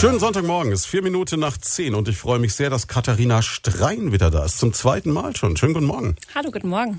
Schönen 0.00 0.20
Sonntagmorgen, 0.20 0.70
es 0.70 0.82
ist 0.82 0.86
vier 0.86 1.02
Minuten 1.02 1.40
nach 1.40 1.56
zehn 1.56 1.96
und 1.96 2.06
ich 2.06 2.16
freue 2.16 2.38
mich 2.38 2.54
sehr, 2.54 2.70
dass 2.70 2.86
Katharina 2.86 3.42
Strein 3.42 4.12
wieder 4.12 4.30
da 4.30 4.44
ist. 4.44 4.58
Zum 4.58 4.72
zweiten 4.72 5.10
Mal 5.10 5.34
schon. 5.34 5.56
Schönen 5.56 5.74
guten 5.74 5.86
Morgen. 5.86 6.14
Hallo, 6.36 6.52
guten 6.52 6.68
Morgen. 6.68 6.98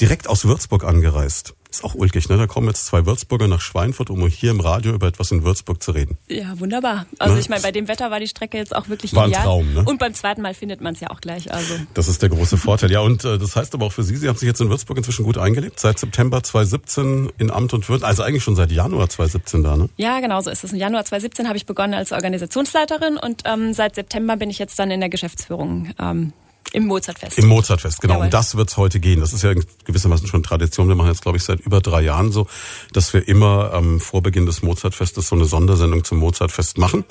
Direkt 0.00 0.26
aus 0.26 0.46
Würzburg 0.46 0.84
angereist. 0.84 1.52
Ist 1.74 1.82
auch 1.82 1.96
ulkig, 1.96 2.28
ne? 2.28 2.36
Da 2.36 2.46
kommen 2.46 2.68
jetzt 2.68 2.86
zwei 2.86 3.04
Würzburger 3.04 3.48
nach 3.48 3.60
Schweinfurt, 3.60 4.08
um 4.08 4.24
hier 4.28 4.52
im 4.52 4.60
Radio 4.60 4.92
über 4.92 5.08
etwas 5.08 5.32
in 5.32 5.42
Würzburg 5.42 5.82
zu 5.82 5.90
reden. 5.90 6.16
Ja, 6.28 6.60
wunderbar. 6.60 7.06
Also 7.18 7.34
ne? 7.34 7.40
ich 7.40 7.48
meine, 7.48 7.62
bei 7.62 7.72
dem 7.72 7.88
Wetter 7.88 8.12
war 8.12 8.20
die 8.20 8.28
Strecke 8.28 8.56
jetzt 8.56 8.76
auch 8.76 8.88
wirklich 8.88 9.12
war 9.12 9.26
ideal. 9.26 9.40
Ein 9.40 9.44
Traum, 9.44 9.74
ne? 9.74 9.82
Und 9.84 9.98
beim 9.98 10.14
zweiten 10.14 10.40
Mal 10.40 10.54
findet 10.54 10.80
man 10.80 10.94
es 10.94 11.00
ja 11.00 11.10
auch 11.10 11.20
gleich. 11.20 11.52
Also. 11.52 11.74
Das 11.92 12.06
ist 12.06 12.22
der 12.22 12.28
große 12.28 12.58
Vorteil. 12.58 12.92
Ja, 12.92 13.00
und 13.00 13.24
äh, 13.24 13.38
das 13.38 13.56
heißt 13.56 13.74
aber 13.74 13.86
auch 13.86 13.92
für 13.92 14.04
Sie, 14.04 14.14
Sie 14.14 14.28
haben 14.28 14.36
sich 14.36 14.46
jetzt 14.46 14.60
in 14.60 14.70
Würzburg 14.70 14.98
inzwischen 14.98 15.24
gut 15.24 15.36
eingelebt, 15.36 15.80
seit 15.80 15.98
September 15.98 16.44
2017 16.44 17.32
in 17.38 17.50
Amt 17.50 17.74
und 17.74 17.88
Würden, 17.88 18.04
also 18.04 18.22
eigentlich 18.22 18.44
schon 18.44 18.54
seit 18.54 18.70
Januar 18.70 19.08
2017 19.08 19.64
da, 19.64 19.76
ne? 19.76 19.88
Ja, 19.96 20.20
genau 20.20 20.40
so 20.42 20.50
ist 20.50 20.62
es. 20.62 20.72
Im 20.72 20.78
Januar 20.78 21.04
2017 21.04 21.48
habe 21.48 21.56
ich 21.56 21.66
begonnen 21.66 21.94
als 21.94 22.12
Organisationsleiterin 22.12 23.16
und 23.16 23.42
ähm, 23.46 23.74
seit 23.74 23.96
September 23.96 24.36
bin 24.36 24.48
ich 24.48 24.60
jetzt 24.60 24.78
dann 24.78 24.92
in 24.92 25.00
der 25.00 25.08
Geschäftsführung 25.08 25.92
ähm, 25.98 26.32
im 26.74 26.86
Mozartfest. 26.86 27.38
Im 27.38 27.46
Mozartfest, 27.46 28.00
genau. 28.00 28.14
Jawohl. 28.14 28.24
Um 28.26 28.30
das 28.32 28.56
wird's 28.56 28.76
heute 28.76 28.98
gehen. 28.98 29.20
Das 29.20 29.32
ist 29.32 29.42
ja 29.42 29.54
gewissermaßen 29.84 30.26
schon 30.26 30.42
Tradition. 30.42 30.88
Wir 30.88 30.96
machen 30.96 31.06
jetzt, 31.06 31.22
glaube 31.22 31.38
ich, 31.38 31.44
seit 31.44 31.60
über 31.60 31.80
drei 31.80 32.02
Jahren 32.02 32.32
so, 32.32 32.48
dass 32.92 33.14
wir 33.14 33.28
immer 33.28 33.72
am 33.72 34.00
Vorbeginn 34.00 34.44
des 34.44 34.62
Mozartfestes 34.62 35.28
so 35.28 35.36
eine 35.36 35.44
Sondersendung 35.44 36.02
zum 36.02 36.18
Mozartfest 36.18 36.76
machen. 36.78 37.04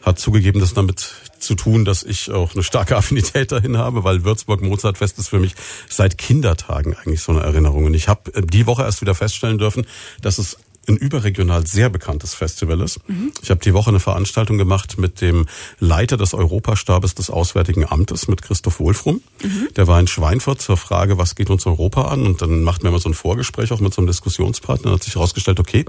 Hat 0.00 0.18
zugegeben, 0.18 0.60
das 0.60 0.72
damit 0.72 1.12
zu 1.38 1.54
tun, 1.54 1.84
dass 1.84 2.04
ich 2.04 2.30
auch 2.30 2.54
eine 2.54 2.62
starke 2.62 2.96
Affinität 2.96 3.52
dahin 3.52 3.76
habe, 3.76 4.02
weil 4.02 4.24
Würzburg 4.24 4.62
Mozartfest 4.62 5.18
ist 5.18 5.28
für 5.28 5.38
mich 5.38 5.54
seit 5.90 6.16
Kindertagen 6.16 6.96
eigentlich 6.96 7.20
so 7.20 7.32
eine 7.32 7.42
Erinnerung. 7.42 7.84
Und 7.84 7.92
ich 7.92 8.08
habe 8.08 8.32
die 8.42 8.66
Woche 8.66 8.82
erst 8.82 9.02
wieder 9.02 9.14
feststellen 9.14 9.58
dürfen, 9.58 9.86
dass 10.22 10.38
es 10.38 10.56
ein 10.88 10.96
überregional 10.96 11.66
sehr 11.66 11.88
bekanntes 11.90 12.34
Festival 12.34 12.80
ist. 12.80 12.98
Mhm. 13.08 13.32
Ich 13.42 13.50
habe 13.50 13.60
die 13.60 13.72
Woche 13.72 13.90
eine 13.90 14.00
Veranstaltung 14.00 14.58
gemacht 14.58 14.98
mit 14.98 15.20
dem 15.20 15.46
Leiter 15.78 16.16
des 16.16 16.34
Europastabes 16.34 17.14
des 17.14 17.30
Auswärtigen 17.30 17.86
Amtes, 17.86 18.28
mit 18.28 18.42
Christoph 18.42 18.80
Wolfrum. 18.80 19.22
Mhm. 19.42 19.68
Der 19.76 19.86
war 19.86 20.00
in 20.00 20.08
Schweinfurt 20.08 20.60
zur 20.60 20.76
Frage, 20.76 21.18
was 21.18 21.34
geht 21.34 21.50
uns 21.50 21.66
Europa 21.66 22.08
an? 22.08 22.26
Und 22.26 22.42
dann 22.42 22.62
macht 22.62 22.82
mir 22.82 22.88
immer 22.88 22.98
so 22.98 23.08
ein 23.08 23.14
Vorgespräch 23.14 23.72
auch 23.72 23.80
mit 23.80 23.94
so 23.94 24.00
einem 24.00 24.08
Diskussionspartner. 24.08 24.84
Dann 24.84 24.94
hat 24.94 25.04
sich 25.04 25.14
herausgestellt, 25.14 25.60
okay, 25.60 25.84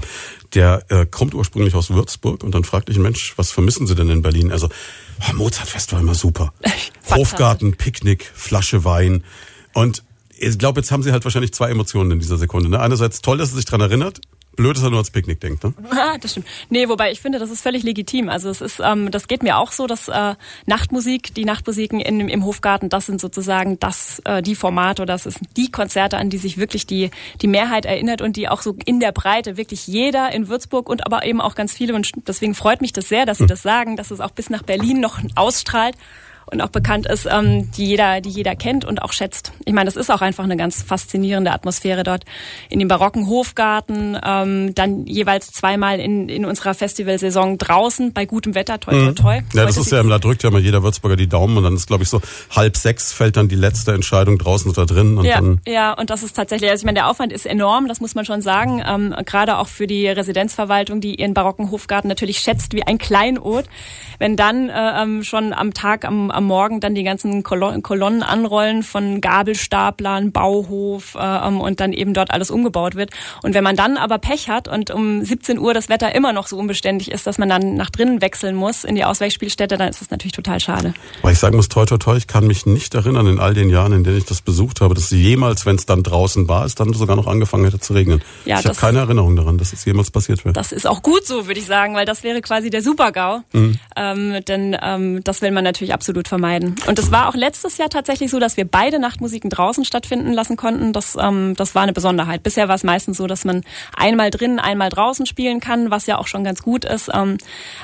der 0.53 0.85
äh, 0.89 1.05
kommt 1.05 1.33
ursprünglich 1.33 1.73
aus 1.75 1.89
Würzburg. 1.89 2.43
Und 2.43 2.53
dann 2.53 2.63
fragte 2.63 2.91
ich, 2.91 2.99
Mensch, 2.99 3.33
was 3.37 3.51
vermissen 3.51 3.87
Sie 3.87 3.95
denn 3.95 4.09
in 4.09 4.21
Berlin? 4.21 4.51
Also, 4.51 4.69
oh, 5.19 5.33
Mozartfest 5.35 5.91
war 5.93 5.99
immer 5.99 6.15
super. 6.15 6.53
Hofgarten, 7.09 7.75
Picknick, 7.75 8.31
Flasche 8.33 8.83
Wein. 8.83 9.23
Und 9.73 10.03
ich 10.37 10.57
glaube, 10.57 10.81
jetzt 10.81 10.91
haben 10.91 11.03
Sie 11.03 11.11
halt 11.11 11.23
wahrscheinlich 11.23 11.53
zwei 11.53 11.69
Emotionen 11.69 12.11
in 12.11 12.19
dieser 12.19 12.37
Sekunde. 12.37 12.69
Ne? 12.69 12.79
Einerseits 12.79 13.21
toll, 13.21 13.37
dass 13.37 13.49
Sie 13.49 13.55
sich 13.55 13.65
dran 13.65 13.81
erinnert, 13.81 14.21
Blöd, 14.55 14.75
dass 14.75 14.83
er 14.83 14.89
nur 14.89 14.99
ans 14.99 15.09
Picknick 15.11 15.39
denkt, 15.39 15.63
ne? 15.63 15.73
Ah, 15.91 16.17
das 16.19 16.31
stimmt. 16.31 16.47
Nee, 16.69 16.89
wobei 16.89 17.11
ich 17.11 17.21
finde, 17.21 17.39
das 17.39 17.49
ist 17.49 17.61
völlig 17.61 17.83
legitim. 17.83 18.29
Also 18.29 18.49
es 18.49 18.61
ist, 18.61 18.81
ähm, 18.83 19.09
das 19.09 19.27
geht 19.27 19.41
mir 19.41 19.57
auch 19.57 19.71
so, 19.71 19.87
dass 19.87 20.07
äh, 20.07 20.35
Nachtmusik, 20.65 21.33
die 21.33 21.45
Nachtmusiken 21.45 21.99
in, 21.99 22.27
im 22.29 22.45
Hofgarten, 22.45 22.89
das 22.89 23.07
sind 23.07 23.19
sozusagen 23.19 23.79
das, 23.79 24.21
äh, 24.25 24.41
die 24.41 24.55
Formate 24.55 25.01
oder 25.01 25.13
das 25.13 25.25
ist 25.25 25.39
die 25.57 25.71
Konzerte, 25.71 26.17
an 26.17 26.29
die 26.29 26.37
sich 26.37 26.57
wirklich 26.57 26.85
die, 26.85 27.09
die 27.41 27.47
Mehrheit 27.47 27.85
erinnert 27.85 28.21
und 28.21 28.35
die 28.35 28.49
auch 28.49 28.61
so 28.61 28.75
in 28.85 28.99
der 28.99 29.11
Breite 29.11 29.57
wirklich 29.57 29.87
jeder 29.87 30.31
in 30.31 30.47
Würzburg 30.47 30.89
und 30.89 31.05
aber 31.05 31.25
eben 31.25 31.41
auch 31.41 31.55
ganz 31.55 31.73
viele 31.73 31.95
und 31.95 32.11
deswegen 32.27 32.53
freut 32.55 32.81
mich 32.81 32.93
das 32.93 33.09
sehr, 33.09 33.25
dass 33.25 33.37
Sie 33.37 33.43
hm. 33.43 33.49
das 33.49 33.61
sagen, 33.61 33.97
dass 33.97 34.11
es 34.11 34.19
auch 34.19 34.31
bis 34.31 34.49
nach 34.49 34.63
Berlin 34.63 34.99
noch 34.99 35.19
ausstrahlt 35.35 35.95
und 36.53 36.61
auch 36.61 36.69
bekannt 36.69 37.07
ist, 37.07 37.27
ähm, 37.29 37.69
die 37.71 37.85
jeder, 37.85 38.21
die 38.21 38.29
jeder 38.29 38.55
kennt 38.55 38.85
und 38.85 39.01
auch 39.01 39.11
schätzt. 39.11 39.51
Ich 39.65 39.73
meine, 39.73 39.85
das 39.85 39.95
ist 39.95 40.11
auch 40.11 40.21
einfach 40.21 40.43
eine 40.43 40.55
ganz 40.55 40.83
faszinierende 40.83 41.51
Atmosphäre 41.51 42.03
dort 42.03 42.23
in 42.69 42.79
dem 42.79 42.87
barocken 42.87 43.27
Hofgarten, 43.27 44.17
ähm, 44.23 44.75
dann 44.75 45.05
jeweils 45.05 45.51
zweimal 45.51 45.99
in, 45.99 46.29
in 46.29 46.45
unserer 46.45 46.73
Festivalsaison 46.73 47.57
draußen 47.57 48.13
bei 48.13 48.25
gutem 48.25 48.55
Wetter, 48.55 48.79
toi 48.79 48.91
toi 48.91 49.09
mhm. 49.09 49.15
toi. 49.15 49.41
Mhm. 49.41 49.45
Ja, 49.53 49.65
das 49.65 49.77
ist 49.77 49.91
ja, 49.91 50.03
da 50.03 50.19
drückt 50.19 50.43
ja 50.43 50.51
mal 50.51 50.61
jeder 50.61 50.83
Würzburger 50.83 51.15
die 51.15 51.27
Daumen 51.27 51.57
und 51.57 51.63
dann 51.63 51.75
ist, 51.75 51.87
glaube 51.87 52.03
ich, 52.03 52.09
so 52.09 52.21
halb 52.51 52.77
sechs 52.77 53.11
fällt 53.11 53.37
dann 53.37 53.47
die 53.47 53.55
letzte 53.55 53.93
Entscheidung 53.93 54.37
draußen 54.37 54.69
oder 54.69 54.85
drin. 54.85 55.17
Und 55.17 55.25
ja, 55.25 55.35
dann 55.35 55.59
ja, 55.67 55.93
und 55.93 56.09
das 56.09 56.23
ist 56.23 56.35
tatsächlich, 56.35 56.69
also 56.69 56.81
ich 56.81 56.85
meine, 56.85 56.99
der 56.99 57.09
Aufwand 57.09 57.33
ist 57.33 57.45
enorm, 57.45 57.87
das 57.87 57.99
muss 57.99 58.15
man 58.15 58.25
schon 58.25 58.41
sagen, 58.41 58.83
ähm, 58.85 59.15
gerade 59.25 59.57
auch 59.57 59.67
für 59.67 59.87
die 59.87 60.07
Residenzverwaltung, 60.07 61.01
die 61.01 61.15
ihren 61.15 61.33
barocken 61.33 61.71
Hofgarten 61.71 62.07
natürlich 62.07 62.39
schätzt 62.39 62.73
wie 62.73 62.83
ein 62.83 62.97
Kleinod. 62.97 63.65
Wenn 64.19 64.35
dann 64.35 64.69
äh, 64.69 65.01
ähm, 65.01 65.23
schon 65.23 65.53
am 65.53 65.73
Tag, 65.73 66.05
am 66.05 66.31
am 66.31 66.42
Morgen 66.43 66.79
dann 66.79 66.95
die 66.95 67.03
ganzen 67.03 67.43
Kolonnen 67.43 68.23
anrollen 68.23 68.83
von 68.83 69.21
Gabelstaplern, 69.21 70.31
Bauhof 70.31 71.15
äh, 71.15 71.47
ähm, 71.47 71.61
und 71.61 71.79
dann 71.79 71.93
eben 71.93 72.13
dort 72.13 72.31
alles 72.31 72.51
umgebaut 72.51 72.95
wird. 72.95 73.11
Und 73.41 73.53
wenn 73.53 73.63
man 73.63 73.75
dann 73.75 73.97
aber 73.97 74.17
Pech 74.17 74.49
hat 74.49 74.67
und 74.67 74.91
um 74.91 75.23
17 75.23 75.59
Uhr 75.59 75.73
das 75.73 75.89
Wetter 75.89 76.13
immer 76.13 76.33
noch 76.33 76.47
so 76.47 76.57
unbeständig 76.57 77.11
ist, 77.11 77.27
dass 77.27 77.37
man 77.37 77.49
dann 77.49 77.75
nach 77.75 77.89
drinnen 77.89 78.21
wechseln 78.21 78.55
muss 78.55 78.83
in 78.83 78.95
die 78.95 79.03
Ausweichspielstätte, 79.03 79.77
dann 79.77 79.89
ist 79.89 80.01
das 80.01 80.11
natürlich 80.11 80.33
total 80.33 80.59
schade. 80.59 80.93
Weil 81.21 81.33
ich 81.33 81.39
sagen 81.39 81.55
muss, 81.55 81.69
toi 81.69 81.85
toi 81.85 81.97
toi, 81.97 82.17
ich 82.17 82.27
kann 82.27 82.47
mich 82.47 82.65
nicht 82.65 82.95
erinnern 82.95 83.27
in 83.27 83.39
all 83.39 83.53
den 83.53 83.69
Jahren, 83.69 83.93
in 83.93 84.03
denen 84.03 84.17
ich 84.17 84.25
das 84.25 84.41
besucht 84.41 84.81
habe, 84.81 84.93
dass 84.93 85.09
jemals, 85.11 85.65
wenn 85.65 85.75
es 85.75 85.85
dann 85.85 86.03
draußen 86.03 86.47
war, 86.47 86.65
es 86.65 86.75
dann 86.75 86.93
sogar 86.93 87.15
noch 87.15 87.27
angefangen 87.27 87.65
hätte 87.65 87.79
zu 87.79 87.93
regnen. 87.93 88.21
Ja, 88.45 88.59
ich 88.59 88.65
habe 88.65 88.75
keine 88.75 88.99
Erinnerung 88.99 89.35
daran, 89.35 89.57
dass 89.57 89.73
es 89.73 89.85
jemals 89.85 90.11
passiert 90.11 90.45
wäre. 90.45 90.53
Das 90.53 90.71
ist 90.71 90.87
auch 90.87 91.01
gut 91.01 91.25
so, 91.25 91.47
würde 91.47 91.59
ich 91.59 91.65
sagen, 91.65 91.95
weil 91.95 92.05
das 92.05 92.23
wäre 92.23 92.41
quasi 92.41 92.69
der 92.69 92.81
Super-GAU. 92.81 93.41
Mhm. 93.53 93.79
Ähm, 93.95 94.45
denn 94.47 94.77
ähm, 94.81 95.23
das 95.23 95.41
will 95.41 95.51
man 95.51 95.63
natürlich 95.63 95.93
absolut 95.93 96.22
absolut 96.23 96.27
vermeiden. 96.27 96.75
Und 96.87 96.99
es 96.99 97.11
war 97.11 97.27
auch 97.27 97.35
letztes 97.35 97.77
Jahr 97.77 97.89
tatsächlich 97.89 98.31
so, 98.31 98.39
dass 98.39 98.57
wir 98.57 98.65
beide 98.65 98.99
Nachtmusiken 98.99 99.49
draußen 99.49 99.85
stattfinden 99.85 100.33
lassen 100.33 100.57
konnten. 100.57 100.93
Das, 100.93 101.17
ähm, 101.19 101.53
das 101.55 101.75
war 101.75 101.83
eine 101.83 101.93
Besonderheit. 101.93 102.43
Bisher 102.43 102.67
war 102.67 102.75
es 102.75 102.83
meistens 102.83 103.17
so, 103.17 103.27
dass 103.27 103.45
man 103.45 103.63
einmal 103.95 104.29
drinnen, 104.29 104.59
einmal 104.59 104.89
draußen 104.89 105.25
spielen 105.25 105.59
kann, 105.59 105.91
was 105.91 106.07
ja 106.07 106.17
auch 106.17 106.27
schon 106.27 106.43
ganz 106.43 106.61
gut 106.61 106.85
ist. 106.85 107.09
Ähm, 107.13 107.37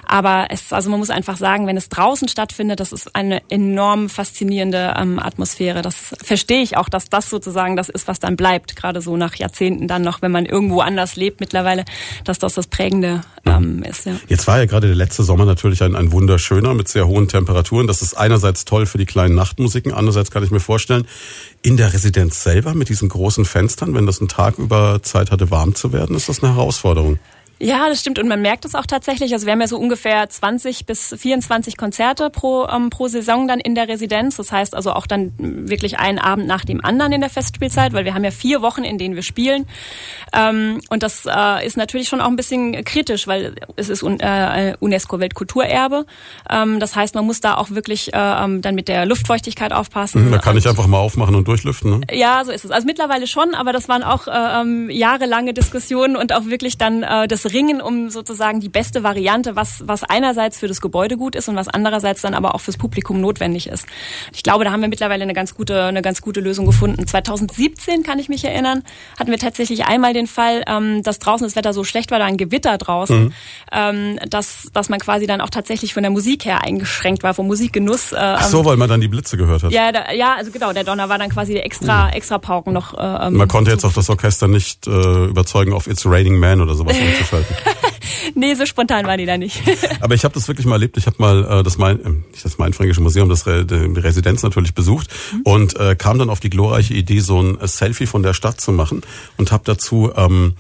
aber 0.05 0.47
es, 0.49 0.71
also 0.73 0.89
man 0.89 0.99
muss 0.99 1.09
einfach 1.09 1.37
sagen, 1.37 1.67
wenn 1.67 1.77
es 1.77 1.89
draußen 1.89 2.27
stattfindet, 2.27 2.79
das 2.79 2.91
ist 2.91 3.15
eine 3.15 3.41
enorm 3.49 4.09
faszinierende 4.09 4.93
ähm, 4.97 5.19
Atmosphäre. 5.19 5.81
Das 5.81 5.95
verstehe 6.23 6.61
ich 6.61 6.77
auch, 6.77 6.89
dass 6.89 7.09
das 7.09 7.29
sozusagen 7.29 7.75
das 7.75 7.89
ist, 7.89 8.07
was 8.07 8.19
dann 8.19 8.35
bleibt, 8.35 8.75
gerade 8.75 9.01
so 9.01 9.17
nach 9.17 9.35
Jahrzehnten 9.35 9.87
dann 9.87 10.01
noch, 10.01 10.21
wenn 10.21 10.31
man 10.31 10.45
irgendwo 10.45 10.81
anders 10.81 11.15
lebt 11.15 11.39
mittlerweile, 11.39 11.85
dass 12.23 12.39
das 12.39 12.53
das 12.53 12.67
Prägende 12.67 13.21
ähm, 13.57 13.83
ist. 13.83 14.05
Ja. 14.05 14.13
Jetzt 14.27 14.47
war 14.47 14.59
ja 14.59 14.65
gerade 14.65 14.87
der 14.87 14.95
letzte 14.95 15.23
Sommer 15.23 15.45
natürlich 15.45 15.83
ein, 15.83 15.95
ein 15.95 16.11
wunderschöner 16.11 16.73
mit 16.73 16.87
sehr 16.87 17.07
hohen 17.07 17.27
Temperaturen. 17.27 17.87
Das 17.87 18.01
ist 18.01 18.15
einerseits 18.15 18.65
toll 18.65 18.85
für 18.85 18.97
die 18.97 19.05
kleinen 19.05 19.35
Nachtmusiken, 19.35 19.93
andererseits 19.93 20.31
kann 20.31 20.43
ich 20.43 20.51
mir 20.51 20.59
vorstellen, 20.59 21.07
in 21.61 21.77
der 21.77 21.93
Residenz 21.93 22.43
selber 22.43 22.73
mit 22.73 22.89
diesen 22.89 23.09
großen 23.09 23.45
Fenstern, 23.45 23.93
wenn 23.93 24.05
das 24.05 24.19
einen 24.19 24.29
Tag 24.29 24.57
über 24.57 25.01
Zeit 25.03 25.31
hatte, 25.31 25.51
warm 25.51 25.75
zu 25.75 25.93
werden, 25.93 26.15
ist 26.15 26.29
das 26.29 26.43
eine 26.43 26.55
Herausforderung. 26.55 27.19
Ja, 27.61 27.89
das 27.89 27.99
stimmt 27.99 28.19
und 28.19 28.29
man 28.29 28.41
merkt 28.41 28.63
es 28.63 28.73
auch 28.73 28.85
tatsächlich. 28.85 29.33
Also 29.33 29.45
wir 29.45 29.51
haben 29.51 29.59
ja 29.59 29.67
so 29.67 29.77
ungefähr 29.77 30.29
20 30.29 30.85
bis 30.85 31.13
24 31.17 31.75
Konzerte 31.75 32.29
pro, 32.29 32.65
ähm, 32.67 32.89
pro 32.89 33.09
Saison 33.09 33.49
dann 33.49 33.59
in 33.59 33.75
der 33.75 33.89
Residenz. 33.89 34.37
Das 34.37 34.53
heißt 34.53 34.73
also 34.73 34.93
auch 34.93 35.05
dann 35.05 35.33
wirklich 35.37 35.99
einen 35.99 36.19
Abend 36.19 36.47
nach 36.47 36.63
dem 36.63 36.83
anderen 36.83 37.11
in 37.11 37.19
der 37.19 37.29
Festspielzeit, 37.29 37.91
weil 37.91 38.05
wir 38.05 38.13
haben 38.13 38.23
ja 38.23 38.31
vier 38.31 38.61
Wochen, 38.61 38.85
in 38.85 38.97
denen 38.97 39.15
wir 39.15 39.23
spielen. 39.23 39.67
Ähm, 40.33 40.79
und 40.89 41.03
das 41.03 41.25
äh, 41.25 41.65
ist 41.65 41.75
natürlich 41.75 42.07
schon 42.07 42.21
auch 42.21 42.27
ein 42.27 42.37
bisschen 42.37 42.81
kritisch, 42.85 43.27
weil 43.27 43.55
es 43.75 43.89
ist 43.89 44.03
un, 44.03 44.21
äh, 44.21 44.75
UNESCO-Weltkulturerbe. 44.79 46.05
Ähm, 46.49 46.79
das 46.79 46.95
heißt, 46.95 47.13
man 47.15 47.25
muss 47.25 47.41
da 47.41 47.57
auch 47.57 47.71
wirklich 47.71 48.13
äh, 48.13 48.17
ähm, 48.17 48.61
dann 48.61 48.73
mit 48.73 48.87
der 48.87 49.05
Luftfeuchtigkeit 49.05 49.73
aufpassen. 49.73 50.27
Mhm, 50.27 50.31
da 50.31 50.37
kann 50.37 50.55
ich 50.55 50.65
einfach 50.65 50.87
mal 50.87 50.99
aufmachen 50.99 51.35
und 51.35 51.45
durchlüften. 51.45 51.99
Ne? 51.99 52.07
Ja, 52.13 52.41
so 52.45 52.53
ist 52.53 52.63
es. 52.63 52.71
Also 52.71 52.85
mittlerweile 52.85 53.27
schon, 53.27 53.53
aber 53.53 53.73
das 53.73 53.89
waren 53.89 54.03
auch 54.03 54.27
äh, 54.27 54.31
ähm, 54.61 54.89
jahrelange 54.89 55.53
Diskussionen 55.53 56.15
und 56.15 56.31
auch 56.31 56.45
wirklich 56.45 56.77
dann 56.77 57.03
äh, 57.03 57.27
das 57.27 57.48
Ringen 57.53 57.81
um 57.81 58.09
sozusagen 58.09 58.59
die 58.59 58.69
beste 58.69 59.03
Variante, 59.03 59.55
was, 59.55 59.83
was 59.85 60.03
einerseits 60.03 60.57
für 60.59 60.67
das 60.67 60.81
Gebäude 60.81 61.17
gut 61.17 61.35
ist 61.35 61.47
und 61.49 61.55
was 61.55 61.67
andererseits 61.67 62.21
dann 62.21 62.33
aber 62.33 62.55
auch 62.55 62.61
fürs 62.61 62.77
Publikum 62.77 63.21
notwendig 63.21 63.67
ist. 63.67 63.85
Ich 64.33 64.43
glaube, 64.43 64.63
da 64.63 64.71
haben 64.71 64.81
wir 64.81 64.89
mittlerweile 64.89 65.23
eine 65.23 65.33
ganz 65.33 65.55
gute, 65.55 65.85
eine 65.85 66.01
ganz 66.01 66.21
gute 66.21 66.39
Lösung 66.39 66.65
gefunden. 66.65 67.05
2017 67.07 68.03
kann 68.03 68.19
ich 68.19 68.29
mich 68.29 68.43
erinnern, 68.43 68.83
hatten 69.19 69.31
wir 69.31 69.37
tatsächlich 69.37 69.85
einmal 69.85 70.13
den 70.13 70.27
Fall, 70.27 70.63
ähm, 70.67 71.03
dass 71.03 71.19
draußen 71.19 71.45
das 71.45 71.55
Wetter 71.55 71.73
so 71.73 71.83
schlecht 71.83 72.11
war, 72.11 72.19
da 72.19 72.25
ein 72.25 72.37
Gewitter 72.37 72.77
draußen, 72.77 73.25
mhm. 73.25 73.33
ähm, 73.71 74.19
dass, 74.29 74.69
dass 74.73 74.89
man 74.89 74.99
quasi 74.99 75.27
dann 75.27 75.41
auch 75.41 75.49
tatsächlich 75.49 75.93
von 75.93 76.03
der 76.03 76.11
Musik 76.11 76.45
her 76.45 76.63
eingeschränkt 76.63 77.23
war, 77.23 77.33
vom 77.33 77.47
Musikgenuss. 77.47 78.11
Äh, 78.11 78.17
Ach 78.17 78.47
so, 78.47 78.65
weil 78.65 78.77
man 78.77 78.89
dann 78.89 79.01
die 79.01 79.07
Blitze 79.07 79.37
gehört 79.37 79.63
hat. 79.63 79.71
Ja, 79.71 79.91
da, 79.91 80.11
ja, 80.11 80.35
also 80.35 80.51
genau, 80.51 80.73
der 80.73 80.83
Donner 80.83 81.09
war 81.09 81.17
dann 81.17 81.29
quasi 81.29 81.53
der 81.53 81.65
extra, 81.65 82.07
mhm. 82.07 82.13
extra 82.13 82.37
Pauken 82.37 82.73
noch. 82.73 82.93
Äh, 82.97 83.27
ähm, 83.27 83.35
man 83.35 83.47
konnte 83.47 83.71
jetzt 83.71 83.85
auch 83.85 83.93
das 83.93 84.09
Orchester 84.09 84.47
nicht 84.47 84.87
äh, 84.87 85.25
überzeugen, 85.25 85.73
auf 85.73 85.87
It's 85.87 86.05
Raining 86.05 86.37
Man 86.37 86.61
oder 86.61 86.75
sowas 86.75 86.97
umzuschalten. 86.97 87.38
nee, 88.35 88.53
so 88.55 88.65
spontan 88.65 89.05
war 89.05 89.17
die 89.17 89.25
da 89.25 89.37
nicht. 89.37 89.61
Aber 90.01 90.15
ich 90.15 90.23
habe 90.23 90.33
das 90.33 90.47
wirklich 90.47 90.65
mal 90.65 90.75
erlebt. 90.75 90.97
Ich 90.97 91.05
habe 91.05 91.17
mal 91.19 91.59
äh, 91.59 91.63
das 91.63 91.77
mein, 91.77 92.03
äh, 92.03 92.09
nicht 92.09 92.43
das 92.43 92.57
Mainfränkische 92.57 93.01
Museum, 93.01 93.29
das 93.29 93.45
Re 93.45 93.65
die 93.65 93.99
Residenz 93.99 94.43
natürlich 94.43 94.73
besucht 94.73 95.09
mhm. 95.33 95.41
und 95.43 95.79
äh, 95.79 95.95
kam 95.95 96.19
dann 96.19 96.29
auf 96.29 96.39
die 96.39 96.49
glorreiche 96.49 96.93
Idee, 96.93 97.19
so 97.19 97.41
ein 97.41 97.57
Selfie 97.63 98.05
von 98.05 98.23
der 98.23 98.33
Stadt 98.33 98.61
zu 98.61 98.71
machen 98.71 99.01
und 99.37 99.51
habe 99.51 99.63
dazu 99.65 100.11
ähm, 100.15 100.53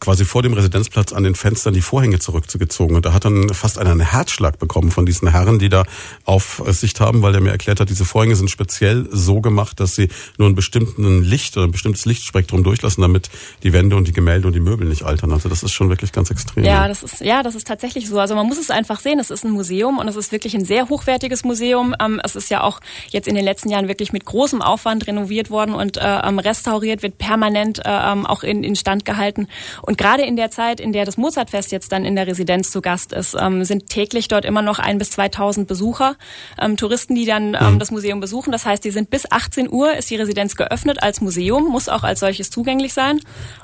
quasi 0.00 0.24
vor 0.24 0.42
dem 0.42 0.52
Residenzplatz 0.52 1.12
an 1.12 1.24
den 1.24 1.34
Fenstern 1.34 1.74
die 1.74 1.80
Vorhänge 1.80 2.18
zurückgezogen. 2.18 2.96
Und 2.96 3.06
da 3.06 3.12
hat 3.12 3.24
dann 3.24 3.48
fast 3.50 3.78
einer 3.78 3.90
einen 3.90 4.00
Herzschlag 4.00 4.58
bekommen 4.58 4.90
von 4.90 5.06
diesen 5.06 5.28
Herren, 5.28 5.58
die 5.58 5.68
da 5.68 5.84
auf 6.24 6.62
Sicht 6.68 7.00
haben, 7.00 7.22
weil 7.22 7.34
er 7.34 7.40
mir 7.40 7.50
erklärt 7.50 7.80
hat, 7.80 7.88
diese 7.88 8.04
Vorhänge 8.04 8.36
sind 8.36 8.50
speziell 8.50 9.08
so 9.10 9.40
gemacht, 9.40 9.80
dass 9.80 9.94
sie 9.94 10.08
nur 10.38 10.46
einen 10.46 10.54
bestimmten 10.54 11.22
Licht 11.22 11.56
oder 11.56 11.66
ein 11.66 11.72
bestimmtes 11.72 12.04
Lichtspektrum 12.04 12.62
durchlassen, 12.64 13.02
damit 13.02 13.30
die 13.62 13.72
Wände 13.72 13.96
und 13.96 14.08
die 14.08 14.12
Gemälde 14.12 14.46
und 14.46 14.52
die 14.52 14.60
Möbel 14.60 14.88
nicht 14.88 15.04
altern. 15.04 15.32
Also 15.32 15.48
das 15.48 15.62
ist 15.62 15.72
schon 15.72 15.88
wirklich 15.88 16.12
ganz 16.12 16.30
extrem. 16.30 16.64
Ja, 16.64 16.88
das 16.88 17.02
ist, 17.02 17.20
ja, 17.20 17.42
das 17.42 17.54
ist 17.54 17.66
tatsächlich 17.66 18.08
so. 18.08 18.18
Also 18.18 18.34
man 18.34 18.46
muss 18.46 18.58
es 18.58 18.70
einfach 18.70 19.00
sehen. 19.00 19.18
Es 19.18 19.30
ist 19.30 19.44
ein 19.44 19.50
Museum 19.50 19.98
und 19.98 20.08
es 20.08 20.16
ist 20.16 20.32
wirklich 20.32 20.54
ein 20.54 20.64
sehr 20.64 20.88
hochwertiges 20.88 21.44
Museum. 21.44 21.94
Ähm, 22.00 22.20
es 22.22 22.36
ist 22.36 22.50
ja 22.50 22.62
auch 22.62 22.80
jetzt 23.08 23.28
in 23.28 23.34
den 23.34 23.44
letzten 23.44 23.70
Jahren 23.70 23.88
wirklich 23.88 24.12
mit 24.12 24.24
großem 24.24 24.62
Aufwand 24.62 25.06
renoviert 25.06 25.50
worden 25.50 25.74
und 25.74 25.96
äh, 25.96 26.06
restauriert, 26.06 27.02
wird 27.02 27.18
permanent 27.18 27.80
äh, 27.84 27.88
auch 27.88 28.42
in, 28.42 28.62
in 28.62 28.76
Stand 28.76 29.04
gehalten. 29.04 29.48
Und 29.86 29.96
gerade 29.96 30.24
in 30.24 30.36
der 30.36 30.50
Zeit, 30.50 30.80
in 30.80 30.92
der 30.92 31.04
das 31.04 31.16
Mozartfest 31.16 31.72
jetzt 31.72 31.92
dann 31.92 32.04
in 32.04 32.16
der 32.16 32.26
Residenz 32.26 32.70
zu 32.70 32.82
Gast 32.82 33.12
ist, 33.12 33.36
ähm, 33.40 33.64
sind 33.64 33.88
täglich 33.88 34.28
dort 34.28 34.44
immer 34.44 34.60
noch 34.60 34.78
ein 34.78 34.98
bis 34.98 35.10
2000 35.12 35.66
Besucher, 35.68 36.16
ähm, 36.60 36.76
Touristen, 36.76 37.14
die 37.14 37.24
dann 37.24 37.54
ähm, 37.54 37.74
mhm. 37.74 37.78
das 37.78 37.90
Museum 37.92 38.20
besuchen. 38.20 38.50
Das 38.50 38.66
heißt, 38.66 38.84
die 38.84 38.90
sind 38.90 39.10
bis 39.10 39.30
18 39.30 39.70
Uhr 39.72 39.94
ist 39.94 40.10
die 40.10 40.16
Residenz 40.16 40.56
geöffnet 40.56 41.02
als 41.02 41.20
Museum, 41.20 41.68
muss 41.68 41.88
auch 41.88 42.02
als 42.02 42.20
solches 42.20 42.50
zugänglich 42.50 42.92
sein. 42.92 43.20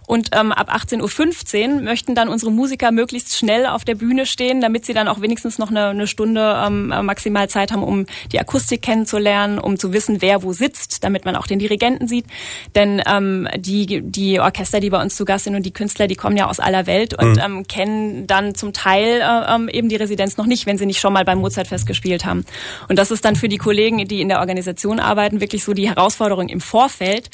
Und 0.07 0.31
ähm, 0.33 0.53
ab 0.53 0.73
18.15 0.73 1.77
Uhr 1.77 1.83
möchten 1.83 2.15
dann 2.15 2.29
unsere 2.29 2.53
Musiker 2.53 2.93
möglichst 2.93 3.37
schnell 3.37 3.67
auf 3.67 3.85
der 3.85 3.97
Bühne 3.97 4.27
stehen, 4.27 4.61
damit 4.61 4.85
sie 4.85 4.95
dann 4.95 5.09
auch 5.09 5.21
wenigstens 5.21 5.59
noch 5.59 5.71
eine, 5.71 5.87
eine 5.87 6.07
Stunde 6.07 6.63
ähm, 6.65 6.89
maximal 7.03 7.49
Zeit 7.49 7.73
haben, 7.73 7.83
um 7.83 8.07
die 8.31 8.39
Akustik 8.39 8.83
kennenzulernen, 8.83 9.59
um 9.59 9.79
zu 9.79 9.93
wissen, 9.93 10.23
wer 10.23 10.43
wo 10.43 10.53
sitzt, 10.53 11.03
damit 11.03 11.25
man 11.25 11.35
auch 11.35 11.47
den 11.47 11.59
Dirigenten 11.59 12.07
sieht. 12.07 12.27
Denn 12.75 13.03
ähm, 13.07 13.49
die, 13.57 14.03
die 14.03 14.39
Orchester, 14.39 14.81
die 14.81 14.91
bei 14.91 15.01
uns 15.01 15.17
zu 15.17 15.25
Gast 15.25 15.45
sind 15.45 15.57
und 15.57 15.65
die 15.65 15.73
Künstler, 15.73 16.07
die 16.13 16.17
kommen 16.17 16.37
ja 16.37 16.47
aus 16.47 16.61
aller 16.61 16.87
Welt 16.87 17.15
und 17.15 17.37
mhm. 17.37 17.43
ähm, 17.43 17.67
kennen 17.67 18.27
dann 18.27 18.55
zum 18.55 18.75
Teil 18.75 19.23
äh, 19.23 19.55
ähm, 19.55 19.71
eben 19.71 19.89
die 19.89 19.97
Residenz 19.97 20.37
noch 20.37 20.45
nicht, 20.45 20.67
wenn 20.67 20.77
sie 20.77 20.85
nicht 20.85 21.01
schon 21.01 21.15
mal 21.15 21.25
beim 21.25 21.39
Mozartfest 21.39 21.87
gespielt 21.87 22.27
haben. 22.27 22.45
Und 22.89 22.99
das 22.99 23.11
ist 23.11 23.25
dann 23.25 23.35
für 23.35 23.49
die 23.49 23.57
Kollegen, 23.57 24.07
die 24.07 24.21
in 24.21 24.29
der 24.29 24.41
Organisation 24.41 25.01
arbeiten, 25.01 25.41
wirklich 25.41 25.65
so 25.65 25.73
die 25.73 25.89
Herausforderung 25.89 26.51
im 26.51 26.61
Vorfeld, 26.61 27.31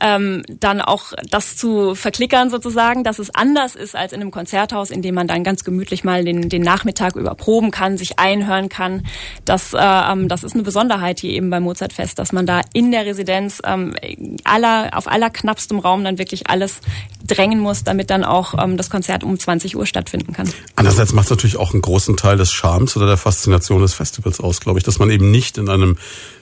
ähm, 0.00 0.42
dann 0.48 0.80
auch 0.80 1.12
das 1.30 1.56
zu 1.56 1.94
verklickern 1.94 2.50
sozusagen, 2.50 3.04
dass 3.04 3.18
es 3.18 3.34
anders 3.34 3.74
ist 3.74 3.96
als 3.96 4.12
in 4.12 4.20
einem 4.20 4.30
Konzerthaus, 4.30 4.90
in 4.90 5.02
dem 5.02 5.14
man 5.14 5.28
dann 5.28 5.44
ganz 5.44 5.64
gemütlich 5.64 6.04
mal 6.04 6.24
den, 6.24 6.48
den 6.48 6.62
Nachmittag 6.62 7.16
überproben 7.16 7.70
kann, 7.70 7.96
sich 7.96 8.18
einhören 8.18 8.68
kann. 8.68 9.06
Das, 9.44 9.72
äh, 9.72 9.78
ähm, 9.78 10.28
das 10.28 10.44
ist 10.44 10.54
eine 10.54 10.62
Besonderheit 10.62 11.20
hier 11.20 11.30
eben 11.30 11.50
beim 11.50 11.62
Mozartfest, 11.62 12.18
dass 12.18 12.32
man 12.32 12.46
da 12.46 12.60
in 12.72 12.90
der 12.92 13.06
Residenz 13.06 13.60
ähm, 13.64 13.94
aller, 14.44 14.90
auf 14.92 15.06
allerknappstem 15.08 15.78
Raum 15.78 16.04
dann 16.04 16.18
wirklich 16.18 16.48
alles 16.48 16.80
drängen 17.26 17.58
muss, 17.58 17.84
damit 17.84 18.10
dann 18.10 18.24
auch 18.24 18.54
ähm, 18.62 18.76
das 18.76 18.90
Konzert 18.90 19.24
um 19.24 19.38
20 19.38 19.76
Uhr 19.76 19.86
stattfinden 19.86 20.32
kann. 20.32 20.48
Andererseits 20.76 21.12
macht 21.12 21.26
es 21.26 21.30
natürlich 21.30 21.56
auch 21.56 21.72
einen 21.72 21.82
großen 21.82 22.16
Teil 22.16 22.36
des 22.36 22.52
Charmes 22.52 22.96
oder 22.96 23.06
der 23.06 23.16
Faszination 23.16 23.82
des 23.82 23.94
Festivals 23.94 24.40
aus, 24.40 24.60
glaube 24.60 24.78
ich, 24.78 24.84
dass 24.84 24.98
man 24.98 25.10
eben 25.10 25.30
nicht 25.30 25.58
in 25.58 25.68
einem 25.68 25.96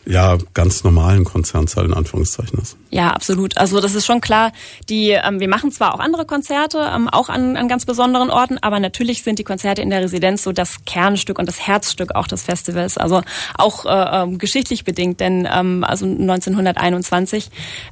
ja 0.07 0.37
ganz 0.53 0.85
normalen 0.85 1.25
Konzernsaal 1.25 1.87
in 1.87 1.95
Anführungszeichen 1.95 2.59
ist. 2.59 2.77
Ja, 2.91 3.11
absolut. 3.11 3.57
Also 3.57 3.81
das 3.81 3.95
ist 3.95 4.07
schon 4.07 4.21
klar. 4.21 4.53
Die 4.89 5.11
ähm, 5.11 5.41
wir 5.41 5.49
machen 5.49 5.73
zwar 5.73 5.95
auch 5.95 6.01
andere 6.01 6.27
Konzerte, 6.27 6.91
ähm, 6.95 7.09
auch 7.09 7.29
an, 7.29 7.57
an 7.57 7.69
ganz 7.69 7.87
besonderen 7.87 8.31
Orten, 8.31 8.59
aber 8.59 8.81
natürlich 8.81 9.23
sind 9.23 9.39
die 9.39 9.45
Konzerte 9.45 9.83
in 9.83 9.91
der 9.91 10.03
Residenz 10.03 10.43
so 10.43 10.53
das 10.53 10.85
Kernstück 10.85 11.39
und 11.39 11.47
das 11.47 11.67
Herzstück 11.67 12.15
auch 12.15 12.27
des 12.27 12.43
Festivals. 12.43 12.99
Also 12.99 13.23
auch 13.57 13.87
äh, 13.87 14.23
ähm, 14.23 14.39
geschichtlich 14.39 14.85
bedingt, 14.85 15.21
denn 15.21 15.49
ähm, 15.51 15.85
also 15.85 16.05
1921 16.05 17.51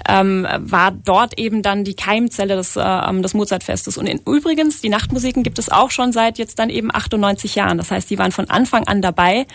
ähm, 0.08 0.46
war 0.58 0.90
dort 0.92 1.38
eben 1.38 1.62
dann 1.62 1.84
die 1.84 1.94
Keimzelle 1.94 2.56
des, 2.56 2.76
äh, 2.76 3.20
des 3.22 3.34
Mozartfestes. 3.34 3.96
Und 3.96 4.06
in, 4.06 4.18
übrigens 4.26 4.80
die 4.82 4.90
Nachtmusiken 4.90 5.42
gibt 5.42 5.58
es 5.58 5.70
auch 5.70 5.90
schon 5.90 6.12
seit 6.12 6.38
jetzt 6.38 6.58
dann 6.58 6.68
eben 6.68 6.94
98 6.94 7.54
Jahren. 7.54 7.78
Das 7.78 7.90
heißt, 7.90 8.10
die 8.10 8.18
waren 8.18 8.32
von 8.32 8.50
Anfang 8.50 8.86
an 8.86 9.00
dabei 9.00 9.46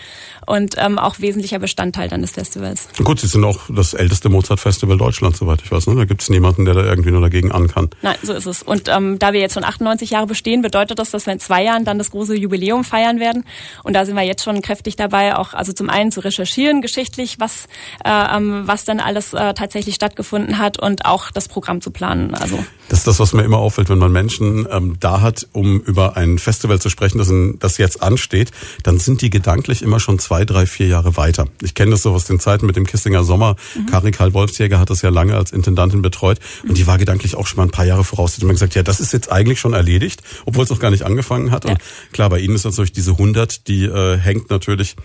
und 0.46 0.74
ähm, 0.78 0.98
auch 0.98 1.20
wesentlicher 1.20 1.58
Bestandteil 1.58 2.08
dann 2.08 2.20
des 2.20 2.32
Festivals. 2.32 2.47
Festivals. 2.48 2.88
Gut, 3.04 3.20
Sie 3.20 3.26
sind 3.26 3.44
auch 3.44 3.60
das 3.68 3.92
älteste 3.92 4.30
Mozart-Festival 4.30 4.96
Deutschlands, 4.96 5.38
soweit 5.38 5.60
ich 5.62 5.70
weiß. 5.70 5.86
Ne? 5.88 5.96
Da 5.96 6.04
gibt 6.06 6.22
es 6.22 6.30
niemanden, 6.30 6.64
der 6.64 6.74
da 6.74 6.82
irgendwie 6.82 7.10
nur 7.10 7.20
dagegen 7.20 7.52
an 7.52 7.68
kann. 7.68 7.90
Nein, 8.00 8.16
so 8.22 8.32
ist 8.32 8.46
es. 8.46 8.62
Und 8.62 8.88
ähm, 8.88 9.18
da 9.18 9.34
wir 9.34 9.40
jetzt 9.40 9.54
schon 9.54 9.64
98 9.64 10.10
Jahre 10.10 10.26
bestehen, 10.26 10.62
bedeutet 10.62 10.98
das, 10.98 11.10
dass 11.10 11.26
wir 11.26 11.34
in 11.34 11.40
zwei 11.40 11.62
Jahren 11.62 11.84
dann 11.84 11.98
das 11.98 12.10
große 12.10 12.34
Jubiläum 12.34 12.84
feiern 12.84 13.20
werden. 13.20 13.44
Und 13.84 13.92
da 13.92 14.06
sind 14.06 14.16
wir 14.16 14.22
jetzt 14.22 14.42
schon 14.42 14.62
kräftig 14.62 14.96
dabei, 14.96 15.36
auch 15.36 15.52
also 15.52 15.72
zum 15.72 15.90
einen 15.90 16.10
zu 16.10 16.20
recherchieren 16.20 16.80
geschichtlich, 16.80 17.38
was 17.38 17.66
äh, 18.04 18.36
ähm, 18.36 18.62
was 18.64 18.84
dann 18.84 19.00
alles 19.00 19.34
äh, 19.34 19.52
tatsächlich 19.52 19.94
stattgefunden 19.94 20.58
hat 20.58 20.78
und 20.78 21.04
auch 21.04 21.30
das 21.30 21.48
Programm 21.48 21.82
zu 21.82 21.90
planen. 21.90 22.34
Also 22.34 22.58
das 22.88 23.00
ist 23.00 23.06
das, 23.06 23.20
was 23.20 23.34
mir 23.34 23.42
immer 23.42 23.58
auffällt, 23.58 23.90
wenn 23.90 23.98
man 23.98 24.12
Menschen 24.12 24.66
ähm, 24.70 24.96
da 24.98 25.20
hat, 25.20 25.46
um 25.52 25.80
über 25.80 26.16
ein 26.16 26.38
Festival 26.38 26.80
zu 26.80 26.88
sprechen, 26.88 27.18
das, 27.18 27.28
in, 27.28 27.58
das 27.58 27.76
jetzt 27.76 28.02
ansteht, 28.02 28.50
dann 28.82 28.98
sind 28.98 29.20
die 29.20 29.28
gedanklich 29.28 29.82
immer 29.82 30.00
schon 30.00 30.18
zwei, 30.18 30.46
drei, 30.46 30.64
vier 30.64 30.86
Jahre 30.86 31.16
weiter. 31.16 31.48
Ich 31.62 31.74
kenne 31.74 31.90
das 31.90 32.02
so 32.02 32.12
aus 32.12 32.24
den 32.24 32.37
Zeiten 32.40 32.66
mit 32.66 32.76
dem 32.76 32.86
Kissinger 32.86 33.24
Sommer. 33.24 33.56
Mhm. 33.74 33.86
Karin 33.86 34.12
Karl 34.12 34.34
Wolfsjäger 34.34 34.78
hat 34.78 34.90
das 34.90 35.02
ja 35.02 35.10
lange 35.10 35.34
als 35.34 35.52
Intendantin 35.52 36.02
betreut 36.02 36.38
und 36.66 36.76
die 36.76 36.86
war 36.86 36.98
gedanklich 36.98 37.34
auch 37.36 37.46
schon 37.46 37.58
mal 37.58 37.64
ein 37.64 37.70
paar 37.70 37.84
Jahre 37.84 38.04
voraus. 38.04 38.32
Die 38.32 38.36
hat 38.36 38.42
immer 38.42 38.52
gesagt, 38.52 38.74
ja, 38.74 38.82
das 38.82 39.00
ist 39.00 39.12
jetzt 39.12 39.30
eigentlich 39.30 39.60
schon 39.60 39.72
erledigt, 39.72 40.22
obwohl 40.44 40.64
es 40.64 40.70
noch 40.70 40.80
gar 40.80 40.90
nicht 40.90 41.04
angefangen 41.04 41.50
hat. 41.50 41.64
Ja. 41.64 41.72
Und 41.72 41.80
klar, 42.12 42.28
bei 42.28 42.38
Ihnen 42.38 42.54
ist 42.54 42.64
natürlich 42.64 42.92
diese 42.92 43.12
100, 43.12 43.68
die 43.68 43.84
äh, 43.84 44.16
hängt 44.18 44.50
natürlich 44.50 44.96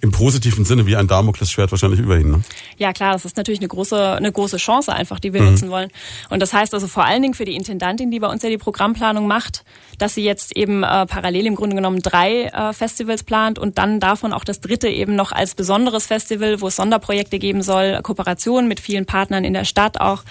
im 0.00 0.12
positiven 0.12 0.64
Sinne 0.64 0.86
wie 0.86 0.96
ein 0.96 1.06
Damoklesschwert 1.06 1.70
wahrscheinlich 1.70 2.00
über 2.00 2.18
Ihnen. 2.18 2.30
Ne? 2.30 2.42
Ja, 2.78 2.92
klar, 2.92 3.12
das 3.12 3.24
ist 3.24 3.36
natürlich 3.36 3.60
eine 3.60 3.68
große, 3.68 4.12
eine 4.12 4.32
große 4.32 4.56
Chance 4.56 4.92
einfach, 4.92 5.20
die 5.20 5.32
wir 5.32 5.42
mhm. 5.42 5.50
nutzen 5.50 5.70
wollen. 5.70 5.90
Und 6.30 6.40
das 6.40 6.52
heißt 6.52 6.72
also 6.74 6.86
vor 6.86 7.04
allen 7.04 7.22
Dingen 7.22 7.34
für 7.34 7.44
die 7.44 7.54
Intendantin, 7.54 8.10
die 8.10 8.18
bei 8.18 8.28
uns 8.28 8.42
ja 8.42 8.48
die 8.48 8.58
Programmplanung 8.58 9.26
macht, 9.26 9.64
dass 9.98 10.14
sie 10.14 10.24
jetzt 10.24 10.56
eben 10.56 10.82
äh, 10.82 11.06
parallel 11.06 11.46
im 11.46 11.54
Grunde 11.54 11.76
genommen 11.76 12.00
drei 12.00 12.44
äh, 12.44 12.72
Festivals 12.72 13.22
plant 13.22 13.58
und 13.58 13.78
dann 13.78 14.00
davon 14.00 14.32
auch 14.32 14.44
das 14.44 14.60
dritte 14.60 14.88
eben 14.88 15.14
noch 15.14 15.32
als 15.32 15.54
besonderes 15.54 16.06
Festival, 16.06 16.60
wo 16.60 16.68
es 16.68 16.79
Sonderprojekte 16.80 17.38
geben 17.38 17.60
soll, 17.62 18.00
Kooperationen 18.02 18.66
mit 18.66 18.80
vielen 18.80 19.04
Partnern 19.04 19.44
in 19.44 19.52
der 19.52 19.66
Stadt 19.66 20.00
auch. 20.00 20.22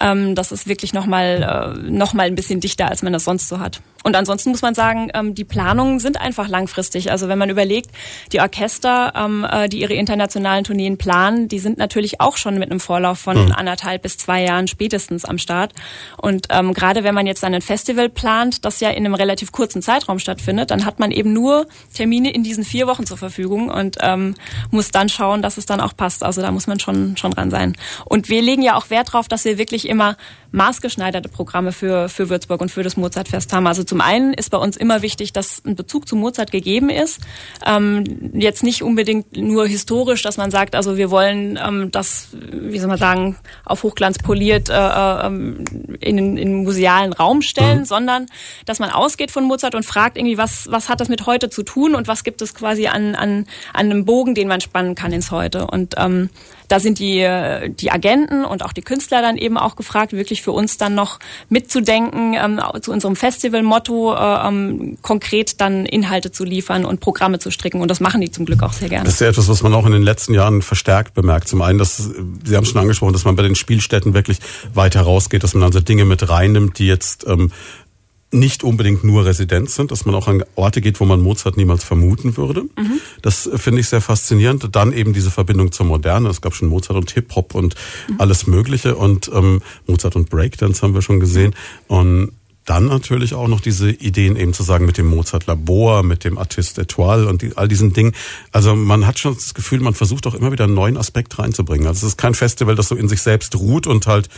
Ähm, 0.00 0.34
das 0.34 0.50
ist 0.50 0.66
wirklich 0.66 0.94
nochmal 0.94 1.76
äh, 1.86 1.90
noch 1.90 2.14
mal 2.14 2.26
ein 2.26 2.34
bisschen 2.34 2.60
dichter, 2.60 2.88
als 2.88 3.02
man 3.02 3.12
das 3.12 3.24
sonst 3.24 3.48
so 3.48 3.60
hat. 3.60 3.82
Und 4.02 4.16
ansonsten 4.16 4.50
muss 4.50 4.62
man 4.62 4.74
sagen, 4.74 5.10
ähm, 5.12 5.34
die 5.34 5.44
Planungen 5.44 6.00
sind 6.00 6.18
einfach 6.18 6.48
langfristig. 6.48 7.10
Also 7.10 7.28
wenn 7.28 7.38
man 7.38 7.50
überlegt, 7.50 7.90
die 8.32 8.40
Orchester, 8.40 9.12
ähm, 9.14 9.46
äh, 9.50 9.68
die 9.68 9.80
ihre 9.80 9.92
internationalen 9.92 10.64
Tourneen 10.64 10.96
planen, 10.96 11.48
die 11.48 11.58
sind 11.58 11.76
natürlich 11.76 12.18
auch 12.20 12.38
schon 12.38 12.58
mit 12.58 12.70
einem 12.70 12.80
Vorlauf 12.80 13.18
von 13.18 13.46
mhm. 13.46 13.52
anderthalb 13.52 14.02
bis 14.02 14.16
zwei 14.16 14.42
Jahren 14.42 14.68
spätestens 14.68 15.26
am 15.26 15.36
Start. 15.36 15.74
Und 16.16 16.46
ähm, 16.48 16.72
gerade 16.72 17.04
wenn 17.04 17.14
man 17.14 17.26
jetzt 17.26 17.42
dann 17.42 17.52
ein 17.52 17.60
Festival 17.60 18.08
plant, 18.08 18.64
das 18.64 18.80
ja 18.80 18.88
in 18.88 19.04
einem 19.04 19.14
relativ 19.14 19.52
kurzen 19.52 19.82
Zeitraum 19.82 20.18
stattfindet, 20.18 20.70
dann 20.70 20.86
hat 20.86 20.98
man 20.98 21.10
eben 21.10 21.34
nur 21.34 21.66
Termine 21.92 22.32
in 22.32 22.42
diesen 22.42 22.64
vier 22.64 22.86
Wochen 22.86 23.04
zur 23.04 23.18
Verfügung 23.18 23.68
und 23.68 23.98
ähm, 24.00 24.34
muss 24.70 24.90
dann 24.90 25.10
schauen, 25.10 25.42
dass 25.42 25.58
es 25.58 25.66
dann 25.66 25.80
auch 25.80 25.89
passt. 25.96 26.22
Also 26.22 26.40
da 26.40 26.50
muss 26.50 26.66
man 26.66 26.80
schon 26.80 27.16
schon 27.16 27.30
dran 27.30 27.50
sein. 27.50 27.76
Und 28.04 28.28
wir 28.28 28.42
legen 28.42 28.62
ja 28.62 28.76
auch 28.76 28.90
Wert 28.90 29.08
darauf, 29.08 29.28
dass 29.28 29.44
wir 29.44 29.58
wirklich 29.58 29.88
immer 29.88 30.16
maßgeschneiderte 30.52 31.28
Programme 31.28 31.72
für 31.72 32.08
für 32.08 32.28
Würzburg 32.28 32.60
und 32.60 32.70
für 32.70 32.82
das 32.82 32.96
Mozartfest 32.96 33.52
haben. 33.52 33.66
Also 33.66 33.84
zum 33.84 34.00
einen 34.00 34.34
ist 34.34 34.50
bei 34.50 34.58
uns 34.58 34.76
immer 34.76 35.02
wichtig, 35.02 35.32
dass 35.32 35.62
ein 35.64 35.76
Bezug 35.76 36.08
zu 36.08 36.16
Mozart 36.16 36.50
gegeben 36.50 36.90
ist. 36.90 37.20
Ähm, 37.66 38.32
jetzt 38.34 38.62
nicht 38.62 38.82
unbedingt 38.82 39.36
nur 39.36 39.66
historisch, 39.66 40.22
dass 40.22 40.36
man 40.36 40.50
sagt, 40.50 40.74
also 40.74 40.96
wir 40.96 41.10
wollen 41.10 41.58
ähm, 41.62 41.90
das, 41.90 42.28
wie 42.32 42.78
soll 42.78 42.88
man 42.88 42.98
sagen, 42.98 43.36
auf 43.64 43.82
Hochglanz 43.82 44.18
poliert 44.18 44.68
äh, 44.68 44.74
äh, 44.74 45.26
in, 45.26 46.18
in 46.18 46.36
den 46.36 46.64
musealen 46.64 47.12
Raum 47.12 47.42
stellen, 47.42 47.80
mhm. 47.80 47.84
sondern 47.84 48.26
dass 48.66 48.78
man 48.78 48.90
ausgeht 48.90 49.30
von 49.30 49.44
Mozart 49.44 49.74
und 49.74 49.84
fragt 49.84 50.16
irgendwie, 50.16 50.38
was, 50.38 50.70
was 50.70 50.88
hat 50.88 51.00
das 51.00 51.08
mit 51.08 51.26
heute 51.26 51.50
zu 51.50 51.62
tun 51.62 51.94
und 51.94 52.08
was 52.08 52.24
gibt 52.24 52.42
es 52.42 52.54
quasi 52.54 52.86
an, 52.88 53.14
an, 53.14 53.46
an 53.72 53.86
einem 53.86 54.04
Bogen, 54.04 54.34
den 54.34 54.48
man 54.48 54.60
spannen 54.60 54.94
kann 54.94 55.12
ins 55.12 55.30
Heute. 55.30 55.66
Und 55.66 55.94
ähm, 55.96 56.30
da 56.70 56.80
sind 56.80 56.98
die, 56.98 57.26
die 57.68 57.90
Agenten 57.90 58.44
und 58.44 58.64
auch 58.64 58.72
die 58.72 58.82
Künstler 58.82 59.22
dann 59.22 59.36
eben 59.36 59.58
auch 59.58 59.76
gefragt, 59.76 60.12
wirklich 60.12 60.42
für 60.42 60.52
uns 60.52 60.78
dann 60.78 60.94
noch 60.94 61.18
mitzudenken, 61.48 62.34
ähm, 62.34 62.60
zu 62.80 62.92
unserem 62.92 63.16
Festivalmotto 63.16 64.14
äh, 64.14 64.48
ähm, 64.48 64.98
konkret 65.02 65.60
dann 65.60 65.84
Inhalte 65.86 66.30
zu 66.30 66.44
liefern 66.44 66.84
und 66.84 67.00
Programme 67.00 67.38
zu 67.38 67.50
stricken. 67.50 67.80
Und 67.80 67.88
das 67.88 68.00
machen 68.00 68.20
die 68.20 68.30
zum 68.30 68.46
Glück 68.46 68.62
auch 68.62 68.72
sehr 68.72 68.88
gerne. 68.88 69.04
Das 69.04 69.14
ist 69.14 69.20
ja 69.20 69.28
etwas, 69.28 69.48
was 69.48 69.62
man 69.62 69.74
auch 69.74 69.86
in 69.86 69.92
den 69.92 70.02
letzten 70.02 70.34
Jahren 70.34 70.62
verstärkt 70.62 71.14
bemerkt. 71.14 71.48
Zum 71.48 71.62
einen, 71.62 71.78
dass 71.78 72.10
Sie 72.44 72.56
haben 72.56 72.64
schon 72.64 72.80
angesprochen, 72.80 73.12
dass 73.12 73.24
man 73.24 73.36
bei 73.36 73.42
den 73.42 73.54
Spielstätten 73.54 74.14
wirklich 74.14 74.38
weiter 74.74 75.02
rausgeht, 75.02 75.42
dass 75.42 75.54
man 75.54 75.62
also 75.64 75.80
Dinge 75.80 76.04
mit 76.04 76.28
reinnimmt, 76.28 76.78
die 76.78 76.86
jetzt 76.86 77.26
ähm, 77.26 77.50
nicht 78.32 78.62
unbedingt 78.62 79.02
nur 79.02 79.24
Residenz 79.24 79.74
sind, 79.74 79.90
dass 79.90 80.04
man 80.04 80.14
auch 80.14 80.28
an 80.28 80.44
Orte 80.54 80.80
geht, 80.80 81.00
wo 81.00 81.04
man 81.04 81.20
Mozart 81.20 81.56
niemals 81.56 81.82
vermuten 81.82 82.36
würde. 82.36 82.62
Mhm. 82.62 83.00
Das 83.22 83.50
finde 83.56 83.80
ich 83.80 83.88
sehr 83.88 84.00
faszinierend. 84.00 84.68
Dann 84.72 84.92
eben 84.92 85.12
diese 85.12 85.30
Verbindung 85.30 85.72
zur 85.72 85.86
Moderne. 85.86 86.28
Es 86.28 86.40
gab 86.40 86.54
schon 86.54 86.68
Mozart 86.68 86.96
und 86.96 87.10
Hip-Hop 87.10 87.54
und 87.54 87.74
mhm. 88.08 88.14
alles 88.18 88.46
Mögliche 88.46 88.94
und 88.94 89.30
ähm, 89.34 89.62
Mozart 89.86 90.14
und 90.16 90.30
Breakdance 90.30 90.82
haben 90.82 90.94
wir 90.94 91.02
schon 91.02 91.18
gesehen. 91.18 91.54
Und 91.88 92.32
dann 92.66 92.86
natürlich 92.86 93.34
auch 93.34 93.48
noch 93.48 93.60
diese 93.60 93.90
Ideen 93.90 94.36
eben 94.36 94.52
zu 94.52 94.62
sagen 94.62 94.86
mit 94.86 94.96
dem 94.96 95.06
Mozart 95.06 95.46
Labor, 95.46 96.04
mit 96.04 96.22
dem 96.22 96.38
Artist 96.38 96.78
Etoile 96.78 97.26
und 97.26 97.42
die, 97.42 97.56
all 97.56 97.66
diesen 97.66 97.92
Dingen. 97.92 98.12
Also 98.52 98.76
man 98.76 99.08
hat 99.08 99.18
schon 99.18 99.34
das 99.34 99.54
Gefühl, 99.54 99.80
man 99.80 99.94
versucht 99.94 100.26
auch 100.28 100.34
immer 100.34 100.52
wieder 100.52 100.64
einen 100.64 100.74
neuen 100.74 100.96
Aspekt 100.96 101.36
reinzubringen. 101.38 101.88
Also 101.88 102.06
es 102.06 102.12
ist 102.12 102.16
kein 102.16 102.34
Festival, 102.34 102.76
das 102.76 102.88
so 102.88 102.94
in 102.94 103.08
sich 103.08 103.22
selbst 103.22 103.56
ruht 103.56 103.88
und 103.88 104.06
halt 104.06 104.28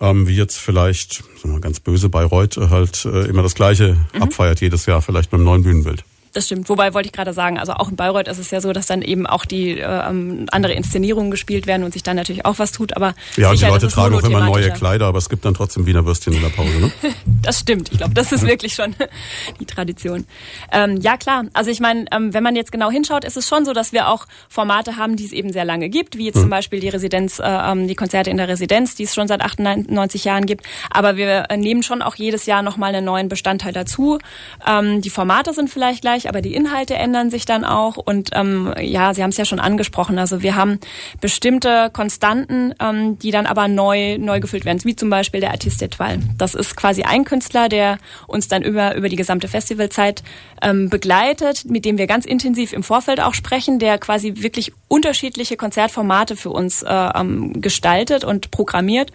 ähm, 0.00 0.26
wie 0.26 0.36
jetzt 0.36 0.58
vielleicht, 0.58 1.14
sagen 1.14 1.28
wir 1.44 1.52
mal 1.52 1.60
ganz 1.60 1.80
böse, 1.80 2.08
Bayreuth 2.08 2.56
halt 2.56 3.04
äh, 3.04 3.26
immer 3.26 3.42
das 3.42 3.54
Gleiche 3.54 3.96
mhm. 4.14 4.22
abfeiert 4.22 4.60
jedes 4.60 4.86
Jahr, 4.86 5.02
vielleicht 5.02 5.32
mit 5.32 5.38
einem 5.38 5.46
neuen 5.46 5.62
Bühnenbild. 5.62 6.04
Das 6.32 6.46
stimmt. 6.46 6.68
Wobei 6.70 6.94
wollte 6.94 7.06
ich 7.06 7.12
gerade 7.12 7.34
sagen, 7.34 7.58
also 7.58 7.74
auch 7.74 7.90
in 7.90 7.96
Bayreuth 7.96 8.26
ist 8.26 8.38
es 8.38 8.50
ja 8.50 8.60
so, 8.62 8.72
dass 8.72 8.86
dann 8.86 9.02
eben 9.02 9.26
auch 9.26 9.44
die 9.44 9.78
äh, 9.78 10.08
ähm, 10.08 10.46
andere 10.50 10.72
Inszenierungen 10.72 11.30
gespielt 11.30 11.66
werden 11.66 11.84
und 11.84 11.92
sich 11.92 12.02
dann 12.02 12.16
natürlich 12.16 12.46
auch 12.46 12.58
was 12.58 12.72
tut. 12.72 12.96
Aber 12.96 13.14
ja, 13.36 13.50
und 13.50 13.60
die 13.60 13.64
Leute 13.66 13.88
tragen 13.88 14.14
auch 14.14 14.22
immer 14.22 14.46
neue 14.46 14.70
Kleider, 14.70 15.06
aber 15.06 15.18
es 15.18 15.28
gibt 15.28 15.44
dann 15.44 15.52
trotzdem 15.52 15.84
Wiener 15.84 16.06
Würstchen 16.06 16.32
in 16.32 16.40
der 16.40 16.48
Pause. 16.48 16.70
Ne? 16.80 16.92
das 17.42 17.60
stimmt. 17.60 17.92
Ich 17.92 17.98
glaube, 17.98 18.14
das 18.14 18.32
ist 18.32 18.46
wirklich 18.46 18.74
schon 18.74 18.94
die 19.60 19.66
Tradition. 19.66 20.26
Ähm, 20.72 20.98
ja 21.02 21.18
klar. 21.18 21.44
Also 21.52 21.70
ich 21.70 21.80
meine, 21.80 22.06
ähm, 22.12 22.32
wenn 22.32 22.42
man 22.42 22.56
jetzt 22.56 22.72
genau 22.72 22.90
hinschaut, 22.90 23.24
ist 23.24 23.36
es 23.36 23.46
schon 23.46 23.66
so, 23.66 23.74
dass 23.74 23.92
wir 23.92 24.08
auch 24.08 24.26
Formate 24.48 24.96
haben, 24.96 25.16
die 25.16 25.26
es 25.26 25.32
eben 25.32 25.52
sehr 25.52 25.66
lange 25.66 25.90
gibt, 25.90 26.16
wie 26.16 26.26
jetzt 26.26 26.36
hm. 26.36 26.42
zum 26.42 26.50
Beispiel 26.50 26.80
die 26.80 26.88
Residenz, 26.88 27.40
äh, 27.40 27.44
ähm, 27.44 27.88
die 27.88 27.94
Konzerte 27.94 28.30
in 28.30 28.38
der 28.38 28.48
Residenz, 28.48 28.94
die 28.94 29.04
es 29.04 29.14
schon 29.14 29.28
seit 29.28 29.42
98 29.42 30.24
Jahren 30.24 30.46
gibt. 30.46 30.64
Aber 30.90 31.16
wir 31.16 31.50
äh, 31.50 31.56
nehmen 31.58 31.82
schon 31.82 32.00
auch 32.00 32.14
jedes 32.14 32.46
Jahr 32.46 32.62
nochmal 32.62 32.94
einen 32.94 33.04
neuen 33.04 33.28
Bestandteil 33.28 33.74
dazu. 33.74 34.18
Ähm, 34.66 35.02
die 35.02 35.10
Formate 35.10 35.52
sind 35.52 35.68
vielleicht 35.68 36.00
gleich, 36.00 36.21
aber 36.28 36.42
die 36.42 36.54
Inhalte 36.54 36.94
ändern 36.94 37.30
sich 37.30 37.44
dann 37.44 37.64
auch. 37.64 37.96
Und 37.96 38.30
ähm, 38.34 38.72
ja, 38.80 39.14
Sie 39.14 39.22
haben 39.22 39.30
es 39.30 39.36
ja 39.36 39.44
schon 39.44 39.60
angesprochen. 39.60 40.18
Also 40.18 40.42
wir 40.42 40.56
haben 40.56 40.78
bestimmte 41.20 41.90
Konstanten, 41.92 42.74
ähm, 42.80 43.18
die 43.18 43.30
dann 43.30 43.46
aber 43.46 43.68
neu, 43.68 44.18
neu 44.18 44.40
gefüllt 44.40 44.64
werden, 44.64 44.80
wie 44.84 44.96
zum 44.96 45.10
Beispiel 45.10 45.40
der 45.40 45.50
Artist 45.50 45.82
Etoile. 45.82 46.20
Das 46.38 46.54
ist 46.54 46.76
quasi 46.76 47.02
ein 47.02 47.24
Künstler, 47.24 47.68
der 47.68 47.98
uns 48.26 48.48
dann 48.48 48.62
über, 48.62 48.94
über 48.96 49.08
die 49.08 49.16
gesamte 49.16 49.48
Festivalzeit 49.48 50.22
ähm, 50.62 50.88
begleitet, 50.88 51.64
mit 51.64 51.84
dem 51.84 51.98
wir 51.98 52.06
ganz 52.06 52.24
intensiv 52.24 52.72
im 52.72 52.82
Vorfeld 52.82 53.20
auch 53.20 53.34
sprechen, 53.34 53.78
der 53.78 53.98
quasi 53.98 54.34
wirklich 54.36 54.72
unterschiedliche 54.88 55.56
Konzertformate 55.56 56.36
für 56.36 56.50
uns 56.50 56.82
äh, 56.82 56.88
ähm, 56.88 57.60
gestaltet 57.60 58.24
und 58.24 58.50
programmiert. 58.50 59.12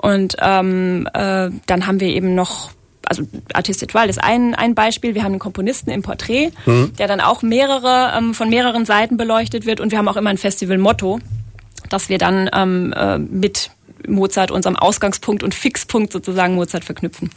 Und 0.00 0.36
ähm, 0.40 1.08
äh, 1.12 1.50
dann 1.66 1.86
haben 1.86 2.00
wir 2.00 2.08
eben 2.08 2.34
noch 2.34 2.70
also 3.10 3.24
Artist 3.52 3.82
Etoile 3.82 4.08
ist 4.08 4.22
ein, 4.22 4.54
ein 4.54 4.76
Beispiel. 4.76 5.14
Wir 5.14 5.24
haben 5.24 5.32
einen 5.32 5.40
Komponisten 5.40 5.90
im 5.90 6.02
Porträt, 6.02 6.52
mhm. 6.64 6.92
der 6.96 7.08
dann 7.08 7.20
auch 7.20 7.42
mehrere, 7.42 8.12
ähm, 8.16 8.34
von 8.34 8.48
mehreren 8.48 8.86
Seiten 8.86 9.16
beleuchtet 9.16 9.66
wird. 9.66 9.80
Und 9.80 9.90
wir 9.90 9.98
haben 9.98 10.06
auch 10.06 10.16
immer 10.16 10.30
ein 10.30 10.38
Festival-Motto, 10.38 11.18
das 11.88 12.08
wir 12.08 12.18
dann 12.18 12.48
ähm, 12.54 12.94
äh, 12.96 13.18
mit 13.18 13.72
Mozart, 14.06 14.52
unserem 14.52 14.76
Ausgangspunkt 14.76 15.42
und 15.42 15.54
Fixpunkt 15.54 16.12
sozusagen 16.12 16.54
Mozart 16.54 16.84
verknüpfen. 16.84 17.30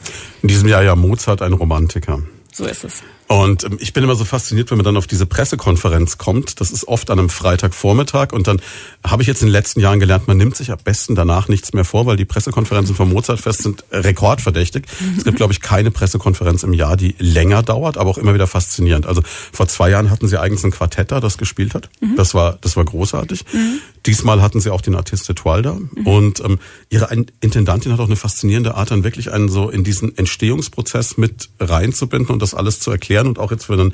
In 0.44 0.48
diesem 0.48 0.70
Jahr 0.70 0.84
ja 0.84 0.96
Mozart 0.96 1.42
ein 1.42 1.53
Romantiker. 1.53 2.22
So 2.51 2.65
ist 2.65 2.84
es. 2.84 3.03
Und 3.33 3.63
ähm, 3.63 3.77
ich 3.79 3.93
bin 3.93 4.03
immer 4.03 4.13
so 4.13 4.25
fasziniert, 4.25 4.69
wenn 4.69 4.77
man 4.77 4.85
dann 4.85 4.95
auf 4.95 5.07
diese 5.07 5.25
Pressekonferenz 5.25 6.19
kommt. 6.19 6.61
Das 6.61 6.69
ist 6.69 6.87
oft 6.87 7.09
an 7.09 7.17
einem 7.17 7.29
Freitagvormittag. 7.29 8.31
Und 8.31 8.45
dann 8.45 8.61
habe 9.03 9.23
ich 9.23 9.27
jetzt 9.27 9.41
in 9.41 9.47
den 9.47 9.53
letzten 9.53 9.79
Jahren 9.79 9.99
gelernt, 9.99 10.27
man 10.27 10.37
nimmt 10.37 10.55
sich 10.55 10.71
am 10.71 10.77
besten 10.83 11.15
danach 11.15 11.47
nichts 11.47 11.73
mehr 11.73 11.83
vor, 11.83 12.05
weil 12.05 12.15
die 12.15 12.25
Pressekonferenzen 12.25 12.95
vom 12.95 13.09
Mozartfest 13.09 13.63
sind 13.63 13.85
rekordverdächtig. 13.91 14.85
Es 15.17 15.23
gibt, 15.23 15.37
glaube 15.37 15.51
ich, 15.51 15.61
keine 15.61 15.89
Pressekonferenz 15.89 16.61
im 16.61 16.73
Jahr, 16.73 16.95
die 16.95 17.15
länger 17.17 17.63
dauert, 17.63 17.97
aber 17.97 18.11
auch 18.11 18.19
immer 18.19 18.35
wieder 18.35 18.45
faszinierend. 18.45 19.07
Also 19.07 19.23
vor 19.51 19.67
zwei 19.67 19.89
Jahren 19.89 20.11
hatten 20.11 20.27
sie 20.27 20.39
eigentlich 20.39 20.63
ein 20.63 20.71
Quartett 20.71 21.11
da, 21.11 21.19
das 21.19 21.39
gespielt 21.39 21.73
hat. 21.73 21.89
Mhm. 22.01 22.15
Das 22.15 22.35
war, 22.35 22.59
das 22.61 22.77
war 22.77 22.85
großartig. 22.85 23.45
Mhm. 23.51 23.79
Diesmal 24.05 24.43
hatten 24.43 24.59
sie 24.59 24.69
auch 24.69 24.81
den 24.81 24.93
Artist 24.93 25.27
Etoile 25.27 25.61
da. 25.63 25.73
Mhm. 25.73 26.07
Und 26.07 26.39
ähm, 26.41 26.59
ihre 26.89 27.11
Intendantin 27.41 27.93
hat 27.93 27.99
auch 27.99 28.05
eine 28.05 28.15
faszinierende 28.15 28.75
Art, 28.75 28.91
dann 28.91 29.03
wirklich 29.03 29.31
einen 29.31 29.49
so 29.49 29.71
in 29.71 29.83
diesen 29.83 30.15
Entstehungsprozess 30.15 31.17
mit 31.17 31.49
reinzubinden 31.59 32.31
und 32.31 32.39
das 32.39 32.53
alles 32.53 32.79
zu 32.79 32.91
erklären 32.91 33.23
und 33.27 33.39
auch 33.39 33.51
jetzt 33.51 33.65
für 33.65 33.74
einen 33.74 33.94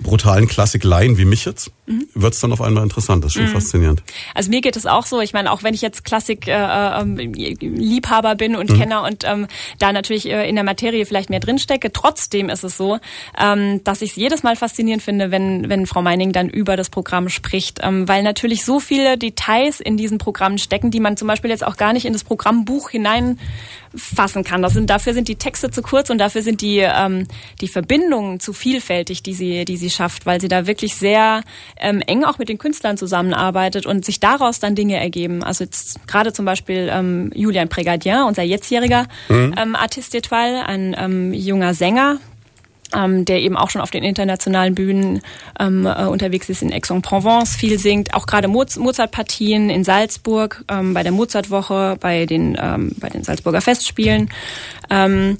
brutalen 0.00 0.48
Klassik-Laien 0.48 1.18
wie 1.18 1.24
mich 1.24 1.44
jetzt, 1.44 1.70
mhm. 1.92 2.08
wird 2.14 2.34
es 2.34 2.40
dann 2.40 2.52
auf 2.52 2.60
einmal 2.60 2.82
interessant. 2.82 3.24
Das 3.24 3.30
ist 3.32 3.36
schon 3.36 3.44
mhm. 3.44 3.52
faszinierend. 3.52 4.02
Also 4.34 4.50
mir 4.50 4.60
geht 4.60 4.76
es 4.76 4.84
auch 4.86 5.06
so. 5.06 5.20
Ich 5.20 5.32
meine, 5.32 5.52
auch 5.52 5.62
wenn 5.62 5.74
ich 5.74 5.82
jetzt 5.82 6.04
Klassik-Liebhaber 6.04 8.28
äh, 8.28 8.32
ähm, 8.32 8.36
bin 8.36 8.56
und 8.56 8.70
mhm. 8.70 8.78
Kenner 8.78 9.02
und 9.02 9.24
ähm, 9.24 9.46
da 9.78 9.92
natürlich 9.92 10.28
äh, 10.28 10.48
in 10.48 10.54
der 10.54 10.64
Materie 10.64 11.06
vielleicht 11.06 11.30
mehr 11.30 11.40
drinstecke, 11.40 11.92
trotzdem 11.92 12.48
ist 12.48 12.64
es 12.64 12.76
so, 12.76 12.98
ähm, 13.38 13.82
dass 13.84 14.02
ich 14.02 14.10
es 14.10 14.16
jedes 14.16 14.42
Mal 14.42 14.56
faszinierend 14.56 15.02
finde, 15.02 15.30
wenn, 15.30 15.68
wenn 15.68 15.86
Frau 15.86 16.02
Meining 16.02 16.32
dann 16.32 16.48
über 16.48 16.76
das 16.76 16.90
Programm 16.90 17.28
spricht, 17.28 17.80
ähm, 17.82 18.08
weil 18.08 18.22
natürlich 18.22 18.64
so 18.64 18.80
viele 18.80 19.18
Details 19.18 19.80
in 19.80 19.96
diesen 19.96 20.18
Programmen 20.18 20.58
stecken, 20.58 20.90
die 20.90 21.00
man 21.00 21.16
zum 21.16 21.28
Beispiel 21.28 21.50
jetzt 21.50 21.66
auch 21.66 21.76
gar 21.76 21.92
nicht 21.92 22.06
in 22.06 22.12
das 22.12 22.24
Programmbuch 22.24 22.90
hinein 22.90 23.38
fassen 23.94 24.44
kann. 24.44 24.62
Das 24.62 24.72
sind, 24.72 24.90
dafür 24.90 25.14
sind 25.14 25.28
die 25.28 25.36
Texte 25.36 25.70
zu 25.70 25.82
kurz 25.82 26.10
und 26.10 26.18
dafür 26.18 26.42
sind 26.42 26.60
die, 26.60 26.78
ähm, 26.78 27.26
die 27.60 27.68
Verbindungen 27.68 28.40
zu 28.40 28.52
vielfältig, 28.52 29.22
die 29.22 29.34
sie, 29.34 29.64
die 29.64 29.76
sie 29.76 29.90
schafft, 29.90 30.26
weil 30.26 30.40
sie 30.40 30.48
da 30.48 30.66
wirklich 30.66 30.96
sehr 30.96 31.42
ähm, 31.82 32.00
eng 32.00 32.24
auch 32.24 32.38
mit 32.38 32.48
den 32.48 32.58
Künstlern 32.58 32.96
zusammenarbeitet 32.96 33.86
und 33.86 34.04
sich 34.04 34.20
daraus 34.20 34.60
dann 34.60 34.74
Dinge 34.74 34.98
ergeben. 34.98 35.42
Also 35.42 35.64
jetzt 35.64 36.06
gerade 36.06 36.32
zum 36.32 36.44
Beispiel 36.44 36.88
ähm, 36.90 37.30
Julian 37.34 37.68
Pregadien, 37.68 38.22
unser 38.22 38.42
jetztjähriger 38.42 39.06
mhm. 39.28 39.54
ähm, 39.56 39.76
Artist 39.76 40.14
d'Etoile, 40.14 40.62
ein 40.62 40.96
ähm, 40.98 41.34
junger 41.34 41.74
Sänger, 41.74 42.18
ähm, 42.94 43.24
der 43.24 43.40
eben 43.40 43.56
auch 43.56 43.70
schon 43.70 43.80
auf 43.80 43.90
den 43.90 44.04
internationalen 44.04 44.74
Bühnen 44.74 45.22
ähm, 45.58 45.86
äh, 45.86 46.04
unterwegs 46.04 46.48
ist, 46.48 46.62
in 46.62 46.72
Aix-en-Provence 46.72 47.56
viel 47.56 47.78
singt, 47.78 48.14
auch 48.14 48.26
gerade 48.26 48.48
Mozart-Partien 48.48 49.70
in 49.70 49.84
Salzburg, 49.84 50.64
ähm, 50.68 50.94
bei 50.94 51.02
der 51.02 51.12
Mozart-Woche, 51.12 51.96
bei 52.00 52.26
den, 52.26 52.56
ähm, 52.60 52.92
bei 52.98 53.08
den 53.08 53.24
Salzburger 53.24 53.60
Festspielen. 53.60 54.30
Ähm, 54.90 55.36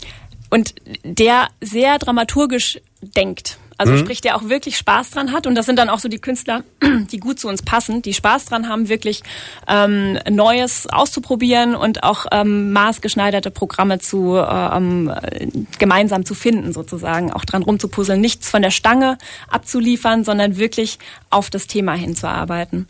und 0.51 0.75
der 1.05 1.49
sehr 1.61 1.99
dramaturgisch 1.99 2.79
denkt. 3.01 3.59
Also 3.83 3.95
mhm. 3.95 3.99
sprich, 3.99 4.21
der 4.21 4.37
auch 4.37 4.49
wirklich 4.49 4.77
Spaß 4.79 5.11
dran 5.11 5.33
hat. 5.33 5.49
Und 5.49 5.57
das 5.57 5.67
sind 5.67 5.77
dann 5.77 5.89
auch 5.89 5.99
so 5.99 6.09
die 6.09 6.21
Künstler, 6.21 6.63
die 7.11 7.19
gut 7.19 7.41
zu 7.41 7.49
uns 7.49 7.63
passen, 7.63 8.01
die 8.01 8.15
Spaß 8.15 8.45
dran 8.45 8.69
haben, 8.69 8.89
wirklich 8.89 9.23
ähm, 9.67 10.21
Neues 10.31 10.87
auszuprobieren 10.87 11.75
und 11.75 12.05
auch 12.05 12.27
ähm, 12.31 12.73
maßgeschneiderte 12.73 13.51
Programme 13.51 13.99
zu 13.99 14.37
äh, 14.37 14.77
ähm, 14.77 15.13
gemeinsam 15.81 16.25
zu 16.25 16.35
finden, 16.35 16.73
sozusagen, 16.73 17.33
auch 17.33 17.45
dran 17.45 17.65
rumzupuzzeln, 17.65 18.21
nichts 18.21 18.49
von 18.49 18.63
der 18.63 18.71
Stange 18.71 19.19
abzuliefern, 19.49 20.23
sondern 20.23 20.59
wirklich 20.59 21.01
auf 21.31 21.51
das 21.51 21.67
Thema 21.67 21.95
hinzuarbeiten. 21.95 22.87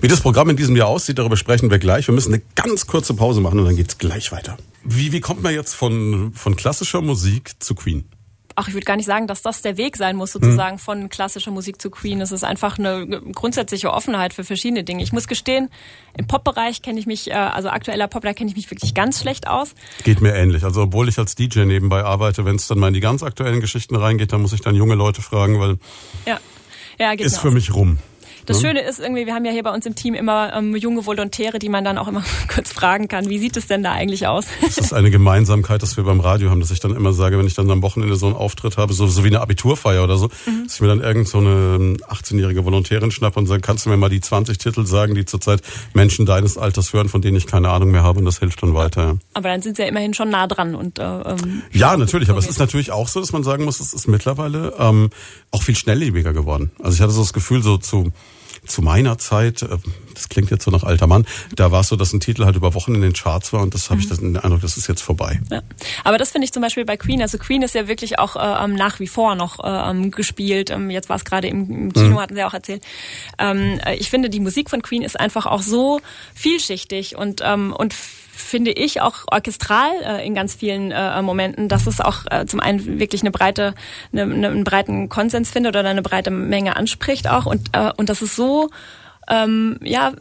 Wie 0.00 0.08
das 0.08 0.22
Programm 0.22 0.48
in 0.48 0.56
diesem 0.56 0.76
Jahr 0.76 0.88
aussieht, 0.88 1.18
darüber 1.18 1.36
sprechen 1.36 1.70
wir 1.70 1.78
gleich. 1.78 2.08
Wir 2.08 2.14
müssen 2.14 2.32
eine 2.32 2.42
ganz 2.54 2.86
kurze 2.86 3.12
Pause 3.12 3.42
machen 3.42 3.58
und 3.58 3.66
dann 3.66 3.76
geht's 3.76 3.98
gleich 3.98 4.32
weiter. 4.32 4.56
Wie, 4.82 5.12
wie 5.12 5.20
kommt 5.20 5.42
man 5.42 5.52
jetzt 5.52 5.74
von, 5.74 6.32
von 6.32 6.56
klassischer 6.56 7.02
Musik 7.02 7.52
zu 7.58 7.74
Queen? 7.74 8.08
Ach, 8.56 8.68
ich 8.68 8.74
würde 8.74 8.84
gar 8.84 8.96
nicht 8.96 9.06
sagen, 9.06 9.26
dass 9.26 9.42
das 9.42 9.62
der 9.62 9.76
Weg 9.76 9.96
sein 9.96 10.16
muss, 10.16 10.32
sozusagen 10.32 10.76
mhm. 10.76 10.80
von 10.80 11.08
klassischer 11.08 11.50
Musik 11.50 11.80
zu 11.80 11.90
Queen. 11.90 12.20
Es 12.20 12.32
ist 12.32 12.42
einfach 12.42 12.78
eine 12.78 13.06
grundsätzliche 13.32 13.92
Offenheit 13.92 14.32
für 14.32 14.44
verschiedene 14.44 14.82
Dinge. 14.82 15.02
Ich 15.02 15.12
muss 15.12 15.28
gestehen, 15.28 15.68
im 16.16 16.26
Pop-Bereich 16.26 16.82
kenne 16.82 16.98
ich 16.98 17.06
mich, 17.06 17.30
äh, 17.30 17.34
also 17.34 17.68
aktueller 17.68 18.08
Pop, 18.08 18.22
da 18.22 18.32
kenne 18.32 18.50
ich 18.50 18.56
mich 18.56 18.70
wirklich 18.70 18.94
ganz 18.94 19.20
schlecht 19.20 19.46
aus. 19.46 19.74
Geht 20.02 20.20
mir 20.22 20.34
ähnlich. 20.34 20.64
Also 20.64 20.82
obwohl 20.82 21.08
ich 21.08 21.18
als 21.18 21.34
DJ 21.34 21.60
nebenbei 21.60 22.02
arbeite, 22.02 22.44
wenn 22.44 22.56
es 22.56 22.66
dann 22.66 22.78
mal 22.78 22.88
in 22.88 22.94
die 22.94 23.00
ganz 23.00 23.22
aktuellen 23.22 23.60
Geschichten 23.60 23.94
reingeht, 23.94 24.32
dann 24.32 24.40
muss 24.40 24.54
ich 24.54 24.62
dann 24.62 24.74
junge 24.74 24.94
Leute 24.94 25.22
fragen, 25.22 25.60
weil 25.60 25.78
ja. 26.26 26.40
Ja, 26.98 27.12
ist 27.12 27.38
für 27.38 27.50
mich 27.50 27.74
rum. 27.74 27.98
Das 28.46 28.60
Schöne 28.60 28.80
ist 28.80 29.00
irgendwie, 29.00 29.26
wir 29.26 29.34
haben 29.34 29.44
ja 29.44 29.52
hier 29.52 29.62
bei 29.62 29.72
uns 29.72 29.86
im 29.86 29.94
Team 29.94 30.14
immer 30.14 30.52
ähm, 30.54 30.76
junge 30.76 31.04
Volontäre, 31.04 31.58
die 31.58 31.68
man 31.68 31.84
dann 31.84 31.98
auch 31.98 32.08
immer 32.08 32.22
kurz 32.52 32.72
fragen 32.72 33.08
kann, 33.08 33.28
wie 33.28 33.38
sieht 33.38 33.56
es 33.56 33.66
denn 33.66 33.82
da 33.82 33.92
eigentlich 33.92 34.26
aus? 34.26 34.46
Das 34.62 34.78
ist 34.78 34.92
eine 34.94 35.10
Gemeinsamkeit, 35.10 35.82
dass 35.82 35.96
wir 35.96 36.04
beim 36.04 36.20
Radio 36.20 36.50
haben, 36.50 36.60
dass 36.60 36.70
ich 36.70 36.80
dann 36.80 36.94
immer 36.94 37.12
sage, 37.12 37.38
wenn 37.38 37.46
ich 37.46 37.54
dann 37.54 37.70
am 37.70 37.82
Wochenende 37.82 38.16
so 38.16 38.26
einen 38.26 38.36
Auftritt 38.36 38.76
habe, 38.76 38.92
so, 38.92 39.06
so 39.06 39.24
wie 39.24 39.28
eine 39.28 39.40
Abiturfeier 39.40 40.04
oder 40.04 40.16
so, 40.16 40.28
mhm. 40.46 40.64
dass 40.64 40.76
ich 40.76 40.80
mir 40.80 40.88
dann 40.88 41.00
irgend 41.00 41.28
so 41.28 41.38
eine 41.38 41.96
18-jährige 42.08 42.64
Volontärin 42.64 43.10
schnappe 43.10 43.38
und 43.38 43.46
sage, 43.46 43.60
kannst 43.60 43.86
du 43.86 43.90
mir 43.90 43.96
mal 43.96 44.08
die 44.08 44.20
20 44.20 44.58
Titel 44.58 44.86
sagen, 44.86 45.14
die 45.14 45.24
zurzeit 45.24 45.62
Menschen 45.92 46.26
deines 46.26 46.56
Alters 46.56 46.92
hören, 46.92 47.08
von 47.08 47.22
denen 47.22 47.36
ich 47.36 47.46
keine 47.46 47.70
Ahnung 47.70 47.90
mehr 47.90 48.02
habe 48.02 48.18
und 48.20 48.24
das 48.24 48.38
hilft 48.38 48.62
dann 48.62 48.74
weiter. 48.74 49.18
Aber 49.34 49.48
dann 49.48 49.62
sind 49.62 49.76
sie 49.76 49.82
ja 49.82 49.88
immerhin 49.88 50.14
schon 50.14 50.30
nah 50.30 50.46
dran 50.46 50.74
und 50.74 50.98
äh, 50.98 51.02
ähm, 51.02 51.62
Ja, 51.72 51.96
natürlich, 51.96 52.30
aber 52.30 52.38
es 52.38 52.46
ist 52.46 52.58
natürlich 52.58 52.92
auch 52.92 53.08
so, 53.08 53.20
dass 53.20 53.32
man 53.32 53.42
sagen 53.42 53.64
muss, 53.64 53.80
es 53.80 53.92
ist 53.92 54.06
mittlerweile 54.06 54.74
ähm, 54.78 55.10
auch 55.50 55.62
viel 55.62 55.76
schnelllebiger 55.76 56.32
geworden. 56.32 56.70
Also 56.82 56.94
ich 56.94 57.00
hatte 57.00 57.12
so 57.12 57.22
das 57.22 57.32
Gefühl, 57.32 57.62
so 57.62 57.78
zu 57.78 58.12
zu 58.66 58.82
meiner 58.82 59.18
Zeit, 59.18 59.62
äh, 59.62 59.78
das 60.14 60.28
klingt 60.28 60.50
jetzt 60.50 60.64
so 60.64 60.70
nach 60.70 60.82
alter 60.82 61.06
Mann, 61.06 61.26
da 61.54 61.70
war 61.70 61.80
es 61.80 61.88
so, 61.88 61.96
dass 61.96 62.12
ein 62.12 62.20
Titel 62.20 62.44
halt 62.44 62.56
über 62.56 62.74
Wochen 62.74 62.94
in 62.94 63.02
den 63.02 63.12
Charts 63.12 63.52
war 63.52 63.62
und 63.62 63.74
das 63.74 63.90
habe 63.90 64.00
mhm. 64.00 64.08
ich 64.10 64.18
den 64.18 64.36
Eindruck, 64.36 64.62
das 64.62 64.76
ist 64.76 64.86
jetzt 64.88 65.02
vorbei. 65.02 65.40
Ja. 65.50 65.62
Aber 66.04 66.18
das 66.18 66.30
finde 66.30 66.44
ich 66.44 66.52
zum 66.52 66.62
Beispiel 66.62 66.84
bei 66.84 66.96
Queen. 66.96 67.20
Also 67.22 67.38
Queen 67.38 67.62
ist 67.62 67.74
ja 67.74 67.88
wirklich 67.88 68.18
auch 68.18 68.36
äh, 68.36 68.64
ähm, 68.64 68.74
nach 68.74 69.00
wie 69.00 69.06
vor 69.06 69.34
noch 69.34 69.62
äh, 69.62 69.90
ähm, 69.90 70.10
gespielt. 70.10 70.70
Ähm, 70.70 70.90
jetzt 70.90 71.08
war 71.08 71.16
es 71.16 71.24
gerade 71.24 71.48
im, 71.48 71.70
im, 71.70 71.92
Kino, 71.92 72.10
mhm. 72.10 72.20
hatten 72.20 72.34
sie 72.34 72.44
auch 72.44 72.54
erzählt. 72.54 72.82
Ähm, 73.38 73.78
äh, 73.84 73.96
ich 73.96 74.10
finde, 74.10 74.30
die 74.30 74.40
Musik 74.40 74.70
von 74.70 74.82
Queen 74.82 75.02
ist 75.02 75.18
einfach 75.18 75.46
auch 75.46 75.62
so 75.62 76.00
vielschichtig 76.34 77.16
und, 77.16 77.42
ähm, 77.44 77.72
und 77.72 77.94
finde 78.36 78.70
ich 78.70 79.00
auch 79.00 79.24
orchestral 79.30 79.90
äh, 80.04 80.26
in 80.26 80.34
ganz 80.34 80.54
vielen 80.54 80.92
äh, 80.92 81.22
Momenten, 81.22 81.68
dass 81.68 81.86
es 81.86 82.00
auch 82.00 82.24
äh, 82.30 82.46
zum 82.46 82.60
einen 82.60 83.00
wirklich 83.00 83.22
eine 83.22 83.30
breite, 83.30 83.74
eine, 84.12 84.22
eine, 84.22 84.48
einen 84.48 84.64
breiten 84.64 85.08
Konsens 85.08 85.50
findet 85.50 85.74
oder 85.76 85.88
eine 85.88 86.02
breite 86.02 86.30
Menge 86.30 86.76
anspricht 86.76 87.28
auch. 87.28 87.46
Und 87.46 87.70
äh, 87.72 87.90
und 87.96 88.08
das 88.08 88.22
ist 88.22 88.36
so 88.36 88.70
ähm, 89.28 89.78
ja 89.82 90.12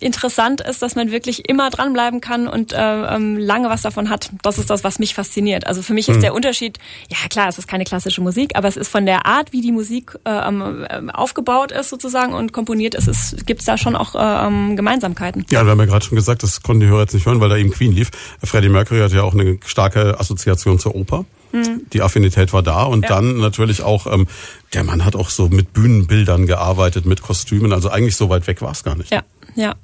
interessant 0.00 0.60
ist, 0.60 0.82
dass 0.82 0.96
man 0.96 1.10
wirklich 1.10 1.48
immer 1.48 1.70
dranbleiben 1.70 2.20
kann 2.20 2.48
und 2.48 2.72
äh, 2.72 2.76
ähm, 2.78 3.38
lange 3.38 3.68
was 3.68 3.82
davon 3.82 4.10
hat. 4.10 4.30
Das 4.42 4.58
ist 4.58 4.70
das, 4.70 4.84
was 4.84 4.98
mich 4.98 5.14
fasziniert. 5.14 5.66
Also 5.66 5.82
für 5.82 5.94
mich 5.94 6.08
ist 6.08 6.16
mhm. 6.16 6.22
der 6.22 6.34
Unterschied, 6.34 6.78
ja 7.08 7.16
klar, 7.28 7.48
es 7.48 7.58
ist 7.58 7.68
keine 7.68 7.84
klassische 7.84 8.20
Musik, 8.20 8.52
aber 8.54 8.68
es 8.68 8.76
ist 8.76 8.88
von 8.88 9.06
der 9.06 9.26
Art, 9.26 9.52
wie 9.52 9.60
die 9.60 9.72
Musik 9.72 10.18
äh, 10.24 10.30
ähm, 10.30 11.10
aufgebaut 11.10 11.72
ist 11.72 11.88
sozusagen 11.88 12.34
und 12.34 12.52
komponiert 12.52 12.94
ist, 12.94 13.08
es 13.08 13.36
gibt 13.46 13.66
da 13.66 13.78
schon 13.78 13.96
auch 13.96 14.14
äh, 14.14 14.46
ähm, 14.46 14.76
Gemeinsamkeiten. 14.76 15.46
Ja, 15.50 15.64
wir 15.64 15.70
haben 15.70 15.80
ja 15.80 15.86
gerade 15.86 16.04
schon 16.04 16.16
gesagt, 16.16 16.42
das 16.42 16.62
konnten 16.62 16.80
die 16.80 16.86
Hörer 16.86 17.02
jetzt 17.02 17.14
nicht 17.14 17.26
hören, 17.26 17.40
weil 17.40 17.48
da 17.48 17.56
eben 17.56 17.70
Queen 17.70 17.92
lief. 17.92 18.10
Freddie 18.42 18.68
Mercury 18.68 19.00
hat 19.00 19.12
ja 19.12 19.22
auch 19.22 19.34
eine 19.34 19.58
starke 19.64 20.18
Assoziation 20.18 20.78
zur 20.78 20.94
Oper. 20.94 21.24
Mhm. 21.54 21.86
Die 21.92 22.02
Affinität 22.02 22.52
war 22.52 22.62
da 22.62 22.82
und 22.82 23.02
ja. 23.02 23.08
dann 23.08 23.38
natürlich 23.38 23.82
auch, 23.82 24.12
ähm, 24.12 24.26
der 24.72 24.82
Mann 24.82 25.04
hat 25.04 25.14
auch 25.14 25.30
so 25.30 25.48
mit 25.48 25.72
Bühnenbildern 25.72 26.46
gearbeitet, 26.46 27.06
mit 27.06 27.22
Kostümen, 27.22 27.72
also 27.72 27.90
eigentlich 27.90 28.16
so 28.16 28.28
weit 28.28 28.46
weg 28.48 28.60
war 28.60 28.72
es 28.72 28.82
gar 28.82 28.96
nicht. 28.96 29.12
Ja, 29.12 29.22
ja, 29.54 29.74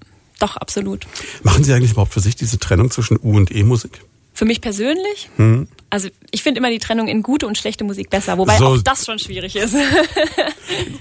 doch, 0.40 0.56
absolut. 0.56 1.06
Machen 1.44 1.62
Sie 1.62 1.72
eigentlich 1.72 1.92
überhaupt 1.92 2.12
für 2.12 2.20
sich 2.20 2.34
diese 2.34 2.58
Trennung 2.58 2.90
zwischen 2.90 3.16
U- 3.22 3.36
und 3.36 3.54
E-Musik? 3.54 4.00
Für 4.32 4.44
mich 4.44 4.60
persönlich? 4.60 5.28
Hm. 5.36 5.68
Also 5.90 6.08
ich 6.30 6.42
finde 6.42 6.58
immer 6.58 6.70
die 6.70 6.78
Trennung 6.78 7.08
in 7.08 7.22
gute 7.22 7.46
und 7.46 7.58
schlechte 7.58 7.84
Musik 7.84 8.10
besser, 8.10 8.38
wobei 8.38 8.58
so, 8.58 8.66
auch 8.66 8.82
das 8.82 9.04
schon 9.04 9.18
schwierig 9.18 9.54
ist. 9.54 9.76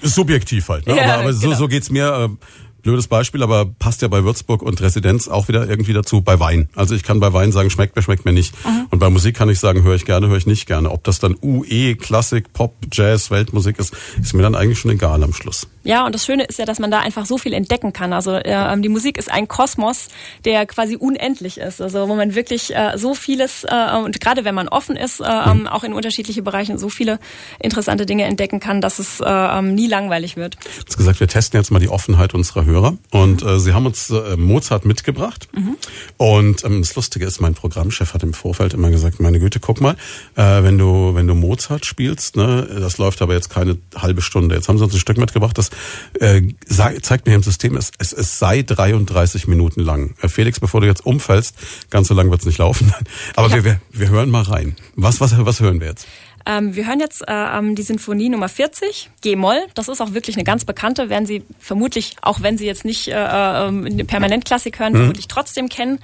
subjektiv 0.02 0.68
halt. 0.68 0.86
Ne? 0.86 0.94
Ja, 0.96 1.14
aber, 1.14 1.22
aber 1.22 1.32
so, 1.32 1.48
genau. 1.48 1.56
so 1.56 1.68
geht's 1.68 1.90
mir. 1.90 2.30
Äh, 2.30 2.46
blödes 2.82 3.08
Beispiel, 3.08 3.42
aber 3.42 3.64
passt 3.66 4.02
ja 4.02 4.08
bei 4.08 4.24
Würzburg 4.24 4.62
und 4.62 4.80
Residenz 4.80 5.28
auch 5.28 5.48
wieder 5.48 5.68
irgendwie 5.68 5.92
dazu 5.92 6.20
bei 6.22 6.40
Wein. 6.40 6.68
Also 6.74 6.94
ich 6.94 7.02
kann 7.02 7.20
bei 7.20 7.32
Wein 7.32 7.52
sagen, 7.52 7.70
schmeckt 7.70 7.96
mir, 7.96 8.02
schmeckt 8.02 8.24
mir 8.24 8.32
nicht. 8.32 8.54
Mhm. 8.64 8.86
Und 8.90 8.98
bei 8.98 9.10
Musik 9.10 9.36
kann 9.36 9.48
ich 9.48 9.58
sagen, 9.58 9.82
höre 9.82 9.94
ich 9.94 10.04
gerne, 10.04 10.28
höre 10.28 10.36
ich 10.36 10.46
nicht 10.46 10.66
gerne. 10.66 10.90
Ob 10.90 11.04
das 11.04 11.18
dann 11.18 11.36
UE, 11.42 11.96
Klassik, 11.96 12.52
Pop, 12.52 12.74
Jazz, 12.92 13.30
Weltmusik 13.30 13.78
ist, 13.78 13.94
ist 14.20 14.34
mir 14.34 14.42
dann 14.42 14.54
eigentlich 14.54 14.78
schon 14.78 14.90
egal 14.90 15.22
am 15.22 15.32
Schluss. 15.32 15.66
Ja, 15.82 16.04
und 16.04 16.14
das 16.14 16.26
Schöne 16.26 16.44
ist 16.44 16.58
ja, 16.58 16.66
dass 16.66 16.78
man 16.78 16.90
da 16.90 16.98
einfach 16.98 17.24
so 17.24 17.38
viel 17.38 17.54
entdecken 17.54 17.92
kann. 17.92 18.12
Also 18.12 18.32
äh, 18.34 18.80
die 18.80 18.88
Musik 18.88 19.16
ist 19.16 19.30
ein 19.30 19.48
Kosmos, 19.48 20.08
der 20.44 20.66
quasi 20.66 20.96
unendlich 20.96 21.58
ist. 21.58 21.80
Also 21.80 22.08
wo 22.08 22.14
man 22.14 22.34
wirklich 22.34 22.74
äh, 22.74 22.96
so 22.96 23.14
vieles, 23.14 23.64
äh, 23.64 23.96
und 23.96 24.20
gerade 24.20 24.44
wenn 24.44 24.54
man 24.54 24.68
offen 24.68 24.96
ist, 24.96 25.20
äh, 25.20 25.54
mhm. 25.54 25.66
auch 25.66 25.82
in 25.84 25.94
unterschiedliche 25.94 26.42
Bereichen 26.42 26.76
so 26.78 26.90
viele 26.90 27.18
interessante 27.58 28.04
Dinge 28.04 28.24
entdecken 28.24 28.60
kann, 28.60 28.80
dass 28.80 28.98
es 28.98 29.20
äh, 29.20 29.62
nie 29.62 29.86
langweilig 29.86 30.36
wird. 30.36 30.56
Du 30.56 30.86
hast 30.86 30.96
gesagt, 30.98 31.20
wir 31.20 31.28
testen 31.28 31.58
jetzt 31.58 31.70
mal 31.70 31.78
die 31.78 31.88
Offenheit 31.88 32.34
unserer 32.34 32.64
Hörer. 32.66 32.98
Und 33.10 33.42
äh, 33.42 33.58
sie 33.58 33.72
haben 33.72 33.86
uns 33.86 34.10
äh, 34.10 34.36
Mozart 34.36 34.84
mitgebracht. 34.84 35.48
Mhm. 35.52 35.76
Und 36.18 36.64
ähm, 36.64 36.82
das 36.82 36.94
Lustige 36.94 37.24
ist, 37.24 37.40
mein 37.40 37.54
Programmchef 37.54 38.12
hat 38.12 38.22
im 38.22 38.34
Vorfeld 38.34 38.74
immer 38.74 38.90
gesagt, 38.90 39.20
meine 39.20 39.38
Güte, 39.38 39.60
guck 39.60 39.80
mal, 39.80 39.96
äh, 40.36 40.62
wenn 40.62 40.76
du 40.76 41.14
wenn 41.14 41.26
du 41.26 41.34
Mozart 41.34 41.86
spielst, 41.86 42.36
ne, 42.36 42.68
das 42.80 42.98
läuft 42.98 43.22
aber 43.22 43.34
jetzt 43.34 43.48
keine 43.48 43.78
halbe 43.96 44.20
Stunde. 44.20 44.54
Jetzt 44.54 44.68
haben 44.68 44.78
sie 44.78 44.84
uns 44.84 44.94
ein 44.94 45.00
Stück 45.00 45.16
mitgebracht, 45.16 45.56
das 45.56 45.69
äh, 46.18 46.42
zeigt 46.66 47.26
mir 47.26 47.34
im 47.34 47.42
System, 47.42 47.76
es, 47.76 47.90
es, 47.98 48.12
es 48.12 48.38
sei 48.38 48.62
33 48.62 49.46
Minuten 49.48 49.80
lang. 49.80 50.14
Äh, 50.22 50.28
Felix, 50.28 50.60
bevor 50.60 50.80
du 50.80 50.86
jetzt 50.86 51.04
umfällst, 51.04 51.56
ganz 51.90 52.08
so 52.08 52.14
lang 52.14 52.30
wird's 52.30 52.46
nicht 52.46 52.58
laufen. 52.58 52.92
Aber 53.36 53.48
ja. 53.48 53.56
wir, 53.56 53.64
wir, 53.64 53.80
wir 53.92 54.08
hören 54.10 54.30
mal 54.30 54.42
rein. 54.42 54.76
Was, 54.96 55.20
was, 55.20 55.34
was 55.44 55.60
hören 55.60 55.80
wir 55.80 55.88
jetzt? 55.88 56.06
Ähm, 56.46 56.74
wir 56.74 56.86
hören 56.86 57.00
jetzt 57.00 57.22
äh, 57.26 57.74
die 57.74 57.82
Sinfonie 57.82 58.28
Nummer 58.28 58.48
40, 58.48 59.10
G-Moll. 59.20 59.62
Das 59.74 59.88
ist 59.88 60.00
auch 60.00 60.14
wirklich 60.14 60.36
eine 60.36 60.44
ganz 60.44 60.64
bekannte, 60.64 61.10
werden 61.10 61.26
Sie 61.26 61.44
vermutlich, 61.58 62.16
auch 62.22 62.42
wenn 62.42 62.56
Sie 62.56 62.66
jetzt 62.66 62.84
nicht 62.84 63.08
äh, 63.08 63.12
äh, 63.12 64.04
Permanentklassik 64.04 64.78
hören, 64.78 64.94
mhm. 64.94 64.98
vermutlich 64.98 65.28
trotzdem 65.28 65.68
kennen. 65.68 65.98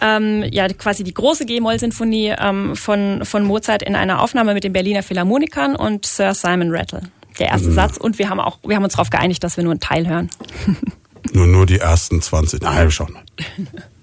Ähm, 0.00 0.44
ja, 0.50 0.68
quasi 0.68 1.04
die 1.04 1.14
große 1.14 1.46
G-Moll-Sinfonie 1.46 2.34
ähm, 2.38 2.76
von, 2.76 3.24
von 3.24 3.44
Mozart 3.44 3.82
in 3.82 3.96
einer 3.96 4.20
Aufnahme 4.20 4.54
mit 4.54 4.64
den 4.64 4.72
Berliner 4.72 5.02
Philharmonikern 5.02 5.76
und 5.76 6.06
Sir 6.06 6.34
Simon 6.34 6.70
Rattle. 6.70 7.02
Der 7.38 7.48
erste 7.48 7.68
mhm. 7.68 7.74
Satz. 7.74 7.96
Und 7.96 8.18
wir 8.18 8.28
haben 8.28 8.40
auch, 8.40 8.58
wir 8.66 8.76
haben 8.76 8.84
uns 8.84 8.94
darauf 8.94 9.10
geeinigt, 9.10 9.42
dass 9.44 9.56
wir 9.56 9.64
nur 9.64 9.72
einen 9.72 9.80
Teil 9.80 10.08
hören. 10.08 10.30
nur, 11.32 11.46
nur 11.46 11.66
die 11.66 11.78
ersten 11.78 12.20
20. 12.20 12.62
Nein, 12.62 12.84
wir 12.84 12.90
schauen 12.90 13.12
mal. 13.12 13.22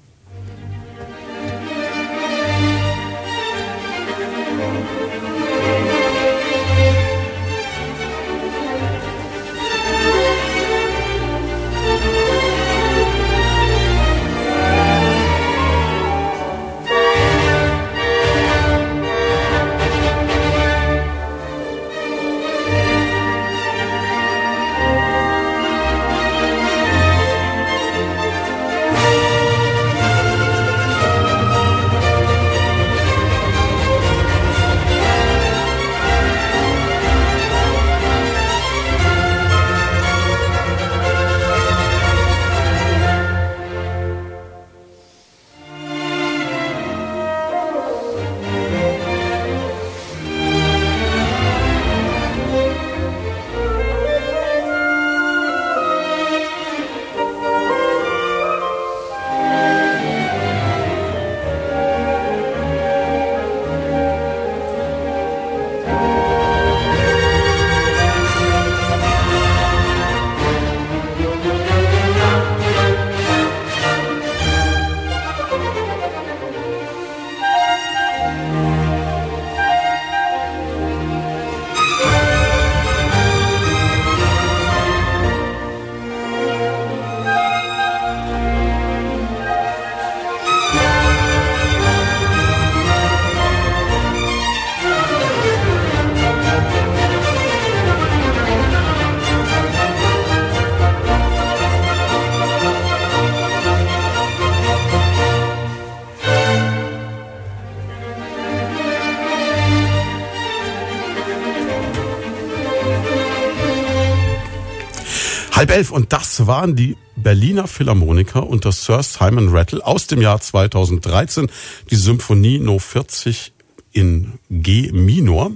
Halb 115.77 115.85
elf 115.85 115.91
und 115.91 116.11
das 116.11 116.47
waren 116.47 116.75
die 116.75 116.97
Berliner 117.15 117.67
Philharmoniker 117.67 118.47
unter 118.47 118.71
Sir 118.71 119.03
Simon 119.03 119.49
Rattle 119.49 119.85
aus 119.85 120.07
dem 120.07 120.21
Jahr 120.21 120.41
2013, 120.41 121.51
die 121.91 121.95
Symphonie 121.95 122.57
No 122.57 122.79
40 122.79 123.53
in 123.91 124.39
G 124.49 124.91
Minor. 124.91 125.51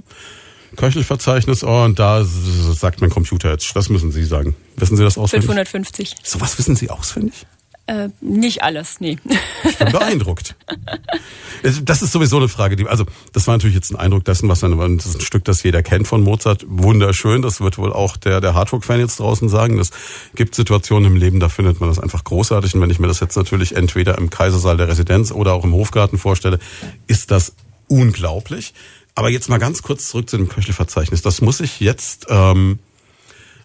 Köchelverzeichnis, 0.76 1.64
oh, 1.64 1.82
und 1.82 1.98
da 1.98 2.24
sagt 2.24 3.00
mein 3.00 3.10
Computer 3.10 3.50
jetzt, 3.50 3.74
das 3.74 3.88
müssen 3.88 4.12
Sie 4.12 4.24
sagen. 4.24 4.54
Wissen 4.76 4.96
Sie 4.96 5.02
das 5.02 5.18
auswendig? 5.18 5.46
550. 5.46 6.14
So 6.22 6.40
was 6.40 6.56
wissen 6.56 6.76
Sie 6.76 6.88
auswendig? 6.88 7.44
Äh, 7.86 8.10
nicht 8.20 8.62
alles, 8.62 9.00
nee. 9.00 9.18
Ich 9.64 9.76
bin 9.76 9.90
beeindruckt. 9.90 10.54
Das 11.84 12.02
ist 12.02 12.12
sowieso 12.12 12.38
eine 12.38 12.48
Frage, 12.48 12.76
die, 12.76 12.86
also 12.86 13.04
das 13.32 13.46
war 13.46 13.54
natürlich 13.54 13.74
jetzt 13.74 13.90
ein 13.90 13.96
Eindruck 13.96 14.24
dessen, 14.24 14.48
was 14.48 14.60
dann, 14.60 14.76
das 14.96 15.06
ist 15.06 15.16
ein 15.16 15.20
Stück, 15.20 15.44
das 15.44 15.62
jeder 15.62 15.82
kennt 15.82 16.08
von 16.08 16.22
Mozart. 16.22 16.64
Wunderschön, 16.68 17.42
das 17.42 17.60
wird 17.60 17.78
wohl 17.78 17.92
auch 17.92 18.16
der, 18.16 18.40
der 18.40 18.54
Hardrock-Fan 18.54 19.00
jetzt 19.00 19.20
draußen 19.20 19.48
sagen. 19.48 19.78
Es 19.78 19.90
gibt 20.34 20.54
Situationen 20.54 21.12
im 21.12 21.16
Leben, 21.16 21.40
da 21.40 21.48
findet 21.48 21.80
man 21.80 21.88
das 21.88 21.98
einfach 21.98 22.24
großartig. 22.24 22.74
Und 22.74 22.80
wenn 22.80 22.90
ich 22.90 22.98
mir 22.98 23.06
das 23.06 23.20
jetzt 23.20 23.36
natürlich 23.36 23.76
entweder 23.76 24.18
im 24.18 24.30
Kaisersaal 24.30 24.76
der 24.76 24.88
Residenz 24.88 25.30
oder 25.30 25.52
auch 25.52 25.64
im 25.64 25.72
Hofgarten 25.72 26.18
vorstelle, 26.18 26.58
ist 27.06 27.30
das 27.30 27.54
unglaublich. 27.88 28.74
Aber 29.14 29.28
jetzt 29.28 29.48
mal 29.48 29.58
ganz 29.58 29.82
kurz 29.82 30.08
zurück 30.08 30.30
zu 30.30 30.36
dem 30.36 30.48
Köchelverzeichnis. 30.48 31.22
Das 31.22 31.40
muss 31.42 31.60
ich 31.60 31.80
jetzt 31.80 32.26
ähm, 32.28 32.78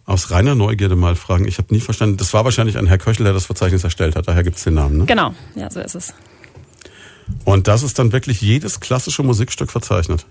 aus 0.08 0.32
reiner 0.32 0.56
Neugierde 0.56 0.96
mal 0.96 1.15
fragen. 1.15 1.48
Ich 1.48 1.60
habe 1.60 1.72
nie 1.72 1.82
verstanden, 1.82 2.17
das 2.17 2.34
war 2.34 2.46
wahrscheinlich 2.46 2.78
ein 2.78 2.88
Herr 2.88 2.98
Köchel, 2.98 3.26
der 3.26 3.34
das 3.34 3.46
Verzeichnis 3.46 3.84
erstellt 3.84 4.15
hat, 4.15 4.28
daher 4.28 4.41
gibt 4.41 4.58
es 4.58 4.63
den 4.63 4.74
Namen, 4.74 4.98
ne? 4.98 5.06
Genau, 5.06 5.36
ja, 5.54 5.70
so 5.70 5.82
ist 5.82 5.93
es. 5.93 6.13
Und 7.43 7.67
das 7.67 7.84
ist 7.84 8.00
dann 8.00 8.13
wirklich 8.13 8.41
jedes 8.41 8.80
klassische 8.80 9.22
Musikstück 9.22 9.70
verzeichnet? 9.70 10.26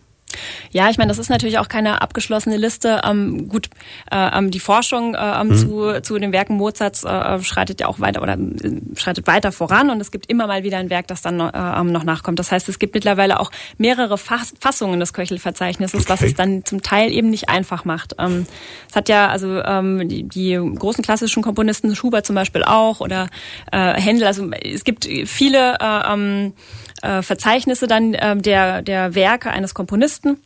Ja, 0.71 0.91
ich 0.91 0.99
meine, 0.99 1.09
das 1.09 1.19
ist 1.19 1.31
natürlich 1.31 1.59
auch 1.59 1.69
keine 1.69 2.03
abgeschlossene 2.03 2.57
Liste. 2.57 3.01
Ähm, 3.05 3.49
gut, 3.49 3.69
äh, 4.11 4.39
ähm, 4.39 4.51
die 4.51 4.61
Forschung 4.61 5.15
äh, 5.15 5.19
ähm, 5.19 5.49
mhm. 5.49 5.57
zu, 5.57 6.03
zu 6.03 6.19
den 6.19 6.33
Werken 6.33 6.57
Mozarts 6.57 7.05
äh, 7.05 7.41
schreitet 7.43 7.81
ja 7.81 7.87
auch 7.87 8.01
weiter 8.01 8.23
oder 8.23 8.35
äh, 8.35 8.81
schreitet 8.97 9.27
weiter 9.27 9.53
voran 9.53 9.91
und 9.91 10.01
es 10.01 10.11
gibt 10.11 10.29
immer 10.29 10.47
mal 10.47 10.65
wieder 10.65 10.79
ein 10.79 10.91
Werk, 10.91 11.07
das 11.07 11.23
dann 11.23 11.41
äh, 11.41 11.51
ähm, 11.55 11.93
noch 11.93 12.05
nachkommt. 12.05 12.39
Das 12.39 12.53
heißt, 12.53 12.69
es 12.69 12.79
gibt 12.79 12.95
mittlerweile 12.95 13.41
auch 13.41 13.51
mehrere 13.79 14.19
Fass 14.19 14.55
Fassungen 14.61 15.01
des 15.01 15.13
Köchelverzeichnisses, 15.13 16.01
okay. 16.01 16.09
was 16.09 16.23
es 16.23 16.35
dann 16.35 16.65
zum 16.65 16.83
Teil 16.83 17.13
eben 17.13 17.31
nicht 17.31 17.49
einfach 17.49 17.85
macht. 17.85 18.17
Ähm, 18.19 18.47
es 18.89 18.97
hat 18.97 19.09
ja 19.09 19.29
also 19.29 19.63
ähm, 19.63 20.09
die, 20.09 20.25
die 20.25 20.55
großen 20.55 21.05
klassischen 21.05 21.43
Komponisten, 21.43 21.95
Schubert 21.95 22.27
zum 22.27 22.35
Beispiel 22.35 22.65
auch 22.65 23.01
oder 23.01 23.29
äh, 23.73 23.95
Händel, 24.01 24.27
also 24.27 24.51
es 24.51 24.85
gibt 24.85 25.07
viele 25.27 25.79
äh, 25.81 26.13
ähm, 26.13 26.53
äh, 27.03 27.23
Verzeichnisse 27.23 27.87
dann 27.87 28.15
äh, 28.15 28.37
der, 28.37 28.83
der 28.83 29.15
Werke 29.15 29.51
eines 29.51 29.75
Komponisten 29.75 30.39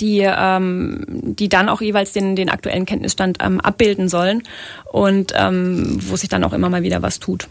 die, 0.00 0.20
ähm, 0.20 1.04
die 1.08 1.48
dann 1.48 1.68
auch 1.68 1.80
jeweils 1.80 2.12
den, 2.12 2.36
den 2.36 2.48
aktuellen 2.48 2.86
Kenntnisstand 2.86 3.38
ähm, 3.40 3.60
abbilden 3.60 4.08
sollen 4.08 4.42
und 4.92 5.32
ähm, 5.34 5.98
wo 6.00 6.16
sich 6.16 6.28
dann 6.28 6.44
auch 6.44 6.52
immer 6.52 6.68
mal 6.68 6.82
wieder 6.82 7.02
was 7.02 7.20
tut. 7.20 7.48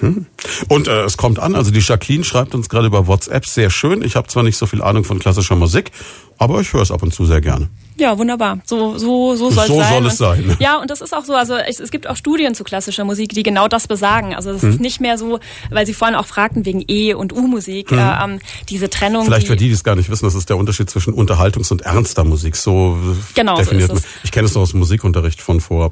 Hm. 0.00 0.26
Und 0.68 0.86
äh, 0.86 1.02
es 1.02 1.16
kommt 1.16 1.38
an, 1.40 1.56
also 1.56 1.70
die 1.70 1.80
Jacqueline 1.80 2.24
schreibt 2.24 2.54
uns 2.54 2.68
gerade 2.68 2.86
über 2.86 3.06
WhatsApp 3.06 3.46
sehr 3.46 3.70
schön. 3.70 4.02
Ich 4.02 4.14
habe 4.14 4.28
zwar 4.28 4.44
nicht 4.44 4.56
so 4.56 4.66
viel 4.66 4.80
Ahnung 4.80 5.04
von 5.04 5.18
klassischer 5.18 5.56
Musik, 5.56 5.90
aber 6.38 6.60
ich 6.60 6.72
höre 6.72 6.82
es 6.82 6.92
ab 6.92 7.02
und 7.02 7.12
zu 7.12 7.26
sehr 7.26 7.40
gerne. 7.40 7.68
Ja, 7.98 8.16
wunderbar. 8.18 8.60
So, 8.64 8.96
so, 8.96 9.34
so 9.34 9.50
soll 9.50 9.66
so 9.66 9.80
es 9.80 9.88
sein. 9.88 9.92
soll 9.92 10.06
es 10.06 10.18
sein. 10.18 10.56
Ja, 10.60 10.80
und 10.80 10.90
das 10.90 11.00
ist 11.00 11.14
auch 11.14 11.24
so, 11.24 11.34
also 11.34 11.56
es, 11.56 11.80
es, 11.80 11.90
gibt 11.90 12.08
auch 12.08 12.16
Studien 12.16 12.54
zu 12.54 12.64
klassischer 12.64 13.04
Musik, 13.04 13.30
die 13.30 13.42
genau 13.42 13.68
das 13.68 13.86
besagen. 13.86 14.34
Also 14.34 14.50
es 14.50 14.62
hm. 14.62 14.70
ist 14.70 14.80
nicht 14.80 15.00
mehr 15.00 15.18
so, 15.18 15.40
weil 15.70 15.86
Sie 15.86 15.94
vorhin 15.94 16.16
auch 16.16 16.26
fragten 16.26 16.64
wegen 16.64 16.84
E- 16.86 17.14
und 17.14 17.32
U-Musik, 17.32 17.90
hm. 17.90 17.98
äh, 17.98 18.24
ähm, 18.24 18.38
diese 18.68 18.88
Trennung. 18.88 19.24
Vielleicht 19.24 19.44
die, 19.44 19.46
für 19.48 19.56
die, 19.56 19.68
die 19.68 19.74
es 19.74 19.84
gar 19.84 19.96
nicht 19.96 20.10
wissen, 20.10 20.24
das 20.24 20.34
ist 20.34 20.48
der 20.48 20.56
Unterschied 20.56 20.88
zwischen 20.90 21.12
Unterhaltungs- 21.14 21.72
und 21.72 21.82
ernster 21.82 22.24
Musik. 22.24 22.56
So 22.56 22.98
genau, 23.34 23.56
definiert 23.56 23.88
so 23.88 23.96
ist 23.96 24.04
es. 24.04 24.10
Ich 24.24 24.32
kenne 24.32 24.46
es 24.46 24.54
noch 24.54 24.62
aus 24.62 24.70
dem 24.70 24.80
Musikunterricht 24.80 25.40
von 25.40 25.60
vor 25.60 25.90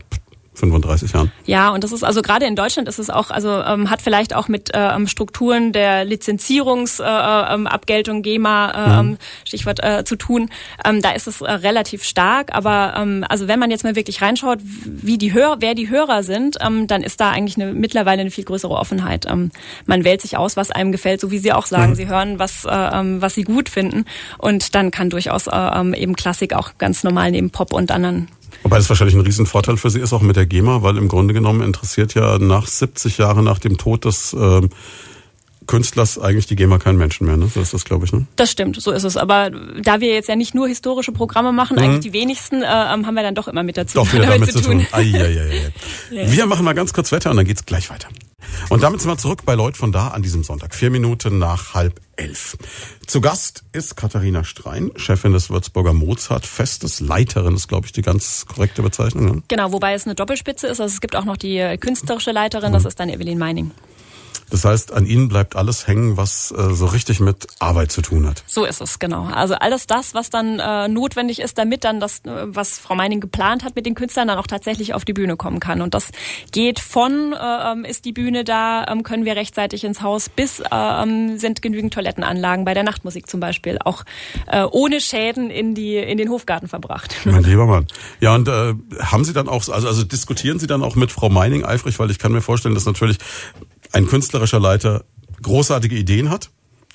35 0.57 1.13
Jahren. 1.13 1.31
Ja, 1.45 1.69
und 1.71 1.85
das 1.85 1.93
ist 1.93 2.03
also 2.03 2.23
gerade 2.23 2.47
in 2.47 2.57
Deutschland 2.57 2.89
ist 2.89 2.99
es 2.99 3.11
auch, 3.11 3.31
also 3.31 3.63
ähm, 3.63 3.91
hat 3.91 4.03
vielleicht 4.03 4.35
auch 4.35 4.49
mit 4.49 4.75
äh, 4.75 4.95
ähm, 4.95 5.07
Strukturen 5.07 5.73
der 5.73 6.05
Lizenzierungsabgeltung, 6.05 8.17
äh, 8.17 8.19
ähm, 8.19 8.23
GEMA, 8.23 8.71
äh, 8.71 8.89
mhm. 8.89 9.11
Ähm, 9.11 9.19
Stichwort 9.45 9.85
äh, 9.85 10.05
zu 10.05 10.17
tun. 10.17 10.49
Ähm, 10.85 11.01
da 11.03 11.11
ist 11.11 11.27
es 11.27 11.43
äh, 11.43 11.51
relativ 11.51 12.05
stark, 12.05 12.55
aber 12.55 12.95
ähm, 12.97 13.25
also 13.29 13.49
wenn 13.49 13.59
man 13.59 13.71
jetzt 13.71 13.85
mal 13.85 13.97
wirklich 13.97 14.23
reinschaut, 14.23 14.61
wie 14.63 15.19
die 15.19 15.33
Hörer, 15.33 15.57
wer 15.61 15.75
die 15.75 15.91
Hörer 15.91 16.23
sind, 16.23 16.57
ähm, 16.61 16.87
dann 16.87 17.03
ist 17.03 17.21
da 17.21 17.31
eigentlich 17.31 17.57
eine, 17.57 17.75
mittlerweile 17.75 18.21
eine 18.23 18.31
viel 18.31 18.45
größere 18.45 18.75
Offenheit. 18.75 19.27
Ähm, 19.29 19.51
man 19.85 20.05
wählt 20.05 20.23
sich 20.23 20.37
aus, 20.37 20.57
was 20.57 20.71
einem 20.71 20.93
gefällt, 20.93 21.21
so 21.21 21.31
wie 21.31 21.39
Sie 21.39 21.53
auch 21.53 21.67
sagen. 21.67 21.91
Mhm. 21.91 21.97
Sie 21.97 22.09
hören, 22.09 22.39
was, 22.39 22.65
äh, 22.65 22.71
ähm, 22.71 23.21
was 23.21 23.35
Sie 23.35 23.45
gut 23.45 23.69
finden 23.69 24.07
und 24.39 24.75
dann 24.75 24.91
kann 24.91 25.11
durchaus 25.11 25.47
äh, 25.47 25.51
ähm, 25.55 25.93
eben 25.95 26.17
Klassik 26.17 26.55
auch 26.55 26.73
ganz 26.79 27.05
normal 27.05 27.31
neben 27.31 27.51
Pop 27.51 27.73
und 27.73 27.91
anderen 27.91 28.29
Wobei 28.67 28.79
das 28.79 28.89
wahrscheinlich 28.89 29.15
ein 29.15 29.21
Riesenvorteil 29.21 29.77
für 29.77 29.91
Sie 29.91 30.01
ist, 30.01 30.13
auch 30.13 30.23
mit 30.23 30.35
der 30.35 30.45
GEMA, 30.45 30.83
weil 30.83 30.97
im 30.97 31.07
Grunde 31.07 31.33
genommen 31.33 31.61
interessiert 31.61 32.15
ja 32.15 32.37
nach 32.41 32.67
70 32.67 33.17
Jahren 33.17 33.45
nach 33.45 33.61
dem 33.61 33.79
Tod 33.79 34.05
des 34.05 34.33
äh, 34.33 34.61
Künstlers 35.69 36.19
eigentlich 36.19 36.47
die 36.47 36.57
GEMA 36.57 36.79
keinen 36.79 36.99
Menschen 36.99 37.29
mehr, 37.29 37.37
ne? 37.37 37.47
So 37.47 37.61
ist 37.61 37.73
das, 37.75 37.85
glaube 37.85 38.07
ich, 38.07 38.13
ne? 38.13 38.27
Das 38.35 38.51
stimmt, 38.51 38.83
so 38.83 38.91
ist 38.91 39.05
es. 39.05 39.17
Aber 39.17 39.51
da 39.81 40.01
wir 40.01 40.13
jetzt 40.13 40.29
ja 40.29 40.35
nicht 40.35 40.57
nur 40.57 40.67
historische 40.67 41.13
Programme 41.13 41.53
machen, 41.53 41.77
mhm. 41.77 41.83
eigentlich 41.85 42.01
die 42.01 42.13
wenigsten, 42.13 42.65
äh, 42.65 42.67
haben 42.67 43.05
wir 43.15 43.23
dann 43.23 43.37
doch 43.37 43.47
immer 43.47 43.63
mit 43.63 43.77
dazu 43.77 43.99
doch 43.99 44.13
wieder 44.13 44.25
damit, 44.27 44.49
damit 44.49 44.53
zu 44.53 44.61
tun. 44.63 44.79
tun. 44.79 44.87
Ai, 44.91 45.13
ai, 45.15 45.41
ai, 45.41 45.73
ja. 46.25 46.33
Wir 46.33 46.47
machen 46.47 46.65
mal 46.65 46.75
ganz 46.75 46.93
kurz 46.93 47.13
Wetter 47.13 47.31
und 47.31 47.37
dann 47.37 47.47
geht's 47.47 47.67
gleich 47.67 47.89
weiter. 47.89 48.09
Und 48.69 48.83
damit 48.83 49.01
sind 49.01 49.11
wir 49.11 49.19
zurück 49.19 49.45
bei 49.45 49.55
Leut 49.55 49.77
von 49.77 49.93
da 49.93 50.09
an 50.09 50.23
diesem 50.23 50.45
Sonntag. 50.45 50.75
Vier 50.75 50.91
Minuten 50.91 51.39
nach 51.39 51.75
halb 51.75 52.01
elf. 52.17 52.57
Zu 53.07 53.21
Gast 53.21 53.65
ist 53.73 53.97
Katharina 53.97 54.45
Strein, 54.45 54.91
Chefin 54.97 55.33
des 55.33 55.51
Würzburger 55.51 55.93
Mozart 55.93 56.47
Festes, 56.47 57.01
Leiterin 57.01 57.55
ist, 57.55 57.69
glaube 57.69 57.87
ich, 57.87 57.93
die 57.93 58.03
ganz 58.03 58.47
korrekte 58.47 58.83
Bezeichnung. 58.83 59.25
Ne? 59.25 59.43
Genau, 59.49 59.73
wobei 59.73 59.95
es 59.95 60.07
eine 60.07 60.15
Doppelspitze 60.15 60.67
ist. 60.67 60.81
Also 60.81 60.95
es 60.95 61.01
gibt 61.01 61.15
auch 61.17 61.25
noch 61.25 61.37
die 61.37 61.77
künstlerische 61.79 62.33
Leiterin, 62.33 62.73
das 62.73 62.85
ist 62.85 62.99
dann 62.99 63.09
Evelyn 63.09 63.39
Meining. 63.39 63.71
Das 64.51 64.65
heißt, 64.65 64.93
an 64.93 65.07
Ihnen 65.07 65.29
bleibt 65.29 65.57
alles 65.57 65.87
hängen, 65.87 66.17
was 66.17 66.53
äh, 66.53 66.73
so 66.73 66.87
richtig 66.87 67.21
mit 67.21 67.47
Arbeit 67.59 67.91
zu 67.91 68.03
tun 68.03 68.27
hat. 68.27 68.45
So 68.47 68.65
ist 68.65 68.81
es, 68.81 68.99
genau. 68.99 69.25
Also 69.25 69.55
alles 69.55 69.87
das, 69.87 70.15
was 70.15 70.31
dann 70.31 70.59
äh, 70.59 70.89
notwendig 70.89 71.41
ist, 71.41 71.59
damit 71.59 71.85
dann 71.85 72.01
das, 72.01 72.21
äh, 72.21 72.47
was 72.47 72.79
Frau 72.79 72.95
Meining 72.95 73.21
geplant 73.21 73.65
hat 73.65 73.75
mit 73.75 73.87
den 73.87 73.95
Künstlern, 73.95 74.29
dann 74.29 74.39
auch 74.39 74.47
tatsächlich 74.47 74.95
auf 74.95 75.05
die 75.05 75.13
Bühne 75.13 75.37
kommen 75.37 75.61
kann. 75.61 75.83
Und 75.83 75.95
das 75.95 76.11
geht 76.53 76.79
von, 76.81 77.33
äh, 77.33 77.73
ähm, 77.73 77.85
ist 77.85 78.05
die 78.05 78.13
Bühne 78.13 78.45
da, 78.45 78.85
äh, 78.85 79.03
können 79.03 79.25
wir 79.25 79.37
rechtzeitig 79.37 79.85
ins 79.85 80.01
Haus, 80.03 80.29
bis 80.29 80.61
äh, 80.61 80.65
ähm, 80.71 81.39
sind 81.39 81.63
genügend 81.63 81.93
Toilettenanlagen 81.95 82.65
bei 82.65 82.75
der 82.75 82.83
Nachtmusik 82.83 83.29
zum 83.29 83.41
Beispiel, 83.41 83.79
auch 83.85 84.05
äh, 84.47 84.65
ohne 84.65 85.01
Schäden 85.01 85.51
in, 85.51 85.75
die, 85.75 85.97
in 85.97 86.19
den 86.19 86.31
Hofgarten 86.31 86.69
verbracht. 86.69 87.15
Mein 87.25 87.43
lieber 87.43 87.67
Mann. 87.67 87.87
Ja, 88.21 88.35
und 88.35 88.49
äh, 88.49 88.75
haben 89.01 89.25
Sie 89.25 89.33
dann 89.33 89.49
auch, 89.49 89.69
also, 89.69 89.89
also 89.89 90.05
diskutieren 90.05 90.59
Sie 90.59 90.67
dann 90.67 90.83
auch 90.83 90.95
mit 90.95 91.13
Frau 91.13 91.29
Meining 91.29 91.65
eifrig, 91.65 91.99
weil 91.99 92.11
ich 92.11 92.19
kann 92.19 92.33
mir 92.33 92.41
vorstellen, 92.43 92.75
dass 92.75 92.87
natürlich 92.87 93.19
ein 93.93 94.07
künstlerischer 94.07 94.61
Leiter 94.61 95.05
großartige 95.43 95.97
Ideen 95.97 96.31
hat 96.31 96.51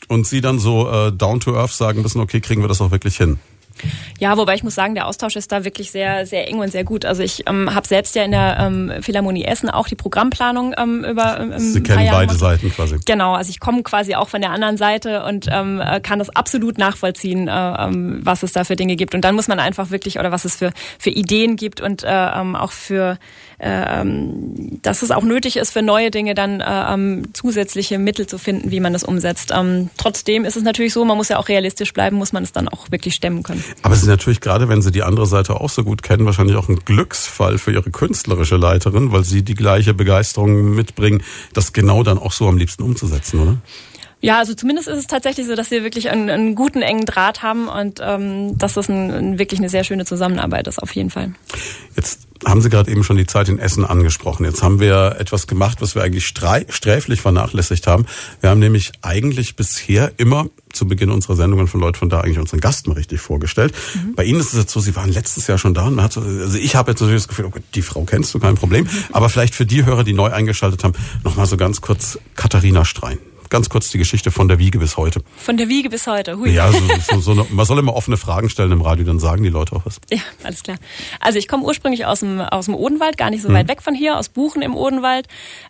und 0.08 0.28
sie 0.28 0.42
dann 0.42 0.60
so 0.60 0.90
äh, 0.90 1.12
down 1.12 1.40
to 1.40 1.56
earth 1.56 1.74
sagen 1.74 2.02
müssen, 2.02 2.20
okay, 2.20 2.42
kriegen 2.42 2.62
wir 2.62 2.68
das 2.68 2.82
auch 2.82 2.92
wirklich 2.92 3.18
hin. 3.18 3.40
Ja, 4.20 4.38
wobei 4.38 4.56
ich 4.56 4.64
muss 4.64 4.76
sagen, 4.76 4.96
der 4.96 5.08
Austausch 5.08 5.36
ist 5.36 5.52
da 5.52 5.64
wirklich 5.64 5.92
sehr, 5.92 6.26
sehr 6.26 6.48
eng 6.48 6.60
und 6.60 6.72
sehr 6.72 6.84
gut. 6.84 7.06
Also 7.06 7.24
ich 7.24 7.48
ähm, 7.48 7.74
habe 7.74 7.88
selbst 7.88 8.16
ja 8.16 8.24
in 8.24 8.32
der 8.32 8.58
ähm, 8.60 8.92
Philharmonie 9.02 9.44
Essen 9.44 9.70
auch 9.70 9.88
die 9.88 9.96
Programmplanung 9.96 10.76
ähm, 10.78 11.04
über. 11.04 11.40
Ähm, 11.40 11.58
Sie 11.58 11.82
kennen 11.82 12.08
beide 12.12 12.34
Seiten 12.36 12.72
quasi. 12.72 13.00
Genau, 13.06 13.34
also 13.34 13.50
ich 13.50 13.60
komme 13.60 13.82
quasi 13.84 14.16
auch 14.16 14.30
von 14.30 14.42
der 14.42 14.52
anderen 14.52 14.78
Seite 14.78 15.24
und 15.24 15.48
ähm, 15.50 15.82
äh, 15.82 16.00
kann 16.02 16.20
das 16.20 16.30
absolut 16.30 16.78
nachvollziehen, 16.78 17.48
äh, 17.48 17.52
ähm, 17.52 18.20
was 18.24 18.44
es 18.44 18.52
da 18.52 18.64
für 18.64 18.76
Dinge 18.76 18.96
gibt. 18.96 19.16
Und 19.16 19.22
dann 19.22 19.36
muss 19.36 19.48
man 19.48 19.60
einfach 19.60 19.90
wirklich 19.90 20.20
oder 20.20 20.32
was 20.32 20.46
es 20.46 20.56
für 20.56 20.72
für 21.00 21.10
Ideen 21.10 21.56
gibt 21.56 21.82
und 21.82 22.04
äh, 22.04 22.08
ähm, 22.10 22.56
auch 22.56 22.72
für 22.72 23.18
ähm, 23.62 24.80
dass 24.82 25.04
es 25.04 25.12
auch 25.12 25.24
nötig 25.24 25.58
ist 25.58 25.72
für 25.72 25.82
neue 25.82 26.10
Dinge 26.10 26.34
dann 26.34 26.62
äh, 26.62 26.94
ähm, 26.94 27.26
zusätzliche 27.34 28.00
Mittel 28.00 28.26
zu 28.26 28.38
finden, 28.38 28.72
wie 28.72 28.80
man 28.80 28.94
das 28.94 29.04
umsetzt. 29.04 29.52
Ähm, 29.56 29.90
trotzdem 29.98 30.46
ist 30.46 30.58
es 30.58 30.64
natürlich 30.64 30.94
so, 30.94 31.06
man 31.06 31.18
muss 31.18 31.30
ja 31.30 31.38
auch 31.38 31.48
realistisch 31.48 31.94
bleiben, 31.94 32.18
muss 32.18 32.34
man 32.34 32.44
es 32.44 32.52
dann 32.52 32.68
auch 32.68 32.90
wirklich 32.92 33.14
stemmen 33.14 33.44
können. 33.44 33.64
Aber 33.84 33.94
es 33.94 34.02
ist 34.02 34.08
natürlich 34.08 34.42
gerade, 34.42 34.68
wenn 34.68 34.82
Sie 34.82 34.92
die 34.92 35.04
andere 35.04 35.28
Seite 35.28 35.62
auch 35.62 35.70
so 35.70 35.84
gut 35.84 36.02
kennen, 36.02 36.26
wahrscheinlich 36.26 36.58
auch 36.58 36.70
ein 36.70 36.80
Glücksfall 36.84 37.58
für 37.60 37.72
Ihre 37.72 37.92
künstlerische 37.92 38.58
Leiterin, 38.58 39.12
weil 39.12 39.24
Sie 39.24 39.44
die 39.44 39.56
gleiche 39.56 39.94
Begeisterung 39.94 40.74
mitbringen, 40.74 41.22
das 41.54 41.72
genau 41.72 42.04
dann 42.04 42.18
auch 42.18 42.32
so 42.32 42.48
am 42.48 42.58
liebsten 42.58 42.84
umzusetzen, 42.84 43.40
oder? 43.40 43.58
Ja, 44.22 44.38
also 44.38 44.54
zumindest 44.54 44.88
ist 44.88 45.00
es 45.00 45.08
tatsächlich 45.08 45.48
so, 45.48 45.56
dass 45.56 45.72
wir 45.72 45.84
wirklich 45.84 46.12
einen, 46.12 46.30
einen 46.30 46.56
guten, 46.56 46.84
engen 46.84 47.06
Draht 47.06 47.42
haben 47.42 47.68
und 47.68 48.00
ähm, 48.04 48.56
dass 48.58 48.76
das 48.76 48.88
ein, 48.88 49.40
wirklich 49.40 49.60
eine 49.60 49.70
sehr 49.70 49.84
schöne 49.84 50.06
Zusammenarbeit 50.06 50.68
ist, 50.68 50.82
auf 50.82 50.94
jeden 50.96 51.10
Fall. 51.10 51.34
Jetzt 51.96 52.28
haben 52.46 52.62
Sie 52.62 52.70
gerade 52.70 52.92
eben 52.92 53.04
schon 53.04 53.18
die 53.18 53.26
Zeit 53.26 53.50
in 53.50 53.60
Essen 53.60 53.86
angesprochen. 53.86 54.46
Jetzt 54.46 54.64
haben 54.64 54.80
wir 54.80 55.18
etwas 55.20 55.48
gemacht, 55.48 55.82
was 55.82 55.96
wir 55.96 56.04
eigentlich 56.04 56.26
sträflich 56.26 57.22
vernachlässigt 57.22 57.88
haben. 57.88 58.06
Wir 58.40 58.50
haben 58.50 58.60
nämlich 58.60 58.92
eigentlich 59.02 59.56
bisher 59.56 60.12
immer 60.18 60.48
zu 60.74 60.88
Beginn 60.88 61.12
unserer 61.12 61.36
Sendungen 61.36 61.68
von 61.68 61.80
Leuten 61.80 61.98
von 61.98 62.10
da 62.10 62.22
eigentlich 62.22 62.40
unseren 62.40 62.60
Gast 62.60 62.88
mal 62.88 62.94
richtig 62.94 63.20
vorgestellt. 63.20 63.74
Mhm. 63.94 64.16
Bei 64.16 64.24
Ihnen 64.24 64.40
ist 64.40 64.54
es 64.54 64.60
jetzt 64.60 64.72
so, 64.72 64.80
Sie 64.80 64.96
waren 64.96 65.12
letztes 65.12 65.48
Jahr 65.48 65.58
schon 65.58 65.74
da 65.74 65.86
und 65.86 65.96
man 65.96 66.06
hat 66.06 66.14
so, 66.14 66.22
also 66.22 66.58
ich 66.58 66.76
habe 66.76 66.92
jetzt 66.92 67.02
natürlich 67.02 67.22
das 67.22 67.28
Gefühl, 67.28 67.46
okay, 67.46 67.62
die 67.76 67.82
Frau 67.82 68.04
kennst 68.04 68.34
du, 68.34 68.40
kein 68.40 68.56
Problem. 68.56 68.86
Mhm. 68.86 68.90
Aber 69.12 69.30
vielleicht 69.30 69.56
für 69.56 69.66
die 69.66 69.86
Hörer, 69.86 70.04
die 70.04 70.14
neu 70.14 70.32
eingeschaltet 70.32 70.84
haben, 70.84 70.94
nochmal 71.24 71.46
so 71.46 71.58
ganz 71.58 71.82
kurz 71.82 72.18
Katharina 72.36 72.86
Strein 72.86 73.20
ganz 73.52 73.70
kurz 73.70 73.92
die 73.92 74.00
Geschichte 74.00 74.32
von 74.32 74.48
der 74.48 74.58
Wiege 74.58 74.80
bis 74.80 74.98
heute. 74.98 75.22
Von 75.38 75.58
der 75.58 75.70
Wiege 75.70 75.90
bis 75.90 76.08
heute, 76.08 76.38
hui. 76.38 76.50
Ja, 76.52 76.72
so, 76.72 76.80
so, 77.12 77.20
so 77.20 77.32
eine, 77.32 77.46
man 77.52 77.66
soll 77.66 77.78
immer 77.78 77.96
offene 77.96 78.18
Fragen 78.18 78.50
stellen 78.50 78.72
im 78.72 78.82
Radio, 78.82 79.06
dann 79.06 79.20
sagen 79.20 79.44
die 79.44 79.50
Leute 79.50 79.76
auch 79.76 79.86
was. 79.86 80.00
Ja, 80.10 80.20
alles 80.44 80.64
klar. 80.64 80.78
Also 81.20 81.38
ich 81.38 81.48
komme 81.48 81.64
ursprünglich 81.64 82.06
aus 82.06 82.22
dem, 82.22 82.42
aus 82.42 82.66
dem 82.66 82.76
Odenwald, 82.76 83.18
gar 83.18 83.30
nicht 83.30 83.44
so 83.44 83.50
hm. 83.50 83.56
weit 83.56 83.68
weg 83.68 83.84
von 83.84 83.94
hier, 83.94 84.18
aus 84.18 84.30
Buchen 84.30 84.62
im 84.62 84.76
Odenwald. 84.76 85.28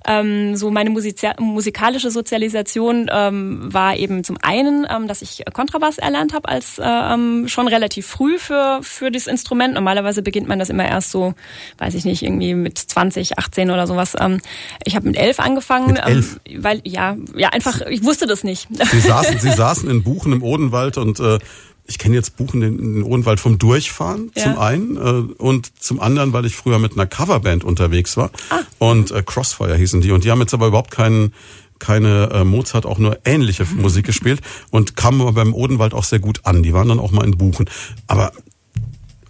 Ähm, 0.07 0.55
so 0.55 0.71
meine 0.71 0.89
Musizia 0.89 1.33
musikalische 1.39 2.11
Sozialisation 2.11 3.09
ähm, 3.11 3.73
war 3.73 3.97
eben 3.97 4.23
zum 4.23 4.37
einen, 4.41 4.87
ähm, 4.89 5.07
dass 5.07 5.21
ich 5.21 5.43
Kontrabass 5.51 5.97
erlernt 5.97 6.33
habe, 6.33 6.47
als 6.47 6.79
ähm, 6.81 7.47
schon 7.47 7.67
relativ 7.67 8.07
früh 8.07 8.37
für, 8.37 8.79
für 8.83 9.11
das 9.11 9.27
Instrument. 9.27 9.73
Normalerweise 9.73 10.21
beginnt 10.21 10.47
man 10.47 10.59
das 10.59 10.69
immer 10.69 10.87
erst 10.87 11.11
so, 11.11 11.33
weiß 11.79 11.95
ich 11.95 12.05
nicht, 12.05 12.21
irgendwie 12.21 12.53
mit 12.53 12.77
20, 12.77 13.39
18 13.39 13.71
oder 13.71 13.87
sowas. 13.87 14.15
Ähm, 14.19 14.39
ich 14.85 14.95
habe 14.95 15.07
mit 15.07 15.17
elf 15.17 15.39
angefangen, 15.39 15.87
mit 15.87 16.05
elf? 16.05 16.39
Ähm, 16.45 16.63
weil 16.63 16.81
ja, 16.83 17.17
ja 17.35 17.49
einfach 17.49 17.70
einfach, 17.73 17.87
ich 17.87 18.03
wusste 18.03 18.27
das 18.27 18.43
nicht. 18.43 18.67
Sie 18.91 18.99
saßen, 18.99 19.39
Sie 19.39 19.51
saßen 19.51 19.89
in 19.89 20.03
Buchen 20.03 20.31
im 20.33 20.43
Odenwald 20.43 20.97
und 20.97 21.19
äh, 21.19 21.39
ich 21.87 21.97
kenne 21.97 22.15
jetzt 22.15 22.37
Buchen 22.37 22.61
in 22.61 22.77
den 22.77 23.03
Odenwald 23.03 23.39
vom 23.39 23.57
Durchfahren 23.57 24.31
ja. 24.35 24.43
zum 24.43 24.57
einen 24.57 24.97
äh, 24.97 25.33
und 25.41 25.81
zum 25.81 25.99
anderen, 25.99 26.33
weil 26.33 26.45
ich 26.45 26.55
früher 26.55 26.79
mit 26.79 26.93
einer 26.93 27.07
Coverband 27.07 27.63
unterwegs 27.63 28.17
war 28.17 28.31
ah. 28.49 28.59
und 28.77 29.11
äh, 29.11 29.23
Crossfire 29.25 29.75
hießen 29.75 30.01
die 30.01 30.11
und 30.11 30.23
die 30.23 30.31
haben 30.31 30.39
jetzt 30.39 30.53
aber 30.53 30.67
überhaupt 30.67 30.91
keinen 30.91 31.33
keine 31.79 32.29
äh, 32.31 32.43
Mozart 32.43 32.85
auch 32.85 32.99
nur 32.99 33.19
ähnliche 33.25 33.65
Musik 33.75 34.05
gespielt 34.05 34.41
und 34.69 34.95
kamen 34.95 35.21
aber 35.21 35.33
beim 35.33 35.53
Odenwald 35.53 35.93
auch 35.93 36.03
sehr 36.03 36.19
gut 36.19 36.41
an. 36.43 36.61
Die 36.61 36.73
waren 36.73 36.87
dann 36.87 36.99
auch 36.99 37.11
mal 37.11 37.25
in 37.25 37.37
Buchen. 37.37 37.67
Aber 38.05 38.31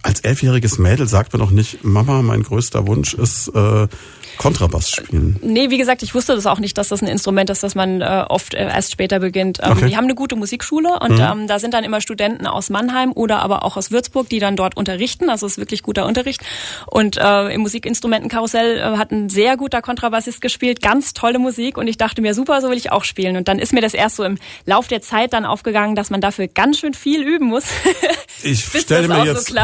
als 0.02 0.20
elfjähriges 0.20 0.78
Mädel 0.78 1.08
sagt 1.08 1.32
man 1.32 1.40
doch 1.40 1.50
nicht, 1.50 1.82
Mama, 1.82 2.20
mein 2.20 2.42
größter 2.42 2.86
Wunsch 2.86 3.14
ist 3.14 3.48
äh, 3.48 3.88
Kontrabass 4.38 4.90
spielen. 4.90 5.36
Nee, 5.42 5.70
wie 5.70 5.78
gesagt, 5.78 6.02
ich 6.02 6.14
wusste 6.14 6.34
das 6.34 6.46
auch 6.46 6.58
nicht, 6.58 6.76
dass 6.78 6.88
das 6.88 7.02
ein 7.02 7.08
Instrument 7.08 7.50
ist, 7.50 7.62
das 7.62 7.74
man 7.74 8.00
äh, 8.00 8.24
oft 8.28 8.54
äh, 8.54 8.64
erst 8.64 8.92
später 8.92 9.20
beginnt. 9.20 9.58
Ähm, 9.62 9.72
okay. 9.72 9.86
Die 9.86 9.96
haben 9.96 10.04
eine 10.04 10.14
gute 10.14 10.36
Musikschule 10.36 10.98
und 11.00 11.18
mhm. 11.18 11.20
ähm, 11.20 11.46
da 11.46 11.58
sind 11.58 11.74
dann 11.74 11.84
immer 11.84 12.00
Studenten 12.00 12.46
aus 12.46 12.70
Mannheim 12.70 13.12
oder 13.12 13.40
aber 13.40 13.64
auch 13.64 13.76
aus 13.76 13.90
Würzburg, 13.90 14.28
die 14.28 14.38
dann 14.38 14.56
dort 14.56 14.76
unterrichten. 14.76 15.30
Also 15.30 15.46
es 15.46 15.52
ist 15.52 15.58
wirklich 15.58 15.82
guter 15.82 16.06
Unterricht. 16.06 16.40
Und 16.86 17.16
äh, 17.16 17.48
im 17.54 17.62
Musikinstrumentenkarussell 17.62 18.78
äh, 18.78 18.96
hat 18.96 19.10
ein 19.12 19.28
sehr 19.28 19.56
guter 19.56 19.82
Kontrabassist 19.82 20.40
gespielt, 20.40 20.82
ganz 20.82 21.12
tolle 21.12 21.38
Musik 21.38 21.78
und 21.78 21.86
ich 21.86 21.96
dachte 21.96 22.22
mir, 22.22 22.34
super, 22.34 22.60
so 22.60 22.70
will 22.70 22.78
ich 22.78 22.92
auch 22.92 23.04
spielen. 23.04 23.36
Und 23.36 23.48
dann 23.48 23.58
ist 23.58 23.72
mir 23.72 23.80
das 23.80 23.94
erst 23.94 24.16
so 24.16 24.24
im 24.24 24.38
Lauf 24.66 24.88
der 24.88 25.02
Zeit 25.02 25.32
dann 25.32 25.44
aufgegangen, 25.44 25.94
dass 25.94 26.10
man 26.10 26.20
dafür 26.20 26.48
ganz 26.48 26.78
schön 26.78 26.94
viel 26.94 27.22
üben 27.22 27.46
muss. 27.46 27.64
ich 28.42 28.64
stelle 28.80 29.08
mir 29.08 29.24
jetzt 29.24 29.48
so 29.48 29.54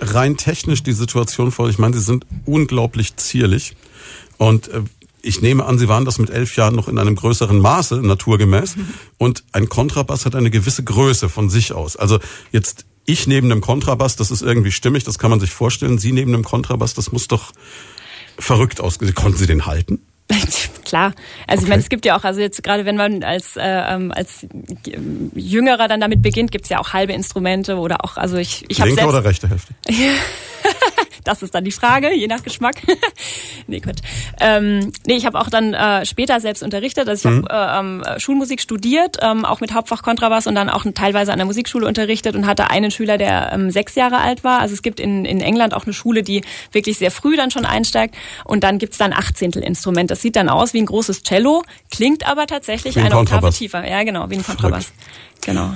rein 0.00 0.36
technisch 0.36 0.82
die 0.82 0.92
Situation 0.92 1.50
vor. 1.50 1.68
Ich 1.68 1.78
meine, 1.78 1.94
sie 1.94 2.02
sind 2.02 2.24
unglaublich 2.46 3.16
zierlich. 3.16 3.74
Und 4.38 4.68
äh, 4.68 4.82
ich 5.22 5.40
nehme 5.40 5.64
an, 5.64 5.78
Sie 5.78 5.88
waren 5.88 6.04
das 6.04 6.18
mit 6.18 6.30
elf 6.30 6.56
Jahren 6.56 6.74
noch 6.74 6.88
in 6.88 6.98
einem 6.98 7.16
größeren 7.16 7.58
Maße, 7.58 7.96
naturgemäß. 8.02 8.76
Und 9.18 9.44
ein 9.52 9.68
Kontrabass 9.68 10.26
hat 10.26 10.34
eine 10.34 10.50
gewisse 10.50 10.84
Größe 10.84 11.28
von 11.28 11.48
sich 11.48 11.72
aus. 11.72 11.96
Also 11.96 12.18
jetzt 12.52 12.86
ich 13.06 13.26
neben 13.26 13.50
einem 13.50 13.60
Kontrabass, 13.60 14.16
das 14.16 14.30
ist 14.30 14.42
irgendwie 14.42 14.72
stimmig, 14.72 15.04
das 15.04 15.18
kann 15.18 15.30
man 15.30 15.40
sich 15.40 15.50
vorstellen. 15.50 15.98
Sie 15.98 16.12
neben 16.12 16.32
einem 16.32 16.44
Kontrabass, 16.44 16.94
das 16.94 17.12
muss 17.12 17.28
doch 17.28 17.52
verrückt 18.38 18.80
ausgesehen. 18.80 19.14
Konnten 19.14 19.38
Sie 19.38 19.46
den 19.46 19.66
halten? 19.66 20.00
Klar, 20.84 21.12
also 21.46 21.60
okay. 21.60 21.62
ich 21.62 21.68
meine, 21.68 21.82
es 21.82 21.88
gibt 21.88 22.06
ja 22.06 22.18
auch, 22.18 22.24
also 22.24 22.40
jetzt 22.40 22.62
gerade 22.62 22.86
wenn 22.86 22.96
man 22.96 23.22
als 23.22 23.56
äh, 23.56 23.62
ähm, 23.62 24.10
als 24.10 24.46
Jüngerer 25.34 25.86
dann 25.88 26.00
damit 26.00 26.22
beginnt, 26.22 26.50
gibt's 26.50 26.68
ja 26.70 26.78
auch 26.78 26.92
halbe 26.92 27.12
Instrumente 27.12 27.76
oder 27.76 28.04
auch, 28.04 28.16
also 28.16 28.36
ich 28.36 28.64
ich 28.68 28.80
habe 28.80 28.90
Linke 28.90 29.06
oder 29.06 29.24
rechte 29.24 29.48
Hälfte? 29.48 29.74
Das 31.24 31.42
ist 31.42 31.54
dann 31.54 31.64
die 31.64 31.72
Frage, 31.72 32.14
je 32.14 32.26
nach 32.26 32.42
Geschmack. 32.42 32.76
nee, 33.66 33.80
gut. 33.80 33.96
Ähm, 34.40 34.92
nee, 35.06 35.16
ich 35.16 35.26
habe 35.26 35.40
auch 35.40 35.48
dann 35.48 35.74
äh, 35.74 36.04
später 36.06 36.38
selbst 36.40 36.62
unterrichtet. 36.62 37.08
Also 37.08 37.28
ich 37.28 37.34
mhm. 37.34 37.46
habe 37.48 38.04
äh, 38.04 38.12
ähm, 38.12 38.20
Schulmusik 38.20 38.60
studiert, 38.60 39.16
ähm, 39.22 39.44
auch 39.44 39.60
mit 39.60 39.72
Hauptfach 39.74 40.02
Kontrabass 40.02 40.46
und 40.46 40.54
dann 40.54 40.68
auch 40.68 40.84
teilweise 40.94 41.32
an 41.32 41.38
der 41.38 41.46
Musikschule 41.46 41.86
unterrichtet 41.86 42.36
und 42.36 42.46
hatte 42.46 42.70
einen 42.70 42.90
Schüler, 42.90 43.18
der 43.18 43.52
ähm, 43.52 43.70
sechs 43.70 43.94
Jahre 43.94 44.18
alt 44.18 44.44
war. 44.44 44.60
Also 44.60 44.74
es 44.74 44.82
gibt 44.82 45.00
in, 45.00 45.24
in 45.24 45.40
England 45.40 45.74
auch 45.74 45.84
eine 45.84 45.94
Schule, 45.94 46.22
die 46.22 46.42
wirklich 46.72 46.98
sehr 46.98 47.10
früh 47.10 47.36
dann 47.36 47.50
schon 47.50 47.64
einsteigt. 47.64 48.14
Und 48.44 48.62
dann 48.62 48.78
gibt's 48.78 48.98
dann 48.98 49.12
Achtzehntel-Instrument. 49.12 50.10
Das 50.10 50.20
sieht 50.20 50.36
dann 50.36 50.48
aus 50.48 50.74
wie 50.74 50.78
ein 50.78 50.86
großes 50.86 51.22
Cello, 51.22 51.62
klingt 51.90 52.26
aber 52.26 52.46
tatsächlich 52.46 52.98
eine 52.98 53.16
Oktave 53.16 53.50
tiefer. 53.50 53.88
Ja, 53.88 54.02
genau, 54.02 54.28
wie 54.30 54.36
ein 54.36 54.44
Kontrabass. 54.44 54.92
Genau. 55.40 55.74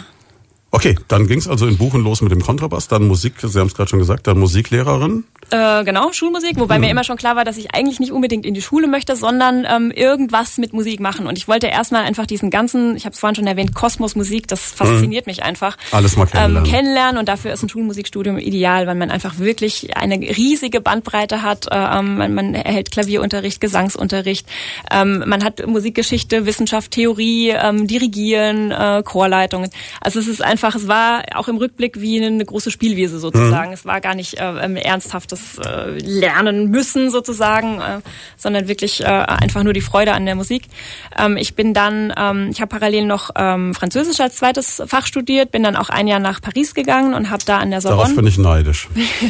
Okay, 0.71 0.97
dann 1.09 1.27
ging 1.27 1.39
es 1.39 1.49
also 1.49 1.67
in 1.67 1.79
Buchen 1.79 2.03
los 2.03 2.21
mit 2.21 2.31
dem 2.31 2.43
Kontrabass, 2.43 2.89
dann 2.89 3.09
Musik, 3.09 3.35
Sie 3.43 3.59
haben 3.59 3.69
es 3.69 3.75
gerade 3.75 3.89
schon 3.89 3.99
gesagt, 3.99 4.27
dann 4.27 4.39
Musiklehrerin. 4.39 5.25
Äh, 5.51 5.85
genau, 5.85 6.13
Schulmusik, 6.13 6.59
wobei 6.59 6.75
mhm. 6.75 6.85
mir 6.85 6.91
immer 6.91 7.05
schon 7.05 7.17
klar 7.17 7.35
war, 7.35 7.45
dass 7.47 7.57
ich 7.57 7.75
eigentlich 7.75 8.01
nicht 8.01 8.13
unbedingt 8.13 8.45
in 8.45 8.53
die 8.53 8.61
Schule 8.61 8.87
möchte, 8.87 9.17
sondern 9.17 9.67
ähm, 9.67 9.91
irgendwas 9.91 10.59
mit 10.59 10.75
Musik 10.75 11.01
machen. 11.01 11.27
Und 11.27 11.39
ich 11.39 11.49
wollte 11.49 11.69
erstmal 11.69 12.05
einfach 12.05 12.27
diesen 12.27 12.51
ganzen, 12.51 12.97
ich 12.97 13.07
habe 13.07 13.15
es 13.15 13.19
vorhin 13.19 13.37
schon 13.37 13.47
erwähnt, 13.47 13.75
Kosmosmusik, 13.75 14.47
das 14.47 14.61
fasziniert 14.61 15.27
mhm. 15.27 15.31
mich 15.31 15.43
einfach. 15.43 15.79
Alles 15.91 16.17
mal 16.17 16.27
kennenlernen. 16.27 16.67
Ähm, 16.67 16.71
kennenlernen 16.71 17.19
und 17.19 17.31
dafür 17.31 17.53
ist 17.55 17.63
ein 17.63 17.71
Schulmusikstudium 17.71 18.37
ideal, 18.37 18.87
weil 18.87 18.95
man 18.95 19.11
einfach 19.11 19.39
wirklich 19.39 19.97
eine 19.97 20.17
riesige 20.17 20.83
Bandbreite 20.83 21.41
hat. 21.41 21.67
Äh, 21.71 21.99
ähm, 21.99 22.19
man, 22.19 22.35
man, 22.35 22.55
erhält 22.55 22.91
Klavierunterricht, 22.91 23.63
Gesangsunterricht, 23.63 24.47
ähm, 24.91 25.25
man 25.27 25.45
hat 25.45 25.67
Musikgeschichte, 25.67 26.45
Wissenschaft, 26.45 26.91
Theorie, 26.91 27.51
ähm, 27.51 27.87
Dirigieren, 27.87 28.71
äh, 28.71 29.03
Chorleitungen. 29.03 29.71
Also 30.03 30.19
es 30.19 30.29
ist 30.29 30.43
einfach 30.43 30.58
einfach, 30.59 30.75
es 30.75 30.89
war 30.89 31.23
auch 31.35 31.47
im 31.47 31.57
Rückblick 31.57 32.01
wie 32.01 32.25
eine 32.25 32.45
große 32.45 32.71
Spielwiese 32.71 33.21
sozusagen. 33.21 33.69
Mhm. 33.69 33.75
Es 33.75 33.85
war 33.85 34.01
gar 34.01 34.15
nicht 34.15 34.41
äh, 34.41 34.65
ähm, 34.65 34.77
ernsthaftes 34.77 35.59
äh, 35.59 35.91
Lernen 35.99 36.71
müssen 36.71 37.11
sozusagen, 37.11 37.81
äh, 37.81 38.01
sondern 38.37 38.67
wirklich 38.67 39.01
äh, 39.01 39.05
einfach 39.05 39.63
nur 39.63 39.73
die 39.73 39.81
Freude 39.81 40.13
an 40.13 40.27
der 40.27 40.35
Musik. 40.35 40.65
Ähm, 41.17 41.37
ich 41.37 41.55
bin 41.55 41.75
dann, 41.75 42.13
ähm, 42.17 42.49
ich 42.51 42.61
habe 42.61 42.69
parallel 42.69 43.07
noch 43.07 43.31
ähm, 43.37 43.75
Französisch 43.75 44.19
als 44.21 44.37
zweites 44.37 44.83
Fach 44.87 45.07
studiert, 45.07 45.53
bin 45.53 45.63
dann 45.63 45.77
auch 45.77 45.91
ein 45.91 46.09
Jahr 46.09 46.19
nach 46.19 46.41
Paris 46.41 46.75
gegangen 46.75 47.15
und 47.15 47.31
habe 47.31 47.45
da 47.45 47.59
an 47.59 47.71
der 47.71 47.81
Sorbonne. 47.81 48.03
Darauf 48.03 48.17
bin 48.17 48.27
ich 48.27 48.39
neidisch. 48.39 48.89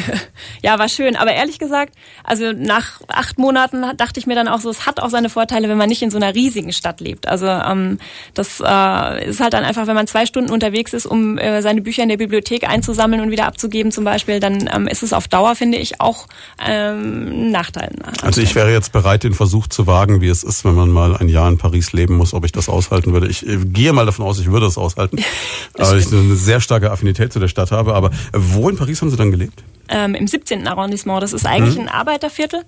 ja, 0.63 0.79
war 0.79 0.89
schön. 0.89 1.15
Aber 1.15 1.31
ehrlich 1.31 1.59
gesagt, 1.59 1.93
also 2.23 2.53
nach 2.53 3.01
acht 3.07 3.37
Monaten 3.37 3.83
dachte 3.97 4.19
ich 4.19 4.25
mir 4.25 4.35
dann 4.35 4.47
auch 4.47 4.61
so, 4.61 4.69
es 4.71 4.87
hat 4.87 4.99
auch 4.99 5.09
seine 5.09 5.29
Vorteile, 5.29 5.69
wenn 5.69 5.77
man 5.77 5.89
nicht 5.89 6.01
in 6.01 6.09
so 6.09 6.17
einer 6.17 6.33
riesigen 6.33 6.73
Stadt 6.73 7.01
lebt. 7.01 7.27
Also 7.27 7.45
ähm, 7.45 7.99
das 8.33 8.61
äh, 8.65 9.29
ist 9.29 9.41
halt 9.41 9.53
dann 9.53 9.63
einfach, 9.63 9.85
wenn 9.85 9.95
man 9.95 10.07
zwei 10.07 10.25
Stunden 10.25 10.51
unterwegs 10.51 10.93
ist, 10.93 11.05
um 11.05 11.18
um 11.19 11.37
äh, 11.37 11.61
seine 11.61 11.81
Bücher 11.81 12.03
in 12.03 12.09
der 12.09 12.17
Bibliothek 12.17 12.67
einzusammeln 12.67 13.21
und 13.21 13.31
wieder 13.31 13.45
abzugeben 13.45 13.91
zum 13.91 14.03
Beispiel, 14.03 14.39
dann 14.39 14.69
ähm, 14.73 14.87
ist 14.87 15.03
es 15.03 15.13
auf 15.13 15.27
Dauer, 15.27 15.55
finde 15.55 15.77
ich, 15.77 15.99
auch 16.01 16.27
ähm, 16.65 17.27
ein 17.27 17.51
Nachteil. 17.51 17.91
Also 18.21 18.41
ich 18.41 18.55
wäre 18.55 18.71
jetzt 18.71 18.91
bereit, 18.91 19.23
den 19.23 19.33
Versuch 19.33 19.67
zu 19.67 19.87
wagen, 19.87 20.21
wie 20.21 20.27
es 20.27 20.43
ist, 20.43 20.65
wenn 20.65 20.75
man 20.75 20.89
mal 20.89 21.15
ein 21.17 21.29
Jahr 21.29 21.49
in 21.49 21.57
Paris 21.57 21.93
leben 21.93 22.15
muss, 22.15 22.33
ob 22.33 22.45
ich 22.45 22.51
das 22.51 22.69
aushalten 22.69 23.13
würde. 23.13 23.27
Ich 23.27 23.47
äh, 23.47 23.57
gehe 23.57 23.93
mal 23.93 24.05
davon 24.05 24.25
aus, 24.25 24.39
ich 24.39 24.51
würde 24.51 24.65
es 24.65 24.77
aushalten, 24.77 25.17
weil 25.77 25.99
ich 25.99 26.11
eine 26.11 26.35
sehr 26.35 26.61
starke 26.61 26.91
Affinität 26.91 27.33
zu 27.33 27.39
der 27.39 27.47
Stadt 27.47 27.71
habe. 27.71 27.93
Aber 27.93 28.11
wo 28.33 28.69
in 28.69 28.77
Paris 28.77 29.01
haben 29.01 29.09
Sie 29.09 29.17
dann 29.17 29.31
gelebt? 29.31 29.63
Ähm, 29.89 30.13
Im 30.13 30.27
17. 30.27 30.67
Arrondissement. 30.67 31.23
Das 31.23 31.33
ist 31.33 31.45
eigentlich 31.45 31.75
mhm. 31.75 31.83
ein 31.83 31.89
Arbeiterviertel 31.89 32.63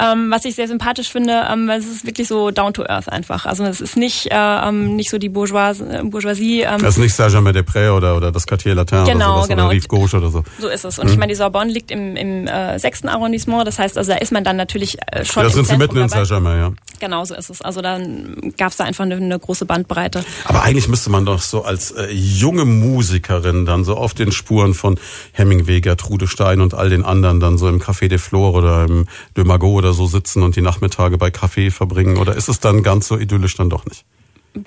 ähm, 0.00 0.30
was 0.30 0.44
ich 0.44 0.54
sehr 0.54 0.68
sympathisch 0.68 1.10
finde, 1.10 1.46
ähm, 1.50 1.68
weil 1.68 1.78
es 1.78 1.86
ist 1.86 2.06
wirklich 2.06 2.28
so 2.28 2.50
down 2.50 2.74
to 2.74 2.84
earth 2.84 3.08
einfach. 3.08 3.46
Also 3.46 3.64
es 3.64 3.80
ist 3.80 3.96
nicht 3.96 4.30
äh, 4.30 4.34
ähm, 4.34 4.96
nicht 4.96 5.10
so 5.10 5.18
die 5.18 5.28
Bourgeoisie. 5.28 5.84
Äh, 5.84 6.02
Bourgeoisie 6.04 6.62
ähm, 6.62 6.82
das 6.82 6.96
ist 6.96 6.98
nicht 6.98 7.14
Saint-Germain-des-Prés 7.14 7.90
oder, 7.90 8.16
oder 8.16 8.32
das 8.32 8.46
Quartier 8.46 8.74
Latin 8.74 9.04
genau, 9.04 9.14
oder 9.14 9.34
sowas, 9.34 9.48
genau. 9.48 9.64
oder 9.66 9.72
Rive 9.72 9.88
Gauche 9.88 10.16
oder 10.16 10.30
so. 10.30 10.42
So 10.58 10.68
ist 10.68 10.84
es. 10.84 10.98
Und 10.98 11.06
mhm. 11.06 11.12
ich 11.12 11.18
meine, 11.18 11.32
die 11.32 11.36
Sorbonne 11.36 11.70
liegt 11.70 11.90
im, 11.90 12.16
im 12.16 12.46
äh, 12.46 12.78
6. 12.78 13.06
Arrondissement, 13.06 13.66
das 13.66 13.78
heißt, 13.78 13.96
also 13.96 14.12
da 14.12 14.18
ist 14.18 14.32
man 14.32 14.44
dann 14.44 14.56
natürlich 14.56 14.98
äh, 15.12 15.24
schon 15.24 15.42
ja, 15.42 15.48
Da 15.48 15.54
sind 15.54 15.66
Sie 15.66 15.76
mitten 15.76 15.96
in 15.96 16.08
Saint-Germain, 16.08 16.58
ja. 16.58 16.72
Genau 16.98 17.24
so 17.24 17.34
ist 17.34 17.50
es. 17.50 17.62
Also 17.62 17.82
dann 17.82 18.52
gab 18.56 18.70
es 18.70 18.76
da 18.76 18.84
einfach 18.84 19.04
eine, 19.04 19.16
eine, 19.16 19.38
große 19.38 19.66
Bandbreite. 19.66 20.24
Aber 20.44 20.62
eigentlich 20.62 20.88
müsste 20.88 21.10
man 21.10 21.26
doch 21.26 21.40
so 21.40 21.62
als 21.62 21.90
äh, 21.90 22.10
junge 22.10 22.64
Musikerin 22.64 23.66
dann 23.66 23.84
so 23.84 23.96
auf 23.96 24.14
den 24.14 24.32
Spuren 24.32 24.74
von 24.74 24.98
Hemingway, 25.32 25.80
Gertrude 25.80 26.26
Stein 26.26 26.60
und 26.60 26.74
all 26.74 26.88
den 26.88 27.04
anderen 27.04 27.40
dann 27.40 27.58
so 27.58 27.68
im 27.68 27.80
Café 27.80 28.08
de 28.08 28.18
Flore 28.18 28.52
oder 28.52 28.84
im 28.84 29.06
De 29.36 29.44
Magot 29.44 29.85
oder 29.86 29.94
so 29.94 30.06
sitzen 30.06 30.42
und 30.42 30.56
die 30.56 30.62
Nachmittage 30.62 31.16
bei 31.16 31.30
Kaffee 31.30 31.70
verbringen? 31.70 32.16
Oder 32.18 32.34
ist 32.34 32.48
es 32.48 32.58
dann 32.58 32.82
ganz 32.82 33.06
so 33.06 33.16
idyllisch 33.16 33.54
dann 33.54 33.70
doch 33.70 33.84
nicht? 33.86 34.04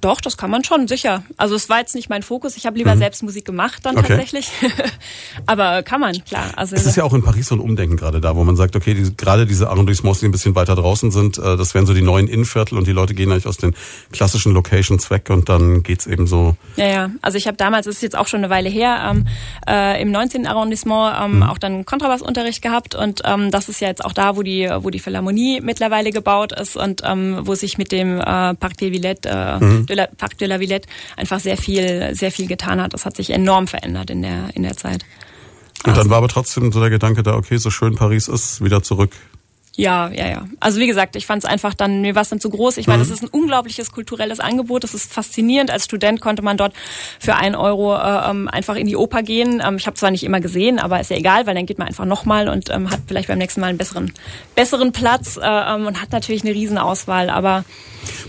Doch, 0.02 0.22
das 0.22 0.38
kann 0.38 0.52
man 0.52 0.64
schon, 0.64 0.88
sicher. 0.88 1.24
Also 1.38 1.56
es 1.56 1.68
war 1.68 1.80
jetzt 1.80 1.96
nicht 1.96 2.10
mein 2.10 2.22
Fokus. 2.22 2.58
Ich 2.58 2.68
habe 2.68 2.78
lieber 2.78 2.94
mhm. 2.94 3.00
selbst 3.00 3.24
Musik 3.24 3.46
gemacht 3.46 3.86
dann 3.86 3.98
okay. 3.98 4.10
tatsächlich. 4.10 4.50
Aber 5.48 5.82
kann 5.82 6.00
man, 6.00 6.24
klar. 6.26 6.52
Also 6.56 6.76
es 6.76 6.86
ist 6.86 6.96
ja 6.96 7.04
auch 7.04 7.14
in 7.14 7.24
Paris 7.24 7.48
so 7.48 7.56
ein 7.56 7.60
Umdenken 7.60 7.98
gerade 7.98 8.22
da, 8.22 8.36
wo 8.36 8.44
man 8.44 8.56
sagt, 8.56 8.76
okay, 8.76 8.94
die, 8.94 9.18
gerade 9.18 9.48
diese 9.48 9.70
Arrondissements, 9.70 10.20
die 10.20 10.28
ein 10.28 10.32
bisschen 10.32 10.54
weiter 10.54 10.76
draußen 10.76 11.10
sind, 11.10 11.40
äh, 11.40 11.58
das 11.58 11.74
wären 11.74 11.88
so 11.88 11.94
die 11.96 12.04
neuen 12.04 12.28
Innenviertel 12.28 12.78
und 12.78 12.86
die 12.86 12.92
Leute 12.92 13.16
gehen 13.16 13.32
eigentlich 13.32 13.48
aus 13.48 13.58
den 13.58 13.74
klassischen 14.12 14.54
Locations 14.54 15.10
weg 15.10 15.30
und 15.30 15.50
dann 15.50 15.82
geht's 15.82 16.06
eben 16.06 16.28
so. 16.28 16.56
Ja, 16.76 16.88
ja. 16.88 17.10
Also 17.24 17.38
ich 17.40 17.48
habe 17.48 17.58
damals, 17.58 17.88
das 17.88 17.96
ist 17.96 18.04
jetzt 18.04 18.18
auch 18.18 18.28
schon 18.28 18.42
eine 18.42 18.52
Weile 18.52 18.70
her, 18.70 19.10
ähm, 19.10 19.28
äh, 19.68 20.00
im 20.02 20.12
19. 20.12 20.46
Arrondissement 20.46 21.16
ähm, 21.20 21.38
mhm. 21.38 21.44
auch 21.44 21.58
dann 21.58 21.86
Kontrabassunterricht 21.86 22.62
gehabt 22.62 22.94
und 22.94 23.22
ähm, 23.26 23.50
das 23.50 23.70
ist 23.70 23.82
ja 23.82 23.88
jetzt 23.88 24.06
auch 24.06 24.14
da, 24.14 24.36
wo 24.36 24.44
die, 24.44 24.70
wo 24.82 24.92
die 24.92 25.00
Philharmonie 25.00 25.62
mittlerweile 25.62 26.12
gebaut 26.12 26.52
ist 26.52 26.78
und 26.78 27.02
ähm, 27.06 27.40
wo 27.44 27.56
sich 27.56 27.80
mit 27.80 27.92
dem 27.92 28.20
äh, 28.20 28.54
Parc 28.54 28.78
des 28.78 28.92
Villettes 28.92 29.32
äh, 29.32 29.60
mhm 29.60 29.79
de 29.86 29.96
la, 29.96 30.08
Parc 30.08 30.38
de 30.38 30.48
la 30.48 30.60
Villette 30.60 30.88
einfach 31.18 31.40
sehr 31.40 31.58
viel, 31.58 32.16
sehr 32.16 32.32
viel 32.32 32.48
getan 32.48 32.82
hat. 32.82 32.94
Das 32.94 33.06
hat 33.06 33.16
sich 33.16 33.30
enorm 33.30 33.68
verändert 33.68 34.10
in 34.10 34.22
der, 34.22 34.50
in 34.56 34.64
der 34.64 34.76
Zeit. 34.76 35.06
Und 35.84 35.92
also, 35.92 36.02
dann 36.02 36.10
war 36.10 36.18
aber 36.18 36.28
trotzdem 36.28 36.72
so 36.72 36.80
der 36.80 36.90
Gedanke 36.90 37.24
da, 37.24 37.36
okay, 37.36 37.58
so 37.58 37.70
schön 37.70 37.96
Paris 37.96 38.28
ist, 38.28 38.64
wieder 38.64 38.84
zurück 38.84 39.12
ja, 39.80 40.10
ja, 40.10 40.28
ja. 40.28 40.46
Also 40.60 40.82
wie 40.82 40.88
gesagt, 40.88 41.16
ich 41.16 41.26
fand 41.26 41.42
es 41.46 41.50
einfach 41.50 41.74
dann, 41.74 42.02
mir 42.02 42.14
war 42.14 42.24
es 42.24 42.30
dann 42.30 42.42
zu 42.42 42.50
groß. 42.50 42.76
Ich 42.76 42.88
meine, 42.88 43.02
es 43.02 43.08
mhm. 43.08 43.14
ist 43.14 43.24
ein 43.24 43.30
unglaubliches 43.30 43.94
kulturelles 43.94 44.42
Angebot. 44.42 44.84
Es 44.84 44.94
ist 44.94 45.10
faszinierend. 45.10 45.72
Als 45.72 45.86
Student 45.86 46.20
konnte 46.20 46.42
man 46.42 46.58
dort 46.58 46.74
für 47.18 47.38
ein 47.38 47.56
Euro 47.56 47.96
äh, 47.96 48.30
ähm, 48.30 48.50
einfach 48.50 48.76
in 48.76 48.88
die 48.88 48.98
Oper 48.98 49.24
gehen. 49.24 49.64
Ähm, 49.66 49.78
ich 49.78 49.88
habe 49.88 49.96
zwar 49.96 50.12
nicht 50.12 50.26
immer 50.26 50.42
gesehen, 50.42 50.80
aber 50.80 51.00
ist 51.00 51.12
ja 51.12 51.16
egal, 51.16 51.48
weil 51.48 51.56
dann 51.56 51.66
geht 51.66 51.80
man 51.80 51.88
einfach 51.88 52.04
nochmal 52.04 52.50
und 52.50 52.70
ähm, 52.70 52.90
hat 52.90 53.00
vielleicht 53.08 53.30
beim 53.30 53.38
nächsten 53.38 53.62
Mal 53.62 53.68
einen 53.68 53.78
besseren, 53.78 54.12
besseren 54.54 54.92
Platz 54.92 55.38
äh, 55.38 55.44
ähm, 55.44 55.88
und 55.88 56.02
hat 56.02 56.12
natürlich 56.12 56.44
eine 56.44 56.54
Riesenauswahl. 56.54 57.30
Aber 57.30 57.64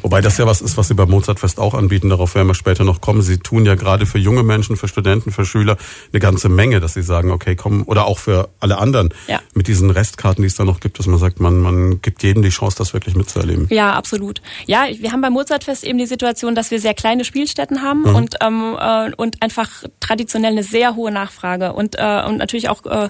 Wobei 0.02 0.20
das 0.20 0.38
ja 0.38 0.46
was 0.46 0.60
ist, 0.60 0.76
was 0.76 0.88
Sie 0.88 0.94
beim 0.94 1.10
Mozartfest 1.10 1.58
auch 1.58 1.74
anbieten, 1.74 2.10
darauf 2.10 2.34
werden 2.34 2.48
wir 2.48 2.54
später 2.54 2.84
noch 2.84 3.00
kommen. 3.00 3.22
Sie 3.22 3.38
tun 3.38 3.66
ja 3.66 3.74
gerade 3.74 4.06
für 4.06 4.18
junge 4.18 4.42
Menschen, 4.42 4.76
für 4.76 4.88
Studenten, 4.88 5.30
für 5.30 5.44
Schüler 5.44 5.76
eine 6.12 6.20
ganze 6.20 6.48
Menge, 6.48 6.80
dass 6.80 6.94
sie 6.94 7.02
sagen, 7.02 7.30
okay, 7.30 7.56
komm, 7.56 7.82
oder 7.86 8.06
auch 8.06 8.18
für 8.18 8.48
alle 8.60 8.78
anderen 8.78 9.10
ja. 9.28 9.40
mit 9.54 9.68
diesen 9.68 9.90
Restkarten, 9.90 10.42
die 10.42 10.48
es 10.48 10.54
da 10.54 10.64
noch 10.64 10.80
gibt, 10.80 10.98
dass 10.98 11.06
man 11.06 11.18
sagt, 11.18 11.39
man, 11.40 11.60
man 11.60 12.00
gibt 12.02 12.22
jedem 12.22 12.42
die 12.42 12.50
Chance, 12.50 12.76
das 12.78 12.92
wirklich 12.92 13.14
mitzuerleben. 13.14 13.66
Ja, 13.70 13.94
absolut. 13.94 14.40
Ja, 14.66 14.86
wir 14.92 15.12
haben 15.12 15.20
beim 15.20 15.32
Mozartfest 15.32 15.84
eben 15.84 15.98
die 15.98 16.06
Situation, 16.06 16.54
dass 16.54 16.70
wir 16.70 16.80
sehr 16.80 16.94
kleine 16.94 17.24
Spielstätten 17.24 17.82
haben 17.82 18.02
mhm. 18.02 18.14
und, 18.14 18.36
ähm, 18.40 18.76
äh, 18.78 19.10
und 19.16 19.42
einfach 19.42 19.84
traditionell 20.00 20.52
eine 20.52 20.62
sehr 20.62 20.96
hohe 20.96 21.10
Nachfrage 21.10 21.72
und, 21.72 21.96
äh, 21.98 22.22
und 22.26 22.36
natürlich 22.36 22.68
auch 22.68 22.84
äh, 22.86 23.08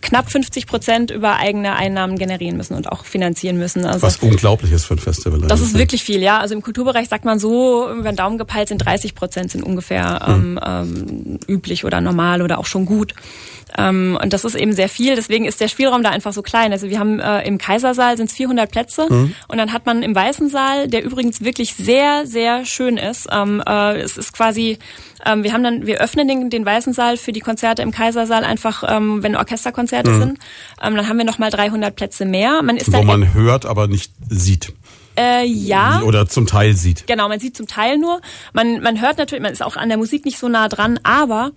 knapp 0.00 0.30
50 0.30 0.66
Prozent 0.66 1.10
über 1.10 1.36
eigene 1.36 1.76
Einnahmen 1.76 2.18
generieren 2.18 2.56
müssen 2.56 2.74
und 2.74 2.90
auch 2.90 3.04
finanzieren 3.04 3.58
müssen. 3.58 3.84
Also, 3.84 4.02
was 4.02 4.16
unglaublich 4.16 4.72
ist 4.72 4.84
für 4.84 4.94
ein 4.94 4.98
Festival. 4.98 5.40
Das 5.40 5.60
ist 5.60 5.76
wirklich 5.76 6.04
viel, 6.04 6.22
ja. 6.22 6.38
Also 6.38 6.54
im 6.54 6.62
Kulturbereich 6.62 7.08
sagt 7.08 7.24
man 7.24 7.38
so, 7.38 7.90
über 7.90 8.12
den 8.12 8.16
Daumen 8.16 8.38
gepeilt 8.38 8.68
sind 8.68 8.78
30 8.78 9.14
Prozent 9.14 9.50
sind 9.50 9.62
ungefähr 9.62 10.20
hm. 10.24 10.58
ähm, 10.58 10.60
ähm, 10.64 11.38
üblich 11.48 11.84
oder 11.84 12.00
normal 12.00 12.42
oder 12.42 12.58
auch 12.58 12.66
schon 12.66 12.84
gut. 12.86 13.14
Ähm, 13.76 14.18
und 14.22 14.32
das 14.32 14.44
ist 14.44 14.54
eben 14.54 14.72
sehr 14.72 14.88
viel, 14.88 15.16
deswegen 15.16 15.44
ist 15.44 15.60
der 15.60 15.68
Spielraum 15.68 16.02
da 16.02 16.10
einfach 16.10 16.32
so 16.32 16.42
klein. 16.42 16.72
Also 16.72 16.88
wir 16.88 16.98
haben 16.98 17.20
äh, 17.20 17.42
im 17.46 17.58
Kaisersaal 17.58 18.16
sind 18.16 18.30
es 18.30 18.36
400 18.36 18.70
Plätze 18.70 19.06
mhm. 19.08 19.34
und 19.48 19.58
dann 19.58 19.72
hat 19.72 19.86
man 19.86 20.02
im 20.02 20.14
Weißen 20.14 20.48
Saal, 20.48 20.88
der 20.88 21.04
übrigens 21.04 21.42
wirklich 21.42 21.74
sehr, 21.74 22.26
sehr 22.26 22.64
schön 22.64 22.96
ist. 22.96 23.28
Ähm, 23.30 23.62
äh, 23.66 24.00
es 24.00 24.16
ist 24.16 24.32
quasi 24.32 24.78
ähm, 25.26 25.42
wir 25.42 25.52
haben 25.52 25.62
dann, 25.62 25.86
wir 25.86 26.00
öffnen 26.00 26.28
den, 26.28 26.50
den 26.50 26.64
Weißen 26.64 26.92
Saal 26.92 27.16
für 27.16 27.32
die 27.32 27.40
Konzerte 27.40 27.82
im 27.82 27.90
Kaisersaal 27.90 28.44
einfach, 28.44 28.84
ähm, 28.86 29.22
wenn 29.22 29.36
Orchesterkonzerte 29.36 30.10
mhm. 30.10 30.18
sind. 30.20 30.38
Ähm, 30.82 30.96
dann 30.96 31.08
haben 31.08 31.18
wir 31.18 31.24
nochmal 31.24 31.50
300 31.50 31.94
Plätze 31.94 32.24
mehr. 32.24 32.62
Man 32.62 32.76
ist 32.76 32.92
Wo 32.92 33.02
man 33.02 33.34
hört, 33.34 33.66
aber 33.66 33.88
nicht 33.88 34.12
sieht. 34.28 34.72
Äh, 35.18 35.44
ja. 35.46 36.02
Oder 36.02 36.28
zum 36.28 36.46
Teil 36.46 36.74
sieht. 36.74 37.06
Genau, 37.08 37.28
man 37.28 37.40
sieht 37.40 37.56
zum 37.56 37.66
Teil 37.66 37.98
nur. 37.98 38.20
Man, 38.52 38.80
man 38.80 39.00
hört 39.00 39.18
natürlich, 39.18 39.42
man 39.42 39.52
ist 39.52 39.62
auch 39.62 39.76
an 39.76 39.88
der 39.88 39.98
Musik 39.98 40.24
nicht 40.24 40.38
so 40.38 40.48
nah 40.48 40.68
dran, 40.68 41.00
aber 41.02 41.50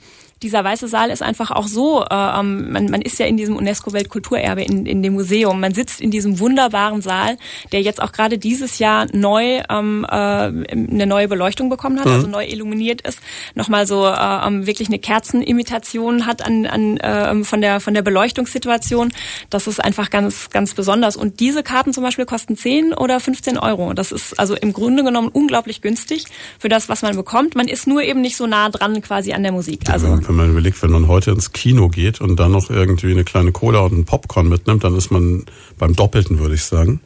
dieser 0.44 0.64
Weiße 0.64 0.88
Saal 0.88 1.12
ist 1.12 1.22
einfach 1.22 1.52
auch 1.52 1.68
so, 1.68 2.04
äh, 2.04 2.40
ähm, 2.40 2.72
man, 2.72 2.86
man 2.86 3.02
ist 3.02 3.20
ja 3.20 3.28
in 3.28 3.38
diesem 3.38 3.56
UNESCO-Weltkulturerbe 3.56 4.64
in, 4.64 4.86
in 4.86 5.04
dem 5.04 5.14
Museum, 5.14 5.60
man 5.60 5.74
sitzt 5.74 6.02
in 6.02 6.10
diesem 6.10 6.40
wunderbaren 6.40 7.02
Saal, 7.02 7.38
der 7.72 7.82
jetzt 7.82 8.02
auch 8.02 8.12
gerade 8.12 8.40
dieses 8.40 8.80
Jahr 8.80 9.08
neu 9.14 9.62
ähm, 9.70 10.06
äh, 10.10 10.14
eine 10.14 11.06
neue 11.06 11.28
Beleuchtung 11.28 11.70
bekommen 11.70 12.00
hat, 12.00 12.08
mhm. 12.08 12.14
also 12.14 12.28
neu 12.28 12.46
illuminiert 12.46 13.02
ist, 13.02 13.20
nochmal 13.54 13.86
so 13.86 14.08
äh, 14.08 14.48
ähm, 14.48 14.66
wirklich 14.66 14.88
eine 14.88 14.98
Kerzenimitation 14.98 16.26
hat 16.26 16.44
an, 16.46 16.66
an 16.66 16.98
äh, 16.98 17.44
von 17.44 17.62
der 17.62 17.80
von 17.80 17.94
der 17.94 18.02
Beleuchtungssituation. 18.02 19.12
Das 19.50 19.68
ist 19.68 19.84
einfach 19.84 20.10
ganz 20.10 20.50
ganz 20.50 20.74
besonders. 20.74 21.16
Und 21.16 21.40
diese 21.40 21.62
Karten 21.62 21.94
zum 21.94 22.04
Beispiel 22.04 22.26
kosten 22.26 22.58
10 22.58 22.94
oder 22.94 23.20
15 23.20 23.58
Euro. 23.58 23.94
Das 23.94 24.12
ist 24.12 24.40
also 24.40 24.56
im 24.56 24.74
Grunde 24.74 25.04
genommen 25.04 25.28
unglaublich 25.28 25.82
günstig 25.82 26.26
für 26.58 26.70
das, 26.70 26.90
was 26.90 27.04
man 27.04 27.16
bekommt. 27.16 27.56
Man 27.56 27.68
ist 27.68 27.86
nur 27.86 28.02
eben 28.02 28.22
nicht 28.22 28.38
so 28.38 28.48
nah 28.48 28.70
dran 28.70 29.02
quasi 29.02 29.34
an 29.34 29.44
der 29.44 29.52
Musik. 29.52 29.90
Also 29.90 30.20
wenn 30.32 30.38
man 30.38 30.52
überlegt, 30.52 30.82
wenn 30.82 30.92
man 30.92 31.08
heute 31.08 31.32
ins 31.32 31.52
Kino 31.52 31.90
geht 31.90 32.22
und 32.22 32.40
dann 32.40 32.52
noch 32.52 32.70
irgendwie 32.70 33.12
eine 33.12 33.24
kleine 33.24 33.52
Cola 33.52 33.80
und 33.82 33.98
ein 33.98 34.06
Popcorn 34.06 34.50
mitnimmt, 34.50 34.84
dann 34.84 34.96
ist 34.96 35.12
man 35.12 35.46
beim 35.78 35.96
Doppelten, 35.96 36.40
würde 36.40 36.56
ich 36.56 36.64
sagen. 36.64 37.02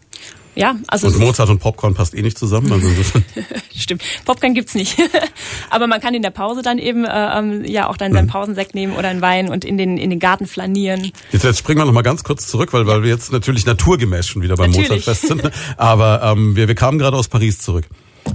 Ja, 0.55 0.75
also 0.87 1.07
und 1.07 1.19
Mozart 1.19 1.49
und 1.49 1.59
Popcorn 1.59 1.93
passt 1.93 2.15
eh 2.15 2.21
nicht 2.21 2.37
zusammen. 2.37 2.71
Also 2.71 2.87
Stimmt, 3.75 4.03
Popcorn 4.23 4.53
gibt's 4.53 4.73
nicht. 4.73 4.97
Aber 5.69 5.87
man 5.87 5.99
kann 5.99 6.13
in 6.13 6.21
der 6.21 6.29
Pause 6.29 6.61
dann 6.61 6.79
eben 6.79 7.03
äh, 7.03 7.37
ähm, 7.37 7.65
ja 7.65 7.89
auch 7.89 7.97
dann 7.97 8.13
seinen 8.13 8.25
mhm. 8.25 8.29
Pausensekt 8.29 8.73
nehmen 8.73 8.95
oder 8.95 9.09
einen 9.09 9.21
Wein 9.21 9.49
und 9.49 9.65
in 9.65 9.77
den 9.77 9.97
in 9.97 10.09
den 10.09 10.19
Garten 10.19 10.47
flanieren. 10.47 11.11
Jetzt, 11.31 11.43
jetzt 11.43 11.59
springen 11.59 11.81
wir 11.81 11.85
noch 11.85 11.91
mal 11.91 12.03
ganz 12.03 12.23
kurz 12.23 12.47
zurück, 12.47 12.71
weil 12.71 12.87
weil 12.87 13.03
wir 13.03 13.09
jetzt 13.09 13.33
natürlich 13.33 13.65
naturgemäß 13.65 14.27
schon 14.27 14.41
wieder 14.41 14.55
beim 14.55 14.71
Mozartfest 14.71 15.27
sind. 15.27 15.51
Aber 15.77 16.21
ähm, 16.23 16.55
wir 16.55 16.69
wir 16.69 16.75
kamen 16.75 16.99
gerade 16.99 17.17
aus 17.17 17.27
Paris 17.27 17.59
zurück. 17.59 17.85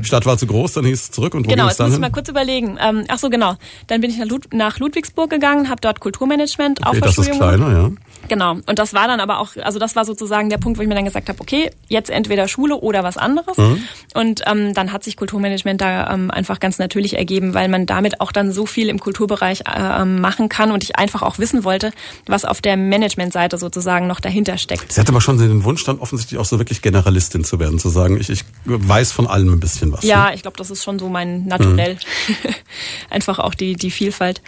Stadt 0.03 0.27
war 0.27 0.39
zu 0.39 0.47
groß, 0.47 0.75
dann 0.75 0.85
hieß 0.85 1.03
es 1.03 1.11
zurück 1.11 1.35
und 1.35 1.47
wo 1.47 1.51
Genau, 1.51 1.69
jetzt 1.69 1.81
muss 1.81 1.93
ich 1.95 1.99
mal 1.99 2.11
kurz 2.11 2.29
überlegen. 2.29 2.79
Ähm, 2.81 3.05
ach 3.09 3.19
so, 3.19 3.29
genau. 3.31 3.57
Dann 3.87 4.01
bin 4.01 4.11
ich 4.11 4.19
nach, 4.19 4.27
Lud 4.27 4.53
nach 4.53 4.79
Ludwigsburg 4.79 5.31
gegangen, 5.31 5.69
habe 5.69 5.81
dort 5.81 6.01
Kulturmanagement 6.01 6.81
okay, 6.87 7.01
das 7.01 7.19
ist 7.19 7.33
kleiner, 7.33 7.73
ja. 7.73 7.91
Genau. 8.29 8.53
Und 8.53 8.79
das 8.79 8.95
war 8.95 9.09
dann 9.09 9.21
aber 9.21 9.39
auch, 9.39 9.57
also 9.57 9.79
das 9.79 9.97
war 9.97 10.05
sozusagen 10.05 10.51
der 10.51 10.59
Punkt, 10.59 10.79
wo 10.79 10.83
ich 10.83 10.89
mir 10.89 10.95
dann 10.95 11.05
gesagt 11.05 11.29
habe, 11.29 11.41
okay, 11.41 11.71
jetzt 11.89 12.11
entweder 12.11 12.49
Schule 12.49 12.77
oder 12.77 13.03
was 13.03 13.17
anderes. 13.17 13.57
Mhm. 13.57 13.83
Und 14.15 14.43
ähm, 14.47 14.75
dann 14.75 14.93
hat 14.93 15.05
sich 15.05 15.17
Kulturmanagement 15.17 15.81
da 15.81 16.13
ähm, 16.13 16.31
einfach 16.31 16.61
ganz 16.61 16.79
natürlich 16.79 17.17
ergeben, 17.17 17.55
weil 17.55 17.69
man 17.69 17.87
damit 17.87 18.21
auch 18.21 18.33
dann 18.33 18.53
so 18.53 18.67
viel 18.67 18.89
im 18.89 19.01
Kulturbereich 19.01 19.63
äh, 19.63 20.03
ähm, 20.03 20.21
machen 20.21 20.49
kann 20.49 20.71
und 20.71 20.85
ich 20.85 20.97
einfach 20.97 21.23
auch 21.23 21.39
wissen 21.39 21.65
wollte, 21.65 21.93
was 22.27 22.45
auf 22.45 22.61
der 22.61 22.77
Managementseite 22.77 23.59
sozusagen 23.59 24.07
noch 24.07 24.21
dahinter 24.21 24.59
steckt. 24.59 24.93
Sie 24.93 25.01
hatte 25.01 25.13
aber 25.13 25.21
schon 25.21 25.39
den 25.39 25.65
Wunsch, 25.65 25.85
dann 25.85 25.99
offensichtlich 25.99 26.39
auch 26.39 26.45
so 26.45 26.59
wirklich 26.59 26.83
Generalistin 26.83 27.45
zu 27.45 27.59
werden, 27.59 27.79
zu 27.79 27.89
sagen, 27.89 28.19
ich, 28.21 28.31
ich 28.31 28.45
weiß 28.65 29.13
von 29.13 29.27
allem 29.27 29.53
ein 29.53 29.61
bisschen 29.61 29.93
was. 29.93 30.05
Ja, 30.05 30.29
ne? 30.29 30.35
ich 30.35 30.43
glaube, 30.43 30.57
das 30.57 30.71
ist 30.71 30.85
schon 30.85 30.99
so 30.99 31.09
mein 31.09 31.47
Naturell. 31.47 31.95
Mhm. 31.95 32.35
einfach 33.11 33.39
auch 33.39 33.55
die, 33.55 33.75
die 33.75 33.91
Vielfalt. 33.91 34.43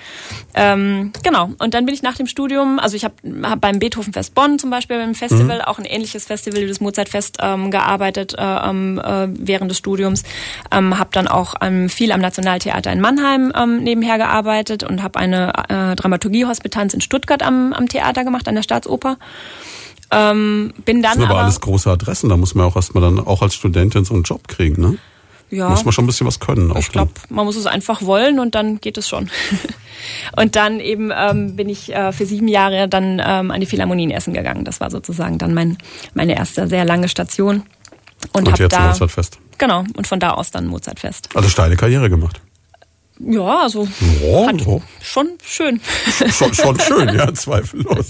Ähm, 0.55 1.13
genau. 1.23 1.51
Und 1.59 1.75
dann 1.75 1.87
bin 1.87 1.95
ich 1.95 2.03
nach 2.03 2.17
dem 2.17 2.27
Studium, 2.27 2.79
also 2.79 2.97
ich 2.97 3.05
habe 3.05 3.15
hab 3.43 3.61
beim 3.63 3.79
Beethovenfest 3.79 4.35
Bonn 4.35 4.59
zum 4.59 4.69
Beispiel 4.69 4.99
beim 4.99 5.15
Festival, 5.15 5.59
mhm. 5.59 5.65
auch 5.65 5.79
ein 5.79 5.87
ähnliches 5.87 6.27
Festival 6.27 6.61
wie 6.61 6.67
das 6.67 6.81
Mozartfest 6.81 7.39
ähm, 7.41 7.71
gearbeitet 7.71 8.35
äh, 8.37 8.43
äh, 8.43 9.29
während 9.31 9.71
des 9.71 9.79
Studiums. 9.79 10.25
Ähm, 10.71 10.99
habe 10.99 11.09
dann 11.13 11.29
auch 11.29 11.55
ähm, 11.63 11.89
viel 11.89 12.13
am 12.13 12.21
Nationaltheater 12.21 12.93
in 12.93 13.01
Mannheim 13.01 13.53
ähm, 13.57 13.83
nebenher 13.83 14.19
gearbeitet 14.19 14.83
und 14.83 15.03
habe 15.03 15.19
eine 15.19 15.53
äh, 15.71 15.97
Dramaturgie-Hospitanz 15.97 16.93
in 16.93 17.01
Stuttgart 17.01 17.43
am, 17.43 17.73
am 17.73 17.89
Theater 17.89 18.25
gemacht, 18.25 18.47
an 18.49 18.57
der 18.57 18.63
Staatsoper. 18.63 19.17
Ähm, 20.11 20.75
bin 20.85 20.97
dann 20.97 21.03
das 21.03 21.15
sind 21.15 21.25
aber, 21.25 21.35
aber 21.35 21.43
alles 21.45 21.61
große 21.61 21.91
Adressen, 21.91 22.29
da 22.29 22.37
muss 22.37 22.55
man 22.55 22.67
auch 22.67 22.77
erstmal 22.77 23.03
dann 23.03 23.19
auch 23.19 23.41
als 23.41 23.55
Studentin 23.55 24.05
so 24.05 24.13
einen 24.13 24.25
Job 24.25 24.47
kriegen, 24.47 24.83
ne? 24.83 24.99
Ja. 25.53 25.69
Muss 25.69 25.85
man 25.85 25.93
schon 25.93 26.05
ein 26.05 26.07
bisschen 26.07 26.27
was 26.27 26.41
können. 26.41 26.75
Ich 26.79 26.91
glaube, 26.91 27.13
man 27.29 27.45
muss 27.45 27.57
es 27.57 27.67
einfach 27.67 28.01
wollen 28.01 28.39
und 28.39 28.55
dann 28.55 28.81
geht 28.81 28.97
es 28.97 29.07
schon. 29.07 29.31
und 30.37 30.57
dann 30.57 30.81
eben 30.81 31.13
ähm, 31.15 31.57
bin 31.57 31.69
ich 31.69 31.95
äh, 31.95 32.11
für 32.13 32.25
sieben 32.25 32.49
Jahre 32.49 32.89
dann 32.89 33.21
ähm, 33.23 33.51
an 33.51 33.61
die 33.61 33.67
Philharmonie 33.67 34.05
in 34.05 34.11
Essen 34.11 34.33
gegangen. 34.33 34.65
Das 34.65 34.81
war 34.81 34.91
sozusagen 34.91 35.37
dann 35.37 35.53
mein, 35.53 35.77
meine 36.15 36.35
erste 36.37 36.69
sehr 36.69 36.87
lange 36.87 37.07
Station. 37.11 37.65
Und, 38.33 38.49
und 38.49 38.59
jetzt 38.59 38.73
da, 38.73 38.89
Mozartfest. 38.89 39.39
Genau, 39.59 39.85
und 39.95 40.07
von 40.07 40.19
da 40.21 40.31
aus 40.31 40.51
dann 40.53 40.69
Mozartfest. 40.69 41.29
Also 41.35 41.51
steile 41.51 41.77
Karriere 41.77 42.09
gemacht. 42.09 42.41
Ja, 43.21 43.61
also 43.65 43.87
hat 43.87 44.61
ja. 44.67 44.81
schon 45.03 45.29
schön. 45.45 45.81
Schon, 46.33 46.55
schon 46.55 46.81
schön, 46.81 47.15
ja, 47.15 47.33
zweifellos. 47.35 48.09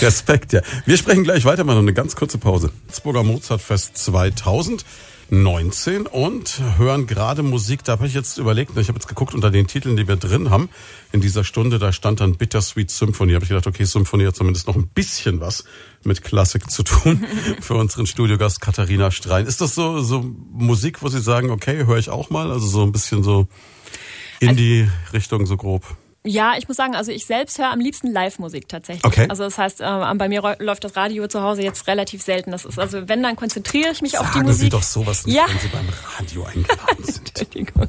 Respekt, 0.00 0.54
ja. 0.54 0.62
Wir 0.86 0.96
sprechen 0.96 1.24
gleich 1.24 1.44
weiter, 1.44 1.64
mal 1.64 1.74
noch 1.74 1.82
eine 1.82 1.92
ganz 1.92 2.16
kurze 2.16 2.38
Pause. 2.38 2.70
Salzburger 2.86 3.24
Mozartfest 3.24 3.98
2000. 3.98 4.84
19 5.30 6.06
und 6.06 6.60
hören 6.76 7.06
gerade 7.06 7.42
Musik. 7.42 7.84
Da 7.84 7.92
habe 7.92 8.06
ich 8.06 8.14
jetzt 8.14 8.38
überlegt, 8.38 8.76
ich 8.76 8.88
habe 8.88 8.98
jetzt 8.98 9.08
geguckt 9.08 9.34
unter 9.34 9.50
den 9.50 9.66
Titeln, 9.66 9.96
die 9.96 10.06
wir 10.06 10.16
drin 10.16 10.50
haben. 10.50 10.68
In 11.12 11.20
dieser 11.20 11.44
Stunde, 11.44 11.78
da 11.78 11.92
stand 11.92 12.20
dann 12.20 12.36
Bittersweet 12.36 12.90
Symphony. 12.90 13.32
Habe 13.32 13.44
ich 13.44 13.48
gedacht, 13.48 13.66
okay, 13.66 13.84
Symphony 13.84 14.24
hat 14.24 14.36
zumindest 14.36 14.66
noch 14.66 14.76
ein 14.76 14.88
bisschen 14.88 15.40
was 15.40 15.64
mit 16.04 16.22
Klassik 16.22 16.70
zu 16.70 16.82
tun 16.82 17.24
für 17.60 17.74
unseren 17.74 18.06
Studiogast 18.06 18.60
Katharina 18.60 19.10
Strein. 19.10 19.46
Ist 19.46 19.60
das 19.60 19.74
so, 19.74 20.00
so 20.00 20.24
Musik, 20.52 21.02
wo 21.02 21.08
Sie 21.08 21.20
sagen, 21.20 21.50
okay, 21.50 21.86
höre 21.86 21.98
ich 21.98 22.10
auch 22.10 22.30
mal? 22.30 22.50
Also 22.50 22.66
so 22.66 22.82
ein 22.82 22.92
bisschen 22.92 23.22
so 23.22 23.48
in 24.40 24.50
also 24.50 24.58
die 24.58 24.88
Richtung 25.12 25.46
so 25.46 25.56
grob. 25.56 25.84
Ja, 26.26 26.54
ich 26.56 26.66
muss 26.68 26.78
sagen, 26.78 26.94
also 26.94 27.12
ich 27.12 27.26
selbst 27.26 27.58
höre 27.58 27.70
am 27.70 27.80
liebsten 27.80 28.10
Live-Musik 28.10 28.66
tatsächlich. 28.66 29.04
Okay. 29.04 29.26
Also 29.28 29.44
das 29.44 29.58
heißt, 29.58 29.82
äh, 29.82 30.14
bei 30.14 30.28
mir 30.30 30.56
läuft 30.58 30.82
das 30.84 30.96
Radio 30.96 31.28
zu 31.28 31.42
Hause 31.42 31.62
jetzt 31.62 31.86
relativ 31.86 32.22
selten. 32.22 32.50
Das 32.50 32.64
ist 32.64 32.78
also, 32.78 33.08
wenn 33.08 33.22
dann 33.22 33.36
konzentriere 33.36 33.90
ich 33.90 34.00
mich 34.00 34.12
Sagen 34.12 34.24
auf 34.24 34.32
die 34.32 34.40
Musik. 34.40 34.60
Sie 34.60 34.68
doch 34.70 34.82
sowas 34.82 35.26
nicht, 35.26 35.36
ja. 35.36 35.44
wenn 35.46 35.58
Sie 35.58 35.68
beim 35.68 35.86
Radio 36.18 36.44
eingeladen 36.44 37.04
sind. 37.04 37.28
Entschuldigung. 37.38 37.88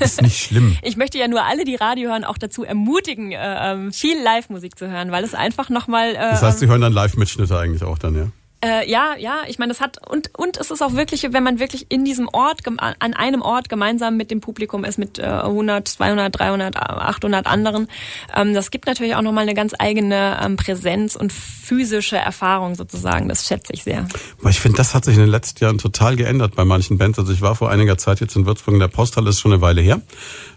ist 0.00 0.22
nicht 0.22 0.38
schlimm. 0.38 0.78
Ich 0.82 0.96
möchte 0.96 1.18
ja 1.18 1.28
nur 1.28 1.44
alle, 1.44 1.66
die 1.66 1.76
Radio 1.76 2.08
hören, 2.08 2.24
auch 2.24 2.38
dazu 2.38 2.64
ermutigen, 2.64 3.32
äh, 3.32 3.72
ähm, 3.72 3.92
viel 3.92 4.18
Live-Musik 4.22 4.78
zu 4.78 4.88
hören, 4.88 5.12
weil 5.12 5.22
es 5.22 5.34
einfach 5.34 5.68
nochmal. 5.68 6.14
Äh, 6.14 6.18
das 6.18 6.42
heißt, 6.42 6.60
Sie 6.60 6.68
hören 6.68 6.80
dann 6.80 6.94
Live-Mitschnitte 6.94 7.58
eigentlich 7.58 7.82
auch 7.84 7.98
dann, 7.98 8.14
ja? 8.14 8.28
Äh, 8.60 8.90
ja, 8.90 9.14
ja, 9.16 9.42
ich 9.46 9.60
meine, 9.60 9.72
das 9.72 9.80
hat 9.80 9.98
und 10.08 10.30
und 10.36 10.56
es 10.56 10.72
ist 10.72 10.82
auch 10.82 10.94
wirklich, 10.94 11.22
wenn 11.30 11.44
man 11.44 11.60
wirklich 11.60 11.86
in 11.90 12.04
diesem 12.04 12.28
Ort 12.32 12.62
an 12.66 13.14
einem 13.14 13.40
Ort 13.40 13.68
gemeinsam 13.68 14.16
mit 14.16 14.32
dem 14.32 14.40
Publikum 14.40 14.84
ist 14.84 14.98
mit 14.98 15.20
äh, 15.20 15.26
100, 15.26 15.86
200, 15.86 16.36
300, 16.36 16.76
800 16.76 17.46
anderen, 17.46 17.86
ähm, 18.34 18.54
das 18.54 18.72
gibt 18.72 18.86
natürlich 18.86 19.14
auch 19.14 19.22
nochmal 19.22 19.42
eine 19.42 19.54
ganz 19.54 19.74
eigene 19.78 20.40
ähm, 20.42 20.56
Präsenz 20.56 21.14
und 21.14 21.32
physische 21.32 22.16
Erfahrung 22.16 22.74
sozusagen. 22.74 23.28
Das 23.28 23.46
schätze 23.46 23.72
ich 23.72 23.84
sehr. 23.84 24.08
Aber 24.40 24.50
ich 24.50 24.58
finde, 24.58 24.78
das 24.78 24.92
hat 24.92 25.04
sich 25.04 25.14
in 25.14 25.20
den 25.20 25.30
letzten 25.30 25.62
Jahren 25.62 25.78
total 25.78 26.16
geändert 26.16 26.56
bei 26.56 26.64
manchen 26.64 26.98
Bands. 26.98 27.20
Also 27.20 27.32
ich 27.32 27.40
war 27.40 27.54
vor 27.54 27.70
einiger 27.70 27.96
Zeit 27.96 28.18
jetzt 28.18 28.34
in 28.34 28.44
Würzburg 28.44 28.74
in 28.74 28.80
der 28.80 28.88
Posthalle, 28.88 29.30
ist 29.30 29.38
schon 29.38 29.52
eine 29.52 29.60
Weile 29.60 29.82
her. 29.82 30.00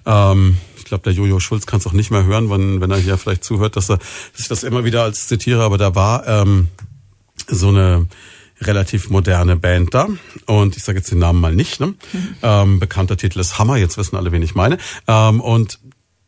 Ähm, 0.08 0.58
ich 0.76 0.86
glaube, 0.86 1.04
der 1.04 1.14
Jojo 1.14 1.40
Schulz 1.40 1.68
kann 1.68 1.80
es 1.80 1.86
auch 1.86 1.94
nicht 1.94 2.10
mehr 2.10 2.26
hören, 2.26 2.50
wenn, 2.50 2.82
wenn 2.82 2.90
er 2.90 2.98
hier 2.98 3.20
vielleicht 3.20 3.44
zuhört, 3.44 3.76
dass 3.76 3.92
er 3.92 3.98
dass 3.98 4.40
ich 4.40 4.48
das 4.48 4.64
immer 4.64 4.84
wieder 4.86 5.04
als 5.04 5.28
zitiere, 5.28 5.64
aber 5.64 5.78
da 5.78 5.94
war 5.94 6.28
ähm, 6.28 6.68
so 7.56 7.70
eine 7.70 8.08
relativ 8.62 9.10
moderne 9.10 9.56
Band 9.56 9.94
da. 9.94 10.08
Und 10.46 10.78
ich 10.78 10.84
sage 10.84 11.00
jetzt 11.00 11.12
den 11.12 11.20
Namen 11.20 11.42
mal 11.42 11.54
nicht. 11.54 11.80
Ne? 11.80 11.88
Mhm. 11.88 12.36
Ähm, 12.42 12.80
bekannter 12.80 13.18
Titel 13.18 13.40
ist 13.40 13.58
Hammer, 13.58 13.78
jetzt 13.78 13.98
wissen 13.98 14.16
alle, 14.16 14.32
wen 14.32 14.42
ich 14.42 14.56
meine. 14.56 14.78
Ähm, 15.08 15.42
und 15.42 15.80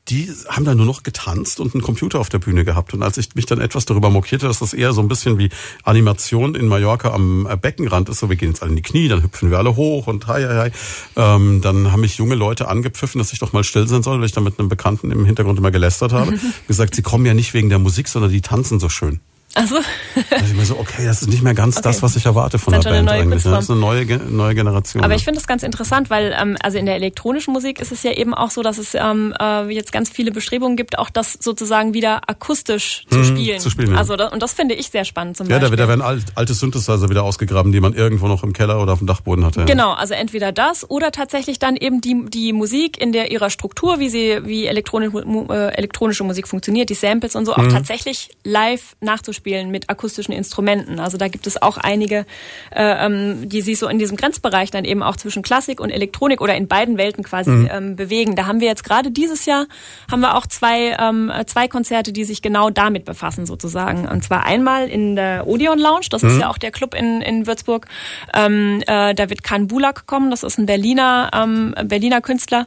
die 0.09 0.29
haben 0.49 0.65
da 0.65 0.75
nur 0.75 0.85
noch 0.85 1.03
getanzt 1.03 1.61
und 1.61 1.73
einen 1.73 1.81
Computer 1.81 2.19
auf 2.19 2.27
der 2.27 2.39
Bühne 2.39 2.65
gehabt. 2.65 2.93
Und 2.93 3.03
als 3.03 3.17
ich 3.17 3.35
mich 3.35 3.45
dann 3.45 3.61
etwas 3.61 3.85
darüber 3.85 4.09
mokierte, 4.09 4.47
dass 4.47 4.59
das 4.59 4.73
eher 4.73 4.91
so 4.91 4.99
ein 4.99 5.07
bisschen 5.07 5.37
wie 5.37 5.49
Animation 5.83 6.55
in 6.55 6.67
Mallorca 6.67 7.13
am 7.13 7.47
äh, 7.49 7.55
Beckenrand 7.55 8.09
ist, 8.09 8.19
so 8.19 8.29
wir 8.29 8.35
gehen 8.35 8.49
jetzt 8.49 8.61
alle 8.61 8.71
in 8.71 8.75
die 8.75 8.81
Knie, 8.81 9.07
dann 9.07 9.23
hüpfen 9.23 9.49
wir 9.49 9.59
alle 9.59 9.77
hoch 9.77 10.07
und 10.07 10.27
hi, 10.27 10.43
hi, 10.43 10.55
hi. 10.55 10.71
Ähm, 11.15 11.61
dann 11.61 11.91
haben 11.93 12.01
mich 12.01 12.17
junge 12.17 12.35
Leute 12.35 12.67
angepfiffen, 12.67 13.19
dass 13.19 13.31
ich 13.31 13.39
doch 13.39 13.53
mal 13.53 13.63
still 13.63 13.87
sein 13.87 14.03
soll, 14.03 14.19
weil 14.19 14.25
ich 14.25 14.33
da 14.33 14.41
mit 14.41 14.59
einem 14.59 14.67
Bekannten 14.67 15.09
im 15.09 15.23
Hintergrund 15.23 15.57
immer 15.57 15.71
gelästert 15.71 16.11
habe. 16.11 16.37
gesagt, 16.67 16.95
sie 16.95 17.01
kommen 17.01 17.25
ja 17.25 17.33
nicht 17.33 17.53
wegen 17.53 17.69
der 17.69 17.79
Musik, 17.79 18.09
sondern 18.09 18.31
die 18.31 18.41
tanzen 18.41 18.81
so 18.81 18.89
schön. 18.89 19.21
Also. 19.55 19.75
also 19.75 20.45
ich 20.45 20.53
mir 20.55 20.65
so, 20.65 20.79
okay, 20.79 21.05
das 21.05 21.21
ist 21.21 21.27
nicht 21.27 21.43
mehr 21.43 21.53
ganz 21.53 21.77
okay. 21.77 21.83
das, 21.83 22.01
was 22.01 22.15
ich 22.15 22.25
erwarte 22.25 22.57
von 22.57 22.73
der 22.73 22.79
Band 22.79 23.09
eigentlich. 23.09 23.45
Ne? 23.45 23.51
Das 23.51 23.65
ist 23.65 23.69
eine 23.69 23.79
neue, 23.79 24.05
neue 24.17 24.55
Generation. 24.55 25.03
Aber 25.03 25.13
ich 25.13 25.23
finde 25.23 25.39
das 25.39 25.47
ganz 25.47 25.61
interessant, 25.61 26.09
weil 26.09 26.35
ähm, 26.39 26.57
also 26.61 26.79
in 26.79 26.87
der 26.87 26.95
elektronischen 26.95 27.53
Musik 27.53 27.79
ist 27.79 27.91
es 27.91 28.01
ja 28.01 28.11
eben 28.13 28.33
auch 28.33 28.49
so, 28.49 28.63
dass 28.63 28.79
es 28.79 28.95
ähm, 28.95 29.33
äh, 29.39 29.69
jetzt 29.69 29.91
ganz 29.91 30.09
viele 30.09 30.31
Bestrebungen 30.31 30.75
gibt, 30.75 30.97
auch 30.97 31.11
das 31.11 31.33
sozusagen 31.39 31.93
wieder 31.93 32.27
akustisch 32.27 33.05
zu 33.09 33.19
mhm, 33.19 33.23
spielen. 33.25 33.59
Zu 33.59 33.69
spielen 33.69 33.91
ja. 33.91 33.97
Also 33.97 34.15
das, 34.15 34.31
und 34.31 34.41
das 34.41 34.53
finde 34.53 34.73
ich 34.73 34.87
sehr 34.89 35.05
spannend 35.05 35.37
zum 35.37 35.47
ja, 35.47 35.59
Beispiel. 35.59 35.77
Ja, 35.77 35.83
da 35.83 35.87
werden 35.87 36.01
alt, 36.01 36.23
alte 36.33 36.55
Synthesizer 36.55 37.09
wieder 37.09 37.23
ausgegraben, 37.23 37.71
die 37.71 37.79
man 37.79 37.93
irgendwo 37.93 38.27
noch 38.27 38.43
im 38.43 38.53
Keller 38.53 38.81
oder 38.81 38.93
auf 38.93 38.99
dem 38.99 39.07
Dachboden 39.07 39.45
hatte. 39.45 39.65
Genau, 39.65 39.93
also 39.93 40.15
entweder 40.15 40.51
das 40.51 40.89
oder 40.89 41.11
tatsächlich 41.11 41.59
dann 41.59 41.75
eben 41.75 42.01
die 42.01 42.25
die 42.27 42.53
Musik 42.53 42.99
in 42.99 43.11
der 43.11 43.31
ihrer 43.31 43.51
Struktur, 43.51 43.99
wie 43.99 44.09
sie 44.09 44.39
wie 44.45 44.65
elektronische, 44.65 45.23
äh, 45.49 45.75
elektronische 45.75 46.23
Musik 46.23 46.47
funktioniert, 46.47 46.89
die 46.89 46.95
Samples 46.95 47.35
und 47.35 47.45
so 47.45 47.53
auch 47.53 47.57
mhm. 47.57 47.69
tatsächlich 47.69 48.29
live 48.43 48.95
nachzuspielen 48.99 49.42
mit 49.43 49.89
akustischen 49.89 50.33
Instrumenten. 50.33 50.99
Also 50.99 51.17
da 51.17 51.27
gibt 51.27 51.47
es 51.47 51.61
auch 51.61 51.77
einige, 51.77 52.25
äh, 52.71 53.05
ähm, 53.05 53.49
die 53.49 53.61
sich 53.61 53.77
so 53.77 53.87
in 53.87 53.99
diesem 53.99 54.17
Grenzbereich 54.17 54.71
dann 54.71 54.85
eben 54.85 55.03
auch 55.03 55.15
zwischen 55.15 55.43
Klassik 55.43 55.79
und 55.79 55.89
Elektronik 55.89 56.41
oder 56.41 56.55
in 56.55 56.67
beiden 56.67 56.97
Welten 56.97 57.23
quasi 57.23 57.51
mhm. 57.51 57.69
ähm, 57.71 57.95
bewegen. 57.95 58.35
Da 58.35 58.45
haben 58.45 58.59
wir 58.59 58.67
jetzt 58.67 58.83
gerade 58.83 59.11
dieses 59.11 59.45
Jahr 59.45 59.65
haben 60.09 60.21
wir 60.21 60.35
auch 60.35 60.47
zwei 60.47 60.95
ähm, 60.99 61.31
zwei 61.45 61.67
Konzerte, 61.67 62.13
die 62.13 62.23
sich 62.23 62.41
genau 62.41 62.69
damit 62.69 63.05
befassen 63.05 63.45
sozusagen. 63.45 64.07
Und 64.07 64.23
zwar 64.23 64.45
einmal 64.45 64.87
in 64.87 65.15
der 65.15 65.47
Odeon 65.47 65.79
Lounge, 65.79 66.07
das 66.09 66.23
mhm. 66.23 66.29
ist 66.29 66.39
ja 66.39 66.49
auch 66.49 66.57
der 66.57 66.71
Club 66.71 66.93
in 66.93 67.21
in 67.21 67.47
Würzburg. 67.47 67.87
Ähm, 68.33 68.81
äh, 68.87 69.13
da 69.13 69.29
wird 69.29 69.43
Kan 69.43 69.67
Bulak 69.67 70.07
kommen, 70.07 70.31
das 70.31 70.43
ist 70.43 70.57
ein 70.57 70.65
Berliner 70.65 71.31
ähm, 71.33 71.75
Berliner 71.85 72.21
Künstler, 72.21 72.65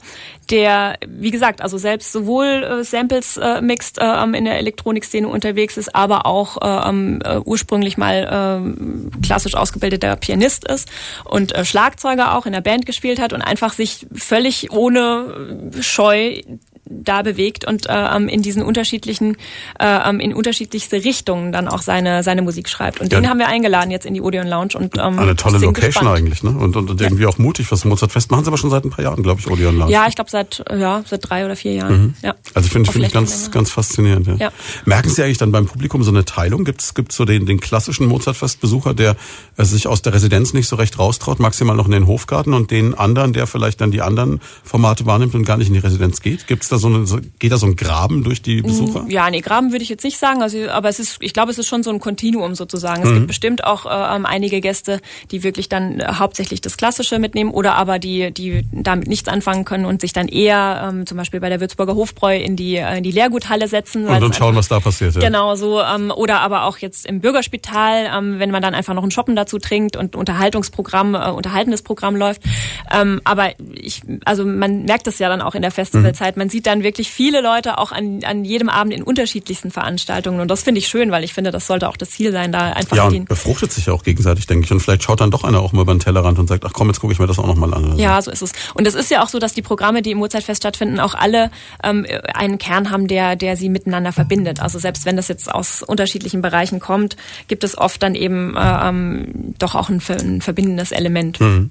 der 0.51 0.99
wie 1.07 1.31
gesagt 1.31 1.61
also 1.61 1.79
selbst 1.79 2.12
sowohl 2.12 2.47
äh, 2.47 2.85
Samples 2.85 3.37
äh, 3.37 3.61
mixt 3.61 3.99
äh, 3.99 4.22
in 4.22 4.45
der 4.45 4.59
Elektronikszene 4.59 5.29
unterwegs 5.29 5.77
ist, 5.77 5.95
aber 5.95 6.27
auch 6.27 6.57
äh, 6.59 6.66
ähm, 6.67 7.21
äh, 7.25 7.39
ursprünglich 7.39 7.97
mal 7.97 8.25
äh, 8.25 9.23
klassisch 9.23 9.55
ausgebildeter 9.55 10.17
Pianist 10.17 10.67
ist 10.69 10.89
und 11.25 11.55
äh, 11.55 11.64
Schlagzeuger 11.64 12.37
auch 12.37 12.47
in 12.47 12.53
der 12.53 12.61
Band 12.61 12.87
gespielt 12.87 13.21
hat 13.21 13.33
und 13.33 13.43
einfach 13.43 13.73
sich 13.73 14.07
völlig 14.12 14.73
ohne 14.73 15.71
Scheu 15.81 16.41
da 16.89 17.22
bewegt 17.22 17.66
und 17.66 17.87
äh, 17.89 18.16
in 18.16 18.43
diesen 18.43 18.62
unterschiedlichen, 18.62 19.37
äh, 19.80 20.11
in 20.22 20.32
unterschiedlichste 20.32 21.05
Richtungen 21.05 21.53
dann 21.53 21.68
auch 21.68 21.82
seine 21.82 22.22
seine 22.22 22.43
Musik 22.43 22.68
schreibt. 22.68 23.01
Und 23.01 23.12
ja. 23.12 23.20
den 23.20 23.28
haben 23.28 23.39
wir 23.39 23.49
eingeladen 23.49 23.91
jetzt 23.91 24.07
in 24.07 24.14
die 24.14 24.20
Odeon 24.20 24.47
Lounge 24.47 24.74
und 24.74 24.97
ähm, 24.97 25.18
eine 25.18 25.37
tolle 25.37 25.59
Location 25.59 25.74
gespannt. 25.74 26.18
eigentlich, 26.18 26.43
ne? 26.43 26.51
Und, 26.51 26.76
und, 26.76 26.91
und 26.91 27.01
irgendwie 27.01 27.24
ja. 27.24 27.28
auch 27.28 27.39
mutig 27.39 27.66
fürs 27.66 27.84
Mozartfest. 27.84 28.30
Machen 28.30 28.45
sie 28.45 28.51
aber 28.51 28.59
schon 28.59 28.70
seit 28.70 28.84
ein 28.84 28.91
paar 28.91 29.05
Jahren, 29.05 29.22
glaube 29.22 29.41
ich, 29.41 29.51
Odeon 29.51 29.78
Lounge. 29.78 29.93
Ja, 29.93 30.07
ich 30.09 30.14
glaube 30.14 30.30
seit 30.30 30.64
ja 30.70 31.03
seit 31.07 31.28
drei 31.28 31.45
oder 31.45 31.57
vier 31.57 31.74
Jahren. 31.74 32.03
Mhm. 32.03 32.14
Ja. 32.22 32.34
Also 32.55 32.68
finde 32.68 32.89
ich 32.89 32.93
finde 32.93 33.09
ich 33.09 33.12
ganz 33.12 33.51
ganz 33.51 33.70
faszinierend. 33.70 34.26
Ja. 34.26 34.37
ja. 34.37 34.53
Merken 34.84 35.11
Sie 35.11 35.22
eigentlich 35.22 35.39
dann 35.39 35.53
beim 35.53 35.66
Publikum 35.66 36.03
so 36.03 36.11
eine 36.11 36.24
Teilung? 36.24 36.64
Gibt 36.64 36.82
es 36.82 37.16
so 37.16 37.24
den 37.24 37.47
den 37.47 37.61
klassischen 37.61 38.07
Mozartfestbesucher, 38.07 38.95
der 38.95 39.16
äh, 39.57 39.64
sich 39.64 39.87
aus 39.87 40.03
der 40.03 40.14
Residenz 40.14 40.53
nicht 40.53 40.68
so 40.68 40.76
recht 40.76 40.99
raustraut, 40.99 41.41
maximal 41.41 41.76
noch 41.76 41.87
in 41.87 41.93
den 41.93 42.07
Hofgarten 42.07 42.55
und 42.55 42.70
den 42.70 42.95
anderen, 42.95 43.32
der 43.32 43.47
vielleicht 43.47 43.80
dann 43.80 43.91
die 43.91 44.03
anderen 44.03 44.41
Formate 44.62 45.07
wahrnimmt 45.07 45.34
und 45.34 45.45
gar 45.45 45.57
nicht 45.57 45.68
in 45.68 45.74
die 45.74 45.80
Residenz 45.80 46.20
geht? 46.20 46.47
Gibt 46.47 46.62
es 46.62 46.68
da 46.77 46.81
so 46.81 46.89
eine 46.89 47.22
geht 47.39 47.53
da 47.53 47.59
so 47.59 47.66
ein 47.66 47.77
Graben 47.77 48.22
durch 48.24 48.43
die 48.43 48.62
Besucher? 48.62 49.03
Mm, 49.03 49.11
ja, 49.11 49.31
nee, 49.31 49.41
Graben 49.41 49.72
würde 49.72 49.83
ich 49.83 49.89
jetzt 49.89 50.05
nicht 50.05 50.18
sagen, 50.18 50.43
also 50.43 50.68
aber 50.68 50.89
es 50.89 50.99
ist 50.99 51.18
ich 51.20 51.33
glaube, 51.33 51.51
es 51.51 51.59
ist 51.59 51.66
schon 51.66 51.83
so 51.83 51.91
ein 51.91 52.01
Kontinuum 52.01 52.55
sozusagen. 52.55 53.03
Es 53.03 53.11
mhm. 53.11 53.14
gibt 53.14 53.27
bestimmt 53.29 53.64
auch 53.64 53.87
äh, 53.87 54.16
ähm, 54.16 54.27
einige 54.27 54.61
Gäste, 54.61 55.01
die 55.31 55.43
wirklich 55.43 55.68
dann 55.68 56.01
äh, 56.01 56.07
hauptsächlich 56.18 56.61
das 56.61 56.77
klassische 56.77 57.18
mitnehmen 57.18 57.51
oder 57.51 57.74
aber 57.74 57.99
die 57.99 58.33
die 58.33 58.64
damit 58.72 59.09
nichts 59.09 59.29
anfangen 59.29 59.64
können 59.64 59.85
und 59.85 60.01
sich 60.01 60.12
dann 60.12 60.29
eher 60.29 60.89
ähm, 60.89 61.07
zum 61.07 61.16
Beispiel 61.16 61.41
bei 61.41 61.49
der 61.49 61.61
Würzburger 61.61 61.95
Hofbräu 61.95 62.37
in 62.37 62.57
die 62.57 62.77
äh, 62.77 62.99
in 62.99 63.03
die 63.03 63.12
Lehrguthalle 63.12 63.68
setzen 63.68 64.07
und 64.07 64.20
dann 64.20 64.33
schauen, 64.33 64.55
was 64.57 64.68
da 64.68 64.81
passiert. 64.81 65.14
Ja. 65.14 65.20
Genau, 65.20 65.55
so 65.55 65.81
ähm, 65.81 66.12
oder 66.14 66.41
aber 66.41 66.64
auch 66.64 66.79
jetzt 66.79 67.07
im 67.07 67.20
Bürgerspital, 67.20 68.11
ähm, 68.14 68.39
wenn 68.39 68.51
man 68.51 68.62
dann 68.62 68.74
einfach 68.74 68.95
noch 68.95 69.03
ein 69.03 69.11
Shoppen 69.11 69.37
dazu 69.37 69.59
trinkt 69.59 69.97
und 69.97 70.16
Unterhaltungsprogramm, 70.16 71.14
äh, 71.14 71.31
unterhaltendes 71.31 71.83
Programm 71.83 72.16
läuft. 72.16 72.43
Ähm, 72.91 73.20
aber 73.24 73.51
ich, 73.74 74.03
also 74.24 74.45
man 74.45 74.85
merkt 74.85 75.07
es 75.07 75.18
ja 75.18 75.29
dann 75.29 75.41
auch 75.41 75.55
in 75.55 75.62
der 75.62 75.70
Festivalzeit. 75.70 76.37
Mhm. 76.37 76.43
Man 76.43 76.49
sieht 76.51 76.66
dann 76.67 76.83
wirklich 76.83 77.11
viele 77.11 77.41
Leute 77.41 77.79
auch 77.79 77.93
an, 77.93 78.21
an 78.25 78.45
jedem 78.45 78.69
Abend 78.69 78.93
in 78.93 79.03
unterschiedlichsten 79.03 79.71
Veranstaltungen. 79.71 80.41
Und 80.41 80.51
das 80.51 80.62
finde 80.62 80.81
ich 80.81 80.89
schön, 80.89 81.11
weil 81.11 81.25
ich 81.25 81.33
finde, 81.35 81.51
das 81.51 81.67
sollte 81.67 81.89
auch 81.89 81.97
das 81.97 82.11
Ziel 82.11 82.33
sein, 82.33 82.53
da 82.53 82.73
einfach. 82.73 82.97
Ja, 82.97 83.05
und 83.05 83.29
befruchtet 83.29 83.73
sich 83.73 83.87
ja 83.87 83.93
auch 83.93 84.03
gegenseitig, 84.03 84.47
denke 84.47 84.64
ich. 84.64 84.73
Und 84.73 84.81
vielleicht 84.81 85.03
schaut 85.03 85.21
dann 85.21 85.31
doch 85.31 85.45
einer 85.45 85.61
auch 85.61 85.73
mal 85.73 85.83
über 85.83 85.95
den 85.95 86.01
Tellerrand 86.01 86.39
und 86.39 86.49
sagt, 86.49 86.64
ach 86.64 86.73
komm, 86.73 86.89
jetzt 86.89 87.01
gucke 87.01 87.12
ich 87.12 87.19
mir 87.19 87.27
das 87.27 87.39
auch 87.39 87.47
nochmal 87.47 87.73
an. 87.75 87.99
Ja, 87.99 88.21
so 88.21 88.31
ist 88.31 88.43
es. 88.43 88.53
Und 88.75 88.87
es 88.87 88.95
ist 88.95 89.11
ja 89.11 89.23
auch 89.23 89.29
so, 89.29 89.39
dass 89.39 89.55
die 89.55 89.62
Programme, 89.62 90.03
die 90.03 90.11
im 90.11 90.21
Uhrzeitfest 90.21 90.62
stattfinden, 90.62 91.01
auch 91.01 91.14
alle 91.14 91.51
ähm, 91.83 92.07
einen 92.35 92.59
Kern 92.59 92.91
haben, 92.91 93.07
der, 93.07 93.37
der 93.37 93.57
sie 93.57 93.69
miteinander 93.69 94.12
verbindet. 94.12 94.61
Also 94.61 94.79
selbst 94.79 95.05
wenn 95.05 95.17
das 95.17 95.29
jetzt 95.29 95.53
aus 95.53 95.83
unterschiedlichen 95.83 96.43
Bereichen 96.43 96.81
kommt, 96.81 97.17
gibt 97.49 97.64
es 97.64 97.79
oft 97.79 98.03
dann 98.03 98.14
eben 98.14 98.57
äh, 98.57 98.89
ähm, 98.89 99.55
doch 99.59 99.75
auch 99.75 99.89
ein, 99.89 100.03
ein 100.09 100.41
verbindendes 100.41 100.93
Element. 100.93 101.41
Mhm. 101.41 101.71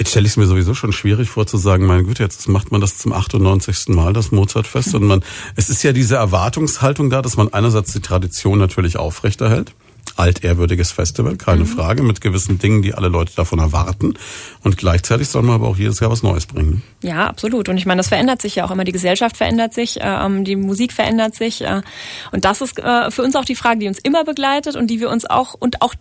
Jetzt 0.00 0.12
stelle 0.12 0.24
ich 0.24 0.32
es 0.32 0.36
mir 0.38 0.46
sowieso 0.46 0.72
schon 0.72 0.92
schwierig 0.92 1.28
vor 1.28 1.46
zu 1.46 1.58
sagen, 1.58 1.84
mein 1.84 2.06
Güte, 2.06 2.22
jetzt 2.22 2.48
macht 2.48 2.72
man 2.72 2.80
das 2.80 2.96
zum 2.96 3.12
98. 3.12 3.88
Mal, 3.88 4.14
das 4.14 4.32
Mozartfest. 4.32 4.94
Und 4.94 5.04
man, 5.04 5.22
es 5.56 5.68
ist 5.68 5.82
ja 5.82 5.92
diese 5.92 6.16
Erwartungshaltung 6.16 7.10
da, 7.10 7.20
dass 7.20 7.36
man 7.36 7.52
einerseits 7.52 7.92
die 7.92 8.00
Tradition 8.00 8.58
natürlich 8.58 8.96
aufrechterhält. 8.96 9.74
Altehrwürdiges 10.16 10.90
Festival, 10.90 11.36
keine 11.36 11.64
mhm. 11.64 11.66
Frage, 11.66 12.02
mit 12.02 12.22
gewissen 12.22 12.58
Dingen, 12.58 12.80
die 12.80 12.94
alle 12.94 13.08
Leute 13.08 13.34
davon 13.36 13.58
erwarten. 13.58 14.14
Und 14.62 14.78
gleichzeitig 14.78 15.28
soll 15.28 15.42
man 15.42 15.56
aber 15.56 15.68
auch 15.68 15.76
jedes 15.76 16.00
Jahr 16.00 16.10
was 16.10 16.22
Neues 16.22 16.46
bringen. 16.46 16.82
Ja, 17.02 17.26
absolut. 17.26 17.68
Und 17.68 17.76
ich 17.76 17.84
meine, 17.84 17.98
das 17.98 18.08
verändert 18.08 18.40
sich 18.40 18.54
ja 18.54 18.64
auch 18.64 18.70
immer. 18.70 18.84
Die 18.84 18.92
Gesellschaft 18.92 19.36
verändert 19.36 19.74
sich, 19.74 20.00
äh, 20.00 20.04
ähm, 20.04 20.46
die 20.46 20.56
Musik 20.56 20.94
verändert 20.94 21.34
sich. 21.34 21.60
Äh, 21.60 21.82
und 22.32 22.46
das 22.46 22.62
ist 22.62 22.78
äh, 22.78 23.10
für 23.10 23.22
uns 23.22 23.36
auch 23.36 23.44
die 23.44 23.54
Frage, 23.54 23.80
die 23.80 23.88
uns 23.88 23.98
immer 23.98 24.24
begleitet 24.24 24.76
und 24.76 24.86
die 24.86 24.98
wir 24.98 25.10
uns 25.10 25.28
auch 25.28 25.52
und 25.52 25.82
auch 25.82 25.94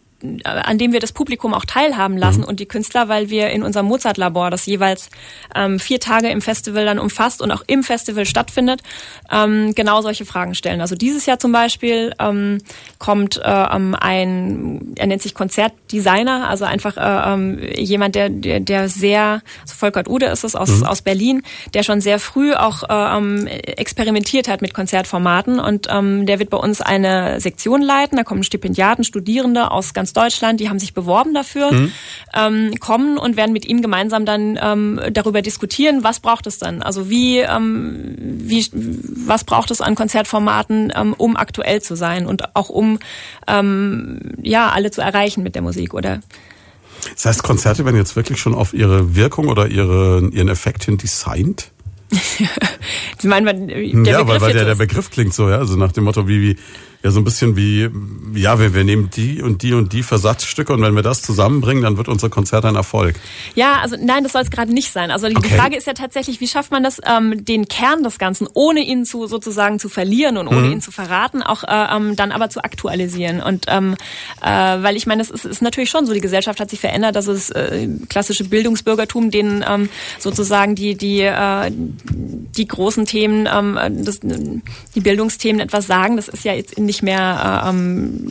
an 0.43 0.77
dem 0.77 0.91
wir 0.91 0.99
das 0.99 1.13
Publikum 1.13 1.53
auch 1.53 1.65
teilhaben 1.65 2.17
lassen 2.17 2.41
mhm. 2.41 2.47
und 2.47 2.59
die 2.59 2.65
Künstler, 2.65 3.07
weil 3.07 3.29
wir 3.29 3.49
in 3.49 3.63
unserem 3.63 3.85
Mozart-Labor, 3.85 4.49
das 4.49 4.65
jeweils 4.65 5.09
ähm, 5.55 5.79
vier 5.79 5.99
Tage 5.99 6.29
im 6.29 6.41
Festival 6.41 6.85
dann 6.85 6.99
umfasst 6.99 7.41
und 7.41 7.51
auch 7.51 7.63
im 7.67 7.83
Festival 7.83 8.25
stattfindet, 8.25 8.81
ähm, 9.31 9.73
genau 9.75 10.01
solche 10.01 10.25
Fragen 10.25 10.55
stellen. 10.55 10.81
Also 10.81 10.95
dieses 10.95 11.25
Jahr 11.25 11.39
zum 11.39 11.51
Beispiel 11.51 12.13
ähm, 12.19 12.59
kommt 12.97 13.37
äh, 13.37 13.41
ähm, 13.49 13.95
ein, 13.99 14.93
er 14.97 15.07
nennt 15.07 15.21
sich 15.21 15.33
Konzertdesigner, 15.33 16.49
also 16.49 16.65
einfach 16.65 16.97
äh, 16.97 17.33
ähm, 17.33 17.59
jemand, 17.75 18.15
der, 18.15 18.29
der, 18.29 18.59
der 18.59 18.89
sehr, 18.89 19.41
also 19.61 19.75
Volkert 19.75 20.09
Ude 20.09 20.25
ist 20.25 20.43
es 20.43 20.55
aus, 20.55 20.69
mhm. 20.69 20.85
aus 20.85 21.01
Berlin, 21.01 21.43
der 21.73 21.83
schon 21.83 22.01
sehr 22.01 22.19
früh 22.19 22.53
auch 22.53 22.83
äh, 22.83 23.17
ähm, 23.17 23.47
experimentiert 23.47 24.49
hat 24.49 24.61
mit 24.61 24.73
Konzertformaten 24.73 25.59
und 25.59 25.87
der 25.89 26.39
wird 26.39 26.49
bei 26.49 26.57
uns 26.57 26.81
eine 26.81 27.39
Sektion 27.39 27.81
leiten. 27.81 28.17
Da 28.17 28.23
kommen 28.23 28.43
Stipendiaten, 28.43 29.03
Studierende 29.03 29.71
aus 29.71 29.93
ganz 29.93 30.08
ganz 30.09 30.13
Deutschland, 30.13 30.59
die 30.59 30.69
haben 30.69 30.79
sich 30.79 30.93
beworben 30.93 31.33
dafür, 31.33 31.71
mhm. 31.71 31.91
ähm, 32.33 32.79
kommen 32.79 33.17
und 33.17 33.37
werden 33.37 33.53
mit 33.53 33.65
ihm 33.65 33.81
gemeinsam 33.81 34.25
dann 34.25 34.59
ähm, 34.61 34.99
darüber 35.11 35.41
diskutieren, 35.41 36.03
was 36.03 36.19
braucht 36.19 36.47
es 36.47 36.57
dann? 36.57 36.81
Also 36.81 37.09
wie, 37.09 37.39
ähm, 37.39 38.15
wie 38.17 38.65
was 39.25 39.43
braucht 39.43 39.71
es 39.71 39.81
an 39.81 39.95
Konzertformaten, 39.95 40.91
ähm, 40.95 41.13
um 41.17 41.35
aktuell 41.35 41.81
zu 41.81 41.95
sein 41.95 42.25
und 42.25 42.55
auch 42.55 42.69
um 42.69 42.99
ähm, 43.47 44.19
ja 44.41 44.69
alle 44.69 44.91
zu 44.91 45.01
erreichen 45.01 45.43
mit 45.43 45.55
der 45.55 45.61
Musik 45.61 45.93
oder 45.93 46.19
das 47.13 47.25
heißt, 47.25 47.43
Konzerte 47.43 47.85
werden 47.85 47.95
jetzt 47.95 48.17
wirklich 48.17 48.39
schon 48.39 48.53
auf 48.53 48.73
ihre 48.73 49.15
Wirkung 49.15 49.47
oder 49.47 49.67
ihre, 49.67 50.29
ihren 50.33 50.49
Effekt 50.49 50.83
hin 50.83 50.97
designt? 50.97 51.71
Sie 53.19 53.27
meinen, 53.29 53.67
der 53.67 53.77
ja, 53.79 54.23
Begriff 54.23 54.27
weil, 54.27 54.41
weil 54.41 54.53
der, 54.53 54.65
der 54.65 54.75
Begriff 54.75 55.09
klingt 55.09 55.33
so, 55.33 55.49
ja, 55.49 55.59
also 55.59 55.77
nach 55.77 55.93
dem 55.93 56.03
Motto, 56.03 56.27
wie, 56.27 56.41
wie 56.41 56.57
ja 57.01 57.11
so 57.11 57.19
ein 57.21 57.23
bisschen 57.23 57.55
wie, 57.55 57.89
ja, 58.35 58.59
wir, 58.59 58.73
wir 58.73 58.83
nehmen 58.83 59.09
die 59.09 59.41
und 59.41 59.63
die 59.63 59.73
und 59.73 59.93
die 59.93 60.03
Versatzstücke 60.03 60.73
und 60.73 60.81
wenn 60.81 60.95
wir 60.95 61.01
das 61.01 61.21
zusammenbringen, 61.21 61.81
dann 61.81 61.95
wird 61.95 62.09
unser 62.09 62.29
Konzert 62.29 62.65
ein 62.65 62.75
Erfolg. 62.75 63.15
Ja, 63.55 63.79
also 63.79 63.95
nein, 63.97 64.23
das 64.23 64.33
soll 64.33 64.41
es 64.41 64.51
gerade 64.51 64.73
nicht 64.73 64.91
sein. 64.91 65.09
Also 65.09 65.29
die 65.29 65.37
okay. 65.37 65.55
Frage 65.55 65.77
ist 65.77 65.87
ja 65.87 65.93
tatsächlich, 65.93 66.41
wie 66.41 66.47
schafft 66.47 66.71
man 66.71 66.83
das, 66.83 66.99
ähm, 67.05 67.45
den 67.45 67.69
Kern 67.69 68.03
des 68.03 68.19
Ganzen, 68.19 68.49
ohne 68.53 68.81
ihn 68.81 69.05
zu 69.05 69.27
sozusagen 69.27 69.79
zu 69.79 69.87
verlieren 69.87 70.37
und 70.37 70.49
ohne 70.49 70.67
mhm. 70.67 70.73
ihn 70.73 70.81
zu 70.81 70.91
verraten, 70.91 71.41
auch 71.41 71.63
äh, 71.63 71.95
ähm, 71.95 72.17
dann 72.17 72.33
aber 72.33 72.49
zu 72.49 72.61
aktualisieren. 72.65 73.41
Und 73.41 73.65
ähm, 73.69 73.95
äh, 74.41 74.47
weil 74.49 74.97
ich 74.97 75.07
meine, 75.07 75.21
es 75.21 75.29
ist, 75.29 75.45
ist 75.45 75.61
natürlich 75.61 75.89
schon 75.89 76.05
so, 76.05 76.13
die 76.13 76.19
Gesellschaft 76.19 76.59
hat 76.59 76.69
sich 76.69 76.81
verändert, 76.81 77.15
dass 77.15 77.27
es 77.27 77.49
äh, 77.51 77.87
klassische 78.09 78.43
Bildungsbürgertum, 78.43 79.31
denen 79.31 79.63
ähm, 79.65 79.87
sozusagen 80.19 80.75
die 80.75 80.95
die 80.95 81.21
äh, 81.21 81.71
die 81.71 82.67
großen 82.67 83.05
Themen, 83.05 83.47
ähm, 83.49 84.03
das, 84.03 84.19
die 84.19 84.99
Bildungsthemen 84.99 85.61
etwas 85.61 85.87
sagen. 85.87 86.17
Das 86.17 86.27
ist 86.27 86.43
ja 86.43 86.53
jetzt 86.53 86.73
in 86.73 86.88
nicht 86.89 87.03
mehr, 87.03 87.63
äh, 87.63 87.69
ähm, 87.69 88.27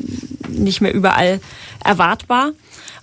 nicht 0.48 0.80
mehr 0.80 0.92
überall 0.92 1.40
erwartbar. 1.84 2.50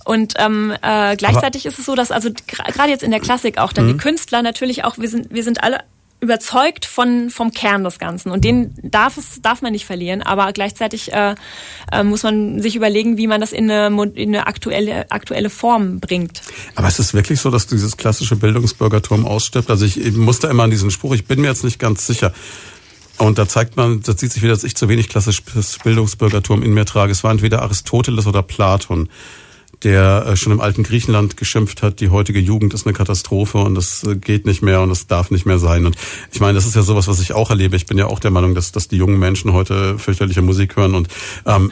Und 0.04 0.34
ähm, 0.38 0.74
äh, 0.82 1.16
gleichzeitig 1.16 1.64
Aber 1.64 1.72
ist 1.72 1.80
es 1.80 1.86
so, 1.86 1.96
dass 1.96 2.12
also 2.12 2.30
gerade 2.46 2.90
jetzt 2.90 3.04
in 3.04 3.12
der 3.12 3.22
Klassik 3.22 3.58
auch 3.58 3.72
dann 3.72 3.88
die 3.88 3.94
mhm. 3.94 4.00
Künstler 4.00 4.42
natürlich 4.42 4.84
auch, 4.84 4.98
wir 4.98 5.08
sind, 5.10 5.34
wir 5.34 5.44
sind 5.44 5.64
alle 5.64 5.80
überzeugt 6.22 6.86
von 6.86 7.30
vom 7.30 7.52
Kern 7.52 7.84
des 7.84 8.00
Ganzen 8.00 8.32
und 8.32 8.44
den 8.44 8.74
darf 8.82 9.18
es 9.18 9.42
darf 9.42 9.62
man 9.62 9.74
nicht 9.74 9.86
verlieren, 9.86 10.22
aber 10.22 10.52
gleichzeitig 10.54 11.14
äh, 11.14 11.36
äh, 11.92 12.04
muss 12.04 12.24
man 12.24 12.62
sich 12.62 12.76
überlegen, 12.76 13.18
wie 13.18 13.28
man 13.28 13.42
das 13.42 13.52
in 13.52 13.70
eine, 13.70 13.88
in 14.16 14.30
eine 14.30 14.48
aktuelle 14.48 15.12
aktuelle 15.12 15.50
Form 15.50 16.00
bringt. 16.00 16.42
Aber 16.76 16.88
ist 16.88 17.00
es 17.00 17.14
wirklich 17.14 17.42
so, 17.42 17.52
dass 17.52 17.68
dieses 17.68 17.98
klassische 17.98 18.38
Bildungsbürgertum 18.38 19.26
ausstirbt? 19.26 19.70
Also 19.70 19.86
ich, 19.86 20.00
ich 20.00 20.16
musste 20.16 20.48
immer 20.48 20.64
an 20.64 20.72
diesen 20.72 20.90
Spruch, 20.90 21.14
ich 21.14 21.26
bin 21.26 21.42
mir 21.42 21.48
jetzt 21.48 21.64
nicht 21.64 21.80
ganz 21.80 22.08
sicher 22.08 22.34
Und 23.18 23.38
da 23.38 23.48
zeigt 23.48 23.78
man, 23.78 24.02
da 24.02 24.18
sieht 24.18 24.32
sich 24.32 24.44
wieder, 24.44 24.54
dass 24.54 24.64
ich 24.64 24.76
zu 24.76 24.90
wenig 24.90 25.10
klassisches 25.10 25.80
Bildungsbürgertum 25.84 26.64
in 26.64 26.74
mir 26.74 26.86
trage. 26.86 27.12
Es 27.12 27.24
war 27.24 27.32
entweder 27.32 27.62
Aristoteles 27.62 28.28
oder 28.28 28.44
Platon, 28.44 29.10
der 29.84 30.26
äh, 30.28 30.36
schon 30.36 30.52
im 30.52 30.62
alten 30.62 30.84
Griechenland 30.84 31.38
geschimpft 31.38 31.82
hat, 31.82 32.00
die 32.00 32.10
heutige 32.10 32.40
Jugend 32.40 32.74
ist 32.74 32.86
eine 32.86 32.94
Katastrophe 32.94 33.60
und 33.60 33.76
das 33.76 34.04
äh, 34.04 34.16
geht 34.16 34.46
nicht 34.46 34.62
mehr 34.62 34.82
und 34.82 34.90
das 34.90 35.08
darf 35.08 35.32
nicht 35.32 35.46
mehr 35.46 35.60
sein. 35.60 35.86
Und 35.86 35.96
ich 36.32 36.40
meine, 36.40 36.54
das 36.54 36.66
ist 36.66 36.76
ja 36.76 36.82
sowas, 36.82 37.08
was 37.08 37.20
ich 37.20 37.34
auch 37.34 37.50
erlebe. 37.50 37.76
Ich 37.76 37.86
bin 37.86 37.98
ja 37.98 38.08
auch 38.08 38.20
der 38.20 38.32
Meinung, 38.32 38.56
dass, 38.56 38.72
dass 38.72 38.88
die 38.88 38.98
jungen 38.98 39.20
Menschen 39.20 39.54
heute 39.54 40.00
fürchterliche 40.00 40.42
Musik 40.42 40.76
hören 40.76 40.96
und 40.96 41.08
ähm, 41.46 41.72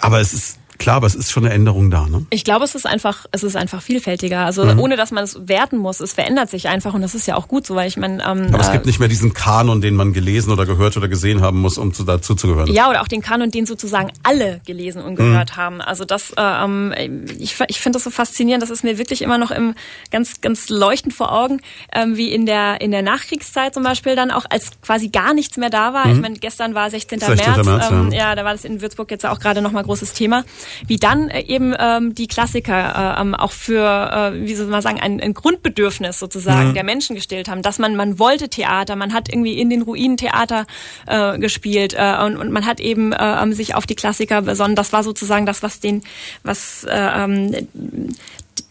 aber 0.00 0.20
es 0.20 0.32
ist 0.32 0.58
Klar, 0.78 0.96
aber 0.96 1.08
es 1.08 1.16
ist 1.16 1.32
schon 1.32 1.44
eine 1.44 1.52
Änderung 1.52 1.90
da, 1.90 2.06
ne? 2.06 2.24
Ich 2.30 2.44
glaube, 2.44 2.64
es 2.64 2.76
ist 2.76 2.86
einfach, 2.86 3.26
es 3.32 3.42
ist 3.42 3.56
einfach 3.56 3.82
vielfältiger. 3.82 4.44
Also 4.44 4.64
mhm. 4.64 4.78
ohne 4.78 4.96
dass 4.96 5.10
man 5.10 5.24
es 5.24 5.48
werten 5.48 5.76
muss, 5.76 5.98
es 5.98 6.12
verändert 6.12 6.50
sich 6.50 6.68
einfach 6.68 6.94
und 6.94 7.02
das 7.02 7.16
ist 7.16 7.26
ja 7.26 7.34
auch 7.34 7.48
gut 7.48 7.66
so, 7.66 7.74
weil 7.74 7.88
ich 7.88 7.96
meine. 7.96 8.22
Ähm, 8.22 8.54
aber 8.54 8.60
es 8.60 8.70
gibt 8.70 8.86
nicht 8.86 9.00
mehr 9.00 9.08
diesen 9.08 9.34
Kanon, 9.34 9.80
den 9.80 9.96
man 9.96 10.12
gelesen 10.12 10.52
oder 10.52 10.66
gehört 10.66 10.96
oder 10.96 11.08
gesehen 11.08 11.40
haben 11.40 11.60
muss, 11.60 11.78
um 11.78 11.92
zu, 11.92 12.04
dazu 12.04 12.36
zu 12.36 12.46
gehören. 12.46 12.72
Ja, 12.72 12.88
oder 12.88 13.02
auch 13.02 13.08
den 13.08 13.22
Kanon, 13.22 13.50
den 13.50 13.66
sozusagen 13.66 14.12
alle 14.22 14.60
gelesen 14.66 15.02
und 15.02 15.16
gehört 15.16 15.52
mhm. 15.52 15.56
haben. 15.56 15.80
Also 15.80 16.04
das, 16.04 16.30
äh, 16.30 16.42
ähm, 16.42 16.94
ich, 17.38 17.56
ich 17.66 17.80
finde 17.80 17.96
das 17.96 18.04
so 18.04 18.10
faszinierend. 18.10 18.62
Das 18.62 18.70
ist 18.70 18.84
mir 18.84 18.98
wirklich 18.98 19.22
immer 19.22 19.38
noch 19.38 19.50
im 19.50 19.74
ganz, 20.12 20.40
ganz 20.40 20.68
leuchtend 20.68 21.12
vor 21.12 21.32
Augen, 21.32 21.60
ähm, 21.92 22.16
wie 22.16 22.32
in 22.32 22.46
der 22.46 22.80
in 22.80 22.92
der 22.92 23.02
Nachkriegszeit 23.02 23.74
zum 23.74 23.82
Beispiel 23.82 24.14
dann 24.14 24.30
auch 24.30 24.46
als 24.48 24.70
quasi 24.80 25.08
gar 25.08 25.34
nichts 25.34 25.56
mehr 25.56 25.70
da 25.70 25.92
war. 25.92 26.06
Mhm. 26.06 26.14
Ich 26.14 26.20
meine, 26.20 26.34
gestern 26.36 26.76
war 26.76 26.88
16. 26.88 27.18
16. 27.18 27.36
März. 27.36 27.66
März 27.66 27.90
ähm, 27.90 28.12
ja. 28.12 28.18
ja, 28.18 28.34
da 28.36 28.44
war 28.44 28.52
das 28.52 28.64
in 28.64 28.80
Würzburg 28.80 29.10
jetzt 29.10 29.26
auch 29.26 29.40
gerade 29.40 29.60
nochmal 29.60 29.82
großes 29.82 30.12
Thema 30.12 30.44
wie 30.86 30.96
dann 30.96 31.28
äh, 31.28 31.42
eben 31.42 31.74
ähm, 31.78 32.14
die 32.14 32.26
Klassiker 32.26 33.16
äh, 33.16 33.20
ähm, 33.20 33.34
auch 33.34 33.52
für, 33.52 34.32
äh, 34.34 34.46
wie 34.46 34.54
soll 34.54 34.66
man 34.66 34.82
sagen, 34.82 35.00
ein, 35.00 35.20
ein 35.20 35.34
Grundbedürfnis 35.34 36.18
sozusagen 36.18 36.70
mhm. 36.70 36.74
der 36.74 36.84
Menschen 36.84 37.16
gestellt 37.16 37.48
haben, 37.48 37.62
dass 37.62 37.78
man, 37.78 37.96
man 37.96 38.18
wollte 38.18 38.48
Theater, 38.48 38.96
man 38.96 39.12
hat 39.12 39.28
irgendwie 39.28 39.58
in 39.58 39.70
den 39.70 39.82
Ruinen 39.82 40.16
Theater 40.16 40.66
äh, 41.06 41.38
gespielt 41.38 41.94
äh, 41.96 42.16
und, 42.24 42.36
und 42.36 42.52
man 42.52 42.66
hat 42.66 42.80
eben 42.80 43.12
äh, 43.12 43.42
ähm, 43.42 43.52
sich 43.52 43.74
auf 43.74 43.86
die 43.86 43.94
Klassiker 43.94 44.42
besonnen. 44.42 44.76
Das 44.76 44.92
war 44.92 45.02
sozusagen 45.02 45.46
das, 45.46 45.62
was 45.62 45.80
den, 45.80 46.02
was 46.42 46.84
äh, 46.84 47.24
ähm, 47.24 47.54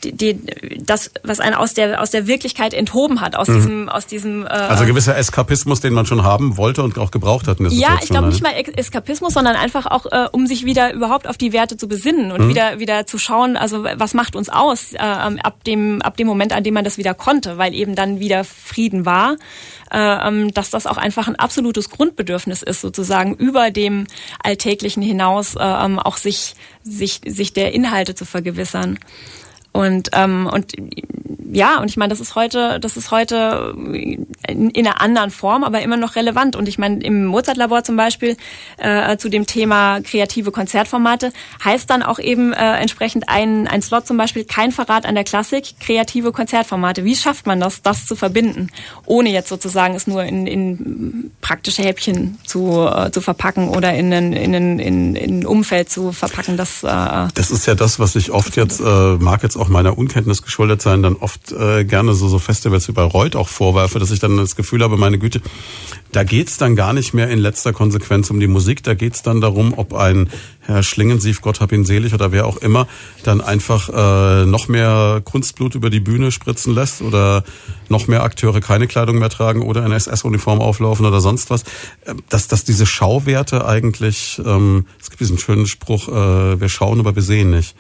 die, 0.04 0.40
das, 0.80 1.12
was 1.24 1.40
einen 1.40 1.56
aus 1.56 1.74
der 1.74 2.02
aus 2.02 2.12
der 2.12 2.28
Wirklichkeit 2.28 2.74
enthoben 2.74 3.22
hat, 3.22 3.36
aus 3.36 3.48
mhm. 3.48 3.56
diesem 3.56 3.90
aus 3.90 4.06
diesem. 4.06 4.46
Äh, 4.46 4.50
also 4.50 4.86
gewisser 4.86 5.18
Eskapismus, 5.18 5.82
den 5.82 5.94
man 5.94 6.06
schon 6.06 6.24
haben 6.24 6.58
wollte 6.58 6.84
und 6.84 6.98
auch 6.98 7.12
gebraucht 7.12 7.48
hat. 7.48 7.60
In 7.60 7.70
der 7.70 7.74
ja, 7.74 8.00
ich 8.02 8.10
glaube 8.10 8.28
nicht 8.28 8.42
mal 8.42 8.54
Eskapismus, 8.76 9.34
sondern 9.34 9.56
einfach 9.56 9.86
auch, 9.86 10.06
äh, 10.06 10.28
um 10.32 10.48
sich 10.48 10.66
wieder 10.66 10.94
überhaupt 10.94 11.28
auf 11.28 11.38
die 11.38 11.54
Werte 11.54 11.78
zu 11.78 11.88
besinnen 11.88 12.32
und 12.32 12.46
mhm. 12.46 12.50
wieder 12.50 12.80
wieder 12.80 13.06
zu 13.06 13.18
schauen, 13.18 13.58
also 13.58 13.84
was 13.84 14.14
macht 14.14 14.36
uns 14.36 14.50
aus 14.50 14.94
äh, 14.94 14.98
ab 14.98 15.64
dem 15.66 16.02
ab 16.02 16.18
dem 16.18 16.28
Moment, 16.28 16.54
an 16.54 16.64
dem 16.64 16.74
man 16.74 16.84
das 16.84 16.98
wieder 16.98 17.14
konnte, 17.14 17.58
weil 17.58 17.74
eben 17.74 17.96
dann 17.96 18.20
wieder 18.20 18.44
Frieden 18.44 19.06
war, 19.06 19.36
äh, 19.92 20.28
ähm, 20.28 20.54
dass 20.54 20.70
das 20.70 20.88
auch 20.88 20.98
einfach 20.98 21.28
ein 21.28 21.36
absolutes 21.36 21.90
Grundbedürfnis 21.90 22.62
ist, 22.62 22.82
sozusagen 22.82 23.34
über 23.36 23.72
dem 23.72 24.08
Alltäglichen 24.44 25.04
hinaus 25.04 25.56
äh, 25.56 25.60
ähm, 25.64 26.00
auch 26.00 26.18
sich 26.18 26.56
sich 26.84 27.22
sich 27.26 27.54
der 27.54 27.74
Inhalte 27.74 28.16
zu 28.16 28.26
vergewissern. 28.26 29.00
Und, 29.78 30.10
ähm, 30.14 30.50
und 30.52 30.74
ja, 31.52 31.80
und 31.80 31.90
ich 31.90 31.98
meine, 31.98 32.10
das 32.10 32.20
ist 32.20 32.36
heute, 32.36 32.80
das 32.80 32.98
ist 32.98 33.12
heute 33.12 33.74
in, 33.78 34.70
in, 34.72 34.88
einer 34.88 35.02
anderen 35.02 35.30
Form, 35.30 35.64
aber 35.64 35.82
immer 35.82 35.98
noch 35.98 36.16
relevant. 36.16 36.56
Und 36.56 36.68
ich 36.68 36.78
meine, 36.78 37.04
im 37.04 37.26
Mozart-Labor 37.26 37.84
zum 37.84 37.96
Beispiel 37.96 38.38
äh, 38.78 39.18
zu 39.18 39.30
dem 39.30 39.46
Thema 39.46 40.02
kreative 40.02 40.52
Konzertformate 40.52 41.32
heißt 41.64 41.90
dann 41.90 42.02
auch 42.02 42.18
eben 42.20 42.54
äh, 42.54 42.78
entsprechend 42.78 43.30
ein, 43.30 43.68
ein 43.68 43.82
Slot 43.82 44.08
zum 44.08 44.18
Beispiel 44.18 44.46
kein 44.46 44.72
Verrat 44.72 45.06
an 45.06 45.16
der 45.16 45.24
Klassik, 45.24 45.80
kreative 45.80 46.32
Konzertformate. 46.32 47.06
Wie 47.06 47.16
schafft 47.16 47.46
man 47.46 47.60
das, 47.60 47.82
das 47.82 48.06
zu 48.08 48.16
verbinden, 48.16 48.72
ohne 49.06 49.30
jetzt 49.30 49.50
sozusagen 49.50 49.96
es 49.96 50.08
nur 50.08 50.24
in, 50.24 50.48
in 50.48 51.32
praktische 51.42 51.84
Häppchen 51.84 52.40
zu, 52.46 52.88
äh, 52.88 53.12
zu 53.12 53.22
verpacken 53.22 53.70
oder 53.70 53.94
in 53.94 54.12
ein, 54.12 54.34
in, 54.34 54.80
in, 54.80 55.16
in 55.16 55.46
Umfeld 55.46 55.90
zu 55.90 56.12
verpacken? 56.12 56.58
Das, 56.58 56.84
äh, 56.84 57.28
das 57.34 57.52
ist 57.52 57.68
ja 57.68 57.76
das, 57.76 58.00
was 58.00 58.16
ich 58.16 58.32
oft 58.32 58.58
jetzt, 58.58 58.80
äh, 58.80 58.84
mag 59.18 59.44
jetzt 59.44 59.56
auch 59.56 59.67
auch 59.68 59.72
meiner 59.72 59.98
Unkenntnis 59.98 60.42
geschuldet 60.42 60.82
sein, 60.82 61.04
dann 61.04 61.16
oft 61.16 61.52
äh, 61.52 61.84
gerne 61.84 62.14
so, 62.14 62.28
so 62.28 62.40
Festivals 62.40 62.88
wie 62.88 62.94
Bayreuth 62.94 63.36
auch 63.36 63.48
vorwerfe, 63.48 64.00
dass 64.00 64.12
ich 64.12 64.20
dann 64.20 64.38
das 64.38 64.56
Gefühl 64.56 64.82
habe, 64.84 64.98
meine 64.98 65.20
Güte, 65.20 65.42
da 66.12 66.24
geht's 66.24 66.58
dann 66.58 66.76
gar 66.76 66.94
nicht 66.94 67.14
mehr 67.14 67.30
in 67.30 67.40
letzter 67.40 67.74
Konsequenz 67.74 68.30
um 68.30 68.40
die 68.40 68.48
Musik, 68.48 68.84
da 68.84 68.94
geht's 68.94 69.22
dann 69.24 69.42
darum, 69.42 69.74
ob 69.76 69.94
ein 69.94 70.30
Herr 70.68 70.84
Schlingensief, 70.84 71.42
Gott 71.42 71.62
hab 71.62 71.72
ihn 71.72 71.86
selig 71.86 72.14
oder 72.14 72.34
wer 72.34 72.46
auch 72.46 72.58
immer, 72.58 72.88
dann 73.24 73.40
einfach 73.40 73.88
äh, 73.90 74.46
noch 74.46 74.68
mehr 74.68 75.22
Kunstblut 75.24 75.76
über 75.76 75.90
die 75.90 76.02
Bühne 76.02 76.30
spritzen 76.32 76.76
lässt 76.76 77.02
oder 77.02 77.46
noch 77.88 78.08
mehr 78.08 78.24
Akteure 78.24 78.60
keine 78.60 78.88
Kleidung 78.88 79.18
mehr 79.18 79.30
tragen 79.30 79.62
oder 79.62 79.86
in 79.86 79.94
SS-Uniform 79.94 80.60
auflaufen 80.60 81.06
oder 81.06 81.22
sonst 81.22 81.50
was. 81.50 81.64
Äh, 82.04 82.16
dass, 82.30 82.50
dass 82.50 82.66
diese 82.66 82.86
Schauwerte 82.86 83.66
eigentlich, 83.66 84.42
ähm, 84.46 84.86
es 85.00 85.10
gibt 85.10 85.22
diesen 85.22 85.38
schönen 85.38 85.68
Spruch, 85.68 86.10
äh, 86.10 86.60
wir 86.60 86.68
schauen, 86.68 87.00
aber 87.00 87.16
wir 87.16 87.24
sehen 87.24 87.50
nicht. 87.50 87.74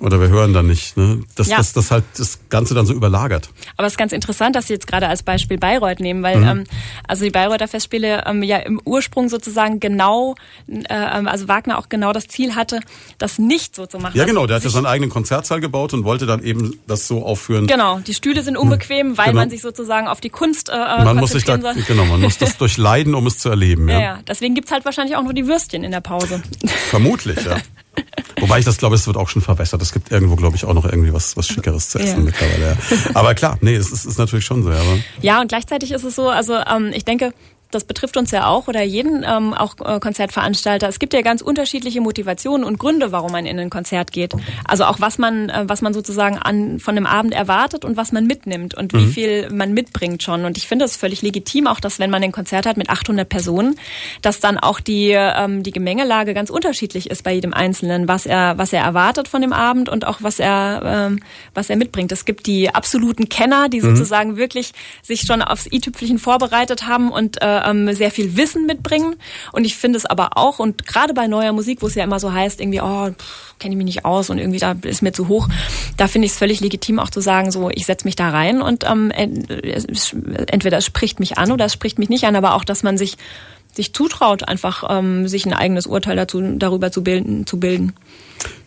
Oder 0.00 0.20
wir 0.20 0.28
hören 0.28 0.52
dann 0.52 0.66
nicht. 0.66 0.96
Ne? 0.96 1.22
Dass 1.36 1.46
ja. 1.46 1.58
das, 1.58 1.74
das 1.74 1.92
halt 1.92 2.04
das 2.16 2.40
Ganze 2.48 2.74
dann 2.74 2.86
so 2.86 2.92
überlagert. 2.92 3.50
Aber 3.76 3.86
es 3.86 3.92
ist 3.92 3.98
ganz 3.98 4.12
interessant, 4.12 4.56
dass 4.56 4.66
Sie 4.66 4.72
jetzt 4.72 4.88
gerade 4.88 5.06
als 5.06 5.22
Beispiel 5.22 5.58
Bayreuth 5.58 6.00
nehmen, 6.00 6.24
weil 6.24 6.38
mhm. 6.38 6.48
ähm, 6.48 6.64
also 7.06 7.24
die 7.24 7.30
Bayreuther 7.30 7.68
Festspiele 7.68 8.24
ähm, 8.26 8.42
ja 8.42 8.56
im 8.58 8.80
Ursprung 8.84 9.28
sozusagen 9.28 9.78
genau, 9.78 10.34
äh, 10.66 10.82
ähm, 10.88 11.28
also 11.28 11.46
Wagner 11.46 11.78
auch 11.78 11.88
genau 11.88 12.12
das 12.16 12.28
Ziel 12.28 12.54
hatte, 12.54 12.80
das 13.18 13.38
nicht 13.38 13.76
so 13.76 13.86
zu 13.86 13.98
machen. 13.98 14.16
Ja, 14.16 14.24
genau, 14.24 14.46
der 14.46 14.56
hat 14.56 14.64
ja 14.64 14.70
seinen 14.70 14.86
eigenen 14.86 15.10
Konzertsaal 15.10 15.60
gebaut 15.60 15.94
und 15.94 16.04
wollte 16.04 16.26
dann 16.26 16.42
eben 16.42 16.78
das 16.86 17.06
so 17.06 17.24
aufführen. 17.24 17.66
Genau, 17.66 18.00
die 18.00 18.14
Stühle 18.14 18.42
sind 18.42 18.56
unbequem, 18.56 19.16
weil 19.18 19.26
genau. 19.26 19.40
man 19.40 19.50
sich 19.50 19.62
sozusagen 19.62 20.08
auf 20.08 20.20
die 20.20 20.30
Kunst 20.30 20.68
äh, 20.68 21.04
man 21.04 21.16
muss 21.16 21.30
sich 21.30 21.44
da, 21.44 21.60
soll. 21.60 21.74
Genau, 21.86 22.04
man 22.04 22.20
muss 22.20 22.38
das 22.38 22.56
durchleiden, 22.58 23.14
um 23.14 23.26
es 23.26 23.38
zu 23.38 23.48
erleben. 23.48 23.88
Ja, 23.88 23.94
ja, 23.94 24.00
ja. 24.00 24.18
deswegen 24.26 24.54
gibt's 24.54 24.72
halt 24.72 24.84
wahrscheinlich 24.84 25.16
auch 25.16 25.22
nur 25.22 25.34
die 25.34 25.46
Würstchen 25.46 25.84
in 25.84 25.92
der 25.92 26.00
Pause. 26.00 26.42
Vermutlich, 26.90 27.44
ja. 27.44 27.58
Wobei 28.40 28.58
ich 28.58 28.64
das 28.64 28.76
glaube, 28.76 28.94
es 28.94 29.06
wird 29.06 29.16
auch 29.16 29.28
schon 29.28 29.40
verwässert. 29.40 29.80
Es 29.80 29.92
gibt 29.92 30.10
irgendwo, 30.10 30.36
glaube 30.36 30.56
ich, 30.56 30.64
auch 30.66 30.74
noch 30.74 30.84
irgendwie 30.84 31.12
was, 31.12 31.36
was 31.36 31.48
Schickeres 31.48 31.88
zu 31.88 31.98
essen 31.98 32.18
ja. 32.18 32.24
mittlerweile. 32.24 32.76
Ja. 32.90 32.96
Aber 33.14 33.34
klar, 33.34 33.56
nee, 33.62 33.74
es 33.74 33.90
ist, 33.90 34.04
ist 34.04 34.18
natürlich 34.18 34.44
schon 34.44 34.62
so. 34.62 34.70
Ja, 34.70 34.78
aber 34.78 34.98
ja, 35.22 35.40
und 35.40 35.48
gleichzeitig 35.48 35.92
ist 35.92 36.04
es 36.04 36.14
so, 36.14 36.28
also 36.28 36.54
ähm, 36.54 36.92
ich 36.94 37.04
denke, 37.04 37.32
das 37.70 37.84
betrifft 37.84 38.16
uns 38.16 38.30
ja 38.30 38.46
auch 38.46 38.68
oder 38.68 38.82
jeden 38.82 39.24
ähm, 39.26 39.52
auch 39.52 39.74
äh, 39.84 39.98
Konzertveranstalter. 39.98 40.88
Es 40.88 40.98
gibt 40.98 41.12
ja 41.14 41.22
ganz 41.22 41.42
unterschiedliche 41.42 42.00
Motivationen 42.00 42.64
und 42.64 42.78
Gründe, 42.78 43.10
warum 43.10 43.32
man 43.32 43.44
in 43.44 43.58
ein 43.58 43.70
Konzert 43.70 44.12
geht. 44.12 44.34
Also 44.64 44.84
auch 44.84 45.00
was 45.00 45.18
man 45.18 45.48
äh, 45.48 45.64
was 45.66 45.82
man 45.82 45.92
sozusagen 45.92 46.38
an 46.38 46.78
von 46.78 46.96
einem 46.96 47.06
Abend 47.06 47.34
erwartet 47.34 47.84
und 47.84 47.96
was 47.96 48.12
man 48.12 48.26
mitnimmt 48.26 48.74
und 48.74 48.92
mhm. 48.92 48.98
wie 48.98 49.06
viel 49.06 49.50
man 49.50 49.72
mitbringt 49.72 50.22
schon. 50.22 50.44
Und 50.44 50.56
ich 50.56 50.68
finde 50.68 50.84
es 50.84 50.96
völlig 50.96 51.22
legitim, 51.22 51.66
auch 51.66 51.80
dass 51.80 51.98
wenn 51.98 52.10
man 52.10 52.22
ein 52.22 52.32
Konzert 52.32 52.66
hat 52.66 52.76
mit 52.76 52.88
800 52.88 53.28
Personen, 53.28 53.76
dass 54.22 54.38
dann 54.38 54.58
auch 54.58 54.78
die 54.78 55.10
ähm, 55.10 55.62
die 55.62 55.72
Gemengelage 55.72 56.34
ganz 56.34 56.50
unterschiedlich 56.50 57.10
ist 57.10 57.24
bei 57.24 57.32
jedem 57.32 57.52
Einzelnen, 57.52 58.06
was 58.06 58.26
er 58.26 58.58
was 58.58 58.72
er 58.72 58.82
erwartet 58.82 59.26
von 59.26 59.40
dem 59.40 59.52
Abend 59.52 59.88
und 59.88 60.06
auch 60.06 60.18
was 60.20 60.38
er 60.38 60.82
ähm, 60.84 61.20
was 61.52 61.68
er 61.68 61.76
mitbringt. 61.76 62.12
Es 62.12 62.24
gibt 62.24 62.46
die 62.46 62.72
absoluten 62.72 63.28
Kenner, 63.28 63.68
die 63.68 63.80
mhm. 63.80 63.96
sozusagen 63.96 64.36
wirklich 64.36 64.72
sich 65.02 65.22
schon 65.22 65.42
aufs 65.42 65.66
i-Tüpfelchen 65.66 66.18
vorbereitet 66.18 66.86
haben 66.86 67.10
und 67.10 67.42
äh, 67.42 67.55
ähm, 67.64 67.92
sehr 67.94 68.10
viel 68.10 68.36
Wissen 68.36 68.66
mitbringen. 68.66 69.16
Und 69.52 69.64
ich 69.64 69.76
finde 69.76 69.96
es 69.96 70.06
aber 70.06 70.36
auch, 70.36 70.58
und 70.58 70.86
gerade 70.86 71.14
bei 71.14 71.26
neuer 71.26 71.52
Musik, 71.52 71.82
wo 71.82 71.86
es 71.86 71.94
ja 71.94 72.04
immer 72.04 72.20
so 72.20 72.32
heißt, 72.32 72.60
irgendwie, 72.60 72.80
oh, 72.80 73.10
kenne 73.58 73.74
ich 73.74 73.76
mich 73.76 73.86
nicht 73.86 74.04
aus 74.04 74.28
und 74.30 74.38
irgendwie 74.38 74.58
da 74.58 74.74
ist 74.82 75.02
mir 75.02 75.12
zu 75.12 75.28
hoch, 75.28 75.48
da 75.96 76.08
finde 76.08 76.26
ich 76.26 76.32
es 76.32 76.38
völlig 76.38 76.60
legitim 76.60 76.98
auch 76.98 77.10
zu 77.10 77.20
sagen, 77.20 77.50
so, 77.50 77.70
ich 77.70 77.86
setze 77.86 78.06
mich 78.06 78.16
da 78.16 78.28
rein 78.28 78.60
und 78.60 78.84
ähm, 78.84 79.10
entweder 79.10 80.78
es 80.78 80.84
spricht 80.84 81.20
mich 81.20 81.38
an 81.38 81.52
oder 81.52 81.64
es 81.64 81.72
spricht 81.72 81.98
mich 81.98 82.08
nicht 82.08 82.24
an, 82.24 82.36
aber 82.36 82.54
auch, 82.54 82.64
dass 82.64 82.82
man 82.82 82.98
sich 82.98 83.16
sich 83.76 83.92
zutraut, 83.92 84.48
einfach 84.48 84.84
ähm, 84.88 85.28
sich 85.28 85.44
ein 85.44 85.52
eigenes 85.52 85.86
Urteil 85.86 86.16
dazu, 86.16 86.40
darüber 86.56 86.90
zu 86.90 87.04
bilden, 87.04 87.46
zu 87.46 87.60
bilden. 87.60 87.92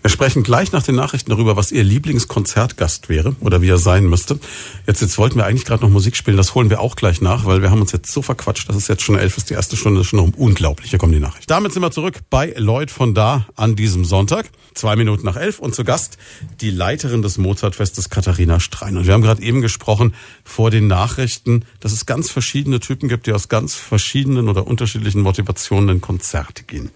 Wir 0.01 0.09
sprechen 0.09 0.43
gleich 0.43 0.71
nach 0.71 0.81
den 0.81 0.95
Nachrichten 0.95 1.29
darüber, 1.29 1.57
was 1.57 1.73
Ihr 1.73 1.83
Lieblingskonzertgast 1.83 3.09
wäre 3.09 3.35
oder 3.41 3.61
wie 3.61 3.67
er 3.67 3.77
sein 3.77 4.05
müsste. 4.05 4.39
Jetzt, 4.87 5.01
jetzt 5.01 5.17
wollten 5.17 5.35
wir 5.35 5.45
eigentlich 5.45 5.65
gerade 5.65 5.83
noch 5.83 5.91
Musik 5.91 6.15
spielen, 6.15 6.37
das 6.37 6.55
holen 6.55 6.69
wir 6.69 6.79
auch 6.79 6.95
gleich 6.95 7.19
nach, 7.19 7.45
weil 7.45 7.61
wir 7.61 7.69
haben 7.69 7.81
uns 7.81 7.91
jetzt 7.91 8.09
so 8.09 8.21
verquatscht, 8.21 8.69
dass 8.69 8.77
es 8.77 8.87
jetzt 8.87 9.03
schon 9.03 9.17
elf 9.17 9.35
ist, 9.35 9.49
die 9.49 9.55
erste 9.55 9.75
Stunde 9.75 9.99
ist 9.99 10.07
schon 10.07 10.25
noch 10.25 10.37
unglaublich. 10.37 10.91
Hier 10.91 10.99
kommen 10.99 11.11
die 11.11 11.19
Nachrichten. 11.19 11.47
Damit 11.47 11.73
sind 11.73 11.81
wir 11.81 11.91
zurück 11.91 12.19
bei 12.29 12.53
Lloyd 12.55 12.91
von 12.91 13.13
da 13.13 13.45
an 13.57 13.75
diesem 13.75 14.05
Sonntag, 14.05 14.49
zwei 14.73 14.95
Minuten 14.95 15.25
nach 15.25 15.35
elf 15.35 15.59
und 15.59 15.75
zu 15.75 15.83
Gast 15.83 16.17
die 16.61 16.71
Leiterin 16.71 17.21
des 17.21 17.37
Mozartfestes 17.37 18.09
Katharina 18.09 18.61
Strein. 18.61 18.95
Und 18.95 19.05
wir 19.05 19.13
haben 19.13 19.21
gerade 19.21 19.41
eben 19.41 19.59
gesprochen 19.59 20.13
vor 20.45 20.71
den 20.71 20.87
Nachrichten, 20.87 21.65
dass 21.81 21.91
es 21.91 22.05
ganz 22.05 22.29
verschiedene 22.29 22.79
Typen 22.79 23.09
gibt, 23.09 23.27
die 23.27 23.33
aus 23.33 23.49
ganz 23.49 23.75
verschiedenen 23.75 24.47
oder 24.47 24.65
unterschiedlichen 24.65 25.21
Motivationen 25.21 25.97
in 25.97 26.01
Konzerte 26.01 26.63
gehen. 26.63 26.89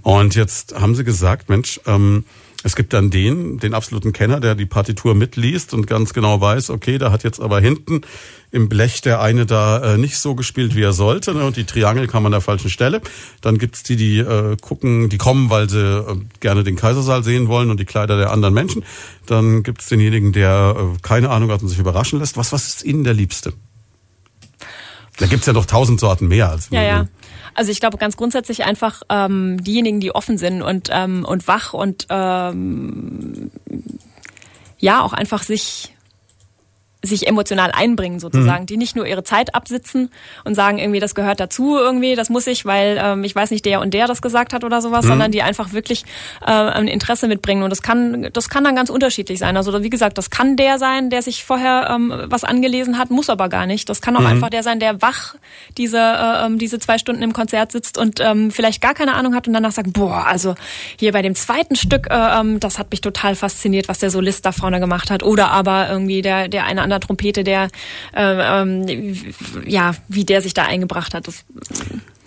Und 0.00 0.34
jetzt 0.34 0.74
haben 0.74 0.94
Sie 0.94 1.04
gesagt, 1.04 1.50
Mensch, 1.50 1.78
ähm, 1.86 2.07
es 2.64 2.74
gibt 2.74 2.92
dann 2.92 3.10
den, 3.10 3.58
den 3.58 3.72
absoluten 3.72 4.12
Kenner, 4.12 4.40
der 4.40 4.56
die 4.56 4.66
Partitur 4.66 5.14
mitliest 5.14 5.74
und 5.74 5.86
ganz 5.86 6.12
genau 6.12 6.40
weiß, 6.40 6.70
okay, 6.70 6.98
da 6.98 7.12
hat 7.12 7.22
jetzt 7.22 7.40
aber 7.40 7.60
hinten 7.60 8.00
im 8.50 8.68
Blech 8.68 9.00
der 9.00 9.20
eine 9.20 9.46
da 9.46 9.94
äh, 9.94 9.98
nicht 9.98 10.18
so 10.18 10.34
gespielt, 10.34 10.74
wie 10.74 10.82
er 10.82 10.92
sollte, 10.92 11.34
ne, 11.34 11.44
und 11.44 11.56
die 11.56 11.64
Triangel 11.64 12.08
kam 12.08 12.26
an 12.26 12.32
der 12.32 12.40
falschen 12.40 12.68
Stelle. 12.68 13.00
Dann 13.42 13.58
gibt's 13.58 13.84
die, 13.84 13.94
die 13.94 14.18
äh, 14.18 14.56
gucken, 14.60 15.08
die 15.08 15.18
kommen, 15.18 15.50
weil 15.50 15.70
sie 15.70 15.78
äh, 15.78 16.16
gerne 16.40 16.64
den 16.64 16.74
Kaisersaal 16.74 17.22
sehen 17.22 17.46
wollen 17.46 17.70
und 17.70 17.78
die 17.78 17.84
Kleider 17.84 18.18
der 18.18 18.32
anderen 18.32 18.54
Menschen. 18.54 18.84
Dann 19.26 19.62
gibt's 19.62 19.86
denjenigen, 19.86 20.32
der 20.32 20.74
äh, 20.76 20.98
keine 21.02 21.30
Ahnung 21.30 21.52
hat 21.52 21.62
und 21.62 21.68
sich 21.68 21.78
überraschen 21.78 22.18
lässt. 22.18 22.36
Was, 22.36 22.52
was 22.52 22.66
ist 22.66 22.84
Ihnen 22.84 23.04
der 23.04 23.14
Liebste? 23.14 23.52
Da 25.18 25.26
gibt's 25.26 25.46
ja 25.46 25.52
doch 25.52 25.66
tausend 25.66 26.00
Sorten 26.00 26.28
mehr 26.28 26.50
als 26.50 26.68
Ja, 26.70 26.82
ja. 26.82 27.08
Also 27.58 27.72
ich 27.72 27.80
glaube 27.80 27.98
ganz 27.98 28.16
grundsätzlich 28.16 28.64
einfach 28.64 29.02
ähm, 29.08 29.60
diejenigen, 29.64 29.98
die 29.98 30.14
offen 30.14 30.38
sind 30.38 30.62
und 30.62 30.90
ähm, 30.92 31.24
und 31.24 31.48
wach 31.48 31.72
und 31.72 32.06
ähm, 32.08 33.50
ja 34.78 35.02
auch 35.02 35.12
einfach 35.12 35.42
sich 35.42 35.92
sich 37.02 37.28
emotional 37.28 37.70
einbringen 37.70 38.18
sozusagen, 38.18 38.62
mhm. 38.62 38.66
die 38.66 38.76
nicht 38.76 38.96
nur 38.96 39.06
ihre 39.06 39.22
Zeit 39.22 39.54
absitzen 39.54 40.10
und 40.44 40.56
sagen 40.56 40.78
irgendwie, 40.78 40.98
das 40.98 41.14
gehört 41.14 41.38
dazu 41.38 41.76
irgendwie, 41.76 42.16
das 42.16 42.28
muss 42.28 42.46
ich, 42.48 42.64
weil 42.64 42.98
ähm, 43.00 43.22
ich 43.22 43.36
weiß 43.36 43.52
nicht, 43.52 43.64
der 43.64 43.80
und 43.80 43.94
der 43.94 44.08
das 44.08 44.20
gesagt 44.20 44.52
hat 44.52 44.64
oder 44.64 44.82
sowas, 44.82 45.04
mhm. 45.04 45.10
sondern 45.10 45.32
die 45.32 45.42
einfach 45.42 45.72
wirklich 45.72 46.04
äh, 46.44 46.50
ein 46.50 46.88
Interesse 46.88 47.28
mitbringen 47.28 47.62
und 47.62 47.70
das 47.70 47.82
kann, 47.82 48.28
das 48.32 48.48
kann 48.48 48.64
dann 48.64 48.74
ganz 48.74 48.90
unterschiedlich 48.90 49.38
sein. 49.38 49.56
Also 49.56 49.80
wie 49.82 49.90
gesagt, 49.90 50.18
das 50.18 50.30
kann 50.30 50.56
der 50.56 50.80
sein, 50.80 51.08
der 51.08 51.22
sich 51.22 51.44
vorher 51.44 51.88
ähm, 51.90 52.12
was 52.26 52.42
angelesen 52.42 52.98
hat, 52.98 53.10
muss 53.10 53.30
aber 53.30 53.48
gar 53.48 53.66
nicht. 53.66 53.88
Das 53.88 54.00
kann 54.02 54.16
auch 54.16 54.20
mhm. 54.20 54.26
einfach 54.26 54.50
der 54.50 54.64
sein, 54.64 54.80
der 54.80 55.00
wach 55.00 55.36
diese 55.76 55.98
äh, 55.98 56.46
ähm, 56.46 56.58
diese 56.58 56.80
zwei 56.80 56.98
Stunden 56.98 57.22
im 57.22 57.32
Konzert 57.32 57.70
sitzt 57.70 57.96
und 57.96 58.18
ähm, 58.18 58.50
vielleicht 58.50 58.80
gar 58.80 58.94
keine 58.94 59.14
Ahnung 59.14 59.36
hat 59.36 59.46
und 59.46 59.54
danach 59.54 59.72
sagt, 59.72 59.92
boah, 59.92 60.26
also 60.26 60.56
hier 60.98 61.12
bei 61.12 61.22
dem 61.22 61.36
zweiten 61.36 61.76
Stück, 61.76 62.08
äh, 62.10 62.40
ähm, 62.40 62.58
das 62.58 62.80
hat 62.80 62.90
mich 62.90 63.02
total 63.02 63.36
fasziniert, 63.36 63.88
was 63.88 64.00
der 64.00 64.10
Solist 64.10 64.44
da 64.44 64.50
vorne 64.50 64.80
gemacht 64.80 65.12
hat, 65.12 65.22
oder 65.22 65.52
aber 65.52 65.88
irgendwie 65.88 66.22
der 66.22 66.48
der 66.48 66.64
eine 66.64 66.87
an 66.88 66.90
der 66.90 67.00
Trompete, 67.00 67.44
der 67.44 67.68
äh, 68.14 68.62
ähm, 68.62 69.14
ja, 69.66 69.94
wie 70.08 70.24
der 70.24 70.42
sich 70.42 70.54
da 70.54 70.64
eingebracht 70.64 71.14
hat. 71.14 71.28
Das, 71.28 71.44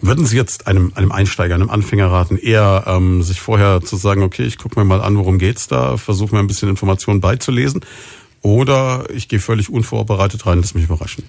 würden 0.01 0.25
Sie 0.25 0.35
jetzt 0.35 0.67
einem, 0.67 0.91
einem 0.95 1.11
Einsteiger, 1.11 1.55
einem 1.55 1.69
Anfänger 1.69 2.07
raten, 2.07 2.37
eher 2.37 2.85
ähm, 2.87 3.21
sich 3.21 3.39
vorher 3.39 3.81
zu 3.81 3.95
sagen, 3.97 4.23
okay, 4.23 4.43
ich 4.43 4.57
gucke 4.57 4.79
mir 4.79 4.85
mal 4.85 5.01
an, 5.01 5.17
worum 5.17 5.37
geht's 5.37 5.67
da, 5.67 5.97
versuche 5.97 6.35
mir 6.35 6.39
ein 6.39 6.47
bisschen 6.47 6.69
Informationen 6.69 7.21
beizulesen, 7.21 7.81
oder 8.41 9.05
ich 9.13 9.27
gehe 9.27 9.39
völlig 9.39 9.69
unvorbereitet 9.69 10.45
rein, 10.47 10.59
lass 10.59 10.73
mich 10.73 10.85
überraschen? 10.85 11.23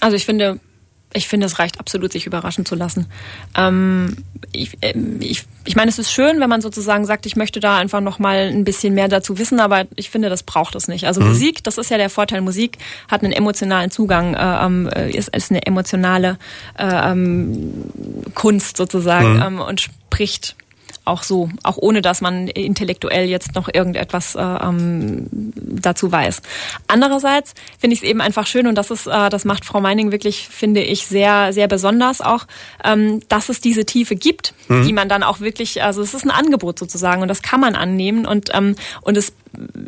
Also 0.00 0.16
ich 0.16 0.24
finde, 0.24 0.60
ich 1.14 1.26
finde, 1.26 1.46
es 1.46 1.58
reicht 1.58 1.80
absolut, 1.80 2.12
sich 2.12 2.26
überraschen 2.26 2.66
zu 2.66 2.74
lassen. 2.74 3.06
Ähm, 3.56 4.16
ich, 4.52 4.76
äh, 4.82 4.94
ich, 5.20 5.44
ich 5.64 5.74
meine, 5.74 5.90
es 5.90 5.98
ist 5.98 6.12
schön, 6.12 6.40
wenn 6.40 6.50
man 6.50 6.60
sozusagen 6.60 7.06
sagt, 7.06 7.24
ich 7.24 7.34
möchte 7.34 7.60
da 7.60 7.78
einfach 7.78 8.00
noch 8.00 8.18
mal 8.18 8.48
ein 8.48 8.64
bisschen 8.64 8.94
mehr 8.94 9.08
dazu 9.08 9.38
wissen, 9.38 9.58
aber 9.58 9.86
ich 9.96 10.10
finde, 10.10 10.28
das 10.28 10.42
braucht 10.42 10.74
es 10.74 10.86
nicht. 10.86 11.06
Also 11.06 11.20
mhm. 11.20 11.28
Musik, 11.28 11.64
das 11.64 11.78
ist 11.78 11.90
ja 11.90 11.96
der 11.96 12.10
Vorteil. 12.10 12.42
Musik 12.42 12.78
hat 13.08 13.22
einen 13.22 13.32
emotionalen 13.32 13.90
Zugang, 13.90 14.34
äh, 14.34 14.66
ähm, 14.66 14.86
ist, 14.86 15.34
ist 15.34 15.50
eine 15.50 15.64
emotionale 15.66 16.38
äh, 16.78 17.10
ähm, 17.10 17.84
Kunst 18.34 18.76
sozusagen 18.76 19.36
mhm. 19.36 19.42
ähm, 19.42 19.60
und 19.60 19.80
spricht 19.80 20.56
auch 21.08 21.22
so, 21.22 21.48
auch 21.62 21.76
ohne 21.76 22.02
dass 22.02 22.20
man 22.20 22.48
intellektuell 22.48 23.28
jetzt 23.28 23.54
noch 23.54 23.68
irgendetwas 23.72 24.34
äh, 24.34 24.40
ähm, 24.40 25.26
dazu 25.30 26.12
weiß. 26.12 26.42
Andererseits 26.86 27.54
finde 27.78 27.94
ich 27.94 28.02
es 28.02 28.08
eben 28.08 28.20
einfach 28.20 28.46
schön 28.46 28.66
und 28.66 28.74
das 28.74 28.90
ist, 28.90 29.06
äh, 29.06 29.28
das 29.28 29.44
macht 29.44 29.64
Frau 29.64 29.80
Meining 29.80 30.12
wirklich, 30.12 30.48
finde 30.48 30.82
ich, 30.82 31.06
sehr, 31.06 31.52
sehr 31.52 31.68
besonders 31.68 32.20
auch, 32.20 32.46
ähm, 32.84 33.20
dass 33.28 33.48
es 33.48 33.60
diese 33.60 33.84
Tiefe 33.84 34.16
gibt, 34.16 34.54
mhm. 34.68 34.86
die 34.86 34.92
man 34.92 35.08
dann 35.08 35.22
auch 35.22 35.40
wirklich, 35.40 35.82
also 35.82 36.02
es 36.02 36.14
ist 36.14 36.24
ein 36.24 36.30
Angebot 36.30 36.78
sozusagen 36.78 37.22
und 37.22 37.28
das 37.28 37.42
kann 37.42 37.60
man 37.60 37.74
annehmen 37.74 38.26
und 38.26 38.50
ähm, 38.54 38.76
und 39.02 39.16
es 39.16 39.32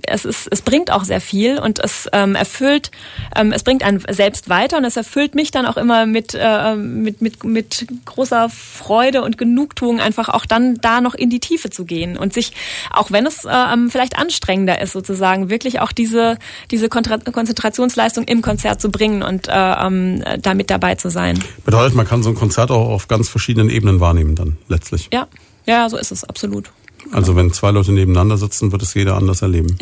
es, 0.02 0.24
ist, 0.24 0.48
es 0.50 0.62
bringt 0.62 0.90
auch 0.90 1.04
sehr 1.04 1.20
viel 1.20 1.58
und 1.58 1.78
es 1.78 2.08
ähm, 2.12 2.34
erfüllt, 2.34 2.90
ähm, 3.36 3.52
es 3.52 3.62
bringt 3.62 3.82
einen 3.82 4.02
selbst 4.08 4.48
weiter 4.48 4.78
und 4.78 4.84
es 4.84 4.96
erfüllt 4.96 5.34
mich 5.34 5.50
dann 5.50 5.66
auch 5.66 5.76
immer 5.76 6.06
mit, 6.06 6.36
äh, 6.38 6.74
mit, 6.74 7.20
mit, 7.20 7.44
mit 7.44 7.86
großer 8.04 8.48
Freude 8.48 9.22
und 9.22 9.38
Genugtuung, 9.38 10.00
einfach 10.00 10.28
auch 10.28 10.46
dann 10.46 10.76
da 10.76 11.00
noch 11.00 11.14
in 11.14 11.30
die 11.30 11.40
Tiefe 11.40 11.70
zu 11.70 11.84
gehen 11.84 12.16
und 12.16 12.32
sich, 12.32 12.52
auch 12.90 13.10
wenn 13.10 13.26
es 13.26 13.44
äh, 13.44 13.76
vielleicht 13.88 14.18
anstrengender 14.18 14.80
ist, 14.80 14.92
sozusagen, 14.92 15.50
wirklich 15.50 15.80
auch 15.80 15.92
diese, 15.92 16.38
diese 16.70 16.88
Konzentrationsleistung 16.88 18.24
im 18.24 18.42
Konzert 18.42 18.80
zu 18.80 18.90
bringen 18.90 19.22
und 19.22 19.48
äh, 19.48 19.52
ähm, 19.52 20.22
da 20.42 20.54
mit 20.54 20.70
dabei 20.70 20.94
zu 20.94 21.10
sein. 21.10 21.42
Bedeutet, 21.64 21.94
man 21.94 22.06
kann 22.06 22.22
so 22.22 22.30
ein 22.30 22.34
Konzert 22.34 22.70
auch 22.70 22.88
auf 22.88 23.08
ganz 23.08 23.28
verschiedenen 23.28 23.70
Ebenen 23.70 24.00
wahrnehmen 24.00 24.34
dann 24.34 24.58
letztlich. 24.68 25.08
Ja, 25.12 25.28
ja, 25.66 25.88
so 25.88 25.96
ist 25.96 26.10
es, 26.10 26.24
absolut. 26.24 26.70
Also 27.12 27.36
wenn 27.36 27.52
zwei 27.52 27.70
Leute 27.70 27.92
nebeneinander 27.92 28.36
sitzen, 28.36 28.72
wird 28.72 28.82
es 28.82 28.94
jeder 28.94 29.16
anders 29.16 29.42
erleben. 29.42 29.76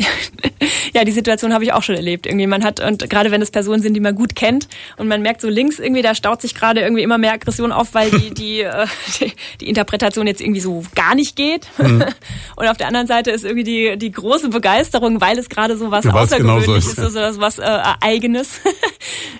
ja, 0.93 1.03
die 1.03 1.11
Situation 1.11 1.53
habe 1.53 1.63
ich 1.63 1.73
auch 1.73 1.83
schon 1.83 1.95
erlebt. 1.95 2.25
Irgendwie 2.25 2.47
man 2.47 2.63
hat 2.63 2.79
und 2.79 3.09
gerade 3.09 3.31
wenn 3.31 3.41
es 3.41 3.51
Personen 3.51 3.81
sind, 3.81 3.93
die 3.93 3.99
man 3.99 4.15
gut 4.15 4.35
kennt 4.35 4.67
und 4.97 5.07
man 5.07 5.21
merkt 5.21 5.41
so 5.41 5.49
links 5.49 5.79
irgendwie, 5.79 6.01
da 6.01 6.15
staut 6.15 6.41
sich 6.41 6.55
gerade 6.55 6.81
irgendwie 6.81 7.03
immer 7.03 7.17
mehr 7.17 7.33
Aggression 7.33 7.71
auf, 7.71 7.93
weil 7.93 8.11
die 8.11 8.33
die, 8.33 8.61
äh, 8.61 8.87
die, 9.19 9.33
die 9.61 9.69
Interpretation 9.69 10.27
jetzt 10.27 10.41
irgendwie 10.41 10.61
so 10.61 10.83
gar 10.95 11.15
nicht 11.15 11.35
geht. 11.35 11.67
Mhm. 11.77 12.03
Und 12.55 12.67
auf 12.67 12.77
der 12.77 12.87
anderen 12.87 13.07
Seite 13.07 13.31
ist 13.31 13.45
irgendwie 13.45 13.63
die 13.63 13.97
die 13.97 14.11
große 14.11 14.49
Begeisterung, 14.49 15.21
weil 15.21 15.37
es 15.37 15.49
gerade 15.49 15.77
so 15.77 15.91
was 15.91 16.05
ja, 16.05 16.11
außergewöhnliches 16.11 16.37
genau 16.37 16.59
so 16.61 16.75
ist, 16.75 16.97
ist, 16.97 17.17
also 17.17 17.41
was 17.41 17.59
äh, 17.59 17.79
eigenes. 18.01 18.59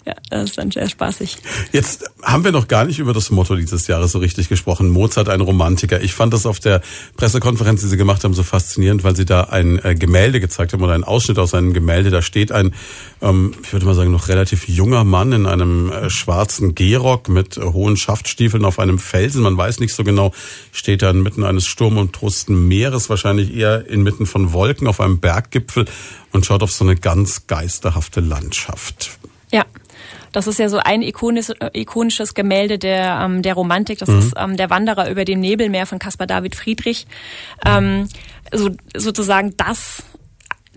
ja, 0.06 0.14
das 0.30 0.50
ist 0.52 0.58
dann 0.58 0.72
sehr 0.72 0.90
spaßig. 0.90 1.38
Jetzt 1.72 2.10
haben 2.24 2.44
wir 2.44 2.52
noch 2.52 2.68
gar 2.68 2.86
nicht 2.86 3.00
über 3.00 3.14
das 3.14 3.30
Motto 3.30 3.56
dieses 3.56 3.88
Jahres 3.88 4.12
so 4.12 4.20
richtig 4.20 4.50
gesprochen. 4.50 4.90
Mozart 4.90 5.30
ein 5.30 5.42
Romantiker. 5.42 6.02
Ich 6.02 6.14
fand 6.14 6.34
das 6.34 6.46
auf 6.46 6.60
der 6.60 6.82
Pressekonferenz, 7.18 7.69
die 7.78 7.88
Sie 7.88 7.98
gemacht 7.98 8.24
haben, 8.24 8.34
so 8.34 8.44
faszinierend, 8.44 9.04
weil 9.04 9.16
Sie 9.16 9.26
da 9.26 9.46
ein 9.46 9.84
äh, 9.84 9.96
Gemälde 9.96 10.40
gezeigt 10.40 10.74
haben 10.74 10.82
oder 10.82 10.94
einen 10.94 11.04
Ausschnitt 11.04 11.40
aus 11.40 11.54
einem 11.54 11.74
Gemälde. 11.74 12.10
Da 12.10 12.22
steht 12.22 12.52
ein, 12.52 12.74
ähm, 13.22 13.54
ich 13.64 13.74
würde 13.74 13.86
mal 13.86 13.96
sagen, 13.96 14.12
noch 14.12 14.28
relativ 14.28 14.68
junger 14.68 15.04
Mann 15.04 15.32
in 15.32 15.46
einem 15.46 15.92
äh, 15.92 16.10
schwarzen 16.10 16.76
Gehrock 16.76 17.30
mit 17.30 17.58
äh, 17.58 17.62
hohen 17.62 17.98
Schaftstiefeln 17.98 18.66
auf 18.66 18.80
einem 18.80 19.00
Felsen. 19.00 19.42
Man 19.42 19.58
weiß 19.58 19.80
nicht 19.80 19.94
so 19.94 20.04
genau, 20.04 20.34
steht 20.72 21.02
er 21.02 21.12
inmitten 21.12 21.44
eines 21.44 21.66
Sturm- 21.66 21.98
und 21.98 22.14
Trusten 22.14 22.68
Meeres, 22.68 23.10
wahrscheinlich 23.10 23.54
eher 23.54 23.88
inmitten 23.88 24.26
von 24.26 24.54
Wolken 24.54 24.88
auf 24.88 25.00
einem 25.00 25.20
Berggipfel 25.20 25.86
und 26.32 26.46
schaut 26.46 26.64
auf 26.64 26.72
so 26.72 26.84
eine 26.84 26.96
ganz 26.96 27.48
geisterhafte 27.48 28.22
Landschaft. 28.22 29.20
Ja. 29.52 29.66
Das 30.32 30.48
ist 30.48 30.60
ja 30.60 30.70
so 30.70 30.78
ein 30.78 31.02
ikonisches, 31.02 31.56
ikonisches 31.74 32.34
Gemälde 32.34 32.78
der, 32.78 33.22
ähm, 33.24 33.42
der 33.42 33.54
Romantik. 33.54 34.00
Das 34.00 34.10
mhm. 34.10 34.20
ist 34.20 34.34
ähm, 34.38 34.58
der 34.58 34.70
Wanderer 34.70 35.10
über 35.10 35.26
dem 35.26 35.40
Nebelmeer 35.40 35.86
von 35.86 36.00
Caspar 36.00 36.28
David 36.28 36.56
Friedrich. 36.56 37.08
Ähm, 37.66 38.08
so, 38.52 38.70
sozusagen 38.96 39.56
das 39.58 40.04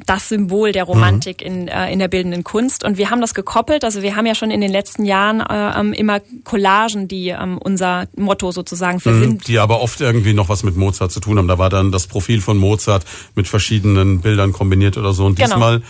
das 0.07 0.29
Symbol 0.29 0.73
der 0.73 0.85
Romantik 0.85 1.41
mhm. 1.41 1.47
in, 1.47 1.69
äh, 1.69 1.93
in 1.93 1.99
der 1.99 2.09
bildenden 2.09 2.45
Kunst. 2.45 2.85
Und 2.85 2.99
wir 2.99 3.11
haben 3.11 3.21
das 3.21 3.35
gekoppelt. 3.35 3.85
Also 3.85 4.03
wir 4.03 4.17
haben 4.17 4.27
ja 4.27 4.35
schon 4.35 4.51
in 4.51 4.61
den 4.61 4.71
letzten 4.71 5.05
Jahren 5.05 5.41
äh, 5.41 5.79
ähm, 5.79 5.93
immer 5.93 6.21
Collagen, 6.45 7.09
die 7.09 7.29
ähm, 7.29 7.59
unser 7.59 8.07
Motto 8.17 8.53
sozusagen 8.53 9.01
versind. 9.01 9.33
Mhm, 9.35 9.39
die 9.45 9.59
aber 9.59 9.81
oft 9.81 10.01
irgendwie 10.01 10.35
noch 10.35 10.49
was 10.49 10.63
mit 10.63 10.77
Mozart 10.77 11.13
zu 11.13 11.21
tun 11.21 11.39
haben. 11.39 11.49
Da 11.49 11.59
war 11.59 11.71
dann 11.71 11.93
das 11.93 12.07
Profil 12.07 12.41
von 12.41 12.57
Mozart 12.57 13.05
mit 13.35 13.49
verschiedenen 13.49 14.21
Bildern 14.21 14.53
kombiniert 14.53 14.97
oder 14.97 15.13
so. 15.13 15.27
Und 15.27 15.37
genau. 15.37 15.49
diesmal 15.49 15.83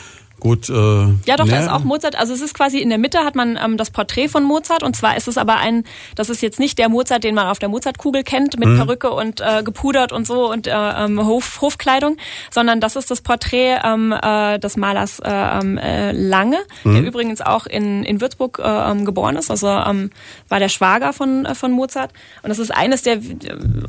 Gut. 0.42 0.68
Äh, 0.68 0.74
ja, 0.74 1.36
doch, 1.36 1.44
ne? 1.44 1.52
da 1.52 1.60
ist 1.60 1.70
auch 1.70 1.84
Mozart. 1.84 2.16
Also 2.16 2.34
es 2.34 2.40
ist 2.40 2.52
quasi 2.52 2.80
in 2.80 2.88
der 2.88 2.98
Mitte 2.98 3.20
hat 3.20 3.36
man 3.36 3.56
ähm, 3.64 3.76
das 3.76 3.92
Porträt 3.92 4.26
von 4.26 4.42
Mozart 4.42 4.82
und 4.82 4.96
zwar 4.96 5.16
ist 5.16 5.28
es 5.28 5.38
aber 5.38 5.58
ein, 5.58 5.84
das 6.16 6.30
ist 6.30 6.42
jetzt 6.42 6.58
nicht 6.58 6.78
der 6.78 6.88
Mozart, 6.88 7.22
den 7.22 7.36
man 7.36 7.46
auf 7.46 7.60
der 7.60 7.68
Mozartkugel 7.68 8.24
kennt 8.24 8.58
mit 8.58 8.68
mhm. 8.68 8.76
Perücke 8.76 9.12
und 9.12 9.40
äh, 9.40 9.62
gepudert 9.62 10.10
und 10.10 10.26
so 10.26 10.50
und 10.50 10.66
äh, 10.66 10.72
ähm, 10.72 11.24
Hof, 11.24 11.60
Hofkleidung, 11.60 12.16
sondern 12.50 12.80
das 12.80 12.96
ist 12.96 13.08
das 13.12 13.20
Porträt 13.20 13.78
ähm, 13.84 14.12
äh, 14.20 14.58
des 14.58 14.76
Malers 14.76 15.20
äh, 15.20 15.30
ähm, 15.30 15.78
äh, 15.78 16.10
Lange, 16.10 16.58
mhm. 16.82 16.94
der 16.94 17.04
übrigens 17.04 17.40
auch 17.40 17.66
in, 17.66 18.02
in 18.02 18.20
Würzburg 18.20 18.58
äh, 18.58 18.90
ähm, 18.90 19.04
geboren 19.04 19.36
ist. 19.36 19.48
Also 19.48 19.68
ähm, 19.68 20.10
war 20.48 20.58
der 20.58 20.70
Schwager 20.70 21.12
von 21.12 21.44
äh, 21.44 21.54
von 21.54 21.70
Mozart 21.70 22.10
und 22.42 22.48
das 22.48 22.58
ist 22.58 22.72
eines 22.72 23.02
der 23.02 23.20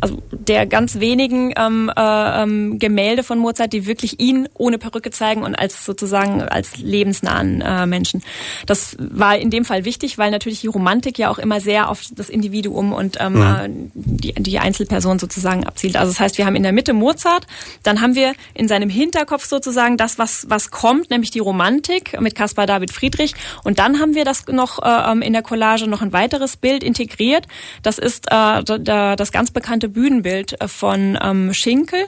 also 0.01 0.22
der 0.30 0.68
ganz 0.68 0.99
wenigen 0.99 1.51
ähm, 1.58 1.91
äh, 1.97 2.43
ähm, 2.43 2.78
Gemälde 2.78 3.24
von 3.24 3.39
Mozart, 3.39 3.74
die 3.74 3.88
wirklich 3.88 4.20
ihn 4.20 4.47
ohne 4.54 4.78
Perücke 4.78 5.10
zeigen 5.10 5.41
und 5.41 5.56
als 5.56 5.84
sozusagen 5.84 6.42
als 6.49 6.77
lebensnahen 6.77 7.61
äh, 7.61 7.85
Menschen. 7.85 8.23
Das 8.65 8.95
war 8.99 9.37
in 9.37 9.49
dem 9.49 9.65
Fall 9.65 9.85
wichtig, 9.85 10.17
weil 10.17 10.31
natürlich 10.31 10.61
die 10.61 10.67
Romantik 10.67 11.17
ja 11.17 11.29
auch 11.29 11.39
immer 11.39 11.59
sehr 11.59 11.89
auf 11.89 12.01
das 12.15 12.29
Individuum 12.29 12.93
und 12.93 13.17
ähm, 13.19 13.37
ja. 13.37 13.67
Mhm. 13.67 13.91
die, 13.93 14.33
die 14.33 14.59
Einzelperson 14.59 15.19
sozusagen 15.19 15.65
abzielt. 15.65 15.95
Also 15.97 16.11
das 16.11 16.19
heißt, 16.19 16.37
wir 16.37 16.45
haben 16.45 16.55
in 16.55 16.63
der 16.63 16.71
Mitte 16.71 16.93
Mozart, 16.93 17.47
dann 17.83 18.01
haben 18.01 18.15
wir 18.15 18.33
in 18.53 18.67
seinem 18.67 18.89
Hinterkopf 18.89 19.45
sozusagen 19.45 19.97
das, 19.97 20.17
was, 20.17 20.45
was 20.49 20.71
kommt, 20.71 21.09
nämlich 21.09 21.31
die 21.31 21.39
Romantik 21.39 22.19
mit 22.19 22.35
Caspar 22.35 22.65
David 22.65 22.91
Friedrich. 22.91 23.33
Und 23.63 23.79
dann 23.79 23.99
haben 23.99 24.15
wir 24.15 24.25
das 24.25 24.45
noch 24.47 24.81
äh, 24.81 25.11
ähm, 25.11 25.21
in 25.21 25.33
der 25.33 25.41
Collage 25.41 25.87
noch 25.87 26.01
ein 26.01 26.13
weiteres 26.13 26.57
Bild 26.57 26.83
integriert. 26.83 27.47
Das 27.81 27.97
ist 27.97 28.27
äh, 28.31 28.63
das 28.63 29.31
ganz 29.31 29.51
bekannte 29.51 29.89
Bühnenbild 29.89 30.59
äh, 30.61 30.67
von 30.67 31.17
ähm, 31.21 31.53
Schinkel, 31.53 32.05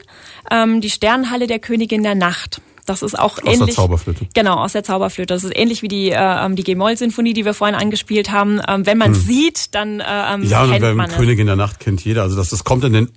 ähm, 0.51 0.81
die 0.81 0.89
Sternenhalle 0.89 1.47
der 1.47 1.59
Königin 1.59 2.03
der 2.03 2.15
Nacht. 2.15 2.61
Das 2.86 3.01
ist 3.01 3.17
auch 3.17 3.38
aus 3.38 3.43
ähnlich. 3.43 3.61
Aus 3.61 3.65
der 3.67 3.75
Zauberflöte. 3.75 4.27
Genau, 4.33 4.57
aus 4.57 4.73
der 4.73 4.83
Zauberflöte. 4.83 5.33
Das 5.33 5.43
ist 5.43 5.55
ähnlich 5.55 5.81
wie 5.81 5.88
die, 5.88 6.11
äh, 6.11 6.45
ähm, 6.45 6.55
die 6.55 6.63
G-Moll-Sinfonie, 6.63 7.33
die 7.33 7.43
wir 7.43 7.53
vorhin 7.53 7.75
angespielt 7.75 8.31
haben. 8.31 8.61
Ähm, 8.67 8.86
wenn 8.86 8.97
man 8.97 9.13
hm. 9.13 9.21
sieht, 9.21 9.73
dann 9.73 9.99
äh, 9.99 10.33
ähm, 10.33 10.43
ja, 10.43 10.63
und 10.63 10.95
man 10.95 11.09
König 11.09 11.39
in 11.39 11.47
der 11.47 11.55
Nacht 11.55 11.79
kennt 11.79 12.03
jeder. 12.05 12.21
Also 12.23 12.36
das, 12.36 12.49
das 12.49 12.63
kommt 12.63 12.83
in 12.83 12.93
den 12.93 13.09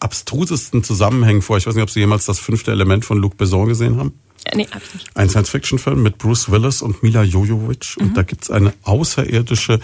abstrusesten 0.00 0.82
Zusammenhängen 0.82 1.42
vor. 1.42 1.58
Ich 1.58 1.66
weiß 1.66 1.74
nicht, 1.74 1.82
ob 1.82 1.90
Sie 1.90 2.00
jemals 2.00 2.24
das 2.24 2.38
fünfte 2.38 2.72
Element 2.72 3.04
von 3.04 3.18
Luc 3.18 3.36
Besson 3.36 3.68
gesehen 3.68 3.98
haben. 3.98 4.18
Äh, 4.44 4.56
nee, 4.56 4.68
hab 4.70 4.82
ich 4.82 4.94
nicht. 4.94 5.16
Ein 5.16 5.28
Science-Fiction-Film 5.28 6.02
mit 6.02 6.18
Bruce 6.18 6.50
Willis 6.50 6.82
und 6.82 7.02
Mila 7.02 7.22
Jojovic. 7.22 7.96
Mhm. 7.98 8.06
Und 8.06 8.16
da 8.16 8.22
gibt's 8.22 8.50
eine 8.50 8.72
Außerirdische, 8.82 9.78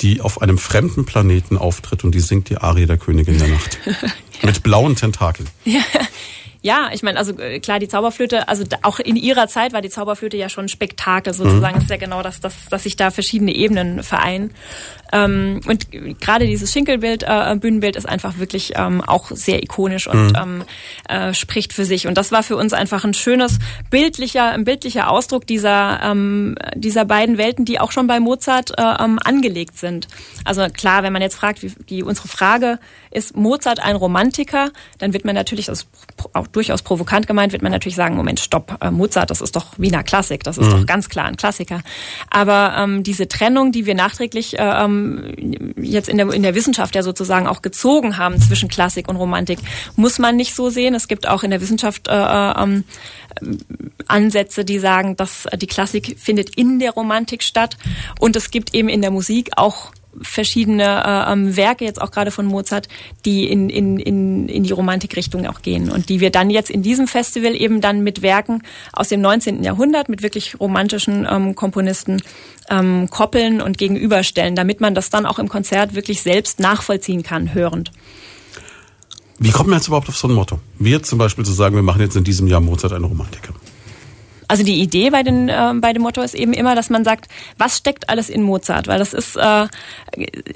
die 0.00 0.20
auf 0.20 0.42
einem 0.42 0.58
fremden 0.58 1.04
Planeten 1.04 1.56
auftritt 1.56 2.04
und 2.04 2.14
die 2.14 2.20
singt 2.20 2.50
die 2.50 2.58
Arie 2.58 2.86
der 2.86 2.98
Königin 2.98 3.38
der 3.38 3.48
Nacht. 3.48 3.78
ja. 3.86 3.92
Mit 4.42 4.64
blauen 4.64 4.96
Tentakeln. 4.96 5.48
Ja. 5.64 5.82
Ja, 6.62 6.90
ich 6.92 7.02
meine, 7.02 7.18
also 7.18 7.36
äh, 7.38 7.58
klar, 7.58 7.80
die 7.80 7.88
Zauberflöte, 7.88 8.48
also 8.48 8.64
auch 8.82 9.00
in 9.00 9.16
ihrer 9.16 9.48
Zeit 9.48 9.72
war 9.72 9.80
die 9.80 9.90
Zauberflöte 9.90 10.36
ja 10.36 10.48
schon 10.48 10.66
ein 10.66 10.68
Spektakel 10.68 11.34
sozusagen. 11.34 11.76
Mhm. 11.76 11.82
ist 11.82 11.90
ja 11.90 11.96
genau 11.96 12.22
das, 12.22 12.40
dass, 12.40 12.54
dass 12.70 12.84
sich 12.84 12.94
da 12.94 13.10
verschiedene 13.10 13.52
Ebenen 13.52 14.04
vereinen. 14.04 14.52
Ähm, 15.12 15.60
und 15.66 15.88
gerade 16.20 16.46
dieses 16.46 16.72
Schinkelbild, 16.72 17.24
äh, 17.24 17.56
Bühnenbild 17.56 17.96
ist 17.96 18.08
einfach 18.08 18.38
wirklich 18.38 18.74
ähm, 18.76 19.00
auch 19.00 19.30
sehr 19.32 19.62
ikonisch 19.62 20.06
und 20.06 20.28
mhm. 20.28 20.36
ähm, 20.36 20.64
äh, 21.08 21.34
spricht 21.34 21.72
für 21.72 21.84
sich. 21.84 22.06
Und 22.06 22.16
das 22.16 22.30
war 22.30 22.44
für 22.44 22.56
uns 22.56 22.72
einfach 22.72 23.04
ein 23.04 23.12
schönes 23.12 23.58
bildlicher, 23.90 24.52
ein 24.52 24.64
bildlicher 24.64 25.10
Ausdruck 25.10 25.46
dieser 25.46 26.00
ähm, 26.02 26.54
dieser 26.74 27.04
beiden 27.04 27.38
Welten, 27.38 27.64
die 27.64 27.80
auch 27.80 27.92
schon 27.92 28.06
bei 28.06 28.20
Mozart 28.20 28.72
äh, 28.78 28.82
ähm, 28.82 29.18
angelegt 29.22 29.78
sind. 29.78 30.06
Also 30.44 30.66
klar, 30.68 31.02
wenn 31.02 31.12
man 31.12 31.22
jetzt 31.22 31.34
fragt, 31.34 31.62
wie 31.62 31.72
die 31.88 32.02
unsere 32.02 32.28
Frage 32.28 32.78
ist 33.10 33.36
Mozart 33.36 33.80
ein 33.80 33.96
Romantiker, 33.96 34.70
dann 34.98 35.12
wird 35.12 35.24
man 35.24 35.34
natürlich, 35.34 35.66
das 35.66 35.86
auch 36.32 36.46
durchaus 36.52 36.82
provokant 36.82 37.26
gemeint, 37.26 37.52
wird 37.52 37.62
man 37.62 37.72
natürlich 37.72 37.96
sagen, 37.96 38.16
Moment, 38.16 38.40
stopp, 38.40 38.78
äh, 38.80 38.90
Mozart, 38.90 39.30
das 39.30 39.40
ist 39.40 39.56
doch 39.56 39.78
Wiener 39.78 40.02
Klassik, 40.02 40.44
das 40.44 40.58
ist 40.58 40.66
mhm. 40.66 40.70
doch 40.70 40.86
ganz 40.86 41.08
klar 41.08 41.26
ein 41.26 41.36
Klassiker. 41.36 41.80
Aber 42.30 42.74
ähm, 42.78 43.02
diese 43.02 43.28
Trennung, 43.28 43.72
die 43.72 43.86
wir 43.86 43.94
nachträglich 43.94 44.58
äh, 44.58 44.62
ähm, 44.62 45.74
jetzt 45.76 46.08
in 46.08 46.16
der, 46.18 46.32
in 46.32 46.42
der 46.42 46.54
Wissenschaft 46.54 46.94
ja 46.94 47.02
sozusagen 47.02 47.46
auch 47.46 47.62
gezogen 47.62 48.18
haben 48.18 48.40
zwischen 48.40 48.68
Klassik 48.68 49.08
und 49.08 49.16
Romantik, 49.16 49.58
muss 49.96 50.18
man 50.18 50.36
nicht 50.36 50.54
so 50.54 50.70
sehen. 50.70 50.94
Es 50.94 51.08
gibt 51.08 51.28
auch 51.28 51.42
in 51.42 51.50
der 51.50 51.60
Wissenschaft 51.60 52.08
äh, 52.08 52.12
äh, 52.12 52.82
Ansätze, 54.08 54.64
die 54.64 54.78
sagen, 54.78 55.16
dass 55.16 55.46
die 55.56 55.66
Klassik 55.66 56.16
findet 56.18 56.56
in 56.56 56.78
der 56.78 56.92
Romantik 56.92 57.42
statt. 57.42 57.76
Und 58.18 58.36
es 58.36 58.50
gibt 58.50 58.74
eben 58.74 58.88
in 58.88 59.00
der 59.00 59.10
Musik 59.10 59.50
auch 59.56 59.92
verschiedene 60.20 61.04
äh, 61.04 61.32
ähm, 61.32 61.56
Werke, 61.56 61.84
jetzt 61.84 62.00
auch 62.00 62.10
gerade 62.10 62.30
von 62.30 62.46
Mozart, 62.46 62.88
die 63.24 63.48
in, 63.48 63.70
in, 63.70 63.98
in, 63.98 64.48
in 64.48 64.62
die 64.62 64.72
Romantikrichtung 64.72 65.46
auch 65.46 65.62
gehen 65.62 65.90
und 65.90 66.08
die 66.08 66.20
wir 66.20 66.30
dann 66.30 66.50
jetzt 66.50 66.70
in 66.70 66.82
diesem 66.82 67.08
Festival 67.08 67.54
eben 67.54 67.80
dann 67.80 68.02
mit 68.02 68.22
Werken 68.22 68.62
aus 68.92 69.08
dem 69.08 69.20
19. 69.20 69.62
Jahrhundert, 69.62 70.08
mit 70.08 70.22
wirklich 70.22 70.60
romantischen 70.60 71.26
ähm, 71.30 71.54
Komponisten 71.54 72.22
ähm, 72.70 73.08
koppeln 73.10 73.60
und 73.60 73.78
gegenüberstellen, 73.78 74.54
damit 74.54 74.80
man 74.80 74.94
das 74.94 75.10
dann 75.10 75.26
auch 75.26 75.38
im 75.38 75.48
Konzert 75.48 75.94
wirklich 75.94 76.22
selbst 76.22 76.60
nachvollziehen 76.60 77.22
kann, 77.22 77.54
hörend. 77.54 77.90
Wie 79.38 79.50
kommt 79.50 79.70
man 79.70 79.78
jetzt 79.78 79.88
überhaupt 79.88 80.08
auf 80.08 80.16
so 80.16 80.28
ein 80.28 80.34
Motto? 80.34 80.60
Wir 80.78 81.02
zum 81.02 81.18
Beispiel 81.18 81.44
zu 81.44 81.52
sagen, 81.52 81.74
wir 81.74 81.82
machen 81.82 82.00
jetzt 82.00 82.16
in 82.16 82.24
diesem 82.24 82.46
Jahr 82.46 82.60
Mozart 82.60 82.92
eine 82.92 83.06
Romantiker. 83.06 83.52
Also 84.52 84.64
die 84.64 84.82
Idee 84.82 85.08
bei, 85.08 85.22
den, 85.22 85.48
äh, 85.48 85.72
bei 85.76 85.94
dem 85.94 86.02
Motto 86.02 86.20
ist 86.20 86.34
eben 86.34 86.52
immer, 86.52 86.74
dass 86.74 86.90
man 86.90 87.04
sagt, 87.04 87.30
was 87.56 87.78
steckt 87.78 88.10
alles 88.10 88.28
in 88.28 88.42
Mozart? 88.42 88.86
Weil 88.86 88.98
das 88.98 89.14
ist 89.14 89.34
äh, 89.34 89.66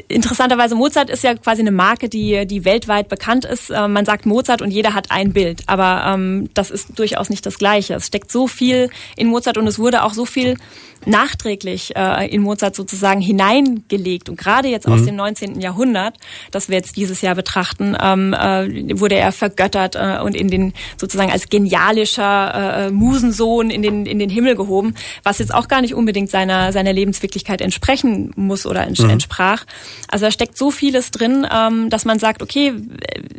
interessanterweise, 0.08 0.74
Mozart 0.74 1.08
ist 1.08 1.24
ja 1.24 1.34
quasi 1.34 1.62
eine 1.62 1.70
Marke, 1.70 2.10
die, 2.10 2.46
die 2.46 2.66
weltweit 2.66 3.08
bekannt 3.08 3.46
ist. 3.46 3.70
Äh, 3.70 3.88
man 3.88 4.04
sagt 4.04 4.26
Mozart 4.26 4.60
und 4.60 4.70
jeder 4.70 4.92
hat 4.92 5.10
ein 5.10 5.32
Bild. 5.32 5.62
Aber 5.64 6.12
ähm, 6.12 6.50
das 6.52 6.70
ist 6.70 6.98
durchaus 6.98 7.30
nicht 7.30 7.46
das 7.46 7.56
Gleiche. 7.56 7.94
Es 7.94 8.08
steckt 8.08 8.30
so 8.30 8.46
viel 8.46 8.90
in 9.16 9.28
Mozart 9.28 9.56
und 9.56 9.66
es 9.66 9.78
wurde 9.78 10.02
auch 10.02 10.12
so 10.12 10.26
viel 10.26 10.58
nachträglich 11.04 11.94
äh, 11.96 12.28
in 12.28 12.42
Mozart 12.42 12.74
sozusagen 12.74 13.20
hineingelegt. 13.20 14.28
Und 14.28 14.36
gerade 14.36 14.68
jetzt 14.68 14.86
aus 14.86 15.00
mhm. 15.00 15.06
dem 15.06 15.16
19. 15.16 15.60
Jahrhundert, 15.60 16.16
das 16.50 16.68
wir 16.68 16.76
jetzt 16.76 16.96
dieses 16.96 17.20
Jahr 17.20 17.34
betrachten, 17.34 17.96
ähm, 18.00 18.32
äh, 18.34 18.98
wurde 18.98 19.16
er 19.16 19.32
vergöttert 19.32 19.94
äh, 19.94 20.18
und 20.22 20.34
in 20.34 20.48
den 20.48 20.72
sozusagen 20.96 21.30
als 21.30 21.48
genialischer 21.48 22.86
äh, 22.86 22.90
Musensohn 22.90 23.70
in 23.70 23.82
den, 23.86 24.06
in 24.06 24.18
den 24.18 24.30
Himmel 24.30 24.56
gehoben, 24.56 24.94
was 25.22 25.38
jetzt 25.38 25.54
auch 25.54 25.68
gar 25.68 25.80
nicht 25.80 25.94
unbedingt 25.94 26.30
seiner, 26.30 26.72
seiner 26.72 26.92
Lebenswirklichkeit 26.92 27.60
entsprechen 27.60 28.32
muss 28.36 28.66
oder 28.66 28.86
ents 28.86 29.00
mhm. 29.00 29.10
entsprach. 29.10 29.64
Also 30.08 30.26
da 30.26 30.30
steckt 30.30 30.56
so 30.56 30.70
vieles 30.70 31.10
drin, 31.10 31.46
ähm, 31.50 31.90
dass 31.90 32.04
man 32.04 32.18
sagt, 32.18 32.42
okay, 32.42 32.74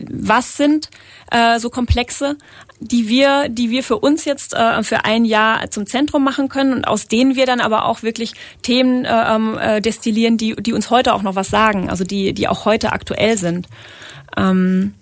was 0.09 0.57
sind 0.57 0.89
äh, 1.31 1.59
so 1.59 1.69
Komplexe, 1.69 2.37
die 2.79 3.07
wir, 3.07 3.49
die 3.49 3.69
wir 3.69 3.83
für 3.83 3.97
uns 3.97 4.25
jetzt 4.25 4.53
äh, 4.53 4.83
für 4.83 5.05
ein 5.05 5.25
Jahr 5.25 5.69
zum 5.71 5.85
Zentrum 5.85 6.23
machen 6.23 6.49
können 6.49 6.73
und 6.73 6.87
aus 6.87 7.07
denen 7.07 7.35
wir 7.35 7.45
dann 7.45 7.59
aber 7.59 7.85
auch 7.85 8.03
wirklich 8.03 8.33
Themen 8.61 9.05
äh, 9.05 9.35
ähm, 9.35 9.57
äh, 9.57 9.81
destillieren, 9.81 10.37
die, 10.37 10.55
die 10.55 10.73
uns 10.73 10.89
heute 10.89 11.13
auch 11.13 11.23
noch 11.23 11.35
was 11.35 11.49
sagen, 11.49 11.89
also 11.89 12.03
die, 12.03 12.33
die 12.33 12.47
auch 12.47 12.65
heute 12.65 12.93
aktuell 12.93 13.37
sind. 13.37 13.67
Ähm, 14.35 14.93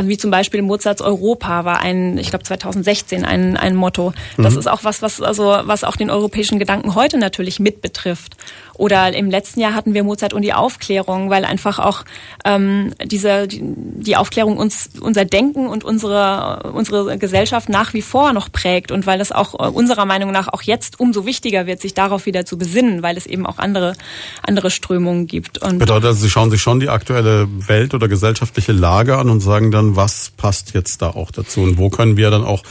also 0.00 0.08
wie 0.08 0.16
zum 0.16 0.30
Beispiel 0.30 0.62
Mozarts 0.62 1.02
Europa 1.02 1.66
war 1.66 1.80
ein, 1.80 2.16
ich 2.16 2.30
glaube 2.30 2.42
2016 2.42 3.22
ein, 3.26 3.58
ein 3.58 3.76
Motto. 3.76 4.14
Das 4.38 4.54
mhm. 4.54 4.60
ist 4.60 4.66
auch 4.66 4.82
was, 4.82 5.02
was 5.02 5.20
also 5.20 5.58
was 5.64 5.84
auch 5.84 5.96
den 5.96 6.08
europäischen 6.08 6.58
Gedanken 6.58 6.94
heute 6.94 7.18
natürlich 7.18 7.60
mit 7.60 7.82
betrifft. 7.82 8.36
Oder 8.80 9.12
im 9.12 9.30
letzten 9.30 9.60
Jahr 9.60 9.74
hatten 9.74 9.92
wir 9.92 10.04
Mozart 10.04 10.32
und 10.32 10.40
die 10.40 10.54
Aufklärung, 10.54 11.28
weil 11.28 11.44
einfach 11.44 11.78
auch 11.78 12.06
ähm, 12.46 12.94
diese 13.04 13.46
die, 13.46 13.60
die 13.62 14.16
Aufklärung 14.16 14.56
uns 14.56 14.88
unser 14.98 15.26
Denken 15.26 15.66
und 15.66 15.84
unsere 15.84 16.70
unsere 16.72 17.18
Gesellschaft 17.18 17.68
nach 17.68 17.92
wie 17.92 18.00
vor 18.00 18.32
noch 18.32 18.50
prägt 18.50 18.90
und 18.90 19.06
weil 19.06 19.18
das 19.18 19.32
auch 19.32 19.52
äh, 19.52 19.68
unserer 19.68 20.06
Meinung 20.06 20.32
nach 20.32 20.48
auch 20.48 20.62
jetzt 20.62 20.98
umso 20.98 21.26
wichtiger 21.26 21.66
wird, 21.66 21.82
sich 21.82 21.92
darauf 21.92 22.24
wieder 22.24 22.46
zu 22.46 22.56
besinnen, 22.56 23.02
weil 23.02 23.18
es 23.18 23.26
eben 23.26 23.44
auch 23.44 23.58
andere 23.58 23.92
andere 24.40 24.70
Strömungen 24.70 25.26
gibt. 25.26 25.58
Und 25.58 25.78
Bedeutet 25.78 26.06
also, 26.06 26.22
Sie 26.22 26.30
schauen 26.30 26.50
sich 26.50 26.62
schon 26.62 26.80
die 26.80 26.88
aktuelle 26.88 27.48
Welt 27.68 27.92
oder 27.92 28.08
gesellschaftliche 28.08 28.72
Lage 28.72 29.18
an 29.18 29.28
und 29.28 29.40
sagen 29.40 29.70
dann, 29.70 29.89
was 29.96 30.32
passt 30.36 30.74
jetzt 30.74 31.02
da 31.02 31.10
auch 31.10 31.30
dazu? 31.30 31.60
Und 31.60 31.78
wo 31.78 31.90
können 31.90 32.16
wir 32.16 32.30
dann 32.30 32.44
auch 32.44 32.62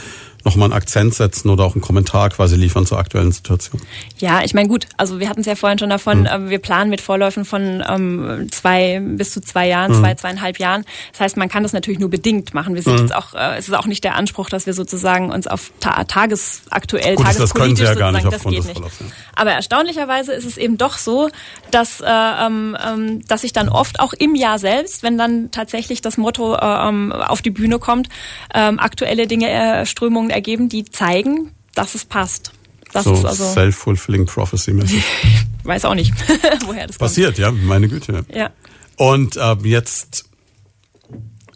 nochmal 0.44 0.66
einen 0.66 0.74
Akzent 0.74 1.14
setzen 1.14 1.50
oder 1.50 1.64
auch 1.64 1.74
einen 1.74 1.82
Kommentar 1.82 2.30
quasi 2.30 2.56
liefern 2.56 2.86
zur 2.86 2.98
aktuellen 2.98 3.32
Situation. 3.32 3.80
Ja, 4.18 4.42
ich 4.42 4.54
meine 4.54 4.68
gut, 4.68 4.86
also 4.96 5.20
wir 5.20 5.28
hatten 5.28 5.40
es 5.40 5.46
ja 5.46 5.54
vorhin 5.54 5.78
schon 5.78 5.90
davon, 5.90 6.22
mhm. 6.22 6.50
wir 6.50 6.58
planen 6.58 6.90
mit 6.90 7.00
Vorläufen 7.00 7.44
von 7.44 7.82
ähm, 7.88 8.48
zwei 8.50 9.00
bis 9.00 9.32
zu 9.32 9.40
zwei 9.40 9.68
Jahren, 9.68 9.92
mhm. 9.92 10.00
zwei, 10.00 10.14
zweieinhalb 10.14 10.58
Jahren. 10.58 10.84
Das 11.12 11.20
heißt, 11.20 11.36
man 11.36 11.48
kann 11.48 11.62
das 11.62 11.72
natürlich 11.72 12.00
nur 12.00 12.10
bedingt 12.10 12.54
machen. 12.54 12.74
Wir 12.74 12.82
sind 12.82 12.94
mhm. 12.94 13.00
jetzt 13.00 13.14
auch, 13.14 13.34
äh, 13.34 13.58
es 13.58 13.68
ist 13.68 13.74
auch 13.74 13.86
nicht 13.86 14.04
der 14.04 14.16
Anspruch, 14.16 14.48
dass 14.48 14.66
wir 14.66 14.74
sozusagen 14.74 15.30
uns 15.30 15.46
auf 15.46 15.72
ta 15.80 16.04
tagesaktuell, 16.04 17.16
gut, 17.16 17.26
tagespolitisch 17.26 17.40
das 17.40 17.54
können 17.54 17.76
Sie 17.76 17.84
ja 17.84 17.94
gar 17.94 18.12
nicht 18.12 18.26
das 18.26 18.42
geht 18.44 18.64
nicht. 18.64 18.78
Ja. 18.78 19.06
Aber 19.34 19.52
erstaunlicherweise 19.52 20.32
ist 20.32 20.44
es 20.44 20.56
eben 20.56 20.78
doch 20.78 20.98
so, 20.98 21.30
dass, 21.70 22.00
äh, 22.00 22.06
ähm, 22.06 22.76
ähm, 22.84 23.26
dass 23.26 23.42
sich 23.42 23.52
dann 23.52 23.68
oft 23.68 24.00
auch 24.00 24.12
im 24.12 24.34
Jahr 24.34 24.58
selbst, 24.58 25.02
wenn 25.02 25.18
dann 25.18 25.50
tatsächlich 25.50 26.02
das 26.02 26.16
Motto 26.16 26.54
äh, 26.54 26.88
ähm, 26.88 27.12
auf 27.12 27.42
die 27.42 27.50
Bühne 27.50 27.78
kommt, 27.78 28.08
ähm, 28.54 28.78
aktuelle 28.78 29.26
Dinge, 29.26 29.50
äh, 29.50 29.86
Strömungen 29.86 30.29
Untersuchungen 30.30 30.34
ergeben, 30.34 30.68
die 30.68 30.84
zeigen, 30.84 31.50
dass 31.74 31.94
es 31.94 32.04
passt. 32.04 32.52
Das 32.92 33.04
so 33.04 33.14
also 33.14 33.52
self-fulfilling 33.52 34.26
prophecy 34.26 34.72
mäßig. 34.72 35.04
Weiß 35.64 35.84
auch 35.84 35.94
nicht, 35.94 36.12
woher 36.66 36.86
das 36.86 36.98
Passiert, 36.98 37.36
kommt. 37.36 37.38
ja, 37.38 37.52
meine 37.52 37.88
Güte. 37.88 38.24
Ja. 38.34 38.50
Und 38.96 39.36
äh, 39.36 39.56
jetzt 39.62 40.24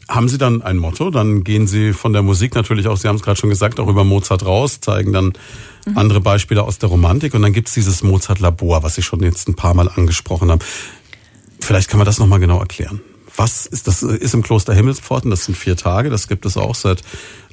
haben 0.08 0.28
Sie 0.28 0.38
dann 0.38 0.62
ein 0.62 0.76
Motto, 0.76 1.10
dann 1.10 1.42
gehen 1.42 1.66
Sie 1.66 1.92
von 1.92 2.12
der 2.12 2.22
Musik 2.22 2.54
natürlich 2.54 2.86
auch, 2.86 2.96
Sie 2.96 3.08
haben 3.08 3.16
es 3.16 3.22
gerade 3.22 3.40
schon 3.40 3.50
gesagt, 3.50 3.80
auch 3.80 3.88
über 3.88 4.04
Mozart 4.04 4.44
raus, 4.44 4.80
zeigen 4.80 5.12
dann 5.12 5.32
mhm. 5.86 5.98
andere 5.98 6.20
Beispiele 6.20 6.62
aus 6.62 6.78
der 6.78 6.90
Romantik 6.90 7.34
und 7.34 7.42
dann 7.42 7.52
gibt's 7.52 7.72
dieses 7.72 8.02
Mozart-Labor, 8.02 8.82
was 8.82 8.94
Sie 8.94 9.02
schon 9.02 9.22
jetzt 9.22 9.48
ein 9.48 9.54
paar 9.54 9.74
Mal 9.74 9.88
angesprochen 9.88 10.50
haben. 10.50 10.60
Vielleicht 11.60 11.88
kann 11.88 11.98
man 11.98 12.04
das 12.04 12.18
nochmal 12.18 12.38
genau 12.38 12.60
erklären. 12.60 13.00
Was 13.36 13.66
ist 13.66 13.88
das? 13.88 14.02
Ist 14.02 14.34
im 14.34 14.42
Kloster 14.42 14.74
Himmelspforten, 14.74 15.30
das 15.30 15.46
sind 15.46 15.56
vier 15.56 15.76
Tage, 15.76 16.10
das 16.10 16.28
gibt 16.28 16.46
es 16.46 16.56
auch 16.56 16.74
seit 16.74 17.02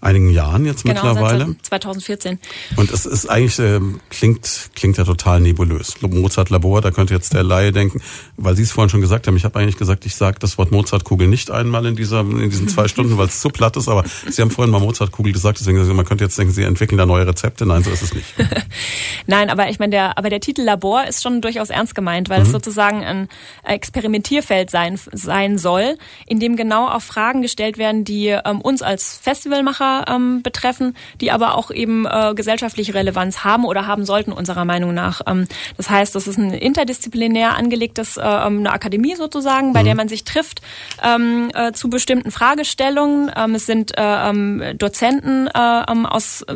einigen 0.02 0.30
Jahren 0.32 0.66
jetzt 0.66 0.84
genau, 0.84 1.14
mittlerweile. 1.14 1.45
Seit 1.45 1.84
2014. 1.84 2.39
Und 2.76 2.91
es 2.91 3.06
ist 3.06 3.28
eigentlich, 3.28 3.60
äh, 3.60 3.80
klingt, 4.10 4.72
klingt 4.76 4.97
ja 4.97 5.04
total 5.04 5.39
nebulös. 5.39 6.02
Mozart 6.02 6.49
Labor, 6.49 6.82
da 6.82 6.89
könnte 6.89 7.14
jetzt 7.14 7.34
der 7.34 7.43
Laie 7.43 7.72
denken, 7.72 8.02
weil 8.36 8.56
Sie 8.56 8.64
es 8.64 8.72
vorhin 8.72 8.89
schon 8.89 9.02
gesagt 9.02 9.28
haben, 9.28 9.38
ich 9.38 9.45
habe 9.45 9.60
eigentlich 9.60 9.78
gesagt, 9.78 10.06
ich 10.06 10.16
sage 10.16 10.39
das 10.39 10.58
Wort 10.58 10.72
Mozartkugel 10.72 11.28
nicht 11.28 11.52
einmal 11.52 11.86
in 11.86 11.95
dieser, 11.95 12.22
in 12.22 12.49
diesen 12.49 12.68
zwei 12.68 12.88
Stunden, 12.88 13.18
weil 13.18 13.28
es 13.28 13.39
zu 13.39 13.49
platt 13.49 13.78
ist, 13.78 13.88
aber 13.88 14.04
Sie 14.28 14.41
haben 14.41 14.49
vorhin 14.49 14.72
mal 14.72 14.80
Mozartkugel 14.80 15.32
gesagt, 15.34 15.60
deswegen 15.60 15.95
man 15.95 16.06
könnte 16.06 16.24
jetzt 16.24 16.38
denken, 16.38 16.52
Sie 16.52 16.64
entwickeln 16.64 16.97
da 16.97 17.06
neue 17.06 17.28
Rezepte. 17.28 17.68
Nein, 17.68 17.84
so 17.84 17.91
ist 17.91 18.02
es 18.02 18.14
nicht. 18.16 18.34
Nein, 19.28 19.52
aber 19.52 19.70
ich 19.70 19.78
meine, 19.78 19.91
der, 19.91 20.18
aber 20.18 20.30
der 20.32 20.39
Titel 20.39 20.64
Labor 20.64 21.06
ist 21.08 21.22
schon 21.22 21.41
durchaus 21.41 21.70
ernst 21.70 21.93
gemeint, 21.93 22.30
weil 22.30 22.39
mhm. 22.39 22.45
es 22.47 22.52
sozusagen 22.52 23.04
ein 23.04 23.30
Experimentierfeld 23.64 24.72
sein, 24.72 24.99
sein 25.12 25.60
soll, 25.60 25.97
in 26.26 26.39
dem 26.39 26.56
genau 26.56 26.88
auf 26.88 27.04
Fragen 27.04 27.43
gestellt 27.43 27.78
werden, 27.78 28.04
die 28.04 28.28
ähm, 28.28 28.62
uns 28.62 28.82
als 28.82 29.20
Festivalmacher 29.22 29.91
ähm, 30.08 30.42
betreffen, 30.42 30.96
die 31.20 31.32
aber 31.32 31.56
auch 31.56 31.72
eben 31.72 32.06
äh, 32.06 32.34
gesellschaftliche 32.36 32.94
Relevanz 32.94 33.44
haben 33.44 33.66
oder 33.66 33.88
haben 33.88 34.06
sollten 34.06 34.32
unserer 34.32 34.66
Meinung 34.66 34.94
nach. 34.94 35.22
Ähm, 35.28 35.48
das 35.78 35.89
heißt, 35.89 36.16
das 36.16 36.28
ist 36.28 36.38
ein 36.38 36.52
interdisziplinär 36.52 37.56
angelegtes, 37.56 38.18
äh, 38.18 38.22
ähm, 38.22 38.60
eine 38.60 38.72
Akademie 38.72 39.16
sozusagen, 39.16 39.74
bei 39.74 39.82
mhm. 39.82 39.86
der 39.86 39.96
man 39.96 40.10
sich 40.10 40.24
trifft 40.24 40.62
ähm, 41.04 41.50
äh, 41.54 41.72
zu 41.72 41.89
bestimmten 41.89 42.32
Fragestellungen. 42.32 43.32
Ähm, 43.36 43.56
es 43.56 43.66
sind 43.66 43.98
äh, 43.98 44.30
ähm, 44.30 44.64
Dozenten 44.78 45.48
äh, 45.48 45.92
ähm, 45.92 46.06
aus, 46.06 46.44
äh, 46.44 46.54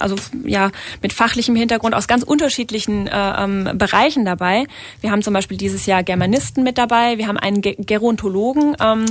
also 0.00 0.16
ja, 0.44 0.70
mit 1.02 1.12
fachlichem 1.12 1.56
Hintergrund 1.56 1.94
aus 1.94 2.08
ganz 2.08 2.22
unterschiedlichen 2.22 3.06
äh, 3.06 3.44
ähm, 3.44 3.70
Bereichen 3.74 4.24
dabei. 4.24 4.66
Wir 5.00 5.10
haben 5.10 5.22
zum 5.22 5.34
Beispiel 5.34 5.56
dieses 5.56 5.86
Jahr 5.86 6.02
Germanisten 6.02 6.64
mit 6.64 6.78
dabei. 6.78 7.18
Wir 7.18 7.26
haben 7.26 7.38
einen 7.38 7.62
Gerontologen, 7.62 8.76
ähm, 8.80 9.04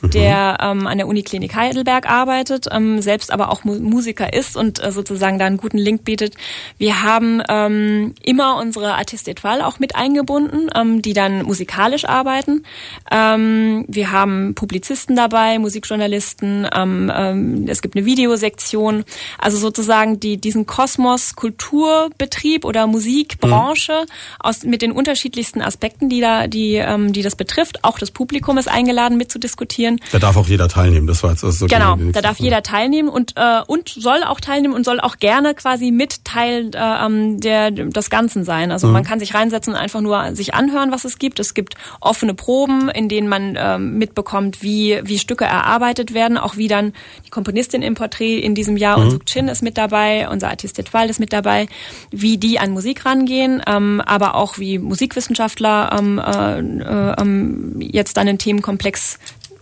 mhm. 0.00 0.10
der 0.10 0.58
ähm, 0.60 0.86
an 0.86 0.98
der 0.98 1.06
Uniklinik 1.06 1.54
Heidelberg 1.54 2.08
arbeitet. 2.08 2.66
Ähm, 2.70 3.00
selbst 3.06 3.30
aber 3.32 3.50
auch 3.50 3.64
Musiker 3.64 4.32
ist 4.32 4.56
und 4.56 4.82
äh, 4.82 4.90
sozusagen 4.90 5.38
da 5.38 5.46
einen 5.46 5.56
guten 5.56 5.78
Link 5.78 6.04
bietet. 6.04 6.34
Wir 6.76 7.02
haben 7.04 7.40
ähm, 7.48 8.14
immer 8.22 8.58
unsere 8.58 8.94
Artiste 8.94 9.30
Etoile 9.30 9.64
auch 9.64 9.78
mit 9.78 9.94
eingebunden, 9.94 10.68
ähm, 10.74 11.02
die 11.02 11.12
dann 11.12 11.44
musikalisch 11.44 12.04
arbeiten. 12.04 12.64
Ähm, 13.10 13.84
wir 13.86 14.10
haben 14.10 14.54
Publizisten 14.56 15.14
dabei, 15.14 15.60
Musikjournalisten, 15.60 16.68
ähm, 16.74 17.12
ähm, 17.14 17.64
es 17.68 17.80
gibt 17.80 17.96
eine 17.96 18.04
Videosektion, 18.04 19.04
also 19.38 19.56
sozusagen 19.56 20.18
die 20.18 20.36
diesen 20.36 20.66
Kosmos 20.66 21.36
Kulturbetrieb 21.36 22.64
oder 22.64 22.88
Musikbranche 22.88 24.02
mhm. 24.02 24.40
aus 24.40 24.64
mit 24.64 24.82
den 24.82 24.90
unterschiedlichsten 24.90 25.62
Aspekten, 25.62 26.08
die 26.08 26.20
da 26.20 26.48
die 26.48 26.74
ähm, 26.74 27.12
die 27.12 27.22
das 27.22 27.36
betrifft. 27.36 27.84
Auch 27.84 27.98
das 28.00 28.10
Publikum 28.10 28.58
ist 28.58 28.68
eingeladen 28.68 29.16
mitzudiskutieren. 29.16 30.00
Da 30.10 30.18
darf 30.18 30.36
auch 30.36 30.48
jeder 30.48 30.68
teilnehmen. 30.68 31.06
Das 31.06 31.22
war 31.22 31.30
jetzt 31.30 31.44
also 31.44 31.56
so 31.56 31.66
genau. 31.68 31.96
Da 32.12 32.20
darf 32.20 32.40
jeder 32.40 32.62
teilnehmen 32.62 32.95
und 33.04 33.34
äh, 33.36 33.60
und 33.66 33.88
soll 33.88 34.22
auch 34.24 34.40
teilnehmen 34.40 34.74
und 34.74 34.84
soll 34.84 35.00
auch 35.00 35.16
gerne 35.18 35.54
quasi 35.54 35.90
mit 35.90 36.24
Teil 36.24 36.70
äh, 36.74 37.38
der 37.38 37.70
des 37.70 38.10
Ganzen 38.10 38.44
sein. 38.44 38.70
Also 38.72 38.86
mhm. 38.86 38.94
man 38.94 39.04
kann 39.04 39.20
sich 39.20 39.34
reinsetzen 39.34 39.74
und 39.74 39.78
einfach 39.78 40.00
nur 40.00 40.34
sich 40.34 40.54
anhören, 40.54 40.92
was 40.92 41.04
es 41.04 41.18
gibt. 41.18 41.38
Es 41.40 41.54
gibt 41.54 41.74
offene 42.00 42.34
Proben, 42.34 42.88
in 42.88 43.08
denen 43.08 43.28
man 43.28 43.56
ähm, 43.58 43.98
mitbekommt, 43.98 44.62
wie 44.62 45.00
wie 45.04 45.18
Stücke 45.18 45.44
erarbeitet 45.44 46.14
werden, 46.14 46.38
auch 46.38 46.56
wie 46.56 46.68
dann 46.68 46.92
die 47.24 47.30
Komponistin 47.30 47.82
im 47.82 47.94
Porträt 47.94 48.38
in 48.38 48.54
diesem 48.54 48.76
Jahr, 48.76 48.98
mhm. 48.98 49.04
Unsuk 49.04 49.26
Chin 49.26 49.48
ist 49.48 49.62
mit 49.62 49.76
dabei, 49.78 50.28
unser 50.28 50.48
Artist 50.48 50.78
Etwal 50.78 51.10
ist 51.10 51.20
mit 51.20 51.32
dabei, 51.32 51.68
wie 52.10 52.38
die 52.38 52.58
an 52.58 52.70
Musik 52.70 53.04
rangehen, 53.04 53.62
ähm, 53.66 54.00
aber 54.04 54.34
auch 54.34 54.58
wie 54.58 54.78
Musikwissenschaftler 54.78 55.96
ähm, 55.98 56.18
äh, 56.18 56.58
äh, 56.58 57.14
ähm, 57.20 57.76
jetzt 57.80 58.16
dann 58.16 58.26
den 58.26 58.38
Themenkomplex 58.38 59.18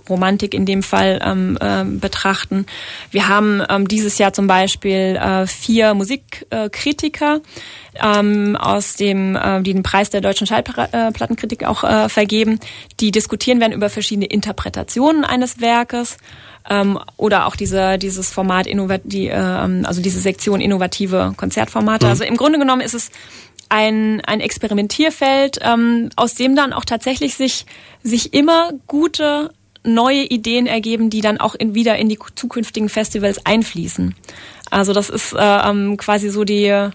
Romantik 0.08 0.54
in 0.54 0.66
dem 0.66 0.82
Fall 0.82 1.20
ähm, 1.24 1.58
äh, 1.60 1.84
betrachten. 1.84 2.66
Wir 3.10 3.28
haben 3.28 3.62
ähm, 3.68 3.88
dieses 3.88 4.18
Jahr 4.18 4.32
zum 4.32 4.46
Beispiel 4.46 5.16
äh, 5.16 5.46
vier 5.46 5.94
Musikkritiker 5.94 7.40
ähm, 8.02 8.56
aus 8.56 8.94
dem, 8.94 9.36
äh, 9.36 9.62
die 9.62 9.72
den 9.72 9.82
Preis 9.82 10.10
der 10.10 10.20
deutschen 10.20 10.46
Schallplattenkritik 10.46 11.64
auch 11.64 11.84
äh, 11.84 12.08
vergeben, 12.08 12.60
die 13.00 13.10
diskutieren 13.10 13.60
werden 13.60 13.72
über 13.72 13.90
verschiedene 13.90 14.26
Interpretationen 14.26 15.24
eines 15.24 15.60
Werkes 15.60 16.18
ähm, 16.68 16.98
oder 17.16 17.46
auch 17.46 17.56
diese, 17.56 17.98
dieses 17.98 18.30
Format, 18.30 18.66
die, 19.04 19.28
äh, 19.28 19.34
also 19.34 20.00
diese 20.00 20.20
Sektion 20.20 20.60
innovative 20.60 21.34
Konzertformate. 21.36 22.06
Mhm. 22.06 22.10
Also 22.10 22.24
im 22.24 22.36
Grunde 22.36 22.58
genommen 22.58 22.80
ist 22.80 22.94
es 22.94 23.10
ein, 23.68 24.20
ein 24.22 24.40
Experimentierfeld, 24.40 25.58
ähm, 25.62 26.10
aus 26.16 26.34
dem 26.34 26.56
dann 26.56 26.72
auch 26.72 26.84
tatsächlich 26.84 27.34
sich, 27.34 27.66
sich 28.02 28.34
immer 28.34 28.72
gute 28.86 29.52
neue 29.84 30.22
Ideen 30.24 30.66
ergeben, 30.66 31.10
die 31.10 31.20
dann 31.20 31.38
auch 31.38 31.54
in, 31.54 31.74
wieder 31.74 31.96
in 31.96 32.08
die 32.08 32.18
zukünftigen 32.34 32.88
Festivals 32.88 33.44
einfließen. 33.44 34.14
Also 34.70 34.92
das 34.92 35.10
ist 35.10 35.32
äh, 35.34 35.38
ähm, 35.38 35.96
quasi 35.96 36.30
so 36.30 36.44
die 36.44 36.90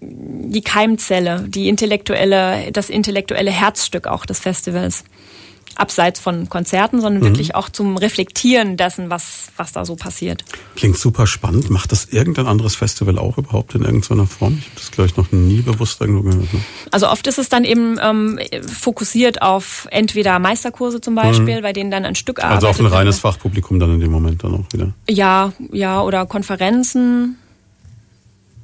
die 0.00 0.62
Keimzelle, 0.62 1.44
die 1.48 1.68
intellektuelle, 1.68 2.70
das 2.72 2.88
intellektuelle 2.88 3.50
Herzstück 3.50 4.06
auch 4.06 4.24
des 4.24 4.38
Festivals 4.38 5.04
abseits 5.76 6.20
von 6.20 6.48
Konzerten, 6.48 7.00
sondern 7.00 7.22
mhm. 7.22 7.26
wirklich 7.26 7.54
auch 7.54 7.68
zum 7.68 7.96
Reflektieren 7.96 8.76
dessen, 8.76 9.10
was, 9.10 9.48
was 9.56 9.72
da 9.72 9.84
so 9.84 9.96
passiert. 9.96 10.44
Klingt 10.76 10.98
super 10.98 11.26
spannend. 11.26 11.70
Macht 11.70 11.92
das 11.92 12.06
irgendein 12.06 12.46
anderes 12.46 12.76
Festival 12.76 13.18
auch 13.18 13.38
überhaupt 13.38 13.74
in 13.74 13.82
irgendeiner 13.82 14.26
Form? 14.26 14.58
Ich 14.58 14.66
habe 14.66 14.76
das 14.76 14.90
gleich 14.90 15.16
noch 15.16 15.32
nie 15.32 15.62
bewusst 15.62 16.00
irgendwo 16.00 16.22
gehört. 16.22 16.52
Ne? 16.52 16.60
Also 16.90 17.08
oft 17.08 17.26
ist 17.26 17.38
es 17.38 17.48
dann 17.48 17.64
eben 17.64 17.98
ähm, 18.02 18.38
fokussiert 18.66 19.42
auf 19.42 19.88
entweder 19.90 20.38
Meisterkurse 20.38 21.00
zum 21.00 21.14
Beispiel, 21.14 21.58
mhm. 21.58 21.62
bei 21.62 21.72
denen 21.72 21.90
dann 21.90 22.04
ein 22.04 22.14
Stück 22.14 22.40
arbeitet. 22.40 22.64
Also 22.64 22.68
auf 22.68 22.80
ein 22.80 22.86
reines 22.86 23.20
Fachpublikum 23.20 23.78
dann 23.78 23.94
in 23.94 24.00
dem 24.00 24.10
Moment 24.10 24.44
dann 24.44 24.54
auch 24.54 24.72
wieder. 24.72 24.92
Ja, 25.08 25.52
ja, 25.70 26.02
oder 26.02 26.26
Konferenzen. 26.26 27.36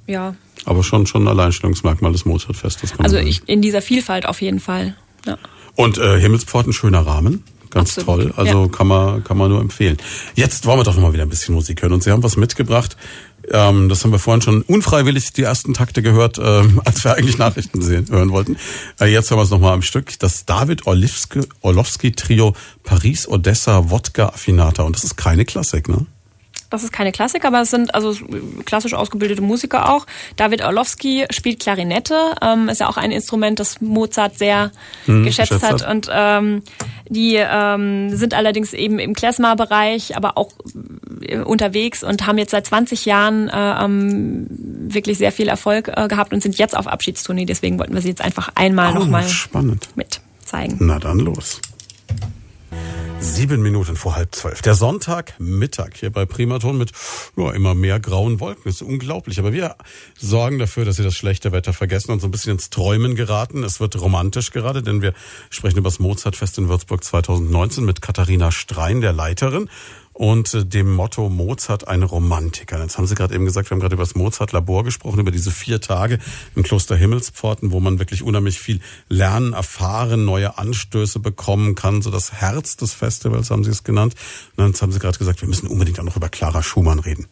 Ja. 0.06 0.34
Aber 0.64 0.82
schon 0.82 1.06
schon 1.06 1.24
ein 1.24 1.28
Alleinstellungsmerkmal 1.28 2.12
des 2.12 2.24
Mozartfestes. 2.24 2.94
Also 2.98 3.18
ich, 3.18 3.42
in 3.46 3.62
dieser 3.62 3.82
Vielfalt 3.82 4.26
auf 4.26 4.40
jeden 4.40 4.60
Fall. 4.60 4.96
Ja. 5.26 5.38
Und 5.78 5.96
äh, 5.96 6.18
Himmelspforten, 6.18 6.72
schöner 6.72 7.06
Rahmen. 7.06 7.44
Ganz 7.70 7.96
Absolut, 7.98 8.32
toll. 8.32 8.34
Also 8.36 8.62
ja. 8.64 8.68
kann 8.68 8.88
man 8.88 9.22
kann 9.22 9.38
man 9.38 9.48
nur 9.48 9.60
empfehlen. 9.60 9.96
Jetzt 10.34 10.66
wollen 10.66 10.80
wir 10.80 10.82
doch 10.82 10.96
noch 10.96 11.02
mal 11.02 11.12
wieder 11.12 11.22
ein 11.22 11.28
bisschen 11.28 11.54
Musik 11.54 11.82
hören. 11.82 11.92
Und 11.92 12.02
Sie 12.02 12.10
haben 12.10 12.24
was 12.24 12.36
mitgebracht. 12.36 12.96
Ähm, 13.48 13.88
das 13.88 14.02
haben 14.02 14.10
wir 14.10 14.18
vorhin 14.18 14.42
schon 14.42 14.62
unfreiwillig 14.62 15.32
die 15.34 15.44
ersten 15.44 15.74
Takte 15.74 16.02
gehört, 16.02 16.38
äh, 16.38 16.64
als 16.84 17.04
wir 17.04 17.14
eigentlich 17.14 17.38
Nachrichten 17.38 17.80
sehen, 17.80 18.06
hören 18.10 18.32
wollten. 18.32 18.56
Äh, 19.00 19.12
jetzt 19.12 19.30
hören 19.30 19.38
wir 19.38 19.44
es 19.44 19.50
nochmal 19.50 19.72
am 19.72 19.82
Stück. 19.82 20.18
Das 20.18 20.46
David 20.46 20.84
Orlowski 20.88 22.10
Trio 22.10 22.56
Paris 22.82 23.28
Odessa 23.28 23.88
Wodka 23.88 24.30
Affinata. 24.30 24.82
Und 24.82 24.96
das 24.96 25.04
ist 25.04 25.16
keine 25.16 25.44
Klassik, 25.44 25.88
ne? 25.88 26.06
Das 26.70 26.84
ist 26.84 26.92
keine 26.92 27.12
Klassik, 27.12 27.44
aber 27.44 27.62
es 27.62 27.70
sind 27.70 27.94
also 27.94 28.14
klassisch 28.64 28.94
ausgebildete 28.94 29.40
Musiker 29.40 29.92
auch. 29.92 30.06
David 30.36 30.62
Orlowski 30.62 31.24
spielt 31.30 31.60
Klarinette, 31.60 32.34
ähm, 32.42 32.68
ist 32.68 32.80
ja 32.80 32.88
auch 32.88 32.98
ein 32.98 33.10
Instrument, 33.10 33.58
das 33.58 33.80
Mozart 33.80 34.38
sehr 34.38 34.70
hm, 35.06 35.24
geschätzt, 35.24 35.52
geschätzt, 35.52 35.84
hat. 35.84 35.90
Und 35.90 36.08
ähm, 36.12 36.62
die 37.08 37.36
ähm, 37.36 38.14
sind 38.14 38.34
allerdings 38.34 38.74
eben 38.74 38.98
im 38.98 39.14
Klezmer-Bereich, 39.14 40.16
aber 40.16 40.36
auch 40.36 40.52
äh, 41.22 41.38
unterwegs 41.38 42.04
und 42.04 42.26
haben 42.26 42.36
jetzt 42.36 42.50
seit 42.50 42.66
20 42.66 43.06
Jahren 43.06 43.48
äh, 43.48 43.84
ähm, 43.84 44.46
wirklich 44.50 45.16
sehr 45.16 45.32
viel 45.32 45.48
Erfolg 45.48 45.88
äh, 45.88 46.08
gehabt 46.08 46.32
und 46.32 46.42
sind 46.42 46.58
jetzt 46.58 46.76
auf 46.76 46.86
Abschiedstournee. 46.86 47.46
Deswegen 47.46 47.78
wollten 47.78 47.94
wir 47.94 48.02
sie 48.02 48.08
jetzt 48.08 48.22
einfach 48.22 48.50
einmal 48.54 48.92
oh, 48.92 49.00
nochmal 49.00 49.24
mit 49.94 50.20
zeigen. 50.44 50.76
Na 50.80 50.98
dann 50.98 51.18
los. 51.18 51.60
Sieben 53.20 53.62
Minuten 53.62 53.96
vor 53.96 54.14
halb 54.14 54.34
zwölf. 54.34 54.62
Der 54.62 54.74
Sonntagmittag 54.74 55.90
hier 55.94 56.10
bei 56.10 56.24
Primaton 56.24 56.78
mit 56.78 56.92
ja, 57.36 57.50
immer 57.50 57.74
mehr 57.74 57.98
grauen 57.98 58.38
Wolken. 58.38 58.68
Ist 58.68 58.80
unglaublich. 58.80 59.38
Aber 59.40 59.52
wir 59.52 59.76
sorgen 60.16 60.58
dafür, 60.58 60.84
dass 60.84 60.96
Sie 60.96 61.02
das 61.02 61.14
schlechte 61.14 61.50
Wetter 61.50 61.72
vergessen 61.72 62.12
und 62.12 62.20
so 62.20 62.28
ein 62.28 62.30
bisschen 62.30 62.52
ins 62.52 62.70
Träumen 62.70 63.16
geraten. 63.16 63.64
Es 63.64 63.80
wird 63.80 64.00
romantisch 64.00 64.52
gerade, 64.52 64.82
denn 64.82 65.02
wir 65.02 65.14
sprechen 65.50 65.78
über 65.78 65.88
das 65.88 65.98
Mozartfest 65.98 66.58
in 66.58 66.68
Würzburg 66.68 67.02
2019 67.02 67.84
mit 67.84 68.02
Katharina 68.02 68.52
Strein, 68.52 69.00
der 69.00 69.12
Leiterin 69.12 69.68
und 70.18 70.52
äh, 70.52 70.64
dem 70.64 70.92
Motto 70.92 71.28
Mozart 71.28 71.86
ein 71.86 72.02
Romantiker. 72.02 72.82
Jetzt 72.82 72.98
haben 72.98 73.06
Sie 73.06 73.14
gerade 73.14 73.34
eben 73.34 73.44
gesagt, 73.44 73.70
wir 73.70 73.76
haben 73.76 73.80
gerade 73.80 73.94
über 73.94 74.02
das 74.02 74.16
Mozart-Labor 74.16 74.82
gesprochen, 74.82 75.20
über 75.20 75.30
diese 75.30 75.52
vier 75.52 75.80
Tage 75.80 76.18
im 76.56 76.64
Kloster 76.64 76.96
Himmelspforten, 76.96 77.70
wo 77.70 77.78
man 77.78 78.00
wirklich 78.00 78.24
unheimlich 78.24 78.58
viel 78.58 78.80
lernen, 79.08 79.52
erfahren, 79.52 80.24
neue 80.24 80.58
Anstöße 80.58 81.20
bekommen 81.20 81.76
kann. 81.76 82.02
So 82.02 82.10
das 82.10 82.32
Herz 82.32 82.76
des 82.76 82.94
Festivals 82.94 83.50
haben 83.50 83.62
Sie 83.62 83.70
es 83.70 83.84
genannt. 83.84 84.14
Und 84.56 84.64
dann 84.64 84.80
haben 84.80 84.90
Sie 84.90 84.98
gerade 84.98 85.18
gesagt, 85.18 85.40
wir 85.40 85.48
müssen 85.48 85.68
unbedingt 85.68 86.00
auch 86.00 86.04
noch 86.04 86.16
über 86.16 86.28
Clara 86.28 86.64
Schumann 86.64 86.98
reden. 86.98 87.26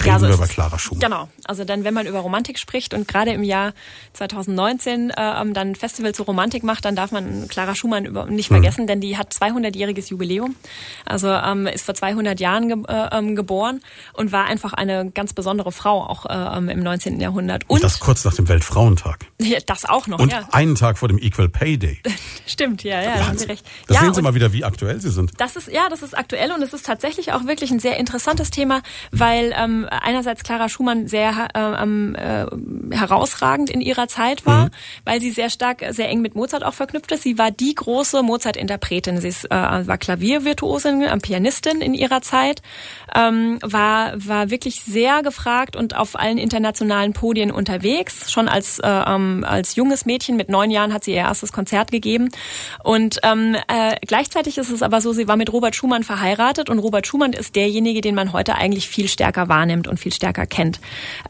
Reden 0.00 0.08
ja, 0.08 0.18
so 0.18 0.28
wir 0.28 0.34
über 0.34 0.46
Clara 0.46 0.78
Schumann. 0.78 1.00
Genau. 1.00 1.28
Also 1.44 1.64
dann, 1.64 1.84
wenn 1.84 1.94
man 1.94 2.06
über 2.06 2.20
Romantik 2.20 2.58
spricht 2.58 2.94
und 2.94 3.08
gerade 3.08 3.32
im 3.32 3.42
Jahr 3.42 3.72
2019 4.14 5.10
äh, 5.10 5.14
ähm, 5.18 5.54
dann 5.54 5.74
Festival 5.74 6.14
zur 6.14 6.26
Romantik 6.26 6.62
macht, 6.62 6.84
dann 6.84 6.96
darf 6.96 7.12
man 7.12 7.48
Clara 7.48 7.74
Schumann 7.74 8.04
über, 8.04 8.26
nicht 8.26 8.50
hm. 8.50 8.56
vergessen, 8.56 8.82
mhm. 8.82 8.86
denn 8.86 9.00
die 9.00 9.16
hat 9.16 9.32
200-jähriges 9.32 10.10
Jubiläum. 10.10 10.56
Also 11.04 11.28
ähm, 11.28 11.66
ist 11.66 11.84
vor 11.84 11.94
200 11.94 12.40
Jahren 12.40 12.68
ge 12.68 12.76
äh, 12.88 13.08
ähm, 13.16 13.36
geboren 13.36 13.80
und 14.12 14.32
war 14.32 14.44
einfach 14.44 14.72
eine 14.72 15.10
ganz 15.10 15.32
besondere 15.32 15.72
Frau 15.72 16.02
auch 16.02 16.26
äh, 16.26 16.58
ähm, 16.58 16.68
im 16.68 16.82
19. 16.82 17.20
Jahrhundert. 17.20 17.64
Und, 17.64 17.76
und, 17.76 17.84
das 17.84 18.00
kurz 18.00 18.24
nach 18.24 18.34
dem 18.34 18.48
Weltfrauentag. 18.48 19.26
Ja, 19.38 19.58
das 19.64 19.84
auch 19.84 20.06
noch. 20.06 20.18
Und 20.18 20.32
ja. 20.32 20.48
einen 20.52 20.74
Tag 20.74 20.98
vor 20.98 21.08
dem 21.08 21.18
Equal 21.18 21.48
Pay 21.48 21.78
Day. 21.78 22.02
Stimmt, 22.46 22.82
ja, 22.82 23.02
ja, 23.02 23.16
da 23.16 23.26
haben 23.28 23.38
Sie 23.38 23.46
recht. 23.46 23.66
Da 23.86 23.94
ja, 23.94 24.00
sehen 24.00 24.14
Sie 24.14 24.22
mal 24.22 24.34
wieder, 24.34 24.52
wie 24.52 24.64
aktuell 24.64 25.00
Sie 25.00 25.10
sind. 25.10 25.32
Das 25.38 25.56
ist 25.56 25.68
ja, 25.68 25.88
das 25.88 26.02
ist 26.02 26.16
aktuell 26.16 26.52
und 26.52 26.62
es 26.62 26.72
ist 26.72 26.86
tatsächlich 26.86 27.32
auch 27.32 27.46
wirklich 27.46 27.70
ein 27.70 27.80
sehr 27.80 27.96
interessantes 27.96 28.50
Thema, 28.50 28.82
weil 29.10 29.54
ähm, 29.56 29.85
einerseits 29.88 30.42
Clara 30.42 30.56
Clara 30.56 30.68
Schumann 30.70 31.06
sehr 31.06 31.48
äh, 31.54 31.82
ähm, 31.82 32.14
äh, 32.14 32.46
herausragend 32.96 33.68
in 33.68 33.82
ihrer 33.82 34.08
Zeit 34.08 34.46
war, 34.46 34.66
mhm. 34.66 34.70
weil 35.04 35.20
sie 35.20 35.30
sehr 35.30 35.50
stark, 35.50 35.84
sehr 35.90 36.08
eng 36.08 36.22
mit 36.22 36.34
Mozart 36.34 36.64
auch 36.64 36.72
verknüpft 36.72 37.12
ist. 37.12 37.24
Sie 37.24 37.36
war 37.36 37.50
die 37.50 37.74
große 37.74 38.22
Mozart-Interpretin. 38.22 39.20
Sie 39.20 39.28
ist, 39.28 39.44
äh, 39.44 39.50
war 39.50 39.98
Klaviervirtuosin, 39.98 41.02
äh, 41.02 41.16
Pianistin 41.18 41.82
in 41.82 41.92
ihrer 41.92 42.22
Zeit, 42.22 42.62
ähm, 43.14 43.58
war, 43.62 44.14
war 44.16 44.50
wirklich 44.50 44.80
sehr 44.80 45.22
gefragt 45.22 45.76
und 45.76 45.94
auf 45.94 46.18
allen 46.18 46.38
internationalen 46.38 47.12
Podien 47.12 47.50
unterwegs. 47.50 48.32
Schon 48.32 48.48
als, 48.48 48.78
äh, 48.78 48.88
ähm, 48.88 49.44
als 49.46 49.76
junges 49.76 50.06
Mädchen 50.06 50.36
mit 50.36 50.48
neun 50.48 50.70
Jahren 50.70 50.94
hat 50.94 51.04
sie 51.04 51.12
ihr 51.12 51.18
erstes 51.18 51.52
Konzert 51.52 51.90
gegeben. 51.90 52.30
Und 52.82 53.20
ähm, 53.24 53.56
äh, 53.68 53.96
gleichzeitig 54.06 54.56
ist 54.56 54.70
es 54.70 54.82
aber 54.82 55.02
so, 55.02 55.12
sie 55.12 55.28
war 55.28 55.36
mit 55.36 55.52
Robert 55.52 55.76
Schumann 55.76 56.02
verheiratet 56.02 56.70
und 56.70 56.78
Robert 56.78 57.06
Schumann 57.06 57.34
ist 57.34 57.56
derjenige, 57.56 58.00
den 58.00 58.14
man 58.14 58.32
heute 58.32 58.54
eigentlich 58.54 58.88
viel 58.88 59.08
stärker 59.08 59.48
wahrnimmt 59.48 59.75
und 59.84 60.00
viel 60.00 60.12
stärker 60.12 60.46
kennt 60.46 60.80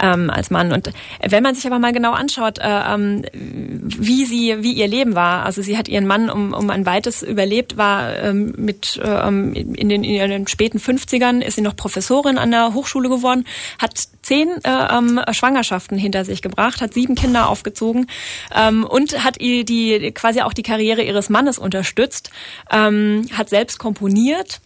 ähm, 0.00 0.30
als 0.30 0.50
Mann. 0.50 0.72
Und 0.72 0.92
wenn 1.20 1.42
man 1.42 1.54
sich 1.54 1.66
aber 1.66 1.78
mal 1.78 1.92
genau 1.92 2.12
anschaut, 2.12 2.58
äh, 2.58 2.64
ähm, 2.64 3.24
wie 3.32 4.24
sie, 4.24 4.62
wie 4.62 4.72
ihr 4.72 4.88
Leben 4.88 5.14
war, 5.14 5.44
also 5.44 5.62
sie 5.62 5.76
hat 5.76 5.88
ihren 5.88 6.06
Mann 6.06 6.30
um, 6.30 6.52
um 6.52 6.70
ein 6.70 6.86
weites 6.86 7.22
überlebt, 7.22 7.76
war 7.76 8.16
ähm, 8.16 8.54
mit 8.56 9.00
äh, 9.02 9.28
ähm, 9.28 9.54
in, 9.54 9.88
den, 9.88 10.04
in 10.04 10.30
den 10.30 10.46
späten 10.46 10.78
50ern 10.78 11.40
ist 11.40 11.56
sie 11.56 11.62
noch 11.62 11.76
Professorin 11.76 12.38
an 12.38 12.50
der 12.50 12.74
Hochschule 12.74 13.08
geworden, 13.08 13.44
hat 13.80 13.98
zehn 14.22 14.48
äh, 14.64 14.96
ähm, 14.96 15.20
Schwangerschaften 15.30 15.98
hinter 15.98 16.24
sich 16.24 16.42
gebracht, 16.42 16.80
hat 16.80 16.94
sieben 16.94 17.14
Kinder 17.14 17.48
aufgezogen 17.48 18.06
ähm, 18.54 18.84
und 18.84 19.24
hat 19.24 19.40
die 19.40 20.12
quasi 20.14 20.42
auch 20.42 20.52
die 20.52 20.62
Karriere 20.62 21.02
ihres 21.02 21.28
Mannes 21.28 21.58
unterstützt, 21.58 22.30
ähm, 22.70 23.26
hat 23.32 23.48
selbst 23.48 23.78
komponiert 23.78 24.60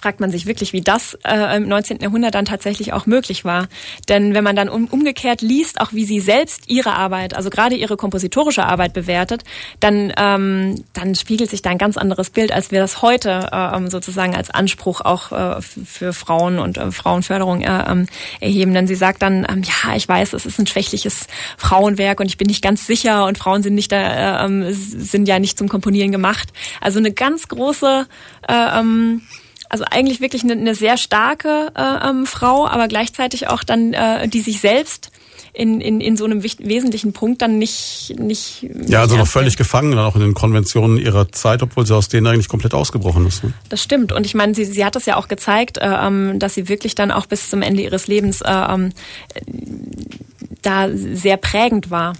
fragt 0.00 0.20
man 0.20 0.30
sich 0.30 0.46
wirklich, 0.46 0.72
wie 0.72 0.80
das 0.80 1.18
äh, 1.24 1.56
im 1.56 1.68
19. 1.68 2.00
Jahrhundert 2.00 2.34
dann 2.34 2.44
tatsächlich 2.44 2.92
auch 2.92 3.06
möglich 3.06 3.44
war. 3.44 3.68
Denn 4.08 4.34
wenn 4.34 4.44
man 4.44 4.56
dann 4.56 4.68
um, 4.68 4.86
umgekehrt 4.86 5.42
liest, 5.42 5.80
auch 5.80 5.92
wie 5.92 6.04
sie 6.04 6.20
selbst 6.20 6.68
ihre 6.68 6.94
Arbeit, 6.94 7.34
also 7.34 7.50
gerade 7.50 7.74
ihre 7.74 7.96
kompositorische 7.96 8.64
Arbeit 8.64 8.92
bewertet, 8.92 9.44
dann, 9.80 10.12
ähm, 10.16 10.84
dann 10.92 11.14
spiegelt 11.14 11.50
sich 11.50 11.62
da 11.62 11.70
ein 11.70 11.78
ganz 11.78 11.96
anderes 11.96 12.30
Bild, 12.30 12.52
als 12.52 12.70
wir 12.70 12.80
das 12.80 13.02
heute 13.02 13.48
äh, 13.52 13.76
ähm, 13.76 13.90
sozusagen 13.90 14.34
als 14.34 14.50
Anspruch 14.50 15.00
auch 15.00 15.32
äh, 15.32 15.60
für 15.62 16.12
Frauen 16.12 16.58
und 16.58 16.78
äh, 16.78 16.90
Frauenförderung 16.90 17.62
äh, 17.62 17.84
ähm, 17.88 18.06
erheben. 18.40 18.74
Denn 18.74 18.86
sie 18.86 18.94
sagt 18.94 19.22
dann, 19.22 19.46
ähm, 19.48 19.62
ja, 19.62 19.96
ich 19.96 20.08
weiß, 20.08 20.32
es 20.32 20.46
ist 20.46 20.58
ein 20.58 20.66
schwächliches 20.66 21.26
Frauenwerk 21.56 22.20
und 22.20 22.26
ich 22.26 22.38
bin 22.38 22.46
nicht 22.46 22.62
ganz 22.62 22.86
sicher 22.86 23.26
und 23.26 23.38
Frauen 23.38 23.62
sind 23.62 23.74
nicht 23.74 23.92
da, 23.92 24.42
äh, 24.42 24.44
ähm, 24.44 24.66
sind 24.72 25.28
ja 25.28 25.38
nicht 25.38 25.58
zum 25.58 25.68
Komponieren 25.68 26.12
gemacht. 26.12 26.52
Also 26.80 26.98
eine 26.98 27.12
ganz 27.12 27.48
große 27.48 28.06
äh, 28.48 28.78
ähm, 28.78 29.22
also 29.72 29.84
eigentlich 29.90 30.20
wirklich 30.20 30.44
eine, 30.44 30.52
eine 30.52 30.74
sehr 30.74 30.98
starke 30.98 31.72
äh, 31.74 32.08
ähm, 32.08 32.26
Frau, 32.26 32.68
aber 32.68 32.88
gleichzeitig 32.88 33.48
auch 33.48 33.64
dann, 33.64 33.94
äh, 33.94 34.28
die 34.28 34.42
sich 34.42 34.60
selbst 34.60 35.10
in, 35.54 35.80
in, 35.80 36.00
in 36.00 36.16
so 36.16 36.26
einem 36.26 36.42
wesentlichen 36.42 37.12
Punkt 37.12 37.42
dann 37.42 37.58
nicht 37.58 38.14
nicht 38.18 38.66
ja 38.86 39.00
also 39.00 39.16
noch 39.16 39.26
völlig 39.26 39.58
gefangen 39.58 39.90
dann 39.90 40.00
auch 40.00 40.14
in 40.14 40.22
den 40.22 40.32
Konventionen 40.32 40.96
ihrer 40.96 41.30
Zeit 41.30 41.62
obwohl 41.62 41.86
sie 41.86 41.94
aus 41.94 42.08
denen 42.08 42.26
eigentlich 42.26 42.48
komplett 42.48 42.72
ausgebrochen 42.72 43.26
ist 43.26 43.44
ne? 43.44 43.52
das 43.68 43.82
stimmt. 43.82 44.12
Und 44.12 44.24
ich 44.24 44.34
meine 44.34 44.54
sie 44.54 44.64
sie 44.64 44.82
hat 44.82 44.96
das 44.96 45.04
ja 45.04 45.16
auch 45.16 45.28
gezeigt 45.28 45.76
äh, 45.76 45.86
ähm, 45.86 46.38
dass 46.38 46.54
sie 46.54 46.68
wirklich 46.68 46.94
dann 46.94 47.10
auch 47.10 47.26
bis 47.26 47.50
zum 47.50 47.60
Ende 47.60 47.82
ihres 47.82 48.06
Lebens 48.06 48.40
äh, 48.40 48.50
ähm, 48.50 48.92
da 50.62 50.88
sehr 50.94 51.36
prägend 51.36 51.90
war 51.90 52.14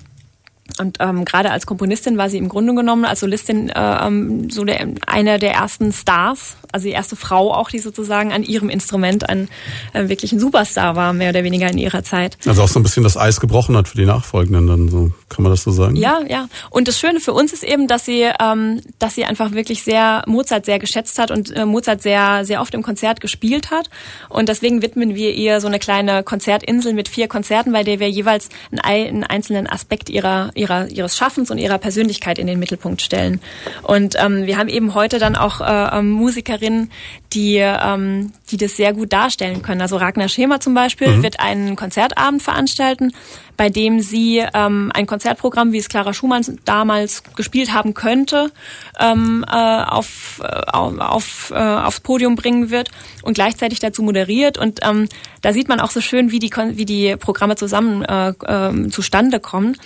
und 0.79 0.99
ähm, 1.01 1.25
gerade 1.25 1.51
als 1.51 1.67
Komponistin 1.67 2.17
war 2.19 2.31
sie 2.31 2.39
im 2.39 2.49
Grunde 2.49 2.75
genommen 2.75 3.05
als 3.05 3.21
Solistin 3.21 3.69
äh, 3.69 4.07
ähm, 4.07 4.51
so 4.51 4.65
der, 4.65 4.87
eine 5.07 5.39
der 5.39 5.53
ersten 5.53 5.93
Stars, 5.93 6.57
also 6.73 6.87
die 6.87 6.93
erste 6.93 7.17
Frau 7.17 7.55
auch, 7.55 7.71
die 7.71 7.79
sozusagen 7.79 8.33
an 8.33 8.43
ihrem 8.43 8.71
Instrument 8.71 9.29
ein 9.29 9.49
äh, 9.93 10.09
wirklich 10.09 10.33
ein 10.33 10.41
Superstar 10.41 10.97
war, 10.97 11.13
mehr 11.13 11.31
oder 11.31 11.45
weniger 11.45 11.71
in 11.71 11.79
ihrer 11.79 12.03
Zeit. 12.03 12.39
Also 12.47 12.63
auch 12.63 12.69
so 12.69 12.81
ein 12.81 12.83
bisschen 12.83 13.03
das 13.03 13.17
Eis 13.17 13.41
gebrochen 13.41 13.77
hat 13.77 13.89
für 13.89 13.97
die 13.97 14.07
Nachfolgenden, 14.07 14.67
dann 14.67 14.89
so 14.89 15.11
kann 15.29 15.43
man 15.43 15.53
das 15.53 15.63
so 15.63 15.71
sagen. 15.71 15.97
Ja, 15.97 16.21
ja. 16.29 16.49
Und 16.71 16.89
das 16.89 16.99
Schöne 16.99 17.21
für 17.21 17.33
uns 17.33 17.53
ist 17.53 17.65
eben, 17.65 17.89
dass 17.89 18.05
sie, 18.05 18.29
ähm, 18.41 18.81
dass 18.99 19.15
sie 19.15 19.25
einfach 19.25 19.53
wirklich 19.53 19.83
sehr 19.83 20.23
Mozart 20.27 20.67
sehr 20.67 20.79
geschätzt 20.79 21.19
hat 21.19 21.31
und 21.31 21.55
äh, 21.55 21.65
Mozart 21.65 22.03
sehr, 22.03 22.45
sehr 22.45 22.61
oft 22.61 22.75
im 22.75 22.83
Konzert 22.83 23.21
gespielt 23.21 23.71
hat. 23.71 23.89
Und 24.29 24.49
deswegen 24.49 24.83
widmen 24.83 25.15
wir 25.15 25.35
ihr 25.35 25.61
so 25.61 25.67
eine 25.67 25.79
kleine 25.79 26.23
Konzertinsel 26.23 26.93
mit 26.93 27.09
vier 27.09 27.29
Konzerten, 27.29 27.73
bei 27.73 27.83
der 27.83 28.01
wir 28.01 28.11
jeweils 28.11 28.49
einen, 28.71 28.81
einen 28.81 29.25
einzelnen 29.25 29.67
Aspekt 29.67 30.11
ihrer 30.11 30.51
ihrer, 30.63 30.89
ihres 30.89 31.17
Schaffens 31.17 31.51
und 31.51 31.59
ihrer 31.59 31.79
Persönlichkeit 31.79 32.39
in 32.39 32.47
den 32.47 32.59
Mittelpunkt 32.59 33.03
stellen. 33.03 33.41
Und 33.83 34.15
ähm, 34.19 34.47
wir 34.47 34.57
haben 34.57 34.69
eben 34.69 34.95
heute 34.95 35.19
dann 35.19 35.37
auch 35.37 35.61
äh, 35.61 35.99
ähm, 35.99 36.11
Musikerinnen, 36.11 36.91
die, 37.33 37.57
ähm, 37.57 38.33
die 38.51 38.57
das 38.57 38.77
sehr 38.77 38.93
gut 38.93 39.13
darstellen 39.13 39.63
können. 39.63 39.81
Also 39.81 39.97
Ragnar 39.97 40.29
Schema 40.29 40.61
zum 40.61 40.75
Beispiel 40.75 41.09
mhm. 41.09 41.23
wird 41.23 41.41
einen 41.41 41.77
Konzertabend 41.77 42.43
veranstalten, 42.43 43.13
bei 43.57 43.69
dem 43.69 44.01
sie 44.01 44.45
ähm, 44.55 44.91
ein 44.95 45.07
Konzertprogramm, 45.07 45.73
wie 45.73 45.79
es 45.79 45.89
Clara 45.89 46.13
Schumann 46.15 46.43
damals 46.65 47.23
gespielt 47.37 47.73
haben 47.73 47.95
könnte, 47.95 48.51
ähm, 48.99 49.45
äh, 49.49 49.55
auf, 49.55 50.41
äh, 50.43 50.71
auf, 50.71 51.53
äh, 51.55 51.59
aufs 51.59 52.01
Podium 52.01 52.37
bringen 52.37 52.71
wird 52.71 52.91
und 53.23 53.35
gleichzeitig 53.35 53.81
dazu 53.81 54.03
moderiert. 54.03 54.59
Und 54.59 54.81
ähm, 54.83 55.09
da 55.43 55.53
sieht 55.53 55.69
man 55.69 55.81
auch 55.81 55.91
so 55.91 56.01
schön, 56.01 56.31
wie 56.31 56.39
die, 56.39 56.51
wie 56.51 56.85
die 56.85 57.17
Programme 57.17 57.57
zusammen 57.57 58.05
äh, 58.05 58.31
äh, 58.31 58.89
zustande 58.89 59.41
kommen 59.41 59.77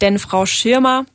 denn 0.00 0.18
Frau 0.18 0.46
Schirmer 0.46 1.06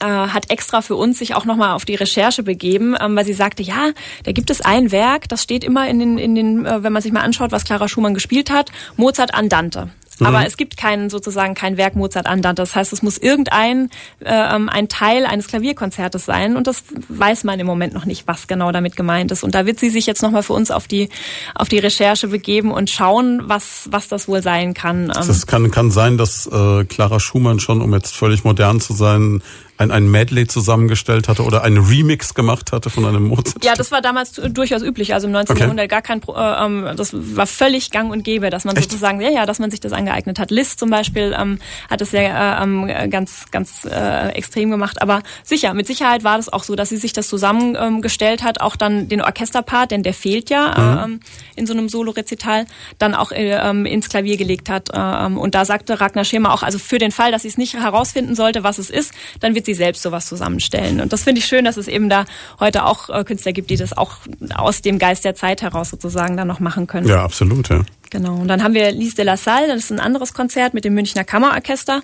äh, 0.00 0.06
hat 0.06 0.50
extra 0.50 0.82
für 0.82 0.96
uns 0.96 1.18
sich 1.18 1.34
auch 1.34 1.44
nochmal 1.44 1.72
auf 1.72 1.84
die 1.84 1.94
Recherche 1.94 2.42
begeben, 2.42 2.96
ähm, 3.00 3.16
weil 3.16 3.24
sie 3.24 3.34
sagte, 3.34 3.62
ja, 3.62 3.90
da 4.24 4.32
gibt 4.32 4.50
es 4.50 4.60
ein 4.60 4.92
Werk, 4.92 5.28
das 5.28 5.42
steht 5.42 5.62
immer 5.62 5.88
in 5.88 5.98
den, 5.98 6.18
in 6.18 6.34
den, 6.34 6.66
äh, 6.66 6.82
wenn 6.82 6.92
man 6.92 7.02
sich 7.02 7.12
mal 7.12 7.20
anschaut, 7.20 7.52
was 7.52 7.64
Clara 7.64 7.88
Schumann 7.88 8.14
gespielt 8.14 8.50
hat, 8.50 8.70
Mozart 8.96 9.34
Andante. 9.34 9.90
Mhm. 10.20 10.26
Aber 10.26 10.46
es 10.46 10.56
gibt 10.56 10.76
kein 10.76 11.10
sozusagen 11.10 11.54
kein 11.54 11.76
Werk 11.76 11.96
Mozart 11.96 12.26
Andante. 12.26 12.62
Das 12.62 12.74
heißt, 12.74 12.92
es 12.92 13.02
muss 13.02 13.18
irgendein 13.18 13.90
äh, 14.20 14.30
ein 14.30 14.88
Teil 14.88 15.26
eines 15.26 15.48
Klavierkonzertes 15.48 16.24
sein 16.24 16.56
und 16.56 16.66
das 16.66 16.84
weiß 17.08 17.44
man 17.44 17.58
im 17.60 17.66
Moment 17.66 17.94
noch 17.94 18.04
nicht, 18.04 18.26
was 18.26 18.46
genau 18.46 18.72
damit 18.72 18.96
gemeint 18.96 19.30
ist. 19.32 19.44
Und 19.44 19.54
da 19.54 19.66
wird 19.66 19.78
sie 19.78 19.90
sich 19.90 20.06
jetzt 20.06 20.22
nochmal 20.22 20.42
für 20.42 20.52
uns 20.52 20.70
auf 20.70 20.86
die 20.86 21.08
auf 21.54 21.68
die 21.68 21.78
Recherche 21.78 22.28
begeben 22.28 22.72
und 22.72 22.90
schauen, 22.90 23.42
was 23.44 23.88
was 23.90 24.08
das 24.08 24.28
wohl 24.28 24.42
sein 24.42 24.74
kann. 24.74 25.08
Das 25.08 25.28
ähm. 25.28 25.46
kann 25.46 25.70
kann 25.70 25.90
sein, 25.90 26.18
dass 26.18 26.46
äh, 26.46 26.84
Clara 26.84 27.20
Schumann 27.20 27.60
schon, 27.60 27.80
um 27.80 27.92
jetzt 27.92 28.14
völlig 28.14 28.44
modern 28.44 28.80
zu 28.80 28.92
sein, 28.92 29.42
ein, 29.76 29.90
ein 29.90 30.08
Medley 30.08 30.46
zusammengestellt 30.46 31.28
hatte 31.28 31.42
oder 31.42 31.62
einen 31.62 31.78
Remix 31.78 32.34
gemacht 32.34 32.72
hatte 32.72 32.90
von 32.90 33.04
einem 33.04 33.24
Mozart. 33.24 33.64
Ja, 33.64 33.74
das 33.74 33.90
war 33.90 34.00
damals 34.00 34.32
durchaus 34.32 34.82
üblich. 34.82 35.14
Also 35.14 35.26
im 35.26 35.32
19. 35.32 35.52
Okay. 35.52 35.62
Jahrhundert 35.62 35.88
gar 35.88 36.02
kein, 36.02 36.20
äh, 36.22 36.64
ähm, 36.64 36.88
das 36.96 37.10
war 37.12 37.46
völlig 37.46 37.90
gang 37.90 38.12
und 38.12 38.22
gäbe, 38.22 38.50
dass 38.50 38.64
man 38.64 38.76
Echt? 38.76 38.90
sozusagen, 38.90 39.20
ja, 39.20 39.30
ja, 39.30 39.46
dass 39.46 39.58
man 39.58 39.70
sich 39.70 39.80
das 39.80 39.92
angeeignet 39.92 40.38
hat. 40.38 40.50
Liszt 40.50 40.78
zum 40.78 40.90
Beispiel 40.90 41.34
ähm, 41.38 41.58
hat 41.90 42.00
es 42.00 42.12
ja 42.12 42.64
äh, 42.64 43.08
ganz, 43.08 43.46
ganz 43.50 43.84
äh, 43.84 44.28
extrem 44.30 44.70
gemacht. 44.70 45.02
Aber 45.02 45.22
sicher, 45.42 45.74
mit 45.74 45.86
Sicherheit 45.86 46.22
war 46.22 46.36
das 46.36 46.52
auch 46.52 46.62
so, 46.62 46.76
dass 46.76 46.90
sie 46.90 46.96
sich 46.96 47.12
das 47.12 47.28
zusammengestellt 47.28 48.42
ähm, 48.42 48.46
hat, 48.46 48.60
auch 48.60 48.76
dann 48.76 49.08
den 49.08 49.22
Orchesterpart, 49.22 49.90
denn 49.90 50.02
der 50.02 50.14
fehlt 50.14 50.50
ja 50.50 51.04
mhm. 51.04 51.14
ähm, 51.14 51.20
in 51.56 51.66
so 51.66 51.72
einem 51.72 51.88
Solo-Rezital, 51.88 52.66
dann 52.98 53.14
auch 53.14 53.32
äh, 53.32 53.50
ähm, 53.50 53.86
ins 53.86 54.08
Klavier 54.08 54.36
gelegt 54.36 54.70
hat. 54.70 54.90
Äh, 54.92 55.34
und 55.34 55.54
da 55.54 55.64
sagte 55.64 56.00
Ragnar 56.00 56.24
Schema 56.24 56.52
auch, 56.52 56.62
also 56.62 56.78
für 56.78 56.98
den 56.98 57.10
Fall, 57.10 57.32
dass 57.32 57.42
sie 57.42 57.48
es 57.48 57.58
nicht 57.58 57.74
herausfinden 57.74 58.34
sollte, 58.36 58.62
was 58.62 58.78
es 58.78 58.90
ist, 58.90 59.12
dann 59.40 59.54
wird 59.54 59.63
wird 59.64 59.76
sie 59.76 59.82
selbst 59.82 60.02
sowas 60.02 60.26
zusammenstellen. 60.26 61.00
Und 61.00 61.12
das 61.12 61.22
finde 61.22 61.38
ich 61.38 61.46
schön, 61.46 61.64
dass 61.64 61.76
es 61.76 61.88
eben 61.88 62.08
da 62.08 62.26
heute 62.60 62.84
auch 62.84 63.08
äh, 63.08 63.24
Künstler 63.24 63.52
gibt, 63.52 63.70
die 63.70 63.76
das 63.76 63.96
auch 63.96 64.18
aus 64.54 64.82
dem 64.82 64.98
Geist 64.98 65.24
der 65.24 65.34
Zeit 65.34 65.62
heraus 65.62 65.90
sozusagen 65.90 66.36
dann 66.36 66.48
noch 66.48 66.60
machen 66.60 66.86
können. 66.86 67.08
Ja, 67.08 67.24
absolut, 67.24 67.70
ja. 67.70 67.82
Genau. 68.10 68.36
Und 68.36 68.48
dann 68.48 68.62
haben 68.62 68.74
wir 68.74 68.92
Lise 68.92 69.16
de 69.16 69.24
la 69.24 69.36
Salle, 69.36 69.66
das 69.68 69.78
ist 69.78 69.92
ein 69.92 70.00
anderes 70.00 70.34
Konzert 70.34 70.74
mit 70.74 70.84
dem 70.84 70.94
Münchner 70.94 71.24
Kammerorchester. 71.24 72.02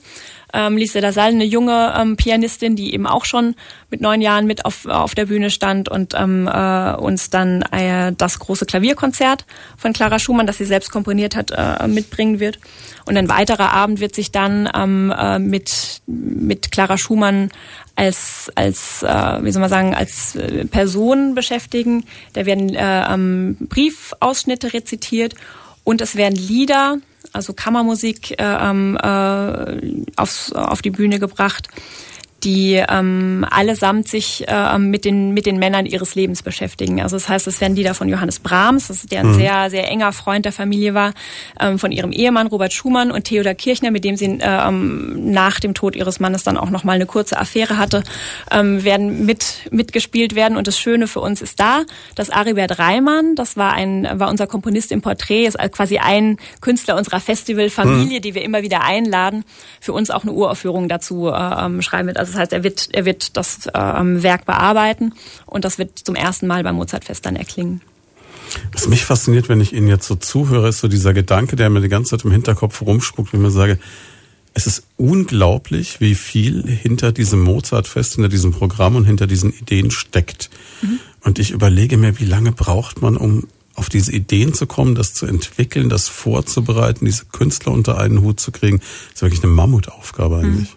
Ähm, 0.53 0.77
Lise 0.77 1.01
Salle, 1.13 1.35
eine 1.35 1.45
junge 1.45 1.95
ähm, 1.97 2.17
Pianistin, 2.17 2.77
die 2.77 2.95
eben 2.95 3.07
auch 3.07 3.25
schon 3.25 3.55
mit 3.91 4.01
neun 4.01 4.21
Jahren 4.21 4.47
mit 4.47 4.65
auf, 4.65 4.87
auf 4.87 5.15
der 5.15 5.27
Bühne 5.27 5.51
stand 5.51 5.89
und 5.89 6.15
ähm, 6.15 6.47
äh, 6.47 6.95
uns 6.95 7.31
dann 7.31 7.63
äh, 7.73 8.13
das 8.17 8.39
große 8.39 8.67
Klavierkonzert 8.67 9.45
von 9.77 9.93
Clara 9.93 10.19
Schumann, 10.19 10.47
das 10.47 10.59
sie 10.59 10.65
selbst 10.65 10.91
komponiert 10.91 11.37
hat, 11.37 11.51
äh, 11.51 11.87
mitbringen 11.89 12.41
wird. 12.41 12.59
Und 13.07 13.17
ein 13.17 13.29
weiterer 13.29 13.73
Abend 13.73 14.01
wird 14.01 14.15
sich 14.15 14.31
dann 14.31 14.69
ähm, 14.75 15.13
äh, 15.17 15.39
mit, 15.39 16.03
mit 16.07 16.71
Clara 16.71 16.99
Schumann 16.99 17.51
als, 17.97 18.51
als 18.55 19.03
äh, 19.03 19.43
wie 19.43 19.51
soll 19.51 19.61
man 19.61 19.71
sagen, 19.71 19.95
als 19.95 20.35
äh, 20.37 20.65
Person 20.67 21.35
beschäftigen. 21.35 22.05
Da 22.33 22.47
werden 22.47 22.75
äh, 22.75 23.13
ähm, 23.13 23.57
Briefausschnitte 23.61 24.73
rezitiert 24.73 25.35
und 25.85 26.01
es 26.01 26.17
werden 26.17 26.37
Lieder, 26.37 26.97
also 27.33 27.53
Kammermusik, 27.53 28.33
äh, 28.33 28.45
ähm, 28.45 28.97
äh, 28.97 30.05
aufs, 30.17 30.53
auf 30.53 30.83
die 30.83 30.91
Bühne 30.91 31.19
gebracht 31.19 31.69
die 32.43 32.83
ähm, 32.89 33.47
allesamt 33.51 34.09
sich 34.09 34.47
äh, 34.49 34.79
mit 34.79 35.05
den 35.05 35.33
mit 35.33 35.47
den 35.47 35.59
Männern 35.59 35.87
ihres 35.87 36.15
Lebens 36.15 36.43
beschäftigen. 36.43 37.01
Also 37.03 37.17
das 37.17 37.29
heißt, 37.29 37.47
es 37.47 37.61
werden 37.61 37.77
Lieder 37.77 37.95
von 37.95 38.09
Johannes 38.09 38.41
Brahms, 38.41 38.89
das 38.89 38.99
ist 38.99 39.13
der 39.13 39.21
ein 39.21 39.29
mhm. 39.29 39.35
sehr 39.35 39.71
sehr 39.71 39.89
enger 39.89 40.13
Freund 40.13 40.45
der 40.45 40.53
Familie 40.53 40.95
war, 40.95 41.13
ähm, 41.61 41.79
von 41.79 41.93
ihrem 41.93 42.13
Ehemann 42.13 42.47
Robert 42.47 42.73
Schumann 42.73 43.11
und 43.11 43.25
Theodor 43.25 43.55
Kirchner, 43.55 43.91
mit 43.91 44.05
dem 44.05 44.17
sie 44.17 44.39
ähm, 44.41 45.33
nach 45.33 45.61
dem 45.61 45.75
Tod 45.75 45.97
ihres 45.97 46.21
Mannes 46.21 46.43
dann 46.43 46.57
auch 46.57 46.71
noch 46.71 46.85
mal 46.85 46.93
eine 46.93 47.07
kurze 47.07 47.39
Affäre 47.39 47.77
hatte, 47.77 48.03
ähm, 48.51 48.85
werden 48.85 49.27
mit 49.27 49.69
mitgespielt 49.71 50.35
werden. 50.35 50.57
Und 50.57 50.67
das 50.67 50.79
Schöne 50.79 51.07
für 51.07 51.21
uns 51.21 51.43
ist 51.43 51.61
da, 51.61 51.83
dass 52.15 52.31
Aribert 52.31 52.79
Reimann, 52.79 53.35
das 53.35 53.57
war 53.57 53.73
ein 53.73 54.09
war 54.15 54.29
unser 54.31 54.47
Komponist 54.47 54.93
im 54.93 55.03
Porträt, 55.03 55.47
ist 55.47 55.59
quasi 55.73 55.99
ein 55.99 56.39
Künstler 56.61 56.97
unserer 56.97 57.21
Festivalfamilie, 57.21 58.19
mhm. 58.19 58.23
die 58.23 58.35
wir 58.35 58.43
immer 58.43 58.63
wieder 58.63 58.83
einladen, 58.83 59.45
für 59.81 59.93
uns 59.93 60.11
auch 60.11 60.23
eine 60.23 60.33
Uraufführung 60.33 60.89
dazu 60.89 61.29
äh, 61.29 61.65
ähm, 61.65 61.83
schreiben 61.83 62.09
wird. 62.09 62.19
Also 62.19 62.30
das 62.31 62.41
heißt, 62.41 62.53
er 62.53 62.65
wird, 62.65 62.89
er 62.93 63.05
wird 63.05 63.37
das 63.37 63.69
ähm, 63.75 64.23
Werk 64.23 64.47
bearbeiten 64.47 65.15
und 65.47 65.65
das 65.65 65.79
wird 65.79 65.99
zum 65.99 66.15
ersten 66.15 66.47
Mal 66.47 66.63
beim 66.63 66.77
Mozartfest 66.77 67.25
dann 67.27 67.37
erklingen. 67.37 67.81
Was 68.73 68.89
mich 68.89 69.05
fasziniert, 69.05 69.49
wenn 69.49 69.61
ich 69.61 69.73
Ihnen 69.73 69.89
jetzt 69.89 70.07
so 70.07 70.17
zuhöre, 70.17 70.69
ist 70.69 70.81
so 70.81 70.89
dieser 70.89 71.15
Gedanke, 71.15 71.57
der 71.57 71.71
mir 71.71 71.81
die 71.81 71.89
ganze 71.89 72.11
Zeit 72.11 72.25
im 72.25 72.33
Hinterkopf 72.33 72.83
rumspuckt, 72.83 73.33
wenn 73.33 73.41
ich 73.41 73.47
mir 73.47 73.53
sage, 73.53 73.79
es 74.55 74.67
ist 74.67 74.83
unglaublich, 74.97 76.01
wie 76.01 76.17
viel 76.17 76.67
hinter 76.67 77.13
diesem 77.13 77.43
Mozartfest, 77.43 78.15
hinter 78.15 78.29
diesem 78.29 78.53
Programm 78.53 78.97
und 78.97 79.05
hinter 79.05 79.29
diesen 79.29 79.53
Ideen 79.53 79.91
steckt. 79.91 80.51
Mhm. 80.83 80.99
Und 81.23 81.39
ich 81.39 81.53
überlege 81.53 81.97
mir, 81.97 82.19
wie 82.19 82.25
lange 82.25 82.51
braucht 82.51 83.01
man, 83.01 83.17
um 83.17 83.47
auf 83.75 83.89
diese 83.89 84.13
Ideen 84.13 84.53
zu 84.53 84.67
kommen, 84.67 84.95
das 84.95 85.15
zu 85.15 85.27
entwickeln, 85.27 85.89
das 85.89 86.09
vorzubereiten, 86.09 87.05
diese 87.05 87.27
Künstler 87.27 87.73
unter 87.73 87.99
einen 87.99 88.21
Hut 88.23 88.41
zu 88.41 88.51
kriegen. 88.51 88.79
Das 88.79 89.15
ist 89.15 89.23
wirklich 89.23 89.43
eine 89.45 89.53
Mammutaufgabe 89.53 90.39
eigentlich. 90.39 90.77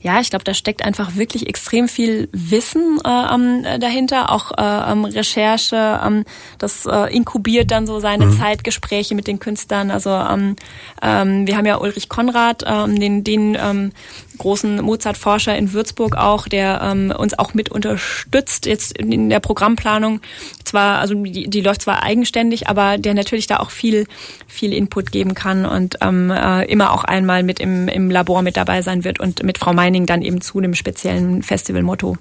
Ja, 0.00 0.20
ich 0.20 0.30
glaube, 0.30 0.44
da 0.44 0.54
steckt 0.54 0.84
einfach 0.84 1.16
wirklich 1.16 1.48
extrem 1.48 1.88
viel 1.88 2.28
Wissen 2.32 3.00
äh, 3.04 3.34
ähm, 3.34 3.64
dahinter, 3.80 4.30
auch 4.30 4.52
äh, 4.52 4.62
Recherche. 4.62 6.00
Ähm, 6.04 6.24
das 6.58 6.86
äh, 6.86 7.14
inkubiert 7.14 7.70
dann 7.70 7.86
so 7.86 8.00
seine 8.00 8.26
mhm. 8.26 8.38
Zeitgespräche 8.38 9.14
mit 9.14 9.26
den 9.26 9.38
Künstlern. 9.38 9.90
Also 9.90 10.10
ähm, 10.10 10.56
ähm, 11.02 11.46
wir 11.46 11.56
haben 11.56 11.66
ja 11.66 11.78
Ulrich 11.78 12.08
Konrad, 12.08 12.64
ähm, 12.66 12.98
den, 12.98 13.24
den 13.24 13.56
ähm, 13.60 13.92
großen 14.38 14.82
Mozart-Forscher 14.82 15.56
in 15.56 15.72
Würzburg 15.72 16.16
auch, 16.16 16.48
der 16.48 16.80
ähm, 16.82 17.12
uns 17.16 17.38
auch 17.38 17.54
mit 17.54 17.70
unterstützt 17.70 18.66
jetzt 18.66 18.96
in 18.96 19.30
der 19.30 19.40
Programmplanung. 19.40 20.20
Zwar, 20.64 20.98
also 20.98 21.14
die, 21.14 21.48
die 21.48 21.60
läuft 21.60 21.82
zwar 21.82 22.02
eigenständig, 22.02 22.68
aber 22.68 22.98
der 22.98 23.14
natürlich 23.14 23.46
da 23.46 23.58
auch 23.58 23.70
viel, 23.70 24.06
viel 24.46 24.72
Input 24.72 25.12
geben 25.12 25.34
kann 25.34 25.66
und 25.66 25.98
ähm, 26.00 26.30
äh, 26.30 26.64
immer 26.64 26.92
auch 26.92 27.04
einmal 27.04 27.42
mit 27.42 27.60
im, 27.60 27.88
im 27.88 28.10
Labor 28.10 28.42
mit 28.42 28.56
dabei 28.56 28.82
sein 28.82 29.04
wird 29.04 29.20
und 29.20 29.42
mit 29.42 29.58
Frau 29.58 29.72
Meining 29.72 30.06
dann 30.06 30.22
eben 30.22 30.40
zu 30.40 30.60
dem 30.60 30.74
speziellen 30.74 31.42
Festivalmotto 31.42 32.16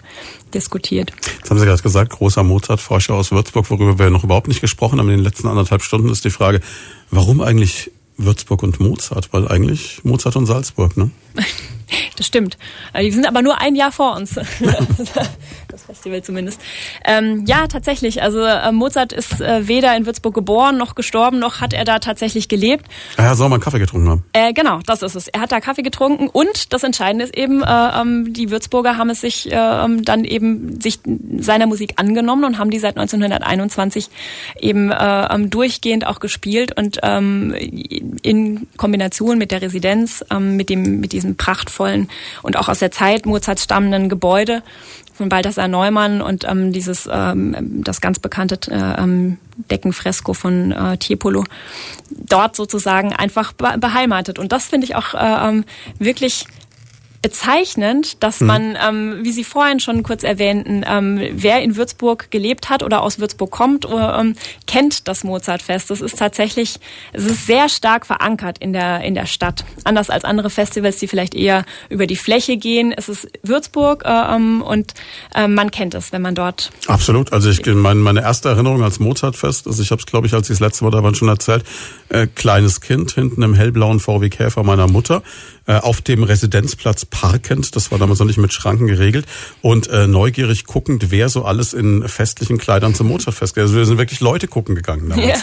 diskutiert. 0.53 1.11
Jetzt 1.39 1.49
haben 1.49 1.59
Sie 1.59 1.65
gerade 1.65 1.81
gesagt, 1.81 2.11
großer 2.11 2.43
Mozart-Forscher 2.43 3.13
aus 3.15 3.31
Würzburg, 3.31 3.69
worüber 3.69 3.99
wir 3.99 4.09
noch 4.09 4.23
überhaupt 4.23 4.47
nicht 4.47 4.61
gesprochen 4.61 4.99
haben 4.99 5.09
in 5.09 5.17
den 5.17 5.23
letzten 5.23 5.47
anderthalb 5.47 5.81
Stunden, 5.81 6.09
ist 6.09 6.25
die 6.25 6.29
Frage, 6.29 6.61
warum 7.09 7.41
eigentlich 7.41 7.91
Würzburg 8.17 8.63
und 8.63 8.79
Mozart? 8.79 9.33
Weil 9.33 9.47
eigentlich 9.47 10.03
Mozart 10.03 10.35
und 10.35 10.45
Salzburg, 10.45 10.95
ne? 10.97 11.09
Das 12.17 12.27
stimmt. 12.27 12.57
Äh, 12.93 13.03
die 13.03 13.11
sind 13.11 13.27
aber 13.27 13.41
nur 13.41 13.59
ein 13.59 13.75
Jahr 13.75 13.91
vor 13.91 14.15
uns. 14.15 14.35
das 15.73 15.83
Festival 15.83 16.23
zumindest. 16.23 16.61
Ähm, 17.05 17.43
ja, 17.45 17.67
tatsächlich. 17.67 18.21
Also 18.21 18.41
äh, 18.43 18.71
Mozart 18.71 19.11
ist 19.11 19.41
äh, 19.41 19.67
weder 19.67 19.95
in 19.97 20.05
Würzburg 20.05 20.33
geboren 20.33 20.77
noch 20.77 20.95
gestorben, 20.95 21.39
noch 21.39 21.59
hat 21.59 21.73
er 21.73 21.83
da 21.83 21.99
tatsächlich 21.99 22.47
gelebt. 22.47 22.85
Er 23.17 23.35
soll 23.35 23.49
mal 23.49 23.55
einen 23.55 23.63
Kaffee 23.63 23.79
getrunken 23.79 24.09
haben. 24.09 24.23
Äh, 24.33 24.53
genau, 24.53 24.79
das 24.85 25.01
ist 25.01 25.15
es. 25.15 25.27
Er 25.27 25.41
hat 25.41 25.51
da 25.51 25.59
Kaffee 25.59 25.81
getrunken 25.81 26.29
und 26.29 26.71
das 26.73 26.83
Entscheidende 26.83 27.25
ist 27.25 27.35
eben, 27.35 27.63
äh, 27.63 28.01
ähm, 28.01 28.33
die 28.33 28.51
Würzburger 28.51 28.97
haben 28.97 29.09
es 29.09 29.21
sich 29.21 29.51
äh, 29.51 29.55
ähm, 29.55 30.05
dann 30.05 30.23
eben 30.23 30.79
sich 30.79 30.99
seiner 31.39 31.65
Musik 31.65 31.93
angenommen 31.97 32.43
und 32.45 32.59
haben 32.59 32.69
die 32.69 32.79
seit 32.79 32.97
1921 32.97 34.09
eben 34.59 34.91
äh, 34.91 35.33
ähm, 35.33 35.49
durchgehend 35.49 36.05
auch 36.05 36.19
gespielt 36.19 36.77
und 36.77 36.99
in 38.21 38.67
Kombination 38.77 39.37
mit 39.37 39.51
der 39.51 39.61
Residenz, 39.61 40.23
mit 40.39 40.69
dem 40.69 40.99
mit 40.99 41.11
diesem 41.11 41.35
prachtvollen 41.35 41.82
und 42.41 42.57
auch 42.57 42.69
aus 42.69 42.79
der 42.79 42.91
Zeit 42.91 43.25
Mozarts 43.25 43.63
stammenden 43.63 44.09
Gebäude 44.09 44.63
von 45.13 45.29
Balthasar 45.29 45.67
Neumann 45.67 46.21
und 46.21 46.45
ähm, 46.45 46.71
dieses 46.71 47.07
ähm, 47.11 47.81
das 47.83 48.01
ganz 48.01 48.19
bekannte 48.19 48.59
äh, 48.71 49.01
ähm, 49.01 49.37
Deckenfresko 49.69 50.33
von 50.33 50.71
äh, 50.71 50.97
Tiepolo 50.97 51.43
dort 52.09 52.55
sozusagen 52.55 53.13
einfach 53.13 53.53
beheimatet. 53.53 54.39
Und 54.39 54.51
das 54.51 54.65
finde 54.65 54.85
ich 54.85 54.95
auch 54.95 55.13
äh, 55.13 55.49
ähm, 55.49 55.65
wirklich 55.99 56.45
bezeichnend, 57.23 58.21
dass 58.21 58.41
mhm. 58.41 58.47
man, 58.47 58.77
ähm, 58.87 59.19
wie 59.23 59.31
Sie 59.31 59.45
vorhin 59.45 59.79
schon 59.79 60.03
kurz 60.03 60.23
erwähnten, 60.23 60.83
ähm, 60.85 61.19
wer 61.31 61.61
in 61.61 61.77
Würzburg 61.77 62.29
gelebt 62.29 62.69
hat 62.69 62.83
oder 62.83 63.01
aus 63.01 63.17
Würzburg 63.17 63.49
kommt, 63.49 63.85
oder, 63.85 64.19
ähm, 64.19 64.35
kennt 64.67 65.07
das 65.07 65.23
Mozartfest. 65.23 65.89
Das 65.89 66.01
ist 66.01 66.19
tatsächlich, 66.19 66.75
es 67.13 67.25
ist 67.25 67.47
sehr 67.47 67.69
stark 67.69 68.05
verankert 68.05 68.57
in 68.59 68.73
der 68.73 69.01
in 69.01 69.15
der 69.15 69.25
Stadt. 69.25 69.63
Anders 69.85 70.09
als 70.09 70.25
andere 70.25 70.49
Festivals, 70.49 70.97
die 70.97 71.07
vielleicht 71.07 71.33
eher 71.33 71.63
über 71.89 72.07
die 72.07 72.17
Fläche 72.17 72.57
gehen. 72.57 72.93
Es 72.95 73.07
ist 73.07 73.27
Würzburg 73.41 74.03
äh, 74.05 74.35
ähm, 74.35 74.61
und 74.61 74.93
äh, 75.33 75.47
man 75.47 75.71
kennt 75.71 75.95
es, 75.95 76.11
wenn 76.11 76.21
man 76.21 76.35
dort. 76.35 76.71
Absolut. 76.87 77.31
Also 77.31 77.49
ich 77.49 77.65
meine, 77.65 78.01
meine 78.01 78.21
erste 78.21 78.49
Erinnerung 78.49 78.83
als 78.83 78.99
Mozartfest, 78.99 79.65
also 79.65 79.81
ich 79.81 79.91
habe 79.91 79.99
es, 79.99 80.05
glaube 80.05 80.27
ich, 80.27 80.33
als 80.33 80.49
ich 80.49 80.57
das 80.57 80.59
letzte 80.59 80.83
Mal 80.83 80.91
da 80.91 81.01
war, 81.01 81.15
schon 81.15 81.29
erzählt. 81.29 81.63
Äh, 82.09 82.27
kleines 82.27 82.81
Kind 82.81 83.11
hinten 83.13 83.41
im 83.43 83.53
hellblauen 83.53 84.01
VW 84.01 84.29
Käfer 84.29 84.63
meiner 84.63 84.87
Mutter 84.87 85.23
äh, 85.65 85.75
auf 85.75 86.01
dem 86.01 86.23
Residenzplatz 86.23 87.05
parkend. 87.13 87.75
Das 87.75 87.91
war 87.91 87.99
damals 87.99 88.19
noch 88.19 88.25
nicht 88.25 88.39
mit 88.39 88.51
Schranken 88.51 88.87
geregelt. 88.87 89.27
Und 89.61 89.87
äh, 89.87 90.07
neugierig 90.07 90.65
guckend, 90.65 91.11
wer 91.11 91.29
so 91.29 91.45
alles 91.45 91.73
in 91.73 92.07
festlichen 92.07 92.57
Kleidern 92.57 92.95
zum 92.95 93.07
Mozartfest 93.07 93.53
geht. 93.53 93.61
Also 93.61 93.75
wir 93.75 93.85
sind 93.85 93.99
wirklich 93.99 94.19
Leute 94.19 94.47
gucken 94.47 94.73
gegangen 94.73 95.09
damals. 95.09 95.27
Yeah. 95.27 95.37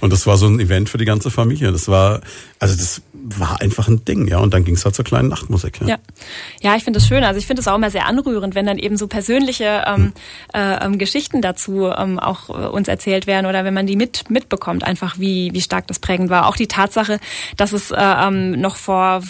Und 0.00 0.12
das 0.12 0.26
war 0.26 0.36
so 0.36 0.46
ein 0.46 0.60
Event 0.60 0.88
für 0.88 0.98
die 0.98 1.04
ganze 1.04 1.32
Familie. 1.32 1.72
Das 1.72 1.88
war, 1.88 2.20
also 2.60 2.76
das 2.76 3.02
war 3.12 3.60
einfach 3.60 3.88
ein 3.88 4.04
Ding, 4.04 4.28
ja. 4.28 4.38
Und 4.38 4.54
dann 4.54 4.64
ging 4.64 4.76
es 4.76 4.84
halt 4.84 4.94
zur 4.94 5.04
kleinen 5.04 5.28
Nachtmusik. 5.28 5.80
Ja, 5.80 5.88
ja, 5.88 5.98
ja 6.60 6.76
ich 6.76 6.84
finde 6.84 7.00
das 7.00 7.08
schön. 7.08 7.24
Also 7.24 7.38
ich 7.38 7.46
finde 7.46 7.60
es 7.60 7.66
auch 7.66 7.74
immer 7.74 7.90
sehr 7.90 8.06
anrührend, 8.06 8.54
wenn 8.54 8.66
dann 8.66 8.78
eben 8.78 8.96
so 8.96 9.08
persönliche 9.08 9.82
ähm, 9.84 9.96
hm. 9.96 10.12
äh, 10.54 10.84
ähm, 10.84 10.98
Geschichten 10.98 11.42
dazu 11.42 11.90
ähm, 11.90 12.20
auch 12.20 12.50
äh, 12.50 12.68
uns 12.68 12.86
erzählt 12.86 13.26
werden 13.26 13.46
oder 13.46 13.64
wenn 13.64 13.74
man 13.74 13.86
die 13.86 13.96
mit 13.96 14.30
mitbekommt, 14.30 14.84
einfach 14.84 15.18
wie 15.18 15.50
wie 15.52 15.60
stark 15.60 15.88
das 15.88 15.98
prägend 15.98 16.30
war. 16.30 16.46
Auch 16.46 16.56
die 16.56 16.68
Tatsache, 16.68 17.18
dass 17.56 17.72
es 17.72 17.90
äh, 17.90 17.96
ähm, 17.98 18.52
noch 18.60 18.76
vor 18.76 19.22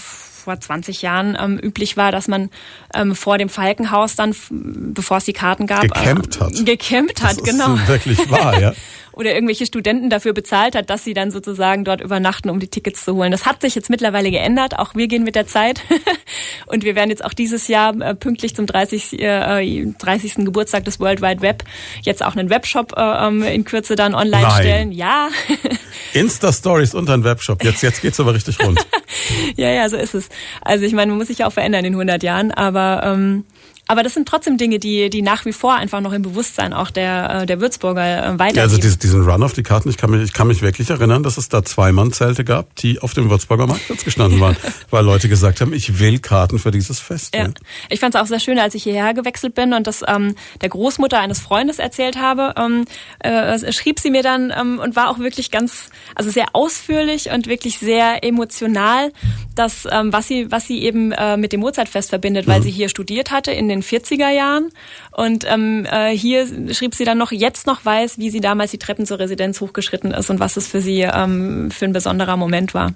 vor 0.46 0.60
20 0.60 1.02
Jahren 1.02 1.36
ähm, 1.40 1.58
üblich 1.58 1.96
war, 1.96 2.12
dass 2.12 2.28
man 2.28 2.50
ähm, 2.94 3.16
vor 3.16 3.36
dem 3.36 3.48
Falkenhaus 3.48 4.14
dann, 4.14 4.32
bevor 4.48 5.16
es 5.16 5.24
die 5.24 5.32
Karten 5.32 5.66
gab, 5.66 5.82
gecampt 5.82 6.40
hat. 6.40 6.52
Äh, 6.52 6.62
gecampt 6.62 7.20
hat, 7.20 7.38
das 7.38 7.42
genau. 7.42 7.74
Ist 7.74 7.88
wirklich 7.88 8.30
wahr, 8.30 8.60
ja. 8.60 8.72
oder 9.16 9.34
irgendwelche 9.34 9.64
Studenten 9.64 10.10
dafür 10.10 10.34
bezahlt 10.34 10.76
hat, 10.76 10.90
dass 10.90 11.02
sie 11.02 11.14
dann 11.14 11.30
sozusagen 11.30 11.84
dort 11.84 12.02
übernachten, 12.02 12.50
um 12.50 12.60
die 12.60 12.68
Tickets 12.68 13.02
zu 13.02 13.14
holen. 13.14 13.32
Das 13.32 13.46
hat 13.46 13.62
sich 13.62 13.74
jetzt 13.74 13.88
mittlerweile 13.88 14.30
geändert. 14.30 14.78
Auch 14.78 14.94
wir 14.94 15.08
gehen 15.08 15.24
mit 15.24 15.34
der 15.34 15.46
Zeit. 15.46 15.80
und 16.66 16.84
wir 16.84 16.94
werden 16.94 17.08
jetzt 17.08 17.24
auch 17.24 17.32
dieses 17.32 17.66
Jahr 17.66 17.98
äh, 17.98 18.14
pünktlich 18.14 18.54
zum 18.54 18.66
30. 18.66 19.18
Äh, 19.18 19.86
30. 19.98 20.44
Geburtstag 20.44 20.84
des 20.84 21.00
World 21.00 21.22
Wide 21.22 21.40
Web 21.40 21.64
jetzt 22.02 22.22
auch 22.22 22.36
einen 22.36 22.50
Webshop 22.50 22.92
äh, 22.94 23.26
ähm, 23.26 23.42
in 23.42 23.64
Kürze 23.64 23.96
dann 23.96 24.14
online 24.14 24.42
Nein. 24.42 24.62
stellen. 24.62 24.92
Ja. 24.92 25.30
Insta-Stories 26.12 26.94
und 26.94 27.08
ein 27.08 27.24
Webshop. 27.24 27.64
Jetzt, 27.64 27.82
jetzt 27.82 28.02
geht's 28.02 28.20
aber 28.20 28.34
richtig 28.34 28.62
rund. 28.62 28.86
ja, 29.56 29.70
ja, 29.70 29.88
so 29.88 29.96
ist 29.96 30.14
es. 30.14 30.28
Also 30.60 30.84
ich 30.84 30.92
meine, 30.92 31.10
man 31.10 31.18
muss 31.18 31.28
sich 31.28 31.38
ja 31.38 31.46
auch 31.46 31.52
verändern 31.54 31.86
in 31.86 31.94
100 31.94 32.22
Jahren, 32.22 32.50
aber 32.50 33.00
ähm, 33.02 33.44
aber 33.88 34.02
das 34.02 34.14
sind 34.14 34.26
trotzdem 34.26 34.56
Dinge, 34.56 34.78
die, 34.78 35.10
die 35.10 35.22
nach 35.22 35.44
wie 35.44 35.52
vor 35.52 35.74
einfach 35.74 36.00
noch 36.00 36.12
im 36.12 36.22
Bewusstsein 36.22 36.72
auch 36.72 36.90
der, 36.90 37.42
äh, 37.42 37.46
der 37.46 37.60
Würzburger 37.60 38.02
äh, 38.02 38.38
weitergehen. 38.38 38.56
Ja, 38.56 38.62
also 38.62 38.78
diesen, 38.78 38.98
diesen 38.98 39.22
Run 39.22 39.42
auf 39.44 39.52
die 39.52 39.62
Karten, 39.62 39.88
ich 39.88 39.96
kann, 39.96 40.10
mich, 40.10 40.22
ich 40.22 40.32
kann 40.32 40.48
mich 40.48 40.60
wirklich 40.60 40.90
erinnern, 40.90 41.22
dass 41.22 41.38
es 41.38 41.48
da 41.48 41.64
Zweimann-Zelte 41.64 42.44
gab, 42.44 42.74
die 42.76 43.00
auf 43.00 43.14
dem 43.14 43.30
Würzburger 43.30 43.66
Marktplatz 43.66 44.04
gestanden 44.04 44.40
waren, 44.40 44.56
weil 44.90 45.04
Leute 45.04 45.28
gesagt 45.28 45.60
haben, 45.60 45.72
ich 45.72 46.00
will 46.00 46.18
Karten 46.18 46.58
für 46.58 46.72
dieses 46.72 46.98
Fest. 46.98 47.34
Ja. 47.36 47.48
Ich 47.88 48.00
fand 48.00 48.16
es 48.16 48.20
auch 48.20 48.26
sehr 48.26 48.40
schön, 48.40 48.58
als 48.58 48.74
ich 48.74 48.82
hierher 48.82 49.14
gewechselt 49.14 49.54
bin 49.54 49.72
und 49.72 49.86
das 49.86 50.02
ähm, 50.06 50.34
der 50.60 50.68
Großmutter 50.68 51.20
eines 51.20 51.38
Freundes 51.38 51.78
erzählt 51.78 52.16
habe, 52.16 52.54
ähm, 52.56 52.86
äh, 53.20 53.72
schrieb 53.72 54.00
sie 54.00 54.10
mir 54.10 54.24
dann 54.24 54.52
ähm, 54.58 54.80
und 54.80 54.96
war 54.96 55.10
auch 55.10 55.20
wirklich 55.20 55.52
ganz, 55.52 55.90
also 56.16 56.30
sehr 56.30 56.46
ausführlich 56.54 57.30
und 57.30 57.46
wirklich 57.46 57.78
sehr 57.78 58.24
emotional, 58.24 59.12
dass 59.54 59.86
ähm, 59.90 60.12
was 60.12 60.26
sie 60.26 60.50
was 60.50 60.66
sie 60.66 60.82
eben 60.82 61.12
äh, 61.12 61.36
mit 61.36 61.52
dem 61.52 61.60
Mozartfest 61.60 62.10
verbindet, 62.10 62.46
weil 62.48 62.60
mhm. 62.60 62.64
sie 62.64 62.70
hier 62.70 62.88
studiert 62.88 63.30
hatte 63.30 63.52
in 63.52 63.68
den 63.68 63.75
den 63.80 63.82
40er 63.82 64.30
Jahren. 64.30 64.70
Und 65.12 65.44
ähm, 65.48 65.86
äh, 65.90 66.16
hier 66.16 66.46
schrieb 66.74 66.94
sie 66.94 67.04
dann 67.04 67.18
noch, 67.18 67.32
jetzt 67.32 67.66
noch 67.66 67.84
weiß, 67.84 68.18
wie 68.18 68.30
sie 68.30 68.40
damals 68.40 68.70
die 68.70 68.78
Treppen 68.78 69.06
zur 69.06 69.18
Residenz 69.18 69.60
hochgeschritten 69.60 70.12
ist 70.12 70.30
und 70.30 70.40
was 70.40 70.56
es 70.56 70.66
für 70.66 70.80
sie 70.80 71.02
ähm, 71.02 71.70
für 71.70 71.84
ein 71.84 71.92
besonderer 71.92 72.36
Moment 72.36 72.74
war. 72.74 72.92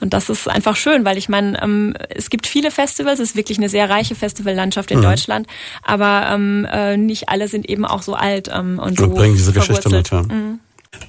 Und 0.00 0.14
das 0.14 0.28
ist 0.28 0.48
einfach 0.48 0.76
schön, 0.76 1.04
weil 1.04 1.18
ich 1.18 1.28
meine, 1.28 1.60
ähm, 1.62 1.94
es 2.10 2.30
gibt 2.30 2.46
viele 2.46 2.70
Festivals, 2.70 3.18
es 3.18 3.30
ist 3.30 3.36
wirklich 3.36 3.58
eine 3.58 3.68
sehr 3.68 3.90
reiche 3.90 4.14
Festivallandschaft 4.14 4.90
in 4.90 4.98
mhm. 4.98 5.02
Deutschland, 5.02 5.46
aber 5.82 6.28
ähm, 6.32 6.66
äh, 6.70 6.96
nicht 6.96 7.28
alle 7.28 7.48
sind 7.48 7.68
eben 7.68 7.84
auch 7.84 8.02
so 8.02 8.14
alt 8.14 8.48
ähm, 8.48 8.78
und, 8.78 8.90
und 8.90 8.98
so 8.98 9.08
bringen 9.08 9.36
diese 9.36 9.52
Geschichte 9.52 9.88
mit. 9.88 10.10
Ja. 10.10 10.22
Mhm. 10.22 10.60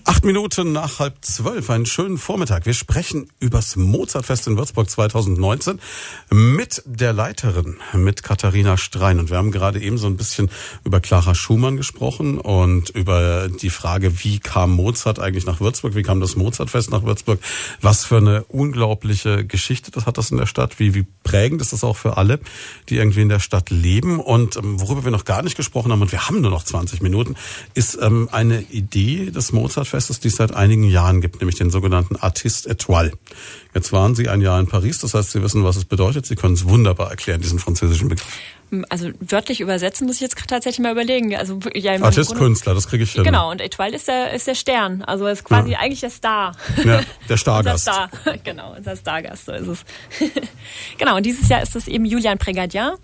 Acht 0.03 0.25
Minuten 0.25 0.73
nach 0.73 0.99
halb 0.99 1.23
zwölf, 1.23 1.69
einen 1.69 1.86
schönen 1.86 2.17
Vormittag. 2.17 2.65
Wir 2.65 2.73
sprechen 2.73 3.30
übers 3.39 3.77
Mozartfest 3.77 4.47
in 4.47 4.57
Würzburg 4.57 4.89
2019 4.89 5.80
mit 6.32 6.82
der 6.86 7.13
Leiterin, 7.13 7.77
mit 7.93 8.21
Katharina 8.23 8.75
Strein. 8.75 9.19
Und 9.19 9.30
wir 9.30 9.38
haben 9.38 9.51
gerade 9.51 9.80
eben 9.80 9.97
so 9.97 10.07
ein 10.07 10.17
bisschen 10.17 10.49
über 10.84 10.99
Clara 10.99 11.36
Schumann 11.36 11.77
gesprochen 11.77 12.39
und 12.39 12.89
über 12.89 13.47
die 13.47 13.69
Frage, 13.69 14.23
wie 14.23 14.39
kam 14.39 14.71
Mozart 14.71 15.19
eigentlich 15.19 15.45
nach 15.45 15.61
Würzburg? 15.61 15.95
Wie 15.95 16.03
kam 16.03 16.19
das 16.19 16.36
Mozartfest 16.36 16.91
nach 16.91 17.03
Würzburg? 17.03 17.39
Was 17.80 18.03
für 18.03 18.17
eine 18.17 18.43
unglaubliche 18.45 19.45
Geschichte 19.45 19.91
das 19.91 20.05
hat 20.05 20.17
das 20.17 20.32
in 20.32 20.38
der 20.38 20.47
Stadt? 20.47 20.80
Wie, 20.80 20.93
wie 20.93 21.05
prägend 21.23 21.61
ist 21.61 21.71
das 21.71 21.86
auch 21.86 21.97
für 21.97 22.17
alle, 22.17 22.39
die 22.89 22.97
irgendwie 22.97 23.21
in 23.21 23.30
der 23.30 23.39
Stadt 23.39 23.69
leben? 23.69 24.19
Und 24.19 24.57
ähm, 24.57 24.82
worüber 24.82 25.05
wir 25.05 25.11
noch 25.11 25.25
gar 25.25 25.43
nicht 25.43 25.55
gesprochen 25.55 25.91
haben, 25.91 26.01
und 26.01 26.11
wir 26.11 26.27
haben 26.27 26.41
nur 26.41 26.51
noch 26.51 26.63
20 26.63 27.01
Minuten, 27.01 27.36
ist 27.73 27.97
ähm, 28.01 28.27
eine 28.32 28.61
Idee 28.63 29.32
des 29.32 29.53
Mozart 29.53 29.68
Mozartfestes, 29.70 30.20
die 30.20 30.30
es 30.30 30.36
seit 30.36 30.53
einigen 30.55 30.84
Jahren 30.84 31.22
gibt, 31.22 31.39
nämlich 31.39 31.57
den 31.57 31.70
sogenannten 31.70 32.15
Artiste 32.15 32.72
Étoile. 32.72 33.11
Jetzt 33.76 33.93
waren 33.93 34.15
Sie 34.15 34.28
ein 34.28 34.41
Jahr 34.41 34.59
in 34.59 34.65
Paris, 34.65 34.97
das 34.97 35.13
heißt, 35.13 35.32
Sie 35.32 35.43
wissen, 35.43 35.63
was 35.63 35.76
es 35.76 35.86
bedeutet. 35.86 36.26
Sie 36.26 36.36
können 36.36 36.55
es 36.55 36.67
wunderbar 36.67 37.11
erklären, 37.11 37.39
diesen 37.39 37.59
französischen 37.59 38.09
Begriff. 38.09 38.28
Also 38.89 39.09
wörtlich 39.20 39.61
übersetzen 39.61 40.05
muss 40.05 40.17
ich 40.17 40.22
jetzt 40.22 40.38
tatsächlich 40.47 40.80
mal 40.80 40.91
überlegen. 40.91 41.36
Also 41.36 41.59
ja, 41.74 41.93
im 41.93 42.03
Artist, 42.03 42.30
Grunde, 42.30 42.45
Künstler, 42.45 42.76
das 42.76 42.88
kriege 42.88 43.03
ich 43.03 43.13
hin. 43.13 43.24
Genau, 43.24 43.49
und 43.49 43.61
Étoile 43.61 43.93
ist 43.93 44.07
der, 44.07 44.34
ist 44.34 44.45
der 44.45 44.53
Stern. 44.53 45.01
Also 45.03 45.26
ist 45.26 45.43
quasi 45.43 45.72
ja. 45.72 45.80
eigentlich 45.80 46.01
der 46.01 46.11
Star. 46.11 46.55
Ja, 46.84 47.01
der 47.28 47.38
Stargast. 47.38 47.88
unser 47.88 48.09
Star. 48.09 48.38
Genau, 48.43 48.76
unser 48.76 48.95
Stargast, 48.95 49.45
so 49.45 49.53
ist 49.53 49.67
es. 49.67 49.86
genau, 50.99 51.17
und 51.17 51.26
dieses 51.26 51.49
Jahr 51.49 51.63
ist 51.63 51.76
es 51.76 51.88
eben 51.88 52.05
Julian 52.05 52.38
Prégadien, 52.38 52.95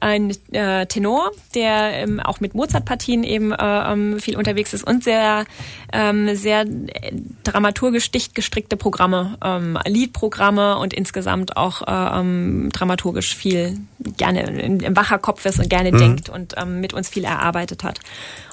ein 0.00 0.34
äh, 0.52 0.86
Tenor, 0.86 1.30
der 1.54 1.92
ähm, 1.92 2.20
auch 2.20 2.40
mit 2.40 2.54
Mozart-Partien 2.54 3.22
eben 3.22 3.52
äh, 3.52 3.56
ähm, 3.58 4.18
viel 4.18 4.36
unterwegs 4.36 4.72
ist 4.72 4.84
und 4.84 5.04
sehr, 5.04 5.44
ähm, 5.92 6.34
sehr 6.34 6.62
äh, 6.62 7.12
dramaturgisch 7.44 8.10
dicht 8.10 8.34
gestrickte 8.34 8.76
Programme, 8.76 9.36
ähm, 9.44 9.78
Liedprogramme 9.86 10.78
und 10.78 10.94
insgesamt 10.94 11.56
auch 11.56 11.82
äh, 11.86 12.20
ähm, 12.20 12.70
dramaturgisch 12.72 13.36
viel 13.36 13.78
gerne 14.16 14.42
im 14.60 14.96
wacher 14.96 15.18
Kopf 15.18 15.44
ist 15.44 15.58
und 15.58 15.68
gerne 15.68 15.92
mhm. 15.92 15.98
denkt 15.98 16.28
und 16.30 16.54
ähm, 16.56 16.80
mit 16.80 16.94
uns 16.94 17.08
viel 17.08 17.24
erarbeitet 17.24 17.84
hat. 17.84 18.00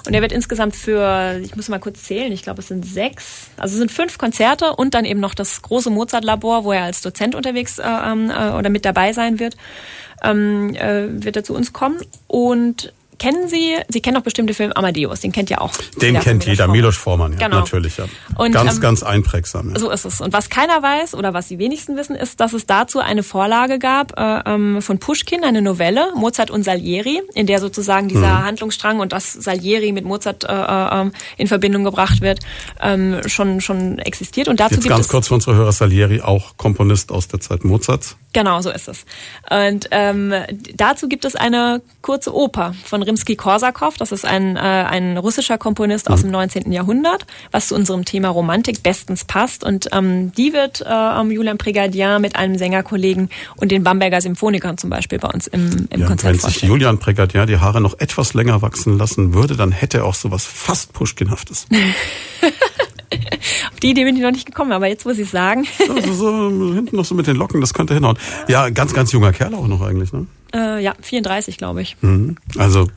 Und 0.05 0.13
er 0.13 0.21
wird 0.21 0.31
insgesamt 0.31 0.75
für, 0.75 1.39
ich 1.43 1.55
muss 1.55 1.69
mal 1.69 1.79
kurz 1.79 2.03
zählen, 2.03 2.31
ich 2.31 2.43
glaube 2.43 2.61
es 2.61 2.67
sind 2.67 2.85
sechs, 2.85 3.49
also 3.57 3.73
es 3.73 3.79
sind 3.79 3.91
fünf 3.91 4.17
Konzerte 4.17 4.73
und 4.75 4.93
dann 4.93 5.05
eben 5.05 5.19
noch 5.19 5.33
das 5.33 5.61
große 5.61 5.89
Mozart-Labor, 5.89 6.63
wo 6.63 6.71
er 6.71 6.83
als 6.83 7.01
Dozent 7.01 7.35
unterwegs 7.35 7.77
äh, 7.79 7.83
äh, 7.83 8.51
oder 8.51 8.69
mit 8.69 8.85
dabei 8.85 9.13
sein 9.13 9.39
wird 9.39 9.55
ähm, 10.23 10.73
äh, 10.75 11.23
wird 11.23 11.35
er 11.35 11.43
zu 11.43 11.53
uns 11.53 11.73
kommen 11.73 11.97
und 12.27 12.93
kennen 13.19 13.47
Sie, 13.47 13.75
Sie 13.89 13.99
kennen 13.99 14.13
doch 14.13 14.21
bestimmt 14.21 14.47
den 14.47 14.53
Film 14.55 14.71
Amadeus, 14.73 15.21
den 15.21 15.31
kennt 15.31 15.49
ja 15.49 15.59
auch. 15.59 15.71
Den 15.99 16.09
jeder 16.13 16.19
kennt 16.19 16.45
jeder. 16.45 16.67
Milos 16.67 16.97
Forman, 16.97 17.33
ja, 17.33 17.47
Genau. 17.47 17.61
natürlich. 17.61 17.97
Ja. 17.97 18.05
Und, 18.35 18.51
ganz, 18.51 18.75
ähm, 18.75 18.79
ganz 18.81 19.01
einprägsam. 19.01 19.71
Ja. 19.71 19.79
So 19.79 19.89
ist 19.89 20.05
es. 20.05 20.21
Und 20.21 20.33
was 20.33 20.51
keiner 20.51 20.83
weiß 20.83 21.15
oder 21.15 21.33
was 21.33 21.47
die 21.47 21.57
wenigsten 21.57 21.97
wissen, 21.97 22.15
ist, 22.15 22.39
dass 22.39 22.53
es 22.53 22.67
dazu 22.67 22.99
eine 22.99 23.23
Vorlage 23.23 23.79
gab 23.79 24.19
äh, 24.19 24.41
ähm, 24.45 24.83
von 24.83 24.99
Pushkin, 24.99 25.43
eine 25.43 25.63
Novelle, 25.63 26.11
Mozart 26.15 26.51
und 26.51 26.61
Salieri, 26.61 27.23
in 27.33 27.47
der 27.47 27.59
sozusagen 27.59 28.07
dieser 28.07 28.27
Mhm. 28.39 28.43
Handlungsstrang 28.45 28.99
und 28.99 29.13
dass 29.13 29.33
Salieri 29.33 29.93
mit 29.93 30.05
Mozart 30.05 30.43
äh, 30.43 30.53
äh, 30.53 31.09
in 31.37 31.47
Verbindung 31.47 31.83
gebracht 31.85 32.21
wird, 32.21 32.41
ähm, 32.81 33.21
schon 33.25 33.61
schon 33.61 33.97
existiert. 33.97 34.47
Und 34.47 34.59
dazu 34.59 34.75
Jetzt 34.75 34.87
ganz 34.89 35.07
kurz 35.07 35.27
für 35.29 35.33
unsere 35.33 35.55
Hörer, 35.55 35.71
Salieri, 35.71 36.21
auch 36.21 36.55
Komponist 36.57 37.11
aus 37.11 37.27
der 37.27 37.39
Zeit 37.39 37.65
Mozarts. 37.65 38.15
Genau, 38.37 38.61
so 38.61 38.69
ist 38.69 38.87
es. 38.87 39.03
Und 39.49 39.87
ähm, 39.89 40.31
dazu 40.75 41.09
gibt 41.09 41.25
es 41.25 41.35
eine 41.35 41.81
kurze 42.03 42.35
Oper 42.35 42.75
von 42.85 43.01
Rimsky-Korsakow. 43.01 43.97
Das 43.97 44.11
ist 44.11 44.25
ein, 44.25 44.57
äh, 44.57 44.59
ein 44.59 45.17
russischer 45.17 45.57
Komponist 45.57 46.07
aus 46.07 46.21
dem 46.21 46.29
19. 46.29 46.71
Jahrhundert, 46.71 47.25
was 47.49 47.69
zu 47.69 47.75
unserem 47.75 48.05
Thema 48.05 48.29
Romantik 48.29 48.83
bestens 48.83 49.25
passt. 49.25 49.63
Und 49.63 49.89
ähm, 49.91 50.33
die 50.33 50.53
wird 50.53 50.81
äh, 50.81 51.23
Julian 51.33 51.57
Prégardien 51.57 52.19
mit 52.19 52.35
einem 52.35 52.59
Sängerkollegen 52.59 53.29
und 53.55 53.71
den 53.71 53.83
Bamberger 53.83 54.21
Symphonikern 54.21 54.77
zum 54.77 54.91
Beispiel 54.91 55.17
bei 55.17 55.29
uns 55.29 55.47
im, 55.47 55.87
im 55.89 56.01
Ja, 56.01 56.05
Konzert 56.05 56.25
wenn 56.25 56.33
sich 56.35 56.41
vorstellen. 56.41 56.71
Julian 56.71 56.99
Pregardien 56.99 57.47
die 57.47 57.57
Haare 57.57 57.81
noch 57.81 57.97
etwas 57.99 58.35
länger 58.35 58.61
wachsen 58.61 58.99
lassen 58.99 59.33
würde, 59.33 59.55
dann 59.55 59.71
hätte 59.71 59.97
er 59.97 60.05
auch 60.05 60.13
sowas 60.13 60.45
fast 60.45 60.93
Pushkinhaftes. 60.93 61.65
Auf 63.71 63.79
die 63.81 63.91
Idee 63.91 64.03
bin 64.03 64.15
ich 64.15 64.21
noch 64.21 64.31
nicht 64.31 64.45
gekommen, 64.45 64.71
aber 64.71 64.87
jetzt 64.87 65.05
muss 65.05 65.17
ich 65.17 65.29
sagen, 65.29 65.65
Also 65.89 66.13
so 66.13 66.73
hinten 66.73 66.95
noch 66.95 67.05
so 67.05 67.15
mit 67.15 67.27
den 67.27 67.35
Locken, 67.35 67.61
das 67.61 67.73
könnte 67.73 67.93
hinhauen. 67.93 68.17
Ja, 68.47 68.69
ganz, 68.69 68.93
ganz 68.93 69.11
junger 69.11 69.31
Kerl 69.31 69.53
auch 69.55 69.67
noch 69.67 69.81
eigentlich. 69.81 70.13
Ne? 70.13 70.27
äh, 70.53 70.83
ja, 70.83 70.93
34 71.01 71.57
glaube 71.57 71.81
ich. 71.81 71.97
Mhm. 72.01 72.37
Also 72.57 72.87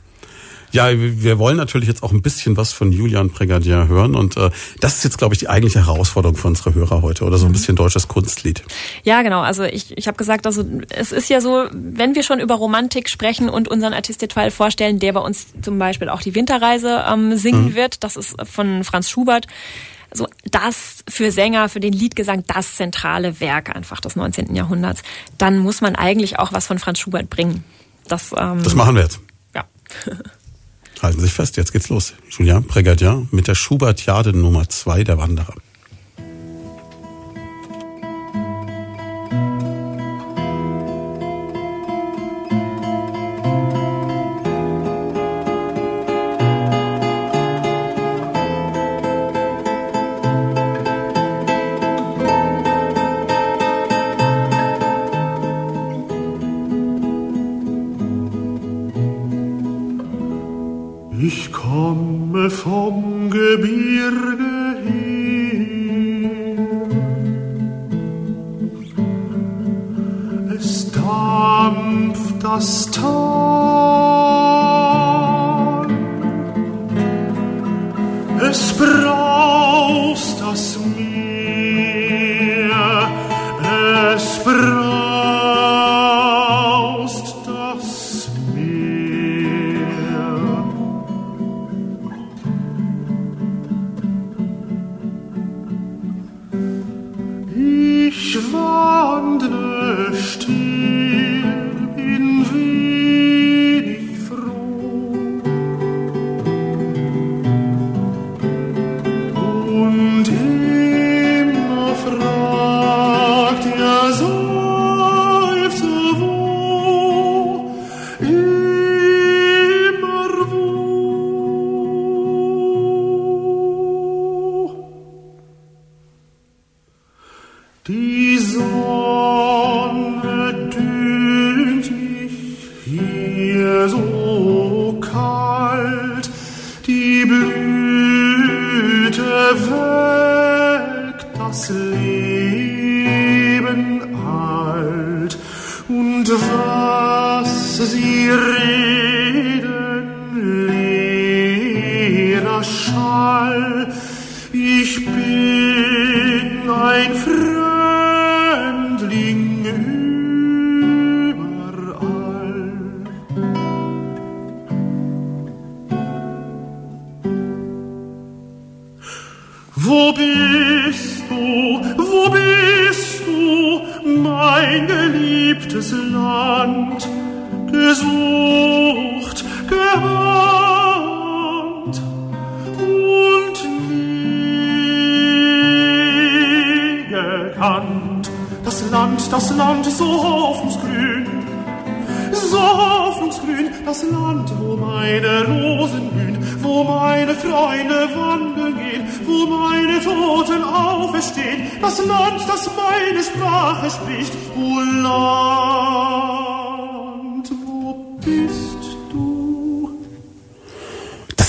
ja, 0.73 0.87
wir 0.95 1.37
wollen 1.37 1.57
natürlich 1.57 1.89
jetzt 1.89 2.01
auch 2.01 2.13
ein 2.13 2.21
bisschen 2.21 2.55
was 2.55 2.71
von 2.71 2.93
Julian 2.93 3.29
Pregardien 3.29 3.89
hören 3.89 4.15
und 4.15 4.37
äh, 4.37 4.51
das 4.79 4.95
ist 4.95 5.03
jetzt, 5.03 5.17
glaube 5.17 5.33
ich, 5.33 5.39
die 5.39 5.49
eigentliche 5.49 5.85
Herausforderung 5.85 6.37
für 6.37 6.47
unsere 6.47 6.73
Hörer 6.73 7.01
heute 7.01 7.25
oder 7.25 7.37
so 7.37 7.45
ein 7.45 7.51
bisschen 7.51 7.75
deutsches 7.75 8.07
Kunstlied. 8.07 8.63
Ja, 9.03 9.21
genau. 9.21 9.41
Also 9.41 9.63
ich, 9.63 9.97
ich 9.97 10.07
habe 10.07 10.17
gesagt, 10.17 10.45
also 10.45 10.63
es 10.87 11.11
ist 11.11 11.29
ja 11.29 11.41
so, 11.41 11.65
wenn 11.73 12.15
wir 12.15 12.23
schon 12.23 12.39
über 12.39 12.55
Romantik 12.55 13.09
sprechen 13.09 13.49
und 13.49 13.67
unseren 13.67 13.93
Artist 13.93 14.23
Etoile 14.23 14.49
vorstellen, 14.49 14.99
der 14.99 15.11
bei 15.11 15.19
uns 15.19 15.47
zum 15.61 15.77
Beispiel 15.77 16.07
auch 16.07 16.21
die 16.21 16.35
Winterreise 16.35 17.03
ähm, 17.05 17.35
singen 17.35 17.75
wird, 17.75 18.01
das 18.05 18.15
ist 18.15 18.37
von 18.49 18.85
Franz 18.85 19.09
Schubert. 19.09 19.47
So 20.13 20.27
das 20.49 21.03
für 21.07 21.31
Sänger, 21.31 21.69
für 21.69 21.79
den 21.79 21.93
Liedgesang, 21.93 22.43
das 22.47 22.75
zentrale 22.75 23.39
Werk 23.39 23.73
einfach 23.75 24.01
des 24.01 24.15
19. 24.15 24.55
Jahrhunderts. 24.55 25.03
Dann 25.37 25.57
muss 25.59 25.81
man 25.81 25.95
eigentlich 25.95 26.39
auch 26.39 26.51
was 26.53 26.67
von 26.67 26.79
Franz 26.79 26.99
Schubert 26.99 27.29
bringen. 27.29 27.63
Das, 28.07 28.31
ähm, 28.37 28.61
Das 28.63 28.75
machen 28.75 28.95
wir 28.95 29.03
jetzt. 29.03 29.19
ja. 29.55 29.65
Halten 31.01 31.19
Sie 31.19 31.25
sich 31.25 31.33
fest, 31.33 31.57
jetzt 31.57 31.71
geht's 31.71 31.89
los. 31.89 32.13
Julian 32.29 32.65
Pregardien 32.65 33.27
mit 33.31 33.47
der 33.47 33.55
Schubertiade 33.55 34.33
Nummer 34.37 34.69
2 34.69 35.03
der 35.03 35.17
Wanderer. 35.17 35.55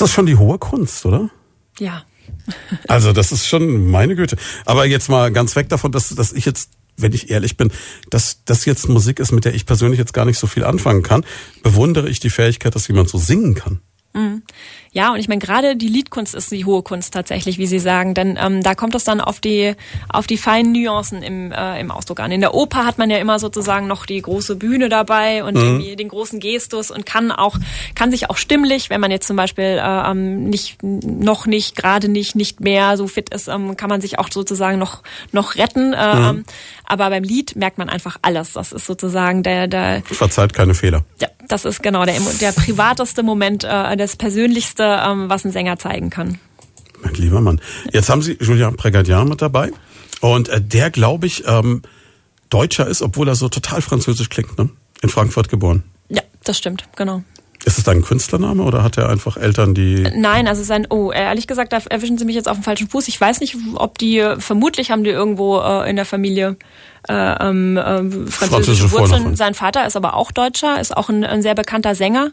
Das 0.03 0.11
ist 0.11 0.15
schon 0.17 0.27
die 0.27 0.37
hohe 0.37 0.59
Kunst, 0.59 1.07
oder? 1.07 1.31
Ja. 1.79 2.03
Also 2.89 3.13
das 3.13 3.31
ist 3.31 3.47
schon 3.47 3.89
meine 3.89 4.17
Güte. 4.17 4.37
Aber 4.65 4.85
jetzt 4.85 5.09
mal 5.09 5.31
ganz 5.31 5.55
weg 5.55 5.69
davon, 5.69 5.93
dass, 5.93 6.09
dass 6.09 6.33
ich 6.33 6.45
jetzt, 6.45 6.73
wenn 6.97 7.13
ich 7.13 7.31
ehrlich 7.31 7.57
bin, 7.57 7.71
dass 8.11 8.43
das 8.45 8.65
jetzt 8.65 8.89
Musik 8.89 9.21
ist, 9.21 9.31
mit 9.31 9.45
der 9.45 9.55
ich 9.55 9.65
persönlich 9.65 10.01
jetzt 10.01 10.13
gar 10.13 10.25
nicht 10.25 10.41
so 10.41 10.49
viel 10.49 10.65
anfangen 10.65 11.05
kann, 11.05 11.25
bewundere 11.63 12.09
ich 12.09 12.19
die 12.19 12.31
Fähigkeit, 12.31 12.75
dass 12.75 12.89
jemand 12.89 13.11
so 13.11 13.19
singen 13.19 13.55
kann. 13.55 13.81
Ja, 14.95 15.13
und 15.13 15.19
ich 15.19 15.29
meine, 15.29 15.41
gerade 15.41 15.75
die 15.75 15.89
Liedkunst 15.89 16.35
ist 16.35 16.53
die 16.53 16.67
hohe 16.67 16.83
Kunst 16.83 17.15
tatsächlich, 17.15 17.57
wie 17.57 17.67
Sie 17.67 17.79
sagen, 17.79 18.13
denn 18.13 18.39
ähm, 18.39 18.63
da 18.63 18.75
kommt 18.75 18.95
es 18.95 19.05
dann 19.05 19.23
auf 19.23 19.41
die 19.41 19.75
auf 20.11 20.27
die 20.27 20.37
feinen 20.37 20.73
Nuancen 20.73 21.23
im, 21.23 21.51
äh, 21.51 21.81
im 21.81 21.91
Ausdruck 21.91 22.21
an. 22.21 22.31
In 22.31 22.43
der 22.43 22.53
Oper 22.53 22.85
hat 22.85 22.99
man 22.99 23.09
ja 23.09 23.17
immer 23.17 23.39
sozusagen 23.39 23.87
noch 23.87 24.05
die 24.05 24.21
große 24.21 24.55
Bühne 24.57 24.91
dabei 24.91 25.45
und 25.45 25.57
mhm. 25.57 25.97
den 25.97 26.09
großen 26.09 26.41
Gestus 26.41 26.91
und 26.91 27.07
kann 27.07 27.33
auch 27.33 27.57
kann 27.95 28.11
sich 28.11 28.29
auch 28.29 28.37
stimmlich, 28.37 28.91
wenn 28.91 29.01
man 29.01 29.11
jetzt 29.11 29.27
zum 29.27 29.37
Beispiel 29.37 29.81
äh, 29.83 30.11
ähm, 30.11 30.51
nicht 30.51 30.83
noch 30.83 31.47
nicht 31.47 31.75
gerade 31.75 32.09
nicht 32.09 32.35
nicht 32.35 32.61
mehr 32.61 32.99
so 32.99 33.07
fit 33.07 33.31
ist, 33.31 33.49
ähm, 33.49 33.79
kann 33.79 33.89
man 33.89 34.03
sich 34.03 34.19
auch 34.19 34.31
sozusagen 34.31 34.79
noch 34.79 35.03
noch 35.33 35.57
retten. 35.57 35.95
Äh, 35.95 36.15
mhm. 36.17 36.25
Ähm, 36.25 36.45
aber 36.85 37.09
beim 37.09 37.23
Lied 37.23 37.57
merkt 37.57 37.79
man 37.79 37.89
einfach 37.89 38.19
alles. 38.21 38.53
Das 38.53 38.73
ist 38.73 38.85
sozusagen 38.85 39.43
der 39.43 39.69
der 39.69 40.03
verzeiht 40.05 40.53
keine 40.53 40.75
Fehler. 40.75 41.05
Ja, 41.19 41.29
das 41.49 41.65
ist 41.65 41.83
genau 41.83 42.05
der 42.05 42.21
der 42.41 42.53
privateste 42.53 43.23
Moment, 43.23 43.65
äh, 43.65 43.97
das 43.97 44.17
persönlichste, 44.17 44.82
ähm, 44.85 45.29
was 45.29 45.45
ein 45.45 45.53
Sänger 45.53 45.79
zeigen 45.79 46.11
kann. 46.11 46.39
Mein 47.03 47.15
lieber 47.15 47.41
Mann. 47.41 47.61
Jetzt 47.93 48.09
haben 48.09 48.23
Sie 48.23 48.37
Julian 48.41 48.77
Pregadian 48.77 49.29
mit 49.29 49.43
dabei. 49.43 49.71
Und 50.21 50.49
äh, 50.49 50.61
der, 50.61 50.91
glaube 50.91 51.27
ich, 51.27 51.45
ähm, 51.47 51.83
Deutscher 52.49 52.87
ist, 52.87 53.03
obwohl 53.03 53.29
er 53.29 53.35
so 53.35 53.49
total 53.49 53.83
französisch 53.83 54.29
klingt, 54.29 54.57
ne? 54.59 54.71
In 55.03 55.09
Frankfurt 55.09 55.49
geboren. 55.49 55.83
Ja, 56.09 56.23
das 56.45 56.59
stimmt, 56.59 56.85
genau. 56.97 57.23
Ist 57.65 57.79
es 57.79 57.85
dein 57.85 58.03
Künstlername 58.03 58.63
oder 58.63 58.83
hat 58.83 58.99
er 58.99 59.09
einfach 59.09 59.37
Eltern, 59.37 59.75
die. 59.75 60.03
Nein, 60.17 60.49
also 60.49 60.65
sein, 60.65 60.87
oh, 60.91 61.13
ehrlich 61.13 61.47
gesagt, 61.47 61.73
da 61.73 61.79
erwischen 61.91 62.19
Sie 62.19 62.25
mich 62.25 62.35
jetzt 62.35 62.49
auf 62.49 62.57
dem 62.57 62.65
falschen 62.65 62.89
Fuß. 62.89 63.07
Ich 63.07 63.21
weiß 63.21 63.41
nicht, 63.41 63.57
ob 63.75 63.99
die, 63.99 64.35
vermutlich 64.39 64.91
haben 64.91 65.05
die 65.05 65.11
irgendwo 65.11 65.61
äh, 65.61 65.89
in 65.89 65.95
der 65.95 66.05
Familie 66.05 66.57
äh, 67.09 67.13
ähm, 67.13 67.77
äh, 67.77 67.83
französische, 67.83 68.31
französische 68.31 68.93
Wurzeln. 68.93 69.37
Sein 69.37 69.55
Vater 69.55 69.87
ist 69.87 69.97
aber 69.97 70.15
auch 70.15 70.33
Deutscher, 70.33 70.81
ist 70.81 70.97
auch 70.97 71.09
ein, 71.09 71.23
ein 71.25 71.43
sehr 71.43 71.55
bekannter 71.55 71.95
Sänger. 71.95 72.33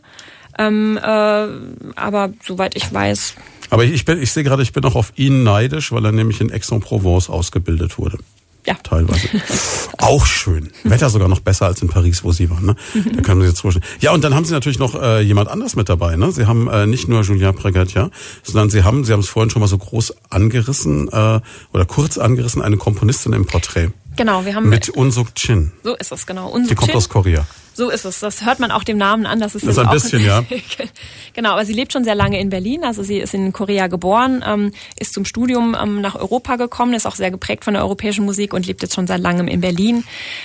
Ähm, 0.60 1.00
äh, 1.02 1.48
aber 1.96 2.34
soweit 2.46 2.76
ich 2.76 2.94
weiß. 2.94 3.36
Aber 3.70 3.86
ich, 3.86 4.04
bin, 4.04 4.22
ich 4.22 4.32
sehe 4.32 4.44
gerade, 4.44 4.62
ich 4.62 4.74
bin 4.74 4.84
auch 4.84 4.96
auf 4.96 5.14
ihn 5.16 5.44
neidisch, 5.44 5.92
weil 5.92 6.04
er 6.04 6.12
nämlich 6.12 6.42
in 6.42 6.52
Aix-en-Provence 6.52 7.30
ausgebildet 7.30 7.98
wurde. 7.98 8.18
Ja. 8.66 8.76
Teilweise. 8.84 9.30
auch 9.98 10.26
schön. 10.26 10.70
Wetter 10.84 11.10
sogar 11.10 11.30
noch 11.30 11.40
besser 11.40 11.66
als 11.68 11.82
in 11.82 11.88
Paris, 11.88 12.26
wo 12.26 12.34
Sie 12.34 12.50
waren. 12.50 12.66
Ne? 12.66 12.76
Da 13.16 13.22
können 13.22 13.42
Sie 13.42 13.48
jetzt 13.48 13.62
vorstellen. 13.62 13.86
Ja, 14.02 14.12
und 14.12 14.24
dann 14.24 14.36
haben 14.36 14.44
Sie 14.44 14.54
natürlich 14.54 14.80
noch 14.80 15.02
äh, 15.02 15.22
jemand 15.22 15.50
anders 15.50 15.78
mit 15.78 15.88
dabei. 15.88 16.18
Ne? 16.18 16.32
Sie 16.34 16.46
haben 16.46 16.68
äh, 16.68 16.86
nicht 16.86 17.08
nur 17.08 17.22
Julien 17.22 17.56
Pregatia, 17.56 18.12
sondern 18.44 18.70
Sie 18.70 18.84
haben, 18.84 19.06
Sie 19.06 19.14
haben 19.14 19.22
es 19.22 19.30
vorhin 19.30 19.50
schon 19.50 19.62
mal 19.62 19.68
so 19.68 19.78
groß 19.78 20.14
angerissen 20.30 21.08
äh, 21.08 21.40
oder 21.72 21.86
kurz 21.88 22.18
angerissen, 22.18 22.62
eine 22.62 22.76
Komponistin 22.76 23.32
im 23.32 23.46
Porträt. 23.46 23.92
Genau, 24.18 24.44
wir 24.46 24.56
haben 24.56 24.68
mit 24.68 24.90
Unsuk 24.90 25.34
Chin. 25.36 25.72
So 25.84 25.96
ist 25.96 26.12
es 26.12 26.26
genau. 26.28 26.50
Unsuk 26.50 26.70
Die 26.70 26.76
kommt 26.76 26.90
Chin. 26.90 26.98
aus 26.98 27.08
Korea. 27.08 27.48
So 27.80 27.90
ist 27.90 28.04
es. 28.04 28.20
Das 28.20 28.46
hört 28.46 28.60
man 28.60 28.72
auch 28.72 28.84
dem 28.84 28.98
Namen 28.98 29.26
an. 29.26 29.40
Das 29.40 29.56
ist, 29.56 29.66
das 29.66 29.78
ist 29.78 29.80
ein 29.80 29.90
bisschen, 29.90 30.26
ja. 30.26 30.44
genau, 31.34 31.52
aber 31.52 31.64
sie 31.64 31.72
lebt 31.72 31.94
schon 31.94 32.04
sehr 32.04 32.14
lange 32.14 32.38
in 32.38 32.50
Berlin. 32.50 32.84
Also 32.84 33.04
sie 33.04 33.20
ist 33.20 33.34
in 33.34 33.54
Korea 33.54 33.88
geboren, 33.88 34.44
ähm, 34.46 34.74
ist 35.00 35.14
zum 35.14 35.24
Studium 35.24 35.78
ähm, 35.82 36.02
nach 36.02 36.16
Europa 36.16 36.58
gekommen, 36.58 36.94
ist 36.94 37.06
auch 37.06 37.16
sehr 37.16 37.32
geprägt 37.32 37.64
von 37.64 37.76
der 37.76 37.84
europäischen 37.84 38.26
Musik 38.26 38.54
und 38.54 38.68
lebt 38.68 38.82
jetzt 38.82 38.96
schon 38.96 39.08
seit 39.08 39.22
langem 39.22 39.48
in 39.48 39.62
Berlin. 39.62 40.04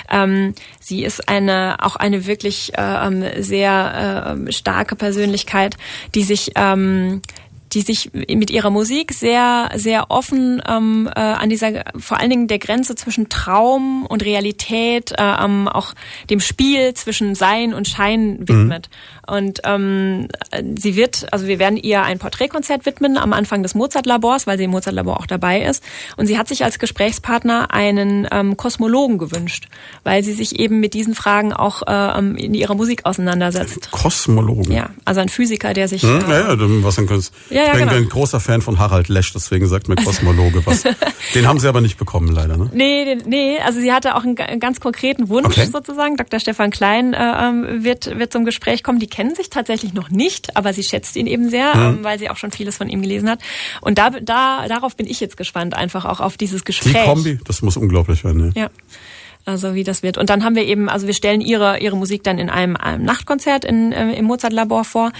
Ähm, 0.09 0.55
sie 0.79 1.03
ist 1.03 1.29
eine 1.29 1.79
auch 1.81 1.97
eine 1.97 2.25
wirklich 2.27 2.73
äh, 2.79 3.07
ähm, 3.07 3.25
sehr 3.43 4.37
äh, 4.47 4.53
starke 4.53 4.95
Persönlichkeit, 4.95 5.77
die 6.15 6.23
sich 6.23 6.53
ähm, 6.55 7.21
die 7.73 7.81
sich 7.81 8.11
mit 8.13 8.51
ihrer 8.51 8.71
Musik 8.71 9.13
sehr, 9.13 9.71
sehr 9.75 10.11
offen 10.11 10.63
ähm, 10.69 11.09
äh, 11.15 11.21
an 11.21 11.51
dieser, 11.51 11.85
vor 11.97 12.19
allen 12.19 12.31
Dingen 12.31 12.47
der 12.47 12.59
Grenze 12.59 12.95
zwischen 12.95 13.29
Traum 13.29 14.07
und 14.07 14.25
Realität, 14.25 15.13
äh, 15.13 15.45
ähm, 15.45 15.69
auch 15.69 15.95
dem 16.31 16.41
Spiel 16.41 16.95
zwischen 16.95 17.35
Sein 17.35 17.75
und 17.75 17.89
Schein 17.89 18.39
widmet. 18.41 18.89
Mhm. 18.91 19.24
Und 19.27 19.61
ähm, 19.65 20.29
sie 20.79 20.97
wird, 20.97 21.27
also 21.33 21.47
wir 21.47 21.59
werden 21.59 21.77
ihr 21.77 22.03
ein 22.03 22.19
Porträtkonzert 22.19 22.87
widmen 22.87 23.17
am 23.17 23.33
Anfang 23.33 23.63
des 23.63 23.75
Mozart-Labors, 23.75 24.47
weil 24.47 24.59
sie 24.59 24.65
im 24.65 24.71
Mozart-Labor 24.71 25.19
auch 25.19 25.27
dabei 25.27 25.63
ist. 25.63 25.83
Und 26.17 26.27
sie 26.27 26.39
hat 26.39 26.49
sich 26.49 26.65
als 26.65 26.79
Gesprächspartner 26.79 27.73
einen 27.73 28.27
ähm, 28.31 28.57
Kosmologen 28.57 29.19
gewünscht, 29.19 29.69
weil 30.03 30.23
sie 30.23 30.33
sich 30.33 30.59
eben 30.59 30.81
mit 30.81 30.95
diesen 30.95 31.15
Fragen 31.15 31.53
auch 31.53 31.83
äh, 31.87 32.19
ähm, 32.19 32.37
in 32.37 32.55
ihrer 32.55 32.75
Musik 32.75 33.05
auseinandersetzt. 33.05 33.91
Kosmologen? 33.91 34.73
Ja, 34.73 34.91
also 35.05 35.21
ein 35.21 35.29
Physiker, 35.29 35.75
der 35.75 35.89
sich... 35.89 36.03
Hm, 36.03 36.25
ja, 36.29 36.53
ja, 36.53 36.57
was 36.59 36.97
dann 36.97 37.07
kannst, 37.07 37.33
ja, 37.51 37.57
ja, 37.57 37.67
ich 37.67 37.73
bin 37.73 37.89
genau. 37.89 37.95
ein 37.95 38.09
großer 38.09 38.41
Fan 38.41 38.61
von 38.63 38.79
Harald 38.79 39.09
Lesch, 39.09 39.33
deswegen 39.33 39.67
sagt 39.67 39.89
mir 39.89 39.97
Kosmologe 39.97 40.65
was. 40.67 40.85
den 41.35 41.47
haben 41.47 41.59
sie 41.59 41.69
aber 41.69 41.81
nicht 41.81 41.99
bekommen, 41.99 42.29
leider, 42.29 42.57
ne? 42.57 42.71
Nee, 42.73 43.17
nee, 43.27 43.59
also 43.65 43.81
sie 43.81 43.93
hatte 43.93 44.15
auch 44.17 44.25
einen, 44.25 44.39
einen 44.39 44.61
ganz 44.61 44.81
konkreten 44.81 45.29
Wunsch 45.29 45.47
okay. 45.47 45.69
sozusagen. 45.71 46.17
Dr. 46.17 46.41
Stefan 46.41 46.71
Klein 46.71 47.15
äh, 47.15 47.19
ähm, 47.19 47.85
wird, 47.85 48.19
wird 48.19 48.33
zum 48.33 48.45
Gespräch 48.45 48.83
kommen. 48.83 48.99
Die 48.99 49.07
kennen 49.15 49.37
sich 49.37 49.49
tatsächlich 49.49 49.95
noch 49.95 50.11
nicht, 50.11 50.57
aber 50.57 50.73
sie 50.73 50.83
schätzt 50.83 51.15
ihn 51.15 51.29
eben 51.29 51.49
sehr, 51.49 51.75
mhm. 51.77 52.03
weil 52.03 52.19
sie 52.19 52.31
auch 52.31 52.37
schon 52.37 52.51
vieles 52.51 52.77
von 52.77 52.89
ihm 52.89 53.01
gelesen 53.01 53.31
hat. 53.31 53.39
Und 53.81 53.99
da, 53.99 54.11
da, 54.11 54.67
darauf 54.67 54.97
bin 54.97 55.07
ich 55.07 55.21
jetzt 55.21 55.37
gespannt, 55.37 55.75
einfach 55.75 56.05
auch 56.05 56.19
auf 56.19 56.37
dieses 56.37 56.65
Gespräch. 56.65 56.95
Die 56.95 57.05
Kombi, 57.05 57.39
das 57.45 57.63
muss 57.63 57.77
unglaublich 57.77 58.25
werden. 58.25 58.49
Ne? 58.49 58.53
Ja 58.57 58.71
also 59.45 59.75
wie 59.75 59.85
das 59.85 60.03
wird. 60.03 60.19
Und 60.19 60.31
dann 60.31 60.45
haben 60.45 60.57
wir 60.57 60.65
eben, 60.65 60.89
also 60.89 61.07
wir 61.07 61.15
stellen 61.15 61.41
ihre 61.41 61.79
ihre 61.79 61.97
Musik 61.97 62.23
dann 62.23 62.39
in 62.39 62.51
einem, 62.51 62.77
einem 62.77 63.05
Nachtkonzert 63.05 63.65
in, 63.65 63.93
äh, 63.93 64.13
im 64.15 64.25
Mozart-Labor 64.25 64.85
vor. 64.85 65.13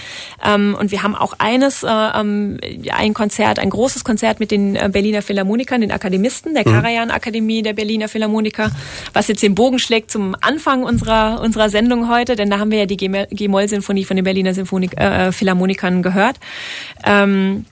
Ähm, 0.43 0.75
und 0.79 0.91
wir 0.91 1.03
haben 1.03 1.15
auch 1.15 1.33
eines, 1.37 1.83
äh, 1.83 1.87
ähm, 1.87 2.59
ein 2.91 3.13
Konzert, 3.13 3.59
ein 3.59 3.69
großes 3.69 4.03
Konzert 4.03 4.39
mit 4.39 4.51
den 4.51 4.75
äh, 4.75 4.89
Berliner 4.91 5.21
Philharmonikern, 5.21 5.81
den 5.81 5.91
Akademisten 5.91 6.53
der 6.53 6.67
mhm. 6.67 6.73
Karajan-Akademie 6.73 7.61
der 7.61 7.73
Berliner 7.73 8.07
Philharmoniker, 8.07 8.71
was 9.13 9.27
jetzt 9.27 9.43
den 9.43 9.55
Bogen 9.55 9.79
schlägt 9.79 10.11
zum 10.11 10.35
Anfang 10.41 10.83
unserer 10.83 11.41
unserer 11.41 11.69
Sendung 11.69 12.09
heute, 12.09 12.35
denn 12.35 12.49
da 12.49 12.59
haben 12.59 12.71
wir 12.71 12.79
ja 12.79 12.85
die 12.85 12.97
G-Moll-Sinfonie 12.97 14.05
von 14.05 14.15
den 14.15 14.23
Berliner 14.23 14.53
Symphonik, 14.53 14.99
äh, 14.99 15.31
Philharmonikern 15.31 16.01
gehört. 16.01 16.37
Ähm, 17.05 17.65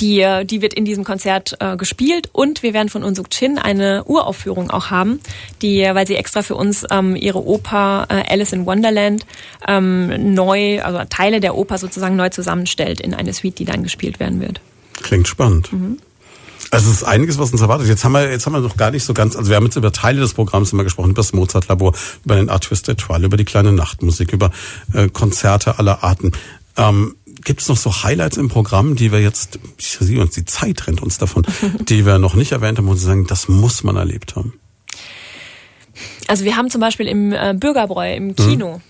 die, 0.00 0.44
die 0.44 0.62
wird 0.62 0.74
in 0.74 0.84
diesem 0.84 1.04
Konzert 1.04 1.56
äh, 1.60 1.76
gespielt 1.76 2.28
und 2.32 2.62
wir 2.62 2.74
werden 2.74 2.88
von 2.88 3.02
Unsuk 3.02 3.30
Chin 3.30 3.58
eine 3.58 4.04
Uraufführung 4.04 4.70
auch 4.70 4.90
haben, 4.90 5.20
die, 5.62 5.82
weil 5.82 6.06
sie 6.06 6.16
extra 6.16 6.42
für 6.42 6.54
uns 6.54 6.84
ähm, 6.90 7.16
ihre 7.16 7.44
Oper 7.44 8.06
äh, 8.08 8.32
Alice 8.32 8.52
in 8.52 8.66
Wonderland 8.66 9.26
ähm, 9.66 10.34
neu, 10.34 10.82
also 10.82 11.00
Teile 11.08 11.40
der 11.40 11.56
Oper 11.56 11.78
sozusagen 11.78 12.16
neu 12.16 12.28
zusammenstellt 12.30 13.00
in 13.00 13.14
eine 13.14 13.32
Suite, 13.32 13.58
die 13.58 13.64
dann 13.64 13.82
gespielt 13.82 14.20
werden 14.20 14.40
wird. 14.40 14.60
Klingt 15.02 15.28
spannend. 15.28 15.72
Mhm. 15.72 15.98
Also 16.70 16.90
es 16.90 16.98
ist 16.98 17.04
einiges, 17.04 17.38
was 17.38 17.52
uns 17.52 17.60
erwartet. 17.60 17.88
Jetzt 17.88 18.04
haben 18.04 18.12
wir, 18.12 18.30
jetzt 18.30 18.44
haben 18.44 18.52
wir 18.52 18.60
noch 18.60 18.76
gar 18.76 18.90
nicht 18.90 19.04
so 19.04 19.14
ganz, 19.14 19.36
also 19.36 19.48
wir 19.48 19.56
haben 19.56 19.64
jetzt 19.64 19.76
über 19.76 19.92
Teile 19.92 20.20
des 20.20 20.34
Programms 20.34 20.72
immer 20.72 20.84
gesprochen, 20.84 21.10
über 21.10 21.22
das 21.22 21.32
Mozart-Labor, 21.32 21.94
über 22.24 22.36
den 22.36 22.50
Art 22.50 22.64
Twist 22.64 22.88
Etoile, 22.88 23.26
über 23.26 23.36
die 23.36 23.44
kleine 23.44 23.72
Nachtmusik, 23.72 24.32
über 24.32 24.50
äh, 24.92 25.08
Konzerte 25.08 25.78
aller 25.78 26.04
Arten. 26.04 26.32
Ähm, 26.76 27.16
Gibt 27.44 27.60
es 27.60 27.68
noch 27.68 27.76
so 27.76 28.02
Highlights 28.02 28.36
im 28.36 28.48
Programm, 28.48 28.96
die 28.96 29.12
wir 29.12 29.20
jetzt, 29.20 29.58
ich 29.78 29.98
sehe 30.00 30.20
uns, 30.20 30.34
die 30.34 30.44
Zeit 30.44 30.86
rennt 30.86 31.02
uns 31.02 31.18
davon, 31.18 31.46
die 31.80 32.04
wir 32.04 32.18
noch 32.18 32.34
nicht 32.34 32.52
erwähnt 32.52 32.78
haben, 32.78 32.88
wo 32.88 32.94
Sie 32.94 33.04
sagen, 33.04 33.26
das 33.26 33.48
muss 33.48 33.84
man 33.84 33.96
erlebt 33.96 34.36
haben? 34.36 34.58
Also 36.26 36.44
wir 36.44 36.56
haben 36.56 36.70
zum 36.70 36.80
Beispiel 36.80 37.08
im 37.08 37.32
äh, 37.32 37.54
Bürgerbräu, 37.58 38.14
im 38.14 38.36
Kino, 38.36 38.74
hm 38.74 38.82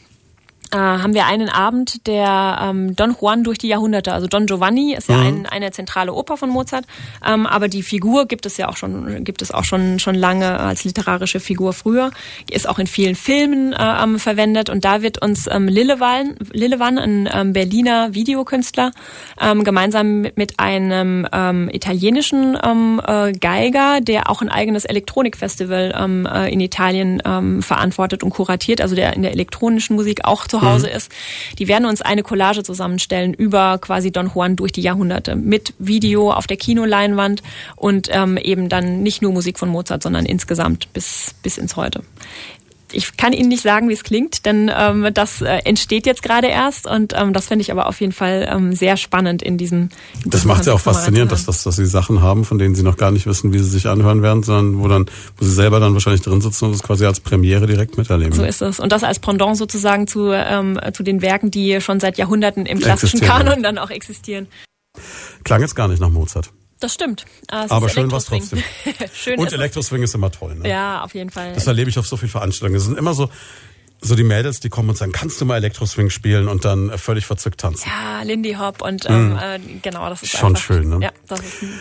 äh, 0.72 0.76
haben 0.76 1.14
wir 1.14 1.26
einen 1.26 1.48
Abend 1.48 2.06
der 2.06 2.58
ähm, 2.62 2.94
Don 2.94 3.16
Juan 3.18 3.44
durch 3.44 3.58
die 3.58 3.68
Jahrhunderte. 3.68 4.12
Also 4.12 4.26
Don 4.26 4.46
Giovanni 4.46 4.94
ist 4.94 5.08
ja 5.08 5.16
mhm. 5.16 5.26
ein, 5.26 5.46
eine 5.46 5.70
zentrale 5.70 6.12
Oper 6.12 6.36
von 6.36 6.50
Mozart, 6.50 6.84
ähm, 7.26 7.46
aber 7.46 7.68
die 7.68 7.82
Figur 7.82 8.26
gibt 8.26 8.46
es 8.46 8.56
ja 8.56 8.68
auch 8.68 8.76
schon 8.76 9.24
gibt 9.24 9.42
es 9.42 9.50
auch 9.50 9.64
schon 9.64 9.98
schon 9.98 10.14
lange 10.14 10.60
als 10.60 10.84
literarische 10.84 11.40
Figur 11.40 11.72
früher. 11.72 12.10
Ist 12.50 12.68
auch 12.68 12.78
in 12.78 12.86
vielen 12.86 13.14
Filmen 13.14 13.72
äh, 13.72 14.02
ähm, 14.02 14.18
verwendet 14.18 14.70
und 14.70 14.84
da 14.84 15.02
wird 15.02 15.22
uns 15.22 15.46
ähm, 15.50 15.68
Lillewan, 15.68 16.36
Lillewan 16.52 16.98
ein 16.98 17.28
ähm, 17.32 17.52
Berliner 17.52 18.14
Videokünstler, 18.14 18.92
ähm, 19.40 19.64
gemeinsam 19.64 20.20
mit, 20.20 20.36
mit 20.36 20.60
einem 20.60 21.26
ähm, 21.32 21.68
italienischen 21.72 22.58
ähm, 22.62 23.00
äh, 23.06 23.32
Geiger, 23.32 24.00
der 24.00 24.30
auch 24.30 24.42
ein 24.42 24.48
eigenes 24.48 24.84
Elektronikfestival 24.84 25.94
ähm, 25.98 26.26
äh, 26.26 26.52
in 26.52 26.60
Italien 26.60 27.22
ähm, 27.24 27.62
verantwortet 27.62 28.22
und 28.22 28.30
kuratiert, 28.30 28.80
also 28.80 28.94
der 28.94 29.14
in 29.14 29.22
der 29.22 29.32
elektronischen 29.32 29.96
Musik 29.96 30.24
auch 30.24 30.46
zu 30.46 30.57
Hause 30.62 30.88
mhm. 30.88 30.96
ist. 30.96 31.12
Die 31.58 31.68
werden 31.68 31.86
uns 31.86 32.02
eine 32.02 32.22
Collage 32.22 32.62
zusammenstellen 32.62 33.34
über 33.34 33.78
quasi 33.78 34.10
Don 34.10 34.30
Juan 34.34 34.56
durch 34.56 34.72
die 34.72 34.82
Jahrhunderte 34.82 35.36
mit 35.36 35.74
Video 35.78 36.32
auf 36.32 36.46
der 36.46 36.56
Kinoleinwand 36.56 37.42
und 37.76 38.08
ähm, 38.10 38.36
eben 38.36 38.68
dann 38.68 39.02
nicht 39.02 39.22
nur 39.22 39.32
Musik 39.32 39.58
von 39.58 39.68
Mozart, 39.68 40.02
sondern 40.02 40.26
insgesamt 40.26 40.92
bis, 40.92 41.34
bis 41.42 41.58
ins 41.58 41.76
Heute 41.76 42.02
ich 42.92 43.16
kann 43.16 43.32
Ihnen 43.32 43.48
nicht 43.48 43.62
sagen, 43.62 43.88
wie 43.88 43.92
es 43.92 44.04
klingt, 44.04 44.46
denn 44.46 44.70
ähm, 44.74 45.08
das 45.12 45.40
äh, 45.40 45.58
entsteht 45.64 46.06
jetzt 46.06 46.22
gerade 46.22 46.48
erst 46.48 46.86
und 46.86 47.14
ähm, 47.16 47.32
das 47.32 47.46
finde 47.46 47.62
ich 47.62 47.72
aber 47.72 47.86
auf 47.86 48.00
jeden 48.00 48.12
Fall 48.12 48.48
ähm, 48.50 48.72
sehr 48.72 48.96
spannend 48.96 49.42
in 49.42 49.58
diesem. 49.58 49.88
In 50.24 50.30
das 50.30 50.44
macht 50.44 50.66
ja 50.66 50.72
auch 50.72 50.80
faszinierend, 50.80 51.32
dass, 51.32 51.46
dass, 51.46 51.62
dass 51.62 51.76
Sie 51.76 51.86
Sachen 51.86 52.22
haben, 52.22 52.44
von 52.44 52.58
denen 52.58 52.74
Sie 52.74 52.82
noch 52.82 52.96
gar 52.96 53.10
nicht 53.10 53.26
wissen, 53.26 53.52
wie 53.52 53.58
sie 53.58 53.68
sich 53.68 53.86
anhören 53.86 54.22
werden, 54.22 54.42
sondern 54.42 54.82
wo 54.82 54.88
dann, 54.88 55.06
wo 55.36 55.44
Sie 55.44 55.52
selber 55.52 55.80
dann 55.80 55.94
wahrscheinlich 55.94 56.22
drin 56.22 56.40
sitzen 56.40 56.66
und 56.66 56.72
das 56.72 56.82
quasi 56.82 57.04
als 57.04 57.20
Premiere 57.20 57.66
direkt 57.66 57.98
miterleben. 57.98 58.32
So 58.32 58.44
ist 58.44 58.62
es 58.62 58.80
und 58.80 58.92
das 58.92 59.04
als 59.04 59.18
Pendant 59.18 59.56
sozusagen 59.56 60.06
zu 60.06 60.30
ähm, 60.32 60.78
zu 60.92 61.02
den 61.02 61.22
Werken, 61.22 61.50
die 61.50 61.80
schon 61.80 62.00
seit 62.00 62.18
Jahrhunderten 62.18 62.66
im 62.66 62.78
klassischen 62.78 63.20
Kanon 63.20 63.62
dann 63.62 63.78
auch 63.78 63.90
existieren. 63.90 64.46
Klang 65.44 65.60
jetzt 65.60 65.74
gar 65.74 65.88
nicht 65.88 66.00
nach 66.00 66.10
Mozart. 66.10 66.50
Das 66.80 66.94
stimmt. 66.94 67.24
Ah, 67.48 67.66
Aber 67.68 67.88
schön 67.88 68.10
war 68.10 68.18
es 68.18 68.26
trotzdem. 68.26 68.62
schön 69.12 69.38
Und 69.38 69.52
Elektroswing 69.52 70.02
ist 70.02 70.14
immer 70.14 70.30
toll. 70.30 70.54
Ne? 70.54 70.68
Ja, 70.68 71.02
auf 71.02 71.14
jeden 71.14 71.30
Fall. 71.30 71.52
Das 71.54 71.66
erlebe 71.66 71.90
ich 71.90 71.98
auf 71.98 72.06
so 72.06 72.16
vielen 72.16 72.30
Veranstaltungen. 72.30 72.76
Es 72.76 72.84
sind 72.84 72.96
immer 72.96 73.14
so, 73.14 73.30
so 74.00 74.14
die 74.14 74.22
Mädels, 74.22 74.60
die 74.60 74.68
kommen 74.68 74.88
und 74.90 74.96
sagen, 74.96 75.12
kannst 75.12 75.40
du 75.40 75.44
mal 75.44 75.56
Elektroswing 75.56 76.10
spielen 76.10 76.46
und 76.46 76.64
dann 76.64 76.90
äh, 76.90 76.98
völlig 76.98 77.26
verzückt 77.26 77.60
tanzen. 77.60 77.88
Ja, 77.88 78.22
Lindy 78.22 78.54
Hop 78.54 78.82
und 78.82 79.06
ähm, 79.08 79.34
mm. 79.34 79.38
äh, 79.38 79.58
genau, 79.82 80.08
das 80.08 80.22
ist 80.22 80.36
schon 80.36 80.50
einfach, 80.50 80.62
schön. 80.62 80.88
Ne? 80.88 81.00
Ja, 81.02 81.10
das 81.26 81.40
ist 81.40 81.62
ein 81.62 81.80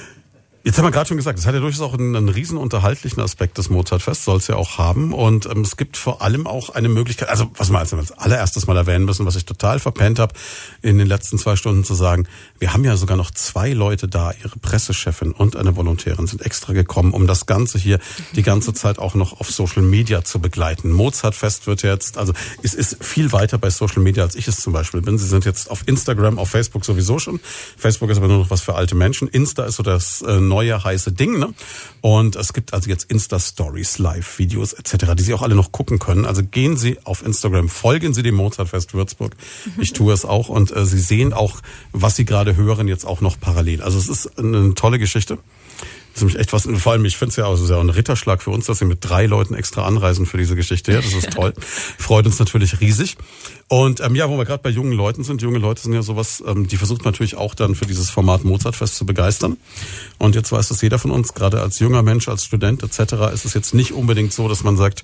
Jetzt 0.68 0.78
haben 0.78 0.84
wir 0.84 0.92
gerade 0.92 1.08
schon 1.08 1.16
gesagt, 1.16 1.40
es 1.40 1.46
hat 1.46 1.54
ja 1.54 1.62
durchaus 1.62 1.80
auch 1.80 1.94
einen, 1.94 2.14
einen 2.14 2.28
riesen 2.28 2.58
unterhaltlichen 2.58 3.22
Aspekt 3.22 3.58
des 3.58 3.70
Mozartfest, 3.70 4.26
soll 4.26 4.36
es 4.36 4.48
ja 4.48 4.58
auch 4.58 4.78
haben. 4.78 5.14
Und 5.14 5.46
ähm, 5.46 5.62
es 5.62 5.78
gibt 5.78 5.96
vor 5.96 6.22
allem 6.22 6.46
auch 6.46 6.72
eine 6.72 6.90
Möglichkeit, 6.90 7.30
also 7.30 7.50
was 7.56 7.70
wir 7.70 7.80
als 7.80 8.12
allererstes 8.12 8.68
mal 8.68 8.76
erwähnen 8.76 9.06
müssen, 9.06 9.26
was 9.26 9.38
ich 9.38 9.46
total 9.46 9.80
verpennt 9.80 10.20
habe, 10.20 10.34
in 10.82 10.98
den 10.98 11.08
letzten 11.08 11.38
zwei 11.38 11.56
Stunden 11.56 11.86
zu 11.86 11.94
sagen, 11.94 12.28
wir 12.60 12.74
haben 12.74 12.84
ja 12.84 12.98
sogar 12.98 13.16
noch 13.16 13.32
zwei 13.32 13.72
Leute 13.72 14.10
da, 14.10 14.34
ihre 14.44 14.60
Pressechefin 14.60 15.32
und 15.32 15.56
eine 15.56 15.78
Volontärin 15.78 16.28
sind 16.28 16.46
extra 16.46 16.74
gekommen, 16.74 17.14
um 17.14 17.28
das 17.28 17.46
Ganze 17.46 17.78
hier 17.78 18.00
die 18.34 18.44
ganze 18.44 18.74
Zeit 18.74 19.00
auch 19.00 19.16
noch 19.16 19.40
auf 19.40 19.50
Social 19.50 19.84
Media 19.84 20.26
zu 20.26 20.40
begleiten. 20.40 20.92
Mozartfest 20.92 21.68
wird 21.68 21.82
jetzt, 21.84 22.18
also 22.18 22.34
es 22.62 22.74
ist 22.74 23.02
viel 23.02 23.32
weiter 23.32 23.58
bei 23.58 23.70
Social 23.70 24.02
Media, 24.02 24.24
als 24.24 24.36
ich 24.36 24.50
es 24.50 24.58
zum 24.58 24.74
Beispiel 24.74 25.00
bin. 25.00 25.18
Sie 25.18 25.28
sind 25.28 25.46
jetzt 25.46 25.72
auf 25.72 25.88
Instagram, 25.88 26.38
auf 26.38 26.50
Facebook 26.50 26.84
sowieso 26.84 27.20
schon. 27.20 27.40
Facebook 27.78 28.10
ist 28.10 28.18
aber 28.18 28.28
nur 28.28 28.40
noch 28.40 28.50
was 28.50 28.60
für 28.60 28.76
alte 28.76 28.96
Menschen. 28.96 29.30
Insta 29.30 29.64
ist 29.64 29.78
so 29.78 29.84
das 29.84 30.22
äh, 30.24 30.42
neue 30.58 30.84
heiße 30.84 31.12
Ding. 31.12 31.38
Ne? 31.38 31.54
Und 32.02 32.36
es 32.36 32.52
gibt 32.54 32.74
also 32.74 32.90
jetzt 32.90 33.12
Insta-Stories, 33.12 34.00
Live-Videos 34.00 34.74
etc., 34.74 35.14
die 35.16 35.24
Sie 35.24 35.34
auch 35.36 35.44
alle 35.44 35.54
noch 35.54 35.72
gucken 35.72 36.00
können. 36.00 36.26
Also 36.26 36.42
gehen 36.44 36.78
Sie 36.78 36.98
auf 37.04 37.24
Instagram, 37.24 37.70
folgen 37.70 38.16
Sie 38.16 38.24
dem 38.24 38.36
Mozartfest 38.36 38.96
Würzburg. 38.96 39.36
Ich 39.80 39.94
tue 39.94 40.14
es 40.14 40.26
auch 40.26 40.50
und 40.50 40.76
äh, 40.76 40.86
Sie 40.86 41.00
sehen 41.00 41.32
auch, 41.34 41.62
was 41.92 42.16
Sie 42.16 42.26
gerade 42.26 42.56
hören, 42.56 42.88
jetzt 42.88 43.06
auch 43.06 43.22
noch 43.22 43.40
parallel. 43.40 43.84
Also 43.84 44.00
es 44.00 44.10
ist 44.10 44.40
eine 44.40 44.74
tolle 44.74 44.98
Geschichte. 44.98 45.38
Das 46.18 46.24
ist 46.24 46.30
nämlich 46.30 46.40
echt 46.40 46.54
was, 46.54 46.68
vor 46.82 46.94
allem, 46.94 47.06
ich 47.06 47.16
finde 47.16 47.30
es 47.30 47.36
ja 47.36 47.46
auch 47.46 47.56
so 47.56 47.78
ein 47.78 47.92
Ritterschlag 47.92 48.42
für 48.42 48.50
uns, 48.50 48.66
dass 48.66 48.80
wir 48.80 48.88
mit 48.88 49.08
drei 49.08 49.28
Leuten 49.28 49.54
extra 49.54 49.86
anreisen 49.86 50.26
für 50.26 50.40
diese 50.40 50.56
Geschichte. 50.56 50.92
Ja, 50.92 51.00
das 51.00 51.14
ist 51.14 51.30
toll. 51.36 51.54
Freut 51.60 52.26
uns 52.26 52.40
natürlich 52.40 52.82
riesig. 52.82 53.18
Und 53.68 54.00
ähm, 54.00 54.16
ja, 54.16 54.28
wo 54.28 54.36
wir 54.36 54.46
gerade 54.46 54.64
bei 54.64 54.72
jungen 54.72 54.94
Leuten 54.94 55.24
sind, 55.24 55.44
junge 55.44 55.60
Leute 55.60 55.84
sind 55.84 55.94
ja 55.94 56.02
sowas, 56.02 56.44
ähm, 56.48 56.68
die 56.68 56.78
versucht 56.78 57.06
natürlich 57.06 57.36
auch 57.36 57.54
dann 57.54 57.76
für 57.76 57.86
dieses 57.86 58.10
Format 58.10 58.46
Mozartfest 58.46 58.96
zu 58.96 59.06
begeistern. 59.06 59.58
Und 60.18 60.34
jetzt 60.34 60.52
weiß 60.52 60.70
das 60.70 60.82
jeder 60.82 60.98
von 60.98 61.12
uns, 61.12 61.36
gerade 61.36 61.62
als 61.62 61.78
junger 61.78 62.02
Mensch, 62.02 62.28
als 62.30 62.46
Student 62.46 62.82
etc., 62.82 63.14
ist 63.32 63.46
es 63.46 63.54
jetzt 63.54 63.76
nicht 63.76 63.92
unbedingt 63.92 64.34
so, 64.34 64.50
dass 64.50 64.64
man 64.64 64.76
sagt, 64.76 65.04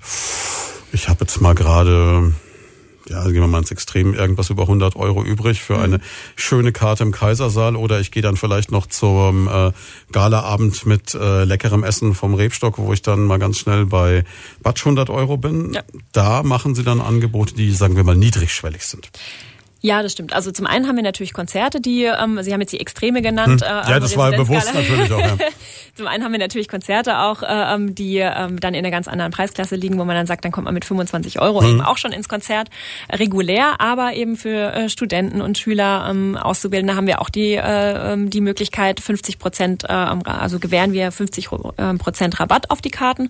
ich 0.90 1.08
habe 1.08 1.20
jetzt 1.20 1.40
mal 1.40 1.54
gerade 1.54 2.34
ja, 3.08 3.24
gehen 3.24 3.40
wir 3.40 3.46
mal 3.46 3.58
ins 3.58 3.70
Extrem, 3.70 4.14
irgendwas 4.14 4.50
über 4.50 4.62
100 4.62 4.96
Euro 4.96 5.22
übrig 5.22 5.60
für 5.60 5.78
eine 5.78 6.00
schöne 6.36 6.72
Karte 6.72 7.02
im 7.02 7.12
Kaisersaal 7.12 7.76
oder 7.76 8.00
ich 8.00 8.10
gehe 8.10 8.22
dann 8.22 8.36
vielleicht 8.36 8.70
noch 8.70 8.86
zum 8.86 9.48
äh, 9.48 9.72
Galaabend 10.12 10.86
mit 10.86 11.14
äh, 11.14 11.44
leckerem 11.44 11.84
Essen 11.84 12.14
vom 12.14 12.34
Rebstock, 12.34 12.78
wo 12.78 12.92
ich 12.92 13.02
dann 13.02 13.24
mal 13.24 13.38
ganz 13.38 13.58
schnell 13.58 13.86
bei 13.86 14.24
Batsch 14.62 14.82
100 14.82 15.10
Euro 15.10 15.36
bin. 15.36 15.74
Ja. 15.74 15.82
Da 16.12 16.42
machen 16.42 16.74
sie 16.74 16.84
dann 16.84 17.00
Angebote, 17.00 17.54
die, 17.54 17.70
sagen 17.72 17.96
wir 17.96 18.04
mal, 18.04 18.16
niedrigschwellig 18.16 18.84
sind. 18.84 19.10
Ja, 19.84 20.02
das 20.02 20.12
stimmt. 20.12 20.32
Also 20.32 20.50
zum 20.50 20.66
einen 20.66 20.88
haben 20.88 20.96
wir 20.96 21.02
natürlich 21.02 21.34
Konzerte, 21.34 21.78
die, 21.78 22.04
ähm, 22.04 22.42
Sie 22.42 22.54
haben 22.54 22.60
jetzt 22.62 22.72
die 22.72 22.80
Extreme 22.80 23.20
genannt. 23.20 23.60
Hm. 23.60 23.68
Äh, 23.86 23.90
ja, 23.90 24.00
das 24.00 24.16
war 24.16 24.30
bewusst 24.30 24.72
natürlich 24.72 25.12
auch. 25.12 25.18
Ja. 25.18 25.36
zum 25.94 26.06
einen 26.06 26.24
haben 26.24 26.32
wir 26.32 26.38
natürlich 26.38 26.68
Konzerte 26.68 27.18
auch, 27.18 27.42
äh, 27.42 27.46
ähm, 27.48 27.94
die 27.94 28.16
ähm, 28.16 28.58
dann 28.60 28.72
in 28.72 28.78
einer 28.78 28.90
ganz 28.90 29.08
anderen 29.08 29.30
Preisklasse 29.30 29.76
liegen, 29.76 29.98
wo 29.98 30.06
man 30.06 30.16
dann 30.16 30.26
sagt, 30.26 30.42
dann 30.46 30.52
kommt 30.52 30.64
man 30.64 30.72
mit 30.72 30.86
25 30.86 31.38
Euro 31.38 31.60
hm. 31.60 31.68
eben 31.68 31.80
auch 31.82 31.98
schon 31.98 32.12
ins 32.12 32.30
Konzert. 32.30 32.70
Regulär, 33.12 33.78
aber 33.78 34.14
eben 34.14 34.36
für 34.38 34.72
äh, 34.72 34.88
Studenten 34.88 35.42
und 35.42 35.58
Schüler, 35.58 36.06
ähm, 36.08 36.38
Auszubildende 36.38 36.96
haben 36.96 37.06
wir 37.06 37.20
auch 37.20 37.28
die, 37.28 37.52
äh, 37.52 38.12
ähm, 38.14 38.30
die 38.30 38.40
Möglichkeit, 38.40 39.00
50 39.00 39.38
Prozent, 39.38 39.84
äh, 39.84 39.88
also 39.92 40.60
gewähren 40.60 40.94
wir 40.94 41.12
50 41.12 41.50
äh, 41.76 41.94
Prozent 41.98 42.40
Rabatt 42.40 42.70
auf 42.70 42.80
die 42.80 42.90
Karten. 42.90 43.28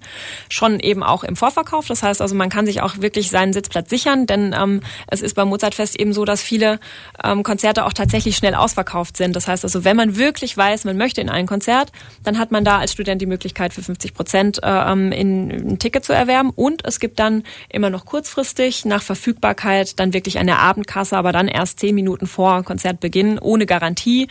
Schon 0.48 0.78
eben 0.78 1.02
auch 1.02 1.24
im 1.24 1.34
Vorverkauf. 1.34 1.88
Das 1.88 2.04
heißt 2.04 2.22
also, 2.22 2.36
man 2.36 2.48
kann 2.48 2.64
sich 2.64 2.80
auch 2.80 2.98
wirklich 3.00 3.30
seinen 3.30 3.52
Sitzplatz 3.52 3.90
sichern, 3.90 4.26
denn 4.26 4.54
ähm, 4.56 4.82
es 5.08 5.20
ist 5.20 5.34
beim 5.34 5.48
Mozartfest 5.48 5.98
eben 5.98 6.12
so, 6.12 6.24
dass 6.24 6.43
viele 6.44 6.78
ähm, 7.22 7.42
Konzerte 7.42 7.84
auch 7.84 7.92
tatsächlich 7.92 8.36
schnell 8.36 8.54
ausverkauft 8.54 9.16
sind. 9.16 9.34
Das 9.34 9.48
heißt 9.48 9.64
also, 9.64 9.84
wenn 9.84 9.96
man 9.96 10.16
wirklich 10.16 10.56
weiß, 10.56 10.84
man 10.84 10.96
möchte 10.96 11.20
in 11.20 11.28
ein 11.28 11.46
Konzert, 11.46 11.90
dann 12.22 12.38
hat 12.38 12.52
man 12.52 12.64
da 12.64 12.78
als 12.78 12.92
Student 12.92 13.20
die 13.20 13.26
Möglichkeit 13.26 13.72
für 13.72 13.82
50 13.82 14.14
Prozent 14.14 14.62
äh, 14.62 14.92
ähm, 14.92 15.12
in, 15.12 15.50
ein 15.50 15.78
Ticket 15.78 16.04
zu 16.04 16.12
erwerben. 16.12 16.50
Und 16.50 16.84
es 16.84 17.00
gibt 17.00 17.18
dann 17.18 17.42
immer 17.68 17.90
noch 17.90 18.04
kurzfristig 18.04 18.84
nach 18.84 19.02
Verfügbarkeit 19.02 19.98
dann 19.98 20.12
wirklich 20.12 20.38
eine 20.38 20.58
Abendkasse, 20.58 21.16
aber 21.16 21.32
dann 21.32 21.48
erst 21.48 21.80
zehn 21.80 21.94
Minuten 21.94 22.26
vor 22.26 22.62
Konzertbeginn 22.62 23.38
ohne 23.38 23.66
Garantie. 23.66 24.28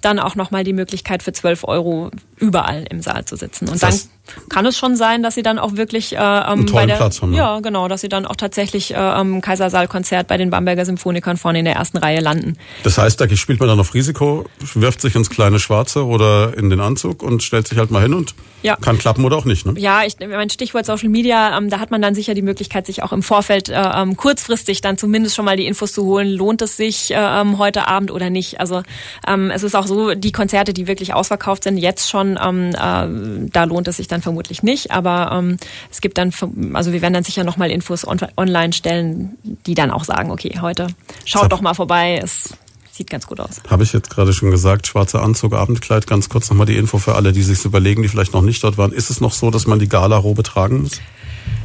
Dann 0.00 0.18
auch 0.18 0.34
nochmal 0.34 0.64
die 0.64 0.72
Möglichkeit 0.72 1.22
für 1.22 1.32
12 1.32 1.64
Euro 1.64 2.10
überall 2.36 2.84
im 2.90 3.00
Saal 3.00 3.24
zu 3.24 3.36
sitzen. 3.36 3.68
Und 3.68 3.82
das 3.82 4.08
dann 4.08 4.10
kann 4.48 4.66
es 4.66 4.78
schon 4.78 4.96
sein, 4.96 5.22
dass 5.22 5.34
sie 5.34 5.42
dann 5.42 5.58
auch 5.58 5.76
wirklich 5.76 6.14
äh, 6.14 6.18
ähm, 6.18 6.66
bei 6.66 6.86
der, 6.86 6.96
Platz 6.96 7.20
haben, 7.20 7.32
ne? 7.32 7.38
ja 7.38 7.60
genau, 7.60 7.88
dass 7.88 8.00
sie 8.02 8.08
dann 8.08 8.24
auch 8.24 8.36
tatsächlich 8.36 8.92
äh, 8.92 8.96
am 8.96 9.40
Kaisersaalkonzert 9.40 10.28
bei 10.28 10.36
den 10.36 10.50
Bamberger 10.50 10.84
Symphonikern 10.84 11.36
vorne 11.36 11.58
in 11.58 11.64
der 11.64 11.74
ersten 11.74 11.98
Reihe 11.98 12.20
landen. 12.20 12.56
Das 12.84 12.98
heißt, 12.98 13.20
da 13.20 13.28
spielt 13.36 13.60
man 13.60 13.68
dann 13.68 13.80
auf 13.80 13.94
Risiko, 13.94 14.44
wirft 14.74 15.00
sich 15.00 15.14
ins 15.16 15.28
kleine 15.28 15.58
Schwarze 15.58 16.06
oder 16.06 16.56
in 16.56 16.70
den 16.70 16.80
Anzug 16.80 17.22
und 17.22 17.42
stellt 17.42 17.66
sich 17.66 17.78
halt 17.78 17.90
mal 17.90 18.02
hin 18.02 18.14
und 18.14 18.34
ja. 18.62 18.76
kann 18.76 18.96
klappen 18.96 19.24
oder 19.24 19.36
auch 19.36 19.44
nicht. 19.44 19.66
Ne? 19.66 19.74
Ja, 19.76 20.04
ich, 20.04 20.16
mein 20.20 20.50
Stichwort 20.50 20.86
Social 20.86 21.08
Media, 21.08 21.56
ähm, 21.58 21.68
da 21.68 21.80
hat 21.80 21.90
man 21.90 22.00
dann 22.00 22.14
sicher 22.14 22.34
die 22.34 22.42
Möglichkeit, 22.42 22.86
sich 22.86 23.02
auch 23.02 23.12
im 23.12 23.22
Vorfeld 23.22 23.68
äh, 23.68 23.74
ähm, 23.74 24.16
kurzfristig 24.16 24.80
dann 24.80 24.98
zumindest 24.98 25.34
schon 25.34 25.44
mal 25.44 25.56
die 25.56 25.66
Infos 25.66 25.92
zu 25.92 26.04
holen. 26.04 26.28
Lohnt 26.28 26.62
es 26.62 26.76
sich 26.76 27.10
äh, 27.10 27.16
ähm, 27.16 27.58
heute 27.58 27.88
Abend 27.88 28.10
oder 28.10 28.30
nicht? 28.30 28.60
Also 28.60 28.82
ähm, 29.26 29.50
es 29.50 29.62
ist 29.62 29.74
auch 29.74 29.86
so, 29.86 30.14
die 30.14 30.32
Konzerte, 30.32 30.72
die 30.72 30.86
wirklich 30.86 31.12
ausverkauft 31.12 31.64
sind, 31.64 31.76
jetzt 31.76 32.08
schon 32.08 32.38
ähm, 32.42 32.70
äh, 32.70 33.48
da 33.52 33.64
lohnt 33.64 33.88
es 33.88 33.96
sich 33.96 34.08
dann 34.12 34.22
vermutlich 34.22 34.62
nicht. 34.62 34.90
Aber 34.90 35.30
ähm, 35.32 35.56
es 35.90 36.00
gibt 36.00 36.18
dann, 36.18 36.32
also 36.74 36.92
wir 36.92 37.02
werden 37.02 37.14
dann 37.14 37.24
sicher 37.24 37.44
nochmal 37.44 37.70
Infos 37.70 38.06
on 38.06 38.18
online 38.36 38.72
stellen, 38.72 39.36
die 39.66 39.74
dann 39.74 39.90
auch 39.90 40.04
sagen, 40.04 40.30
okay, 40.30 40.58
heute 40.60 40.88
schaut 41.24 41.50
doch 41.50 41.60
mal 41.60 41.74
vorbei. 41.74 42.20
Es 42.22 42.54
sieht 42.92 43.10
ganz 43.10 43.26
gut 43.26 43.40
aus. 43.40 43.60
Habe 43.68 43.82
ich 43.82 43.92
jetzt 43.92 44.10
gerade 44.10 44.32
schon 44.32 44.50
gesagt, 44.50 44.86
schwarzer 44.86 45.22
Anzug, 45.22 45.54
Abendkleid. 45.54 46.06
Ganz 46.06 46.28
kurz 46.28 46.50
nochmal 46.50 46.66
die 46.66 46.76
Info 46.76 46.98
für 46.98 47.14
alle, 47.14 47.32
die 47.32 47.42
sich 47.42 47.64
überlegen, 47.64 48.02
die 48.02 48.08
vielleicht 48.08 48.34
noch 48.34 48.42
nicht 48.42 48.62
dort 48.62 48.78
waren. 48.78 48.92
Ist 48.92 49.10
es 49.10 49.20
noch 49.20 49.32
so, 49.32 49.50
dass 49.50 49.66
man 49.66 49.78
die 49.78 49.88
Gala-Robe 49.88 50.42
tragen 50.42 50.82
muss? 50.82 51.00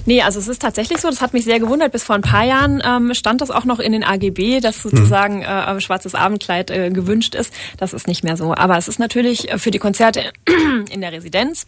Nee, 0.06 0.22
also 0.22 0.40
es 0.40 0.48
ist 0.48 0.62
tatsächlich 0.62 1.00
so, 1.00 1.10
das 1.10 1.22
hat 1.22 1.34
mich 1.34 1.44
sehr 1.44 1.60
gewundert. 1.60 1.92
Bis 1.92 2.06
vor 2.06 2.16
ein 2.16 2.22
paar 2.22 2.46
Jahren 2.46 2.82
ähm, 2.84 3.14
stand 3.14 3.42
das 3.42 3.52
auch 3.52 3.66
noch 3.66 3.80
in 3.80 3.92
den 3.92 4.06
AGB, 4.06 4.62
dass 4.62 4.82
sozusagen 4.82 5.42
äh, 5.42 5.82
schwarzes 5.82 6.16
Abendkleid 6.16 6.72
äh, 6.72 6.90
gewünscht 6.92 7.36
ist. 7.36 7.54
Das 7.78 7.92
ist 7.92 8.08
nicht 8.08 8.24
mehr 8.24 8.38
so. 8.38 8.56
Aber 8.56 8.78
es 8.78 8.88
ist 8.88 9.00
natürlich 9.00 9.52
äh, 9.52 9.58
für 9.60 9.70
die 9.70 9.80
Konzerte 9.80 10.32
in 10.92 11.02
der 11.02 11.12
Residenz 11.12 11.68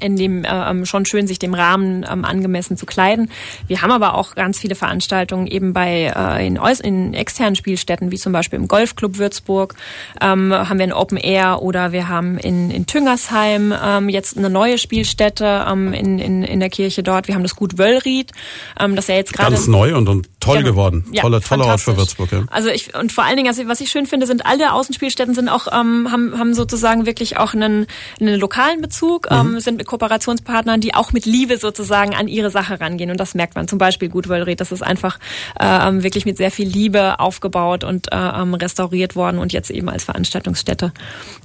in 0.00 0.16
dem 0.16 0.44
äh, 0.44 0.48
ähm, 0.48 0.86
schon 0.86 1.06
schön 1.06 1.26
sich 1.26 1.38
dem 1.38 1.54
Rahmen 1.54 2.06
ähm, 2.10 2.24
angemessen 2.24 2.76
zu 2.76 2.86
kleiden. 2.86 3.30
Wir 3.66 3.82
haben 3.82 3.90
aber 3.90 4.14
auch 4.14 4.34
ganz 4.34 4.58
viele 4.58 4.74
Veranstaltungen 4.74 5.46
eben 5.46 5.72
bei 5.72 6.12
äh, 6.14 6.46
in, 6.46 6.56
in 6.56 7.14
externen 7.14 7.56
Spielstätten, 7.56 8.10
wie 8.10 8.18
zum 8.18 8.32
Beispiel 8.32 8.58
im 8.58 8.68
Golfclub 8.68 9.18
Würzburg, 9.18 9.74
ähm, 10.20 10.52
haben 10.52 10.78
wir 10.78 10.84
ein 10.84 10.92
Open 10.92 11.18
Air 11.18 11.62
oder 11.62 11.92
wir 11.92 12.08
haben 12.08 12.38
in, 12.38 12.70
in 12.70 12.86
Tüngersheim 12.86 13.74
ähm, 13.82 14.08
jetzt 14.08 14.36
eine 14.36 14.50
neue 14.50 14.78
Spielstätte 14.78 15.66
ähm, 15.68 15.92
in, 15.92 16.18
in, 16.18 16.42
in 16.42 16.60
der 16.60 16.70
Kirche 16.70 17.02
dort. 17.02 17.28
Wir 17.28 17.34
haben 17.34 17.42
das 17.42 17.56
Gut 17.56 17.78
Wöllried, 17.78 18.32
ähm, 18.78 18.96
das 18.96 19.08
ja 19.08 19.16
jetzt 19.16 19.32
gerade 19.32 19.54
ganz 19.54 19.66
neu 19.66 19.96
und, 19.96 20.08
und 20.08 20.28
toll 20.48 20.58
genau. 20.58 20.70
geworden. 20.70 21.04
Ja, 21.12 21.22
toller 21.22 21.40
toller 21.40 21.66
Ort 21.66 21.80
für 21.80 21.96
Würzburg. 21.96 22.32
Ja. 22.32 22.44
Also 22.50 22.68
ich 22.68 22.94
und 22.94 23.12
vor 23.12 23.24
allen 23.24 23.36
Dingen, 23.36 23.48
also 23.48 23.66
was 23.68 23.80
ich 23.80 23.90
schön 23.90 24.06
finde, 24.06 24.26
sind 24.26 24.46
alle 24.46 24.72
Außenspielstätten 24.72 25.34
sind 25.34 25.48
auch 25.48 25.66
ähm, 25.68 26.10
haben 26.10 26.38
haben 26.38 26.54
sozusagen 26.54 27.06
wirklich 27.06 27.36
auch 27.36 27.54
einen, 27.54 27.86
einen 28.20 28.38
lokalen 28.38 28.80
Bezug, 28.80 29.30
mhm. 29.30 29.36
ähm, 29.36 29.60
sind 29.60 29.84
Kooperationspartnern, 29.84 30.80
die 30.80 30.94
auch 30.94 31.12
mit 31.12 31.26
Liebe 31.26 31.58
sozusagen 31.58 32.14
an 32.14 32.28
ihre 32.28 32.50
Sache 32.50 32.80
rangehen. 32.80 33.10
Und 33.10 33.18
das 33.18 33.34
merkt 33.34 33.54
man 33.54 33.68
zum 33.68 33.78
Beispiel 33.78 34.08
gut 34.08 34.28
Wöllried. 34.28 34.60
Das 34.60 34.72
ist 34.72 34.82
einfach 34.82 35.18
äh, 35.58 35.64
wirklich 36.02 36.24
mit 36.26 36.36
sehr 36.36 36.50
viel 36.50 36.68
Liebe 36.68 37.20
aufgebaut 37.20 37.84
und 37.84 38.12
äh, 38.12 38.16
restauriert 38.16 39.16
worden 39.16 39.38
und 39.38 39.52
jetzt 39.52 39.70
eben 39.70 39.88
als 39.88 40.04
Veranstaltungsstätte 40.04 40.92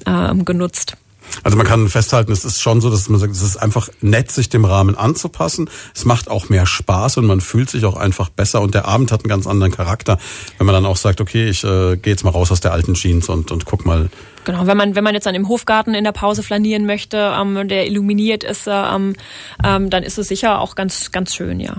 äh, 0.05 0.35
genutzt. 0.43 0.97
Also 1.41 1.57
man 1.57 1.65
kann 1.65 1.89
festhalten, 1.89 2.31
es 2.31 2.45
ist 2.45 2.61
schon 2.61 2.81
so, 2.81 2.89
dass 2.89 3.09
man 3.09 3.19
sagt, 3.19 3.33
es 3.33 3.41
ist 3.41 3.57
einfach 3.57 3.89
nett, 4.01 4.31
sich 4.31 4.49
dem 4.49 4.65
Rahmen 4.65 4.95
anzupassen. 4.95 5.69
Es 5.95 6.05
macht 6.05 6.29
auch 6.29 6.49
mehr 6.49 6.65
Spaß 6.65 7.17
und 7.17 7.25
man 7.25 7.41
fühlt 7.41 7.69
sich 7.69 7.85
auch 7.85 7.97
einfach 7.97 8.29
besser 8.29 8.61
und 8.61 8.75
der 8.75 8.85
Abend 8.87 9.11
hat 9.11 9.21
einen 9.21 9.29
ganz 9.29 9.47
anderen 9.47 9.71
Charakter, 9.71 10.17
wenn 10.57 10.67
man 10.67 10.73
dann 10.73 10.85
auch 10.85 10.97
sagt, 10.97 11.21
okay, 11.21 11.49
ich 11.49 11.63
äh, 11.63 11.97
gehe 11.97 12.13
jetzt 12.13 12.23
mal 12.23 12.31
raus 12.31 12.51
aus 12.51 12.59
der 12.59 12.73
alten 12.73 12.93
Jeans 12.93 13.29
und, 13.29 13.51
und 13.51 13.65
guck 13.65 13.85
mal, 13.85 14.09
Genau, 14.45 14.67
wenn 14.67 14.77
man 14.77 14.95
wenn 14.95 15.03
man 15.03 15.13
jetzt 15.13 15.25
dann 15.25 15.35
im 15.35 15.47
Hofgarten 15.47 15.93
in 15.93 16.03
der 16.03 16.11
Pause 16.11 16.43
flanieren 16.43 16.85
möchte, 16.85 17.33
ähm, 17.37 17.67
der 17.67 17.87
illuminiert 17.87 18.43
ist, 18.43 18.67
ähm, 18.67 19.15
ähm, 19.63 19.89
dann 19.89 20.03
ist 20.03 20.17
es 20.17 20.27
sicher 20.27 20.59
auch 20.59 20.75
ganz 20.75 21.11
ganz 21.11 21.35
schön, 21.35 21.59
ja. 21.59 21.77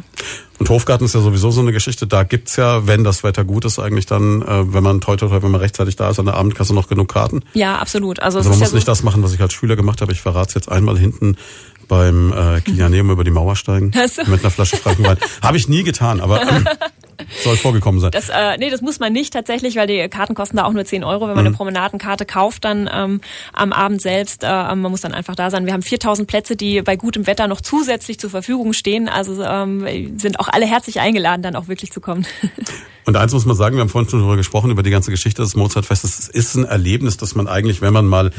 Und 0.59 0.69
Hofgarten 0.69 1.05
ist 1.05 1.15
ja 1.15 1.21
sowieso 1.21 1.51
so 1.51 1.61
eine 1.61 1.73
Geschichte. 1.73 2.07
Da 2.07 2.23
gibt's 2.23 2.57
ja, 2.57 2.87
wenn 2.87 3.03
das 3.03 3.25
Wetter 3.25 3.45
gut 3.45 3.65
ist, 3.65 3.79
eigentlich 3.79 4.07
dann, 4.07 4.43
äh, 4.43 4.73
wenn 4.73 4.83
man 4.83 5.01
toi, 5.01 5.17
toi, 5.17 5.29
toi 5.29 5.43
wenn 5.43 5.51
man 5.51 5.61
rechtzeitig 5.61 5.97
da 5.97 6.11
ist, 6.11 6.19
an 6.19 6.27
der 6.27 6.37
Abendkasse 6.37 6.73
noch 6.73 6.89
genug 6.89 7.13
Karten. 7.13 7.43
Ja, 7.55 7.77
absolut. 7.79 8.21
Also, 8.21 8.39
also 8.39 8.51
man 8.51 8.59
muss 8.59 8.71
ja 8.71 8.75
nicht 8.75 8.87
so 8.87 8.93
das 8.93 9.03
machen, 9.03 9.23
was 9.23 9.35
ich 9.35 9.41
als 9.41 9.53
Schüler 9.53 9.77
gemacht 9.77 10.01
habe. 10.01 10.13
Ich 10.13 10.21
verrate 10.21 10.49
es 10.49 10.55
jetzt 10.55 10.71
einmal 10.71 10.97
hinten 10.97 11.37
beim 11.89 12.33
äh, 12.33 12.61
Kilianeum 12.61 13.11
über 13.11 13.25
die 13.25 13.31
Mauer 13.31 13.57
steigen 13.57 13.93
also. 13.95 14.23
mit 14.27 14.41
einer 14.41 14.51
Flasche 14.51 14.77
Frankenwein. 14.77 15.19
habe 15.43 15.57
ich 15.57 15.69
nie 15.69 15.83
getan, 15.83 16.21
aber 16.21 16.41
Soll 17.43 17.57
vorgekommen 17.57 18.01
sein. 18.01 18.11
Das, 18.11 18.29
äh, 18.29 18.57
nee, 18.59 18.71
das 18.71 18.81
muss 18.81 19.01
man 19.01 19.13
nicht 19.13 19.33
tatsächlich, 19.33 19.77
weil 19.77 19.87
die 19.87 20.09
Karten 20.09 20.35
kosten 20.35 20.57
da 20.57 20.65
auch 20.65 20.73
nur 20.73 20.85
10 20.85 21.05
Euro. 21.05 21.23
Wenn 21.23 21.35
man 21.35 21.45
mhm. 21.45 21.49
eine 21.49 21.57
Promenadenkarte 21.57 22.27
kauft, 22.27 22.65
dann 22.65 22.89
ähm, 22.93 23.21
am 23.53 23.73
Abend 23.73 24.01
selbst, 24.01 24.43
äh, 24.43 24.47
man 24.47 24.91
muss 24.91 25.03
dann 25.03 25.13
einfach 25.13 25.35
da 25.35 25.51
sein. 25.51 25.67
Wir 25.67 25.73
haben 25.73 25.83
4000 25.83 26.29
Plätze, 26.29 26.57
die 26.57 26.83
bei 26.83 26.97
gutem 26.97 27.27
Wetter 27.27 27.47
noch 27.47 27.61
zusätzlich 27.61 28.19
zur 28.19 28.31
Verfügung 28.31 28.73
stehen. 28.73 29.09
Also 29.09 29.43
ähm, 29.43 30.19
sind 30.19 30.41
auch 30.41 30.49
alle 30.49 30.67
herzlich 30.67 31.01
eingeladen, 31.01 31.43
dann 31.43 31.57
auch 31.57 31.69
wirklich 31.69 31.93
zu 31.93 32.01
kommen. 32.01 32.27
Und 33.07 33.17
eins 33.17 33.33
muss 33.33 33.45
man 33.45 33.57
sagen, 33.57 33.77
wir 33.77 33.83
haben 33.83 33.91
vorhin 33.91 34.09
schon 34.09 34.21
darüber 34.21 34.37
gesprochen, 34.37 34.71
über 34.71 34.83
die 34.83 34.91
ganze 34.91 35.11
Geschichte 35.11 35.43
des 35.43 35.57
Mozartfestes. 35.57 36.19
Es 36.19 36.29
ist 36.29 36.55
ein 36.55 36.65
Erlebnis, 36.65 37.19
dass 37.19 37.35
man 37.35 37.49
eigentlich, 37.49 37.83
wenn 37.83 37.93
man 37.93 38.07
mal 38.07 38.31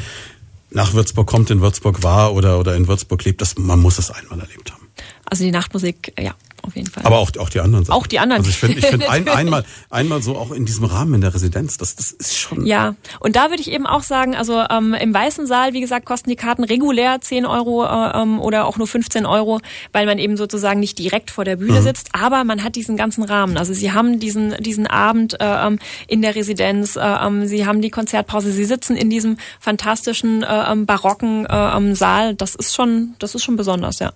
nach 0.70 0.92
Würzburg 0.92 1.26
kommt, 1.26 1.50
in 1.50 1.60
Würzburg 1.60 2.02
war 2.02 2.34
oder, 2.34 2.58
oder 2.58 2.74
in 2.74 2.88
Würzburg 2.88 3.24
lebt, 3.24 3.40
dass 3.40 3.56
man 3.56 3.80
muss 3.80 3.98
es 3.98 4.10
einmal 4.10 4.40
erlebt 4.40 4.72
haben. 4.72 4.85
Also 5.28 5.44
die 5.44 5.50
Nachtmusik, 5.50 6.12
ja, 6.18 6.34
auf 6.66 6.74
jeden 6.74 6.90
Fall. 6.90 7.04
Aber 7.04 7.18
auch, 7.18 7.30
auch 7.38 7.48
die 7.48 7.60
anderen 7.60 7.84
Sachen. 7.84 7.98
Auch 7.98 8.06
die 8.06 8.18
anderen. 8.18 8.40
Also 8.40 8.50
ich 8.50 8.56
finde 8.56 8.78
ich 8.78 8.86
find 8.86 9.08
ein, 9.08 9.28
einmal, 9.28 9.64
einmal 9.90 10.22
so 10.22 10.36
auch 10.36 10.50
in 10.50 10.66
diesem 10.66 10.84
Rahmen 10.84 11.14
in 11.14 11.20
der 11.20 11.34
Residenz, 11.34 11.78
das, 11.78 11.94
das 11.96 12.10
ist 12.10 12.36
schon... 12.36 12.66
Ja, 12.66 12.96
und 13.20 13.36
da 13.36 13.50
würde 13.50 13.60
ich 13.60 13.70
eben 13.70 13.86
auch 13.86 14.02
sagen, 14.02 14.34
also 14.34 14.62
ähm, 14.70 14.94
im 14.94 15.14
Weißen 15.14 15.46
Saal, 15.46 15.72
wie 15.72 15.80
gesagt, 15.80 16.06
kosten 16.06 16.30
die 16.30 16.36
Karten 16.36 16.64
regulär 16.64 17.20
10 17.20 17.46
Euro 17.46 17.84
äh, 17.84 18.22
ähm, 18.22 18.40
oder 18.40 18.66
auch 18.66 18.78
nur 18.78 18.86
15 18.86 19.26
Euro, 19.26 19.60
weil 19.92 20.06
man 20.06 20.18
eben 20.18 20.36
sozusagen 20.36 20.80
nicht 20.80 20.98
direkt 20.98 21.30
vor 21.30 21.44
der 21.44 21.56
Bühne 21.56 21.80
mhm. 21.80 21.84
sitzt, 21.84 22.08
aber 22.12 22.44
man 22.44 22.64
hat 22.64 22.74
diesen 22.76 22.96
ganzen 22.96 23.22
Rahmen. 23.22 23.56
Also 23.56 23.72
sie 23.72 23.92
haben 23.92 24.18
diesen, 24.18 24.56
diesen 24.60 24.86
Abend 24.86 25.40
äh, 25.40 25.66
ähm, 25.66 25.78
in 26.08 26.22
der 26.22 26.34
Residenz, 26.34 26.96
äh, 26.96 27.00
ähm, 27.00 27.46
sie 27.46 27.66
haben 27.66 27.80
die 27.80 27.90
Konzertpause, 27.90 28.50
sie 28.50 28.64
sitzen 28.64 28.96
in 28.96 29.10
diesem 29.10 29.38
fantastischen, 29.60 30.42
äh, 30.42 30.72
ähm, 30.72 30.86
barocken 30.86 31.46
äh, 31.46 31.94
Saal. 31.94 32.34
Das 32.34 32.54
ist 32.54 32.74
schon, 32.74 33.14
das 33.18 33.34
ist 33.34 33.44
schon 33.44 33.56
besonders, 33.56 34.00
ja. 34.00 34.12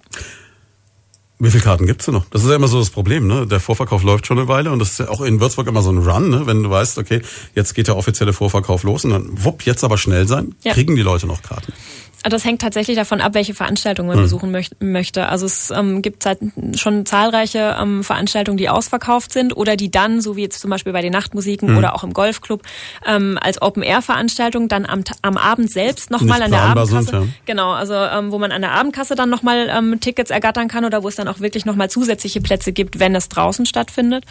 Wie 1.43 1.51
viele 1.51 1.63
Karten 1.63 1.87
gibt's 1.87 2.05
denn 2.05 2.13
noch? 2.13 2.27
Das 2.27 2.43
ist 2.43 2.51
ja 2.51 2.57
immer 2.57 2.69
so 2.69 2.79
das 2.79 2.91
Problem, 2.91 3.27
ne? 3.27 3.47
Der 3.47 3.61
Vorverkauf 3.61 4.03
läuft 4.03 4.27
schon 4.27 4.39
eine 4.39 4.47
Weile 4.47 4.71
und 4.73 4.79
das 4.79 4.91
ist 4.93 4.99
ja 4.99 5.09
auch 5.09 5.23
in 5.23 5.41
Würzburg 5.41 5.67
immer 5.67 5.81
so 5.81 5.91
ein 5.91 5.97
Run, 5.97 6.29
ne? 6.29 6.47
Wenn 6.47 6.63
du 6.63 6.69
weißt, 6.69 6.99
okay, 6.99 7.23
jetzt 7.55 7.75
geht 7.75 7.89
der 7.89 7.97
offizielle 7.97 8.35
Vorverkauf 8.35 8.83
los 8.83 9.07
und 9.07 9.13
dann 9.13 9.27
wupp, 9.43 9.63
jetzt 9.63 9.83
aber 9.83 9.97
schnell 9.97 10.29
sein, 10.29 10.55
ja. 10.63 10.75
kriegen 10.75 10.97
die 10.97 11.03
Leute 11.03 11.27
noch 11.27 11.41
Karten. 11.41 11.73
Das 12.23 12.45
hängt 12.45 12.61
tatsächlich 12.61 12.97
davon 12.97 13.21
ab, 13.23 13.33
welche 13.33 13.55
Veranstaltungen 13.55 14.09
man 14.09 14.19
hm. 14.19 14.25
besuchen 14.25 14.51
möcht 14.51 14.83
möchte. 14.83 15.29
Also 15.29 15.47
es 15.47 15.71
ähm, 15.71 16.03
gibt 16.03 16.27
halt 16.27 16.41
schon 16.75 17.07
zahlreiche 17.07 17.77
ähm, 17.81 18.05
Veranstaltungen, 18.05 18.59
die 18.59 18.69
ausverkauft 18.69 19.33
sind 19.33 19.57
oder 19.57 19.77
die 19.77 19.91
dann, 19.91 20.21
so 20.21 20.37
wie 20.37 20.43
jetzt 20.43 20.61
zum 20.61 20.71
Beispiel 20.71 20.93
bei 20.93 21.01
den 21.01 21.13
Nachtmusiken 21.13 21.71
hm. 21.71 21.79
oder 21.79 21.95
auch 21.95 22.05
im 22.05 22.13
Golfclub, 22.13 22.63
ähm, 23.07 23.39
als 23.41 23.63
Open-Air-Veranstaltung 23.63 24.69
dann 24.69 24.85
am, 24.85 25.03
am 25.23 25.39
Abend 25.39 25.71
selbst 25.71 26.11
nochmal 26.11 26.43
an 26.43 26.51
der 26.51 26.61
Abendkasse. 26.61 27.03
Sind, 27.03 27.13
ja. 27.13 27.29
Genau, 27.47 27.73
also 27.73 27.95
ähm, 27.95 28.33
wo 28.33 28.39
man 28.39 28.53
an 28.53 28.61
der 28.61 28.73
Abendkasse 28.73 29.15
dann 29.15 29.31
nochmal 29.31 29.71
ähm, 29.71 29.99
Tickets 30.01 30.31
ergattern 30.31 30.69
kann 30.69 30.85
oder 30.85 31.03
wo 31.03 31.09
es 31.09 31.17
dann 31.17 31.29
auch 31.29 31.41
wirklich 31.41 31.65
nochmal 31.65 31.89
zusätzliche 31.89 32.43
Plätze 32.43 32.73
gibt, 32.73 32.99
wenn 32.99 33.15
es 33.15 33.31
draußen 33.31 33.65
stattfindet 33.65 34.25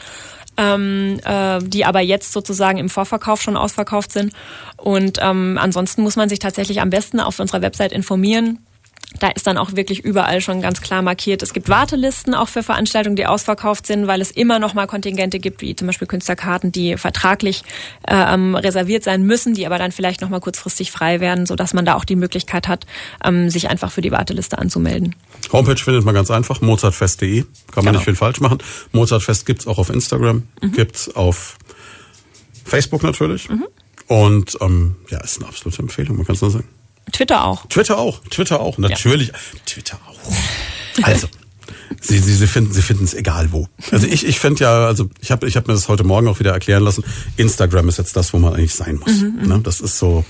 ähm, 0.60 1.20
äh, 1.24 1.60
die 1.64 1.86
aber 1.86 2.02
jetzt 2.02 2.34
sozusagen 2.34 2.78
im 2.78 2.90
Vorverkauf 2.90 3.42
schon 3.42 3.56
ausverkauft 3.56 4.12
sind. 4.12 4.34
Und 4.76 5.18
ähm, 5.22 5.58
ansonsten 5.60 6.04
muss 6.04 6.18
man 6.18 6.28
sich 6.28 6.40
tatsächlich 6.40 6.82
am 6.82 6.90
besten 6.90 7.20
auf 7.22 7.40
unserer 7.40 7.62
Website 7.62 7.94
informieren. 7.94 8.60
Da 9.18 9.30
ist 9.30 9.48
dann 9.48 9.58
auch 9.58 9.76
wirklich 9.76 10.00
überall 10.06 10.40
schon 10.40 10.62
ganz 10.62 10.82
klar 10.82 11.02
markiert. 11.02 11.42
Es 11.42 11.54
gibt 11.54 11.68
Wartelisten 11.68 12.36
auch 12.36 12.48
für 12.48 12.62
Veranstaltungen, 12.62 13.16
die 13.16 13.26
ausverkauft 13.26 13.88
sind, 13.88 14.06
weil 14.06 14.22
es 14.22 14.30
immer 14.30 14.60
noch 14.60 14.76
mal 14.76 14.86
Kontingente 14.86 15.40
gibt, 15.40 15.62
wie 15.62 15.76
zum 15.76 15.88
Beispiel 15.88 16.08
Künstlerkarten, 16.08 16.72
die 16.72 16.96
vertraglich 16.96 17.64
äh, 18.08 18.16
ähm, 18.16 18.56
reserviert 18.56 19.04
sein 19.04 19.24
müssen, 19.24 19.56
die 19.56 19.66
aber 19.66 19.80
dann 19.80 19.92
vielleicht 19.92 20.22
noch 20.22 20.30
mal 20.30 20.40
kurzfristig 20.40 20.92
frei 20.92 21.20
werden, 21.20 21.48
so 21.48 21.56
dass 21.56 21.74
man 21.74 21.86
da 21.86 21.96
auch 21.96 22.06
die 22.06 22.16
Möglichkeit 22.16 22.68
hat, 22.68 22.86
ähm, 23.24 23.50
sich 23.50 23.70
einfach 23.70 23.92
für 23.92 24.02
die 24.02 24.12
Warteliste 24.12 24.60
anzumelden. 24.60 25.16
Homepage 25.52 25.78
findet 25.78 26.06
man 26.06 26.14
ganz 26.14 26.30
einfach, 26.30 26.62
mozartfest.de. 26.62 27.42
Kann 27.42 27.50
man 27.76 27.86
genau. 27.86 27.92
nicht 27.94 28.06
viel 28.06 28.16
falsch 28.16 28.40
machen. 28.42 28.60
Mozartfest 28.92 29.48
gibt's 29.48 29.66
auch 29.66 29.80
auf 29.80 29.90
Instagram, 29.90 30.44
mhm. 30.62 30.72
gibt's 30.72 31.16
auf 31.16 31.58
Facebook 32.64 33.02
natürlich. 33.02 33.50
Mhm. 33.50 33.66
Und 34.08 34.58
ähm, 34.62 34.96
ja, 35.10 35.20
ist 35.20 35.40
eine 35.40 35.48
absolute 35.48 35.82
Empfehlung, 35.82 36.18
man 36.18 36.26
kann 36.26 36.36
es 36.36 36.42
nur 36.42 36.52
sagen. 36.52 36.68
Twitter 37.12 37.46
auch. 37.46 37.66
Twitter 37.68 37.98
auch, 37.98 38.22
Twitter 38.30 38.60
auch, 38.60 38.78
natürlich. 38.78 39.30
Ja. 39.30 39.34
Twitter 39.66 40.00
auch. 40.08 40.34
Also. 41.04 41.28
Sie, 42.02 42.18
sie, 42.20 42.36
sie 42.36 42.48
finden 42.48 42.72
sie 42.72 42.82
finden 42.82 43.04
es 43.04 43.14
egal 43.14 43.52
wo. 43.52 43.68
Also 43.92 44.08
ich, 44.08 44.26
ich 44.26 44.40
finde 44.40 44.64
ja, 44.64 44.86
also 44.86 45.10
ich 45.22 45.32
habe 45.32 45.48
ich 45.48 45.58
hab 45.58 45.68
mir 45.68 45.74
das 45.74 45.90
heute 45.90 46.04
Morgen 46.04 46.28
auch 46.28 46.40
wieder 46.40 46.52
erklären 46.52 46.84
lassen. 46.84 47.04
Instagram 47.36 47.90
ist 47.90 47.98
jetzt 47.98 48.16
das, 48.16 48.32
wo 48.32 48.38
man 48.38 48.54
eigentlich 48.54 48.76
sein 48.76 48.98
muss. 48.98 49.22
Mhm, 49.22 49.40
mhm. 49.42 49.48
ne? 49.48 49.60
Das 49.64 49.82
ist 49.82 49.98
so, 49.98 50.24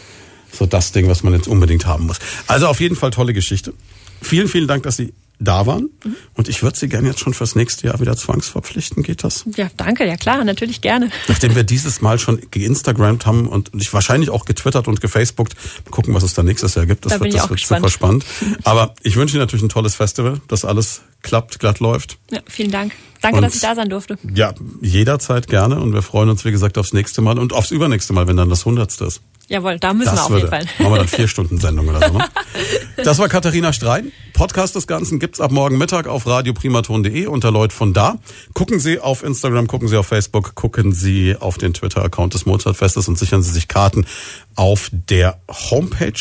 so 0.51 0.65
das 0.65 0.93
Ding, 0.93 1.09
was 1.09 1.21
man 1.21 1.33
jetzt 1.33 1.47
unbedingt 1.47 1.85
haben 1.85 2.07
muss. 2.07 2.17
Also 2.47 2.67
auf 2.67 2.79
jeden 2.79 2.95
Fall 2.95 3.11
tolle 3.11 3.33
Geschichte. 3.33 3.73
Vielen, 4.21 4.47
vielen 4.47 4.67
Dank, 4.67 4.83
dass 4.83 4.97
Sie 4.97 5.13
da 5.39 5.65
waren. 5.65 5.89
Mhm. 6.03 6.15
Und 6.33 6.49
ich 6.49 6.63
würde 6.63 6.77
Sie 6.77 6.89
gerne 6.89 7.07
jetzt 7.07 7.21
schon 7.21 7.33
fürs 7.33 7.55
nächste 7.55 7.87
Jahr 7.87 7.99
wieder 7.99 8.15
zwangsverpflichten. 8.15 9.03
Geht 9.03 9.23
das? 9.23 9.45
Ja, 9.55 9.69
danke. 9.77 10.05
Ja 10.05 10.17
klar, 10.17 10.43
natürlich 10.43 10.81
gerne. 10.81 11.09
Nachdem 11.27 11.55
wir 11.55 11.63
dieses 11.63 12.01
Mal 12.01 12.19
schon 12.19 12.41
geinstagrammt 12.51 13.25
haben 13.25 13.47
und 13.47 13.71
ich 13.73 13.93
wahrscheinlich 13.93 14.29
auch 14.29 14.45
getwittert 14.45 14.87
und 14.87 15.01
gefacebookt, 15.01 15.55
gucken, 15.89 16.13
was 16.13 16.23
es 16.23 16.33
dann 16.33 16.45
nächstes 16.45 16.75
Jahr 16.75 16.85
gibt. 16.85 17.05
Das 17.05 17.13
da 17.13 17.19
wird, 17.21 17.33
das 17.33 17.49
wird 17.49 17.59
super 17.59 17.89
spannend. 17.89 18.25
Aber 18.63 18.93
ich 19.01 19.15
wünsche 19.15 19.35
Ihnen 19.35 19.41
natürlich 19.41 19.63
ein 19.63 19.69
tolles 19.69 19.95
Festival, 19.95 20.41
dass 20.47 20.65
alles 20.65 21.01
klappt, 21.21 21.59
glatt 21.59 21.79
läuft. 21.79 22.17
Ja, 22.31 22.39
vielen 22.47 22.71
Dank. 22.71 22.93
Danke, 23.21 23.37
und, 23.37 23.43
dass 23.43 23.55
ich 23.55 23.61
da 23.61 23.75
sein 23.75 23.89
durfte. 23.89 24.17
Ja, 24.33 24.53
jederzeit 24.81 25.47
gerne. 25.47 25.79
Und 25.79 25.93
wir 25.93 26.01
freuen 26.01 26.29
uns, 26.29 26.45
wie 26.45 26.51
gesagt, 26.51 26.77
aufs 26.77 26.93
nächste 26.93 27.21
Mal 27.21 27.37
und 27.37 27.53
aufs 27.53 27.71
übernächste 27.71 28.13
Mal, 28.13 28.27
wenn 28.27 28.37
dann 28.37 28.49
das 28.49 28.65
Hundertste 28.65 29.05
ist. 29.05 29.21
Jawohl, 29.49 29.79
da 29.79 29.93
müssen 29.93 30.11
das 30.11 30.19
wir 30.19 30.23
auf 30.23 30.29
würde, 30.29 30.45
jeden 30.45 30.49
Fall. 30.49 30.65
Machen 30.77 30.93
wir 30.93 30.97
dann 30.99 31.07
vier 31.07 31.27
Stunden 31.27 31.57
Sendung 31.59 31.89
oder 31.89 32.07
so. 32.07 32.17
Ne? 32.17 32.25
Das 33.03 33.17
war 33.17 33.29
Katharina 33.29 33.73
Strein. 33.73 34.11
Podcast 34.33 34.75
des 34.75 34.85
Ganzen 34.85 35.19
gibt's 35.19 35.41
ab 35.41 35.51
morgen 35.51 35.77
Mittag 35.77 36.07
auf 36.07 36.27
radioprimaton.de 36.27 37.25
unter 37.27 37.49
Leut 37.49 37.73
von 37.73 37.93
da. 37.93 38.19
Gucken 38.53 38.79
Sie 38.79 38.99
auf 38.99 39.23
Instagram, 39.23 39.67
gucken 39.67 39.87
Sie 39.87 39.97
auf 39.97 40.05
Facebook, 40.05 40.53
gucken 40.53 40.91
Sie 40.91 41.35
auf 41.39 41.57
den 41.57 41.73
Twitter-Account 41.73 42.33
des 42.35 42.45
Mozartfestes 42.45 43.07
und 43.07 43.17
sichern 43.17 43.41
Sie 43.41 43.51
sich 43.51 43.67
Karten 43.67 44.05
auf 44.55 44.89
der 44.91 45.39
Homepage 45.49 46.13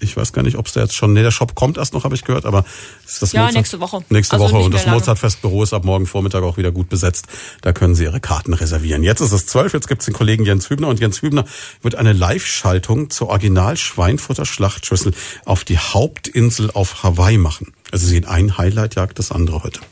ich 0.00 0.16
weiß 0.16 0.32
gar 0.32 0.42
nicht, 0.42 0.56
ob 0.56 0.66
es 0.66 0.72
da 0.72 0.80
jetzt 0.80 0.94
schon, 0.94 1.12
nee, 1.12 1.22
der 1.22 1.30
Shop 1.30 1.54
kommt 1.54 1.78
erst 1.78 1.94
noch, 1.94 2.04
habe 2.04 2.14
ich 2.14 2.24
gehört, 2.24 2.46
aber 2.46 2.64
ist 3.06 3.22
das 3.22 3.32
ja, 3.32 3.42
Mozart, 3.42 3.56
nächste 3.56 3.80
Woche. 3.80 4.04
Nächste 4.08 4.36
also 4.36 4.46
Woche 4.46 4.64
und 4.64 4.74
das 4.74 4.86
Mozartfestbüro 4.86 5.62
ist 5.62 5.72
ab 5.72 5.84
morgen 5.84 6.06
Vormittag 6.06 6.42
auch 6.42 6.56
wieder 6.56 6.72
gut 6.72 6.88
besetzt. 6.88 7.26
Da 7.62 7.72
können 7.72 7.94
Sie 7.94 8.04
Ihre 8.04 8.20
Karten 8.20 8.54
reservieren. 8.54 9.02
Jetzt 9.02 9.20
ist 9.20 9.32
es 9.32 9.46
zwölf, 9.46 9.72
jetzt 9.72 9.88
gibt's 9.88 10.04
den 10.04 10.14
Kollegen 10.14 10.44
Jens 10.44 10.70
Hübner 10.70 10.88
und 10.88 11.00
Jens 11.00 11.22
Hübner 11.22 11.44
wird 11.82 11.94
eine 11.94 12.12
Live-Schaltung 12.12 13.10
zur 13.10 13.28
Original 13.28 13.76
Schweinfutter 13.76 14.44
Schlachtschüssel 14.44 15.12
auf 15.44 15.64
die 15.64 15.78
Hauptinsel 15.78 16.70
auf 16.72 17.02
Hawaii 17.02 17.38
machen. 17.38 17.72
Also 17.92 18.06
Sie 18.06 18.14
sehen 18.14 18.24
ein 18.24 18.58
Highlight 18.58 18.96
jagt 18.96 19.18
das 19.18 19.30
andere 19.32 19.62
heute. 19.62 19.80